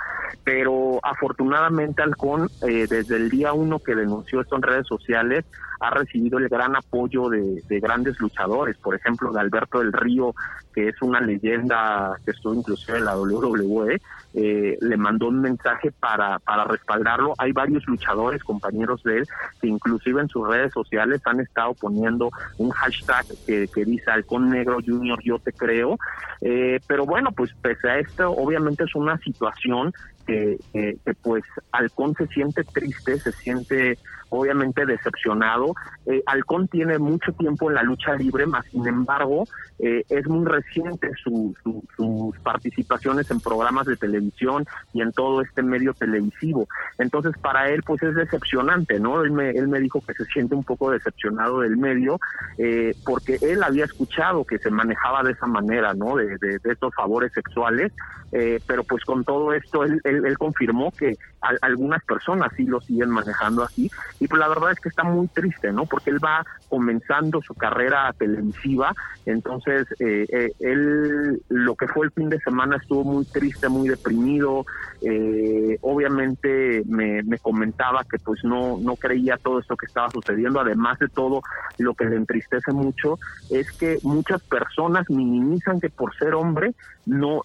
Pero 0.45 1.01
afortunadamente, 1.03 2.03
Halcón, 2.03 2.51
eh, 2.69 2.87
desde 2.87 3.17
el 3.17 3.31
día 3.31 3.55
uno 3.55 3.79
que 3.79 3.95
denunció 3.95 4.43
esto 4.43 4.57
en 4.57 4.63
redes 4.63 4.87
sociales, 4.87 5.47
ha 5.85 5.91
recibido 5.91 6.39
el 6.39 6.49
gran 6.49 6.75
apoyo 6.77 7.29
de, 7.29 7.81
grandes 7.81 8.19
luchadores, 8.19 8.77
por 8.79 8.95
ejemplo, 8.95 9.33
de 9.33 9.41
Alberto 9.41 9.81
del 9.81 9.93
Río, 9.93 10.35
que 10.75 10.89
es 10.89 11.03
una 11.03 11.21
leyenda 11.21 12.17
que 12.25 12.31
estuvo 12.31 12.55
inclusive 12.55 12.99
en 12.99 13.05
la 13.05 13.17
WWE, 13.17 14.01
eh, 14.35 14.79
le 14.81 14.97
mandó 14.97 15.29
un 15.29 15.41
mensaje 15.41 15.93
para, 15.93 16.39
para 16.41 16.65
respaldarlo. 16.65 17.35
Hay 17.39 17.53
varios 17.53 17.87
luchadores, 17.87 18.43
compañeros 18.43 19.03
de 19.05 19.19
él, 19.19 19.29
que 19.61 19.69
inclusive 19.69 20.21
en 20.23 20.29
sus 20.29 20.49
redes 20.49 20.73
sociales 20.73 21.21
han 21.27 21.41
estado 21.41 21.75
poniendo 21.75 22.31
un 22.59 22.71
hashtag 22.71 23.27
que, 23.47 23.69
que 23.69 23.85
dice 23.85 24.11
Halcón 24.11 24.51
Negro 24.51 24.79
Junior, 24.85 25.21
yo 25.23 25.39
te 25.39 25.53
creo. 25.53 25.99
Eh, 26.41 26.81
pero 26.87 27.07
bueno, 27.07 27.31
pues 27.33 27.53
pese 27.63 27.89
a 27.89 27.99
esto, 27.99 28.31
obviamente 28.31 28.85
es 28.85 28.95
una 28.95 29.19
situación 29.19 29.93
que, 30.27 30.59
que, 30.73 30.99
pues 31.23 31.45
Halcón 31.73 32.15
se 32.15 32.27
siente 32.29 32.65
triste, 32.65 33.19
se 33.19 33.33
siente 33.33 33.99
obviamente 34.31 34.85
decepcionado. 34.85 35.75
Eh, 36.07 36.23
Halcón 36.27 36.69
tiene 36.69 36.99
mucho 36.99 37.33
tiempo 37.33 37.71
en 37.71 37.77
la 37.77 37.83
lucha 37.83 38.15
libre, 38.15 38.47
más 38.47 38.67
sin 38.67 38.87
embargo, 38.87 39.45
eh, 39.79 40.05
es 40.09 40.27
muy 40.27 40.45
reciente 40.47 41.11
sus 41.23 42.39
participaciones 42.43 43.31
en 43.31 43.41
programas 43.41 43.87
de 43.87 43.97
televisión 43.97 44.67
y 44.93 45.03
en 45.03 45.13
todo 45.13 45.41
este 45.41 45.63
medio 45.63 45.95
televisivo. 45.95 46.69
Entonces, 46.99 47.33
para 47.41 47.71
él, 47.71 47.83
pues 47.85 48.03
es 48.03 48.15
decepcionante, 48.15 48.99
¿no? 49.01 49.23
Él 49.23 49.31
me, 49.31 49.51
él 49.51 49.69
me 49.69 49.81
dijo 49.81 50.01
que 50.01 50.15
se 50.15 50.25
siente 50.27 50.55
un 50.55 50.65
poco 50.65 50.91
decepcionado 50.91 51.61
del 51.61 51.77
medio, 51.77 52.19
eh, 52.59 52.95
porque 53.05 53.39
él 53.41 53.63
había 53.63 53.85
escuchado 53.85 54.45
que 54.45 54.59
se 54.59 54.71
manejaba 54.71 55.23
de 55.23 55.33
esa 55.33 55.47
manera, 55.47 55.95
¿no? 55.95 56.17
De, 56.17 56.39
de, 56.39 56.59
estos 56.65 56.95
favores 56.95 57.33
sexuales, 57.33 57.93
eh, 58.33 58.61
pero 58.67 58.85
pues 58.85 59.05
con 59.05 59.25
todo 59.25 59.53
esto, 59.53 59.85
él, 59.85 60.01
confirmó 60.39 60.93
que 60.93 61.17
algunas 61.61 62.03
personas 62.05 62.53
sí 62.57 62.65
lo 62.65 62.81
siguen 62.81 63.11
manejando 63.11 63.63
así 63.63 63.91
y 64.19 64.29
pues 64.29 64.41
la 64.41 64.49
verdad 64.49 64.73
es 64.73 64.81
que 64.81 64.89
está 64.89 65.05
muy 65.05 65.29
triste, 65.29 65.73
¿no? 65.73 65.85
Porque 65.87 66.11
él 66.11 66.25
va 66.25 66.45
comenzando 66.69 67.43
su 67.43 67.55
carrera 67.55 68.13
televisiva, 68.19 68.95
entonces 69.27 69.87
eh, 70.01 70.27
eh, 70.29 70.51
él 70.61 71.43
lo 71.49 71.75
que 71.77 71.87
fue 71.89 72.07
el 72.07 72.13
fin 72.13 72.31
de 72.31 72.41
semana 72.41 72.77
estuvo 72.77 73.05
muy 73.05 73.25
triste, 73.27 73.69
muy 73.69 73.89
deprimido, 73.89 74.65
eh, 75.03 75.79
obviamente 75.83 76.83
me, 76.87 77.23
me, 77.23 77.39
comentaba 77.39 78.05
que 78.05 78.19
pues 78.19 78.43
no, 78.43 78.79
no 78.79 78.97
creía 78.97 79.37
todo 79.37 79.59
esto 79.59 79.77
que 79.77 79.87
estaba 79.87 80.11
sucediendo, 80.11 80.61
además 80.61 80.99
de 80.99 81.09
todo 81.09 81.43
lo 81.79 81.95
que 81.95 82.07
le 82.07 82.17
entristece 82.17 82.73
mucho 82.73 83.19
es 83.51 83.71
que 83.73 83.99
muchas 84.03 84.43
personas 84.43 85.09
minimizan 85.11 85.81
que 85.81 85.91
por 85.91 86.15
ser 86.17 86.35
hombre 86.35 86.75
no, 87.07 87.43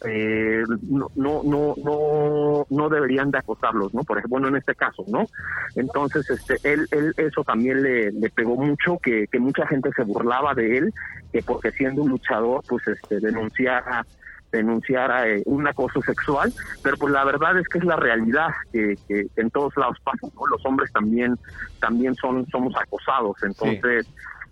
no, 0.90 1.08
no, 1.16 1.44
no, 1.44 1.76
no, 1.84 2.66
no 2.70 2.90
deberían 2.90 3.32
de 3.32 3.40
acosarlos, 3.40 3.94
¿no? 3.94 4.04
Por 4.04 4.18
ejemplo, 4.18 4.40
bueno, 4.40 4.48
en 4.48 4.56
este 4.56 4.76
caso, 4.76 5.04
¿no? 5.08 5.26
Entonces, 5.76 6.30
este, 6.30 6.56
él, 6.64 6.88
él 6.92 7.14
eso 7.18 7.44
también 7.44 7.82
le, 7.84 8.12
le 8.12 8.30
pegó 8.30 8.56
mucho, 8.56 8.98
que, 9.00 9.28
que 9.28 9.40
mucha 9.40 9.68
gente 9.68 9.92
se 9.96 10.04
burlaba 10.04 10.54
de 10.54 10.78
él, 10.78 10.94
que 11.32 11.42
porque 11.42 11.72
siendo 11.72 12.04
un 12.04 12.12
luchador, 12.12 12.62
pues 12.68 12.88
este, 12.88 13.20
denunciara 13.20 14.06
denunciara 14.52 15.28
eh, 15.28 15.44
un 15.46 15.68
acoso 15.68 16.02
sexual, 16.02 16.52
pero 16.82 16.98
pues 16.98 17.14
la 17.14 17.24
verdad 17.24 17.58
es 17.60 17.68
que 17.68 17.78
es 17.78 17.86
la 17.86 17.96
realidad 17.96 18.48
que, 18.74 18.96
que, 19.08 19.28
en 19.36 19.52
todos 19.52 19.78
lados 19.78 19.98
pasa, 20.04 20.28
¿no? 20.34 20.48
Los 20.48 20.66
hombres 20.66 20.92
también 20.92 21.38
también 21.80 22.16
son 22.16 22.48
somos 22.48 22.74
acosados, 22.76 23.38
entonces 23.44 24.08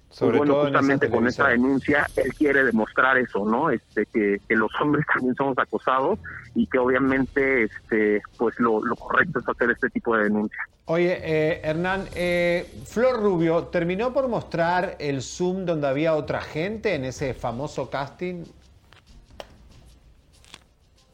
pues 0.09 0.37
bueno, 0.37 0.61
justamente 0.61 1.09
con 1.09 1.27
esta 1.27 1.49
denuncia 1.49 2.07
él 2.15 2.33
quiere 2.33 2.63
demostrar 2.63 3.17
eso, 3.17 3.45
¿no? 3.45 3.69
Este 3.69 4.05
que, 4.05 4.39
que, 4.47 4.55
los 4.55 4.71
hombres 4.79 5.05
también 5.13 5.35
somos 5.35 5.57
acosados 5.57 6.19
y 6.55 6.65
que 6.67 6.79
obviamente 6.79 7.63
este 7.63 8.21
pues 8.37 8.57
lo, 8.59 8.83
lo 8.83 8.95
correcto 8.95 9.39
es 9.39 9.49
hacer 9.49 9.71
este 9.71 9.89
tipo 9.89 10.15
de 10.15 10.23
denuncia. 10.23 10.59
Oye, 10.85 11.19
eh, 11.21 11.61
Hernán, 11.63 12.05
eh, 12.15 12.65
Flor 12.85 13.21
Rubio 13.21 13.65
terminó 13.65 14.13
por 14.13 14.29
mostrar 14.29 14.95
el 14.99 15.21
Zoom 15.21 15.65
donde 15.65 15.85
había 15.85 16.15
otra 16.15 16.39
gente 16.39 16.95
en 16.95 17.03
ese 17.03 17.33
famoso 17.33 17.89
casting. 17.89 18.45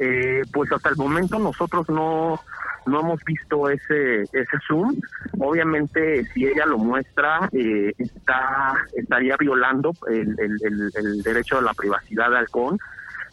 Eh, 0.03 0.41
pues 0.51 0.69
hasta 0.71 0.89
el 0.89 0.97
momento 0.97 1.39
nosotros 1.39 1.87
no 1.87 2.37
no 2.85 2.99
hemos 2.99 3.23
visto 3.23 3.69
ese 3.69 4.23
ese 4.23 4.57
zoom. 4.67 4.99
Obviamente 5.39 6.25
si 6.33 6.45
ella 6.45 6.65
lo 6.65 6.77
muestra 6.77 7.49
eh, 7.53 7.93
está 7.97 8.75
estaría 8.97 9.37
violando 9.37 9.93
el, 10.09 10.35
el, 10.39 11.23
derecho 11.23 11.57
a 11.57 11.61
la 11.61 11.73
privacidad 11.73 12.29
de 12.31 12.37
Halcón 12.37 12.77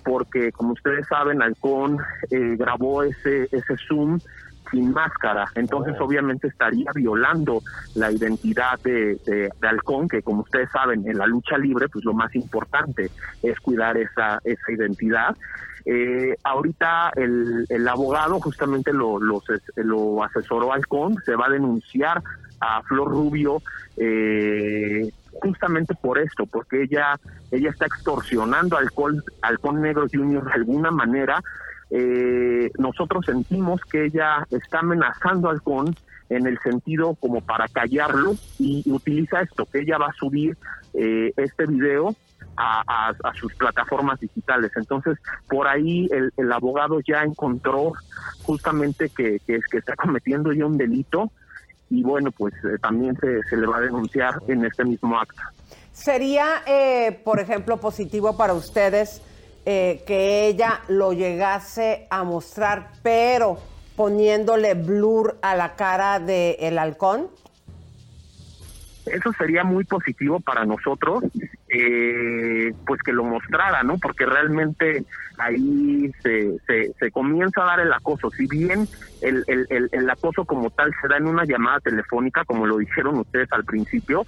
porque 0.05 0.53
como 0.53 0.75
ustedes 0.75 1.09
saben 1.09 1.43
Halcón 1.43 1.99
eh, 2.31 2.55
grabó 2.57 3.03
ese 3.03 3.49
ese 3.51 3.77
zoom 3.89 4.21
sin 4.71 4.93
máscara. 4.93 5.47
Entonces, 5.55 5.95
oh. 5.99 6.05
obviamente, 6.05 6.49
estaría 6.49 6.91
violando 6.95 7.63
la 7.95 8.11
identidad 8.11 8.79
de, 8.81 9.17
de, 9.27 9.51
Halcón, 9.69 10.09
que 10.09 10.23
como 10.23 10.43
ustedes 10.43 10.71
saben, 10.71 11.07
en 11.07 11.19
la 11.19 11.27
lucha 11.27 11.59
libre, 11.59 11.89
pues 11.89 12.05
lo 12.05 12.15
más 12.15 12.35
importante 12.35 13.11
es 13.43 13.59
cuidar 13.61 13.97
esa, 13.97 14.41
esa 14.45 14.73
identidad. 14.73 15.37
Eh, 15.87 16.37
ahorita 16.45 17.13
el, 17.17 17.65
el, 17.69 17.89
abogado 17.89 18.39
justamente 18.39 18.93
lo, 18.93 19.19
lo, 19.19 19.43
lo 19.77 20.25
asesoró 20.25 20.73
Halcón, 20.73 21.17
se 21.25 21.35
va 21.35 21.47
a 21.47 21.51
denunciar 21.51 22.23
a 22.61 22.83
Flor 22.83 23.09
Rubio 23.09 23.63
eh, 23.97 25.11
justamente 25.43 25.95
por 25.95 26.19
esto, 26.19 26.45
porque 26.47 26.83
ella 26.83 27.19
ella 27.51 27.71
está 27.71 27.87
extorsionando 27.87 28.77
al 28.77 28.91
Halcón 29.43 29.81
Negro 29.81 30.07
Junior 30.13 30.45
de 30.45 30.53
alguna 30.53 30.91
manera 30.91 31.43
eh, 31.91 32.71
nosotros 32.79 33.27
sentimos 33.27 33.81
que 33.83 34.07
ella 34.07 34.47
está 34.51 34.81
amenazando 34.81 35.51
al 35.51 35.63
CON 35.63 35.95
en 36.29 36.47
el 36.47 36.59
sentido 36.61 37.17
como 37.17 37.41
para 37.41 37.67
callarlo 37.69 38.37
y 38.59 38.85
utiliza 38.87 39.41
esto, 39.41 39.67
que 39.67 39.81
ella 39.81 39.99
va 39.99 40.07
a 40.07 40.13
subir 40.13 40.57
eh, 40.95 41.33
este 41.37 41.67
video 41.67 42.15
a, 42.57 43.13
sus 43.35 43.55
plataformas 43.55 44.21
digitales. 44.21 44.71
Entonces, 44.77 45.19
por 45.49 45.67
ahí 45.67 46.09
el, 46.37 46.53
abogado 46.53 47.01
ya 47.01 47.23
encontró 47.23 47.93
justamente 48.43 49.09
que, 49.09 49.41
que, 49.47 49.61
que 49.71 49.79
está 49.79 49.97
cometiendo 49.97 50.53
ya 50.53 50.67
un 50.67 50.77
delito 50.77 51.33
y 51.89 52.03
bueno, 52.03 52.31
pues 52.31 52.55
eh, 52.65 52.79
también 52.81 53.17
se, 53.19 53.43
se, 53.45 53.57
le 53.57 53.67
va 53.67 53.79
a 53.79 53.81
denunciar 53.81 54.41
en 54.47 54.65
este 54.65 54.85
mismo 54.85 55.19
acto. 55.19 55.41
¿Sería, 55.93 56.63
eh, 56.67 57.21
por 57.25 57.41
ejemplo, 57.41 57.79
positivo 57.79 58.37
para 58.37 58.55
ustedes 58.55 59.23
eh, 59.73 60.03
que 60.05 60.49
ella 60.49 60.81
lo 60.89 61.13
llegase 61.13 62.09
a 62.11 62.25
mostrar, 62.25 62.91
pero 63.05 63.57
poniéndole 63.95 64.75
blur 64.75 65.39
a 65.43 65.55
la 65.55 65.77
cara 65.77 66.19
del 66.19 66.57
el 66.59 66.77
halcón? 66.77 67.29
eso 69.07 69.33
sería 69.33 69.65
muy 69.65 69.85
positivo 69.85 70.41
para 70.41 70.65
nosotros, 70.65 71.25
eh, 71.69 72.73
pues 72.87 73.01
que 73.03 73.13
lo 73.13 73.25
mostrara, 73.25 73.83
¿no? 73.83 73.99
Porque 73.99 74.27
realmente 74.27 75.05
ahí 75.39 76.13
se, 76.23 76.59
se, 76.99 77.11
comienza 77.11 77.63
a 77.63 77.67
dar 77.67 77.81
el 77.81 77.93
acoso. 77.93 78.31
Si 78.31 78.47
bien 78.47 78.87
el, 79.21 79.45
el, 79.47 79.89
el, 79.91 80.11
acoso 80.11 80.45
como 80.45 80.71
tal 80.71 80.93
se 81.01 81.09
da 81.09 81.17
en 81.17 81.27
una 81.27 81.45
llamada 81.45 81.81
telefónica, 81.81 82.45
como 82.45 82.67
lo 82.67 82.79
dijeron 82.79 83.19
ustedes 83.19 83.49
al 83.53 83.65
principio, 83.65 84.25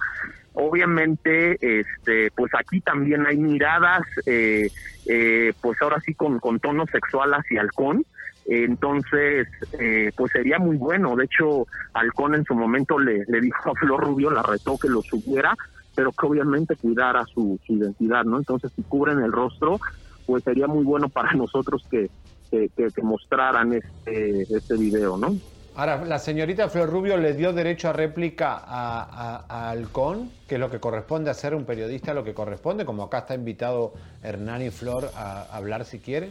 obviamente, 0.53 1.57
este, 1.79 2.31
pues 2.35 2.51
aquí 2.57 2.81
también 2.81 3.25
hay 3.25 3.37
miradas, 3.37 4.03
eh, 4.25 4.69
eh, 5.05 5.53
pues 5.61 5.81
ahora 5.81 5.99
sí 6.05 6.13
con, 6.13 6.39
con 6.39 6.59
tono 6.59 6.85
sexual 6.87 7.33
hacia 7.33 7.61
halcón. 7.61 8.05
Entonces, 8.45 9.47
eh, 9.79 10.11
pues 10.15 10.31
sería 10.31 10.59
muy 10.59 10.75
bueno. 10.75 11.15
De 11.15 11.25
hecho, 11.25 11.65
Halcón 11.93 12.35
en 12.35 12.43
su 12.43 12.53
momento 12.53 12.99
le, 12.99 13.23
le 13.27 13.39
dijo 13.39 13.71
a 13.71 13.75
Flor 13.75 14.03
Rubio, 14.03 14.29
la 14.31 14.43
retó 14.43 14.77
que 14.77 14.89
lo 14.89 15.01
subiera, 15.01 15.55
pero 15.95 16.11
que 16.11 16.25
obviamente 16.25 16.75
cuidara 16.75 17.23
su, 17.25 17.59
su 17.65 17.73
identidad, 17.73 18.25
¿no? 18.25 18.37
Entonces, 18.37 18.71
si 18.75 18.83
cubren 18.83 19.19
el 19.19 19.31
rostro, 19.31 19.79
pues 20.25 20.43
sería 20.43 20.67
muy 20.67 20.83
bueno 20.83 21.09
para 21.09 21.31
nosotros 21.35 21.85
que, 21.89 22.09
que, 22.51 22.69
que, 22.75 23.01
mostraran 23.01 23.73
este, 23.73 24.41
este 24.41 24.75
video, 24.75 25.17
¿no? 25.17 25.35
Ahora, 25.75 26.05
la 26.05 26.19
señorita 26.19 26.69
Flor 26.69 26.89
Rubio 26.89 27.17
le 27.17 27.33
dio 27.33 27.51
derecho 27.51 27.89
a 27.89 27.93
réplica 27.93 28.53
a, 28.55 29.45
a, 29.49 29.69
Halcón, 29.71 30.29
que 30.47 30.55
es 30.55 30.61
lo 30.61 30.69
que 30.69 30.79
corresponde 30.79 31.31
a 31.31 31.33
ser 31.33 31.55
un 31.55 31.65
periodista, 31.65 32.13
lo 32.13 32.23
que 32.23 32.35
corresponde, 32.35 32.85
como 32.85 33.03
acá 33.03 33.19
está 33.19 33.33
invitado 33.33 33.93
Hernán 34.21 34.61
y 34.61 34.69
Flor 34.69 35.09
a 35.15 35.43
hablar 35.55 35.85
si 35.85 35.99
quieren. 35.99 36.29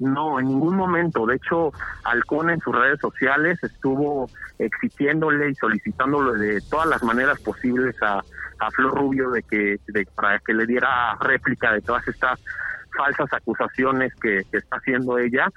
No, 0.00 0.40
en 0.40 0.48
ningún 0.48 0.76
momento. 0.76 1.24
De 1.26 1.36
hecho, 1.36 1.72
Halcón 2.02 2.50
en 2.50 2.60
sus 2.60 2.74
redes 2.74 2.98
sociales 3.00 3.62
estuvo 3.62 4.28
exigiéndole 4.58 5.50
y 5.50 5.54
solicitándole 5.54 6.38
de 6.44 6.60
todas 6.62 6.88
las 6.88 7.02
maneras 7.04 7.40
posibles 7.40 7.94
a, 8.02 8.18
a 8.58 8.70
Flor 8.72 8.94
Rubio 8.94 9.30
de 9.30 9.42
que 9.42 9.78
para 10.14 10.38
que 10.40 10.52
le 10.52 10.66
diera 10.66 11.16
réplica 11.20 11.72
de 11.72 11.80
todas 11.80 12.06
estas 12.08 12.40
falsas 12.96 13.32
acusaciones 13.32 14.12
que, 14.16 14.38
está 14.52 14.76
haciendo 14.76 15.18
ella. 15.18 15.48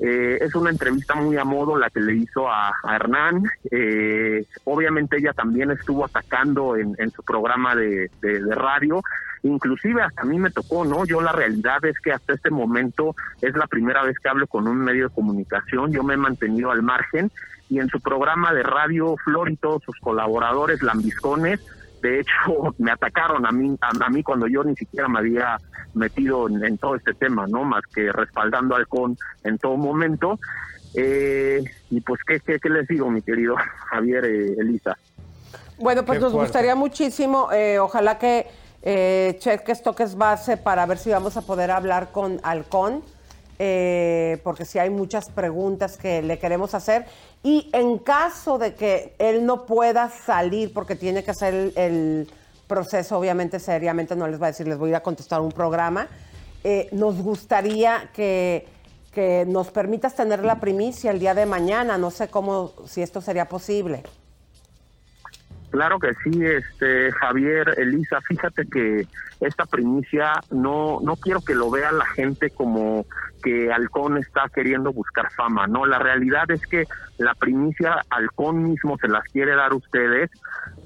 Eh, 0.00 0.38
es 0.40 0.54
una 0.54 0.70
entrevista 0.70 1.16
muy 1.16 1.36
a 1.36 1.44
modo 1.44 1.76
la 1.76 1.90
que 1.90 2.00
le 2.00 2.14
hizo 2.14 2.48
a, 2.48 2.72
Hernán. 2.88 3.42
Eh, 3.70 4.44
obviamente 4.64 5.18
ella 5.18 5.32
también 5.32 5.70
estuvo 5.70 6.04
atacando 6.04 6.76
en, 6.76 7.10
su 7.10 7.22
programa 7.22 7.74
de, 7.74 8.10
radio. 8.54 9.02
Inclusive 9.42 10.02
hasta 10.02 10.22
a 10.22 10.24
mí 10.24 10.38
me 10.38 10.50
tocó, 10.50 10.84
¿no? 10.84 11.04
Yo 11.04 11.20
la 11.20 11.32
realidad 11.32 11.84
es 11.84 11.98
que 12.00 12.12
hasta 12.12 12.34
este 12.34 12.50
momento 12.50 13.14
es 13.40 13.54
la 13.56 13.66
primera 13.66 14.02
vez 14.02 14.18
que 14.18 14.28
hablo 14.28 14.46
con 14.46 14.66
un 14.66 14.78
medio 14.78 15.08
de 15.08 15.14
comunicación. 15.14 15.92
Yo 15.92 16.02
me 16.02 16.14
he 16.14 16.16
mantenido 16.18 16.70
al 16.70 16.82
margen 16.82 17.30
y 17.68 17.80
en 17.80 17.88
su 17.88 18.00
programa 18.00 18.52
de 18.52 18.62
radio 18.62 19.16
Flor 19.24 19.50
y 19.50 19.56
todos 19.56 19.82
sus 19.84 19.98
colaboradores 20.00 20.82
lambiscones 20.82 21.60
de 22.02 22.20
hecho 22.20 22.74
me 22.78 22.90
atacaron 22.90 23.46
a 23.46 23.52
mí 23.52 23.76
a, 23.80 24.10
mí 24.10 24.22
cuando 24.22 24.46
yo 24.46 24.64
ni 24.64 24.74
siquiera 24.74 25.08
me 25.08 25.18
había 25.18 25.58
metido 25.94 26.48
en, 26.48 26.78
todo 26.78 26.96
este 26.96 27.14
tema 27.14 27.46
no 27.46 27.64
más 27.64 27.82
que 27.94 28.12
respaldando 28.12 28.76
al 28.76 28.86
con 28.86 29.16
en 29.44 29.58
todo 29.58 29.76
momento. 29.76 30.38
Eh, 30.94 31.62
y 31.90 32.00
pues 32.00 32.20
¿qué, 32.26 32.40
qué, 32.40 32.68
les 32.70 32.88
digo 32.88 33.10
mi 33.10 33.20
querido 33.20 33.56
Javier 33.90 34.24
eh, 34.24 34.54
Elisa 34.58 34.96
bueno 35.78 36.02
pues 36.02 36.18
nos 36.18 36.32
gustaría 36.32 36.74
muchísimo 36.74 37.52
eh, 37.52 37.78
ojalá 37.78 38.18
que 38.18 38.46
eh, 38.80 39.36
cheques 39.38 39.82
toques 39.82 40.16
base 40.16 40.56
para 40.56 40.86
ver 40.86 40.96
si 40.96 41.10
vamos 41.10 41.36
a 41.36 41.42
poder 41.42 41.70
hablar 41.70 42.10
con 42.10 42.40
Halcón 42.42 43.02
eh, 43.58 44.40
porque 44.44 44.64
si 44.64 44.78
hay 44.78 44.90
muchas 44.90 45.30
preguntas 45.30 45.96
que 45.96 46.22
le 46.22 46.38
queremos 46.38 46.74
hacer. 46.74 47.06
Y 47.42 47.70
en 47.72 47.98
caso 47.98 48.58
de 48.58 48.74
que 48.74 49.14
él 49.18 49.44
no 49.44 49.66
pueda 49.66 50.10
salir 50.10 50.72
porque 50.72 50.94
tiene 50.94 51.24
que 51.24 51.30
hacer 51.32 51.72
el, 51.76 52.30
proceso, 52.68 53.18
obviamente 53.18 53.60
seriamente 53.60 54.14
no 54.14 54.28
les 54.28 54.38
va 54.40 54.48
a 54.48 54.50
decir, 54.50 54.68
les 54.68 54.76
voy 54.76 54.88
a 54.88 54.90
ir 54.90 54.96
a 54.96 55.02
contestar 55.02 55.40
un 55.40 55.52
programa, 55.52 56.06
eh, 56.62 56.86
nos 56.92 57.16
gustaría 57.16 58.10
que, 58.12 58.68
que 59.10 59.46
nos 59.48 59.70
permitas 59.70 60.14
tener 60.14 60.44
la 60.44 60.60
primicia 60.60 61.10
el 61.10 61.18
día 61.18 61.32
de 61.32 61.46
mañana. 61.46 61.96
No 61.96 62.10
sé 62.10 62.28
cómo, 62.28 62.74
si 62.84 63.00
esto 63.00 63.22
sería 63.22 63.48
posible. 63.48 64.02
Claro 65.70 65.98
que 65.98 66.12
sí, 66.24 66.44
este 66.44 67.12
Javier, 67.12 67.74
Elisa, 67.78 68.20
fíjate 68.22 68.66
que 68.66 69.06
esta 69.40 69.66
primicia 69.66 70.40
no 70.50 71.00
no 71.02 71.16
quiero 71.16 71.40
que 71.40 71.54
lo 71.54 71.70
vea 71.70 71.92
la 71.92 72.06
gente 72.06 72.50
como 72.50 73.04
que 73.42 73.72
Halcón 73.72 74.18
está 74.18 74.48
queriendo 74.54 74.92
buscar 74.92 75.30
fama, 75.32 75.66
no, 75.66 75.86
la 75.86 75.98
realidad 75.98 76.50
es 76.50 76.66
que 76.66 76.84
la 77.18 77.34
primicia 77.34 78.04
Halcón 78.10 78.62
mismo 78.62 78.96
se 78.98 79.08
las 79.08 79.24
quiere 79.24 79.54
dar 79.54 79.72
a 79.72 79.76
ustedes 79.76 80.30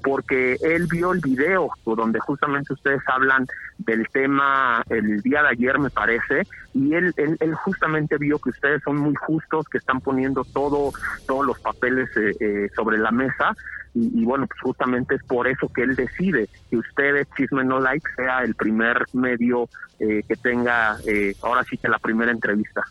porque 0.03 0.57
él 0.61 0.87
vio 0.91 1.13
el 1.13 1.19
video 1.21 1.69
donde 1.85 2.19
justamente 2.19 2.73
ustedes 2.73 3.01
hablan 3.07 3.47
del 3.77 4.07
tema 4.09 4.83
el 4.89 5.21
día 5.21 5.43
de 5.43 5.49
ayer 5.49 5.79
me 5.79 5.89
parece 5.89 6.43
y 6.73 6.93
él, 6.93 7.13
él, 7.17 7.53
justamente 7.55 8.17
vio 8.17 8.39
que 8.39 8.49
ustedes 8.49 8.81
son 8.83 8.97
muy 8.97 9.13
justos, 9.15 9.67
que 9.69 9.77
están 9.77 10.01
poniendo 10.01 10.43
todo 10.43 10.91
todos 11.27 11.45
los 11.45 11.59
papeles 11.59 12.09
eh, 12.17 12.33
eh, 12.39 12.69
sobre 12.75 12.97
la 12.97 13.11
mesa 13.11 13.55
y, 13.95 14.25
bueno, 14.25 14.47
pues 14.47 14.59
justamente 14.61 15.15
es 15.15 15.23
por 15.23 15.47
eso 15.47 15.67
que 15.71 15.83
él 15.83 15.95
decide 15.95 16.49
que 16.69 16.77
ustedes, 16.77 17.27
Chisme 17.37 17.63
No 17.63 17.79
Like, 17.79 18.07
sea 18.15 18.39
el 18.39 18.55
primer 18.55 19.05
medio 19.13 19.69
eh, 19.99 20.23
que 20.27 20.35
tenga, 20.35 20.97
eh, 21.05 21.35
ahora 21.43 21.63
sí 21.63 21.77
que 21.77 21.87
la 21.87 21.99
primera 21.99 22.31
entrevista. 22.31 22.81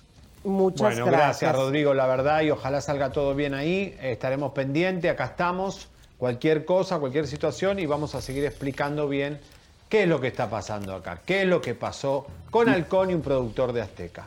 Muchas 0.45 1.01
bueno, 1.01 1.07
gracias. 1.07 1.55
Rodrigo, 1.55 1.93
la 1.95 2.07
verdad, 2.07 2.43
y 2.43 2.51
ojalá 2.51 2.81
salga 2.81 3.11
todo 3.11 3.35
bien 3.35 3.55
ahí. 3.55 3.97
Estaremos 4.01 4.53
pendientes, 4.53 5.11
acá 5.11 5.25
estamos. 5.25 5.89
Cualquier 6.19 6.65
cosa, 6.65 7.01
cualquier 7.01 7.27
situación, 7.27 7.81
y 7.81 7.87
vamos 7.87 8.15
a 8.15 8.21
seguir 8.21 8.45
explicando 8.45 9.09
bien 9.09 9.41
qué 9.89 10.05
es 10.05 10.09
lo 10.09 10.21
que 10.21 10.29
está 10.29 10.49
pasando 10.49 10.95
acá, 10.95 11.19
qué 11.27 11.43
es 11.43 11.49
lo 11.49 11.61
que 11.61 11.75
pasó 11.75 12.27
con 12.51 12.69
Halcón 12.69 13.11
y 13.11 13.15
un 13.15 13.23
productor 13.23 13.73
de 13.73 13.83
Azteca. 13.83 14.27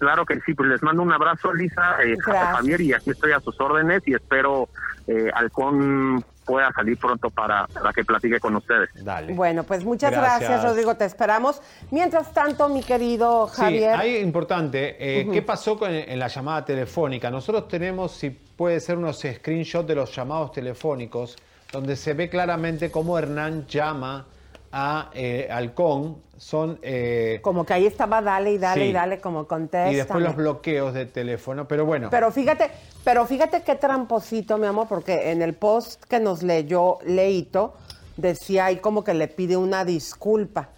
Claro 0.00 0.24
que 0.24 0.40
sí, 0.40 0.54
pues 0.54 0.66
les 0.70 0.82
mando 0.82 1.02
un 1.02 1.12
abrazo, 1.12 1.52
Lisa, 1.52 2.02
eh, 2.02 2.16
Javier, 2.18 2.80
y 2.80 2.94
aquí 2.94 3.10
estoy 3.10 3.32
a 3.32 3.40
sus 3.40 3.60
órdenes 3.60 4.02
y 4.06 4.14
espero 4.14 4.70
eh, 5.06 5.30
Halcón 5.34 6.24
pueda 6.46 6.72
salir 6.72 6.96
pronto 6.96 7.28
para, 7.28 7.66
para, 7.66 7.92
que 7.92 8.02
platique 8.02 8.40
con 8.40 8.56
ustedes. 8.56 8.88
Dale. 9.04 9.34
Bueno, 9.34 9.62
pues 9.62 9.84
muchas 9.84 10.10
gracias. 10.10 10.64
Rodrigo, 10.64 10.96
te 10.96 11.04
esperamos. 11.04 11.60
Mientras 11.90 12.32
tanto, 12.32 12.70
mi 12.70 12.82
querido 12.82 13.46
Javier. 13.48 13.94
Sí, 13.94 14.00
ahí 14.00 14.16
importante, 14.16 14.96
eh, 14.98 15.28
¿qué 15.30 15.42
pasó 15.42 15.78
con, 15.78 15.90
en 15.90 16.18
la 16.18 16.28
llamada 16.28 16.64
telefónica? 16.64 17.30
Nosotros 17.30 17.68
tenemos, 17.68 18.12
si 18.12 18.30
puede 18.30 18.80
ser, 18.80 18.96
unos 18.96 19.20
screenshots 19.20 19.86
de 19.86 19.96
los 19.96 20.16
llamados 20.16 20.52
telefónicos, 20.52 21.36
donde 21.70 21.94
se 21.94 22.14
ve 22.14 22.30
claramente 22.30 22.90
cómo 22.90 23.18
Hernán 23.18 23.66
llama 23.66 24.24
a 24.72 25.10
eh, 25.14 25.48
Halcón 25.50 26.18
son... 26.36 26.78
Eh, 26.82 27.40
como 27.42 27.66
que 27.66 27.74
ahí 27.74 27.86
estaba 27.86 28.22
dale 28.22 28.52
y 28.52 28.58
dale 28.58 28.86
y 28.86 28.92
dale 28.92 29.20
como 29.20 29.46
contesta. 29.46 29.92
Y 29.92 29.96
después 29.96 30.22
los 30.22 30.36
bloqueos 30.36 30.94
de 30.94 31.06
teléfono, 31.06 31.66
pero 31.66 31.84
bueno. 31.84 32.08
Pero 32.10 32.30
fíjate, 32.30 32.70
pero 33.04 33.26
fíjate 33.26 33.62
qué 33.62 33.74
tramposito, 33.74 34.56
mi 34.58 34.66
amor, 34.66 34.86
porque 34.88 35.30
en 35.32 35.42
el 35.42 35.54
post 35.54 36.04
que 36.04 36.20
nos 36.20 36.42
leyó 36.42 36.98
Leito, 37.04 37.74
decía 38.16 38.66
ahí 38.66 38.76
como 38.76 39.04
que 39.04 39.14
le 39.14 39.28
pide 39.28 39.56
una 39.56 39.84
disculpa, 39.84 40.68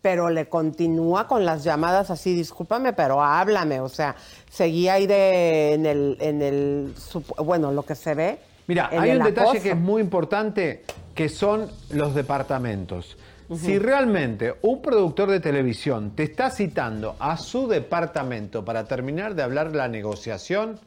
pero 0.00 0.30
le 0.30 0.48
continúa 0.48 1.26
con 1.26 1.44
las 1.44 1.62
llamadas 1.62 2.10
así, 2.10 2.34
discúlpame, 2.34 2.92
pero 2.92 3.22
háblame, 3.22 3.80
o 3.80 3.88
sea, 3.88 4.16
seguía 4.50 4.94
ahí 4.94 5.06
de, 5.06 5.74
en 5.74 5.86
el, 5.86 6.16
en 6.20 6.42
el, 6.42 6.94
bueno, 7.38 7.72
lo 7.72 7.84
que 7.84 7.94
se 7.94 8.14
ve. 8.14 8.38
Mira, 8.66 8.88
hay 8.92 9.16
un 9.16 9.24
detalle 9.24 9.60
que 9.60 9.70
es 9.70 9.76
muy 9.76 10.02
importante, 10.02 10.84
que 11.14 11.28
son 11.28 11.70
los 11.90 12.14
departamentos. 12.14 13.16
Si 13.56 13.78
realmente 13.78 14.54
un 14.62 14.80
productor 14.80 15.30
de 15.30 15.40
televisión 15.40 16.12
te 16.12 16.22
está 16.22 16.50
citando 16.50 17.16
a 17.18 17.36
su 17.36 17.68
departamento 17.68 18.64
para 18.64 18.84
terminar 18.84 19.34
de 19.34 19.42
hablar 19.42 19.74
la 19.74 19.88
negociación, 19.88 20.80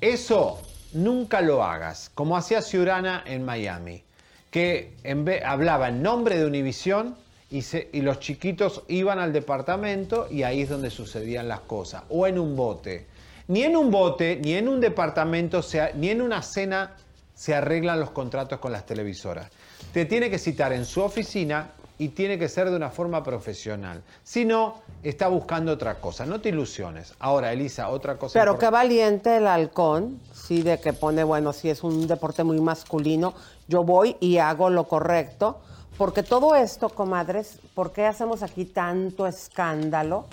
eso 0.00 0.60
nunca 0.92 1.40
lo 1.40 1.64
hagas, 1.64 2.10
como 2.14 2.36
hacía 2.36 2.62
Ciurana 2.62 3.24
en 3.26 3.44
Miami, 3.44 4.04
que 4.50 4.92
en 5.02 5.24
vez, 5.24 5.42
hablaba 5.44 5.88
en 5.88 6.00
nombre 6.00 6.38
de 6.38 6.46
Univisión 6.46 7.16
y, 7.50 7.62
y 7.92 8.02
los 8.02 8.20
chiquitos 8.20 8.82
iban 8.86 9.18
al 9.18 9.32
departamento 9.32 10.28
y 10.30 10.44
ahí 10.44 10.62
es 10.62 10.68
donde 10.68 10.90
sucedían 10.90 11.48
las 11.48 11.60
cosas, 11.60 12.04
o 12.08 12.26
en 12.28 12.38
un 12.38 12.54
bote. 12.54 13.06
Ni 13.48 13.62
en 13.62 13.76
un 13.76 13.90
bote, 13.90 14.40
ni 14.42 14.54
en 14.54 14.68
un 14.68 14.80
departamento, 14.80 15.60
ni 15.94 16.10
en 16.10 16.20
una 16.20 16.42
cena 16.42 16.96
se 17.36 17.54
arreglan 17.54 18.00
los 18.00 18.10
contratos 18.10 18.58
con 18.58 18.72
las 18.72 18.86
televisoras. 18.86 19.50
Te 19.92 20.06
tiene 20.06 20.30
que 20.30 20.38
citar 20.38 20.72
en 20.72 20.84
su 20.84 21.02
oficina 21.02 21.70
y 21.98 22.08
tiene 22.08 22.38
que 22.38 22.48
ser 22.48 22.70
de 22.70 22.76
una 22.76 22.90
forma 22.90 23.22
profesional. 23.22 24.02
Si 24.24 24.44
no, 24.44 24.80
está 25.02 25.28
buscando 25.28 25.72
otra 25.72 26.00
cosa. 26.00 26.26
No 26.26 26.40
te 26.40 26.48
ilusiones. 26.48 27.14
Ahora, 27.18 27.52
Elisa, 27.52 27.88
otra 27.90 28.18
cosa. 28.18 28.38
Pero 28.38 28.58
qué 28.58 28.70
valiente 28.70 29.36
el 29.36 29.46
halcón, 29.46 30.20
sí, 30.32 30.62
de 30.62 30.80
que 30.80 30.92
pone, 30.92 31.24
bueno, 31.24 31.52
si 31.52 31.70
es 31.70 31.84
un 31.84 32.06
deporte 32.06 32.42
muy 32.42 32.60
masculino, 32.60 33.34
yo 33.68 33.84
voy 33.84 34.16
y 34.18 34.38
hago 34.38 34.70
lo 34.70 34.84
correcto. 34.84 35.60
Porque 35.98 36.22
todo 36.22 36.54
esto, 36.54 36.88
comadres, 36.88 37.58
¿por 37.74 37.92
qué 37.92 38.06
hacemos 38.06 38.42
aquí 38.42 38.64
tanto 38.66 39.26
escándalo? 39.26 40.26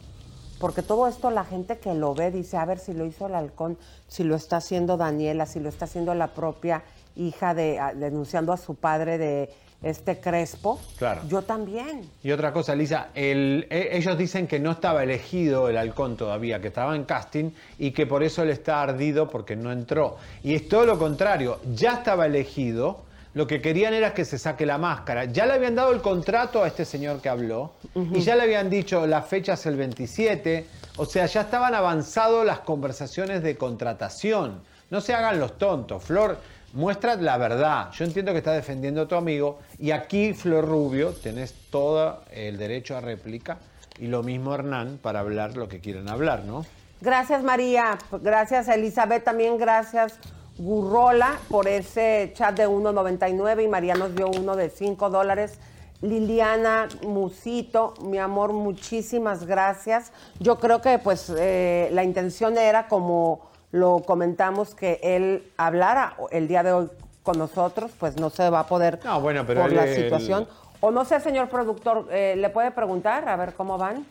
Porque 0.64 0.82
todo 0.82 1.10
esto 1.10 1.30
la 1.30 1.44
gente 1.44 1.78
que 1.78 1.94
lo 1.94 2.16
ve 2.16 2.32
dice, 2.32 2.56
a 2.56 2.64
ver 2.64 2.80
si 2.80 2.94
lo 2.94 3.06
hizo 3.06 3.28
el 3.28 3.36
halcón, 3.36 3.78
si 4.08 4.24
lo 4.24 4.34
está 4.38 4.56
haciendo 4.58 4.96
Daniela, 4.96 5.46
si 5.46 5.60
lo 5.60 5.68
está 5.68 5.84
haciendo 5.84 6.16
la 6.16 6.28
propia 6.28 6.84
hija 7.18 7.54
de 7.54 7.78
a- 7.82 7.94
denunciando 7.94 8.54
a 8.54 8.58
su 8.58 8.76
padre 8.76 9.18
de 9.18 9.50
este 9.82 10.22
Crespo. 10.22 10.80
Claro. 10.98 11.20
Yo 11.28 11.42
también. 11.42 12.10
Y 12.24 12.32
otra 12.32 12.54
cosa, 12.54 12.74
Lisa, 12.76 13.10
el- 13.14 13.68
e- 13.70 13.90
ellos 13.98 14.18
dicen 14.18 14.48
que 14.48 14.58
no 14.58 14.72
estaba 14.72 15.04
elegido 15.04 15.68
el 15.68 15.76
halcón 15.78 16.16
todavía, 16.16 16.62
que 16.62 16.70
estaba 16.70 16.96
en 16.96 17.04
casting 17.04 17.52
y 17.78 17.92
que 17.92 18.08
por 18.08 18.24
eso 18.24 18.42
él 18.44 18.50
está 18.50 18.82
ardido 18.82 19.28
porque 19.30 19.58
no 19.58 19.70
entró. 19.70 20.16
Y 20.44 20.56
es 20.56 20.70
todo 20.70 20.86
lo 20.86 20.98
contrario, 20.98 21.60
ya 21.76 21.96
estaba 21.96 22.26
elegido, 22.26 23.02
lo 23.34 23.48
que 23.48 23.62
querían 23.62 23.94
era 23.94 24.14
que 24.14 24.26
se 24.26 24.38
saque 24.38 24.66
la 24.66 24.78
máscara. 24.78 25.26
Ya 25.26 25.46
le 25.46 25.54
habían 25.54 25.76
dado 25.76 25.92
el 25.92 26.02
contrato 26.02 26.64
a 26.64 26.68
este 26.68 26.86
señor 26.86 27.22
que 27.22 27.30
habló 27.30 27.74
y 27.96 28.22
ya 28.22 28.36
le 28.36 28.44
habían 28.44 28.70
dicho 28.70 29.08
la 29.08 29.22
fecha 29.22 29.54
es 29.54 29.66
el 29.66 29.76
27, 29.76 30.68
o 30.98 31.06
sea, 31.06 31.26
ya 31.26 31.42
estaban 31.42 31.74
avanzadas 31.74 32.46
las 32.46 32.60
conversaciones 32.60 33.42
de 33.42 33.58
contratación. 33.58 34.62
No 34.90 35.02
se 35.02 35.14
hagan 35.14 35.40
los 35.40 35.58
tontos, 35.58 36.04
Flor. 36.04 36.38
Muestra 36.74 37.16
la 37.16 37.38
verdad. 37.38 37.92
Yo 37.92 38.04
entiendo 38.04 38.32
que 38.32 38.40
está 38.40 38.54
defendiendo 38.54 39.04
a 39.04 39.08
tu 39.08 39.16
amigo 39.16 39.60
y 39.78 39.92
aquí, 39.92 40.34
Flor 40.34 40.68
Rubio, 40.68 41.12
tenés 41.12 41.54
todo 41.70 42.24
el 42.32 42.58
derecho 42.58 42.98
a 42.98 43.02
réplica 43.02 43.58
y 44.00 44.08
lo 44.08 44.24
mismo 44.24 44.54
Hernán 44.54 45.00
para 45.02 45.20
hablar 45.20 45.56
lo 45.56 45.68
que 45.68 45.80
quieran 45.80 46.10
hablar, 46.10 46.44
¿no? 46.46 46.66
Gracias 47.02 47.44
María, 47.44 47.98
gracias 48.22 48.68
Elizabeth, 48.70 49.24
también 49.24 49.58
gracias 49.58 50.18
Gurrola 50.58 51.38
por 51.50 51.68
ese 51.68 52.32
chat 52.36 52.56
de 52.56 52.68
1.99 52.68 53.64
y 53.64 53.68
María 53.68 53.96
nos 53.96 54.16
dio 54.16 54.28
uno 54.30 54.56
de 54.56 54.70
5 54.70 55.10
dólares. 55.10 55.58
Liliana 56.02 56.90
Musito, 57.04 57.94
mi 58.02 58.18
amor, 58.20 58.52
muchísimas 58.54 59.46
gracias. 59.46 60.12
Yo 60.40 60.60
creo 60.60 60.82
que 60.82 61.00
pues 61.00 61.32
eh, 61.36 61.90
la 61.94 62.04
intención 62.04 62.58
era 62.58 62.88
como 62.88 63.50
lo 63.72 64.02
comentamos 64.06 64.76
que 64.76 65.00
él 65.02 65.50
hablara 65.58 66.16
el 66.32 66.48
día 66.48 66.62
de 66.62 66.74
hoy 66.74 66.90
con 67.24 67.38
nosotros, 67.40 67.92
pues 68.00 68.18
no 68.18 68.30
se 68.30 68.50
va 68.50 68.60
a 68.60 68.68
poder 68.68 69.00
No, 69.06 69.22
bueno, 69.22 69.46
pero 69.48 69.62
por 69.62 69.70
él- 69.70 69.78
la 69.78 69.86
él- 69.88 69.96
situación. 70.04 70.48
O 70.82 70.92
no 70.92 71.06
sé, 71.06 71.22
señor 71.22 71.48
productor, 71.48 72.08
eh, 72.12 72.36
¿le 72.38 72.50
puede 72.50 72.70
preguntar 72.72 73.28
a 73.30 73.36
ver 73.38 73.54
cómo 73.54 73.78
van? 73.78 74.06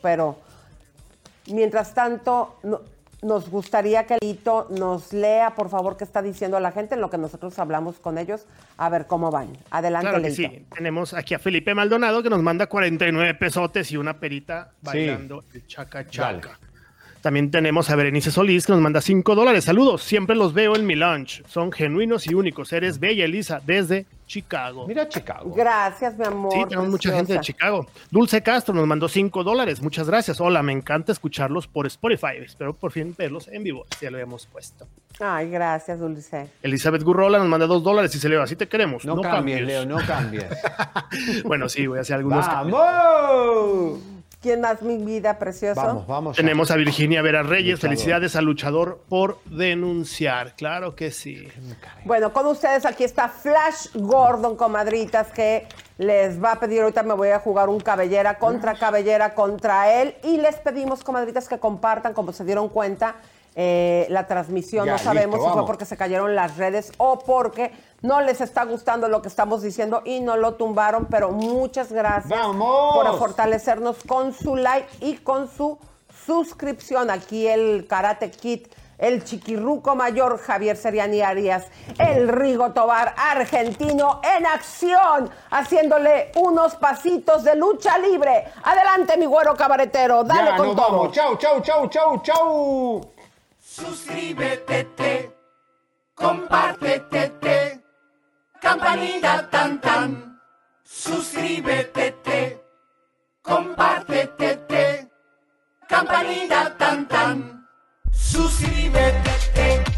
Pero 0.00 0.36
mientras 1.48 1.92
tanto, 1.92 2.54
no- 2.62 2.80
nos 3.22 3.50
gustaría 3.50 4.06
que 4.06 4.16
Lito 4.20 4.68
nos 4.70 5.12
lea, 5.12 5.54
por 5.54 5.68
favor, 5.68 5.96
qué 5.96 6.04
está 6.04 6.22
diciendo 6.22 6.60
la 6.60 6.70
gente 6.72 6.94
en 6.94 7.00
lo 7.00 7.10
que 7.10 7.18
nosotros 7.18 7.58
hablamos 7.58 7.98
con 7.98 8.16
ellos, 8.18 8.46
a 8.76 8.88
ver 8.88 9.06
cómo 9.06 9.30
van. 9.30 9.56
Adelante, 9.70 10.08
Claro 10.08 10.22
que 10.22 10.30
Leito. 10.30 10.54
sí. 10.54 10.66
Tenemos 10.74 11.14
aquí 11.14 11.34
a 11.34 11.38
Felipe 11.38 11.74
Maldonado 11.74 12.22
que 12.22 12.30
nos 12.30 12.42
manda 12.42 12.66
49 12.66 13.34
pesotes 13.34 13.90
y 13.92 13.96
una 13.96 14.18
perita 14.20 14.70
bailando 14.82 15.44
el 15.52 15.66
chaca 15.66 16.06
chaca. 16.06 16.58
También 17.28 17.50
tenemos 17.50 17.90
a 17.90 17.94
Berenice 17.94 18.30
Solís 18.30 18.64
que 18.64 18.72
nos 18.72 18.80
manda 18.80 19.02
5 19.02 19.34
dólares. 19.34 19.64
Saludos, 19.64 20.02
siempre 20.02 20.34
los 20.34 20.54
veo 20.54 20.74
en 20.74 20.86
mi 20.86 20.94
lunch. 20.94 21.46
Son 21.46 21.70
genuinos 21.70 22.26
y 22.26 22.32
únicos. 22.32 22.72
Eres 22.72 22.98
bella, 22.98 23.26
Elisa, 23.26 23.60
desde 23.66 24.06
Chicago. 24.26 24.86
Mira 24.88 25.06
Chicago. 25.10 25.52
Gracias, 25.54 26.16
mi 26.16 26.24
amor. 26.24 26.54
Sí, 26.54 26.64
tenemos 26.66 26.88
mucha 26.88 27.12
gente 27.14 27.34
de. 27.34 27.40
Chicago. 27.40 27.86
Dulce 28.10 28.42
Castro 28.42 28.72
nos 28.72 28.86
mandó 28.86 29.10
5 29.10 29.44
dólares. 29.44 29.82
Muchas 29.82 30.08
gracias. 30.08 30.40
Hola, 30.40 30.62
me 30.62 30.72
encanta 30.72 31.12
escucharlos 31.12 31.66
por 31.66 31.86
Spotify. 31.86 32.38
Espero 32.38 32.72
por 32.72 32.92
fin 32.92 33.14
verlos 33.18 33.46
en 33.48 33.62
vivo. 33.62 33.84
Ya 34.00 34.10
lo 34.10 34.16
habíamos 34.16 34.46
puesto. 34.46 34.86
Ay, 35.20 35.50
gracias, 35.50 36.00
Dulce. 36.00 36.48
Elizabeth 36.62 37.02
Gurrola 37.02 37.38
nos 37.38 37.48
manda 37.48 37.66
2 37.66 37.82
dólares 37.82 38.14
y 38.14 38.18
se 38.20 38.30
leo. 38.30 38.40
Así 38.40 38.56
te 38.56 38.68
queremos. 38.68 39.04
No, 39.04 39.20
cambies, 39.20 39.60
Leo, 39.60 39.84
no 39.84 39.98
cambies. 39.98 40.46
bueno, 41.44 41.68
sí, 41.68 41.86
voy 41.86 41.98
a 41.98 42.00
hacer 42.00 42.16
algunos 42.16 42.48
cambios. 42.48 44.17
¿Quién 44.40 44.60
más, 44.60 44.82
mi 44.82 44.98
vida 44.98 45.36
preciosa? 45.36 45.82
Vamos, 45.82 46.06
vamos. 46.06 46.36
Tenemos 46.36 46.70
a 46.70 46.76
Virginia 46.76 47.22
Vera 47.22 47.42
Reyes. 47.42 47.74
Luchador. 47.74 47.90
Felicidades 47.90 48.36
al 48.36 48.44
luchador 48.44 49.00
por 49.08 49.40
denunciar. 49.46 50.54
Claro 50.54 50.94
que 50.94 51.10
sí. 51.10 51.48
Bueno, 52.04 52.32
con 52.32 52.46
ustedes 52.46 52.86
aquí 52.86 53.02
está 53.02 53.28
Flash 53.28 53.88
Gordon, 53.94 54.56
comadritas, 54.56 55.32
que 55.32 55.66
les 55.98 56.42
va 56.42 56.52
a 56.52 56.60
pedir, 56.60 56.82
ahorita 56.82 57.02
me 57.02 57.14
voy 57.14 57.30
a 57.30 57.40
jugar 57.40 57.68
un 57.68 57.80
cabellera 57.80 58.38
contra 58.38 58.74
cabellera 58.74 59.34
contra 59.34 59.92
él. 60.00 60.14
Y 60.22 60.36
les 60.36 60.54
pedimos, 60.56 61.02
comadritas, 61.02 61.48
que 61.48 61.58
compartan, 61.58 62.14
como 62.14 62.32
se 62.32 62.44
dieron 62.44 62.68
cuenta, 62.68 63.16
eh, 63.60 64.06
la 64.08 64.28
transmisión. 64.28 64.86
Ya, 64.86 64.92
no 64.92 64.98
sabemos 64.98 65.34
listo, 65.40 65.50
si 65.50 65.52
fue 65.58 65.66
porque 65.66 65.84
se 65.84 65.96
cayeron 65.96 66.36
las 66.36 66.58
redes 66.58 66.92
o 66.96 67.18
porque 67.18 67.72
no 68.02 68.20
les 68.20 68.40
está 68.40 68.62
gustando 68.64 69.08
lo 69.08 69.20
que 69.20 69.26
estamos 69.26 69.62
diciendo 69.62 70.02
y 70.04 70.20
no 70.20 70.36
lo 70.36 70.54
tumbaron. 70.54 71.06
Pero 71.06 71.32
muchas 71.32 71.90
gracias 71.90 72.28
¡Vamos! 72.38 72.94
por 72.94 73.18
fortalecernos 73.18 73.96
con 74.06 74.32
su 74.32 74.54
like 74.54 74.88
y 75.00 75.16
con 75.16 75.48
su 75.50 75.76
suscripción. 76.24 77.10
Aquí 77.10 77.48
el 77.48 77.86
Karate 77.88 78.30
Kid. 78.30 78.68
El 78.96 79.22
chiquirruco 79.22 79.94
mayor 79.94 80.38
Javier 80.40 80.76
Seriani 80.76 81.20
Arias, 81.20 81.66
el 82.00 82.26
Rigo 82.28 82.72
Tobar 82.72 83.14
argentino 83.16 84.20
en 84.36 84.44
acción, 84.44 85.30
haciéndole 85.50 86.32
unos 86.34 86.74
pasitos 86.74 87.44
de 87.44 87.54
lucha 87.54 87.96
libre. 87.98 88.46
Adelante, 88.64 89.16
mi 89.16 89.26
güero 89.26 89.54
cabaretero, 89.54 90.24
dale 90.24 90.50
ya, 90.50 90.56
con 90.56 90.66
nos 90.66 90.76
todo. 90.76 90.90
vamos. 90.90 91.12
Chau, 91.12 91.36
chau, 91.36 91.60
chau, 91.60 91.88
chau, 91.88 92.22
chau. 92.22 93.17
Suscríbete, 93.78 94.84
te, 94.96 95.32
compártete, 96.12 97.28
te, 97.40 97.80
campanita 98.60 99.48
tan 99.50 99.80
tan. 99.80 100.40
Suscríbete, 100.82 102.10
te, 102.24 102.60
compártete, 103.40 104.56
te, 104.68 105.08
campanita 105.86 106.76
tan 106.76 107.06
tan. 107.06 107.68
Suscríbete, 108.10 109.30
te, 109.54 109.97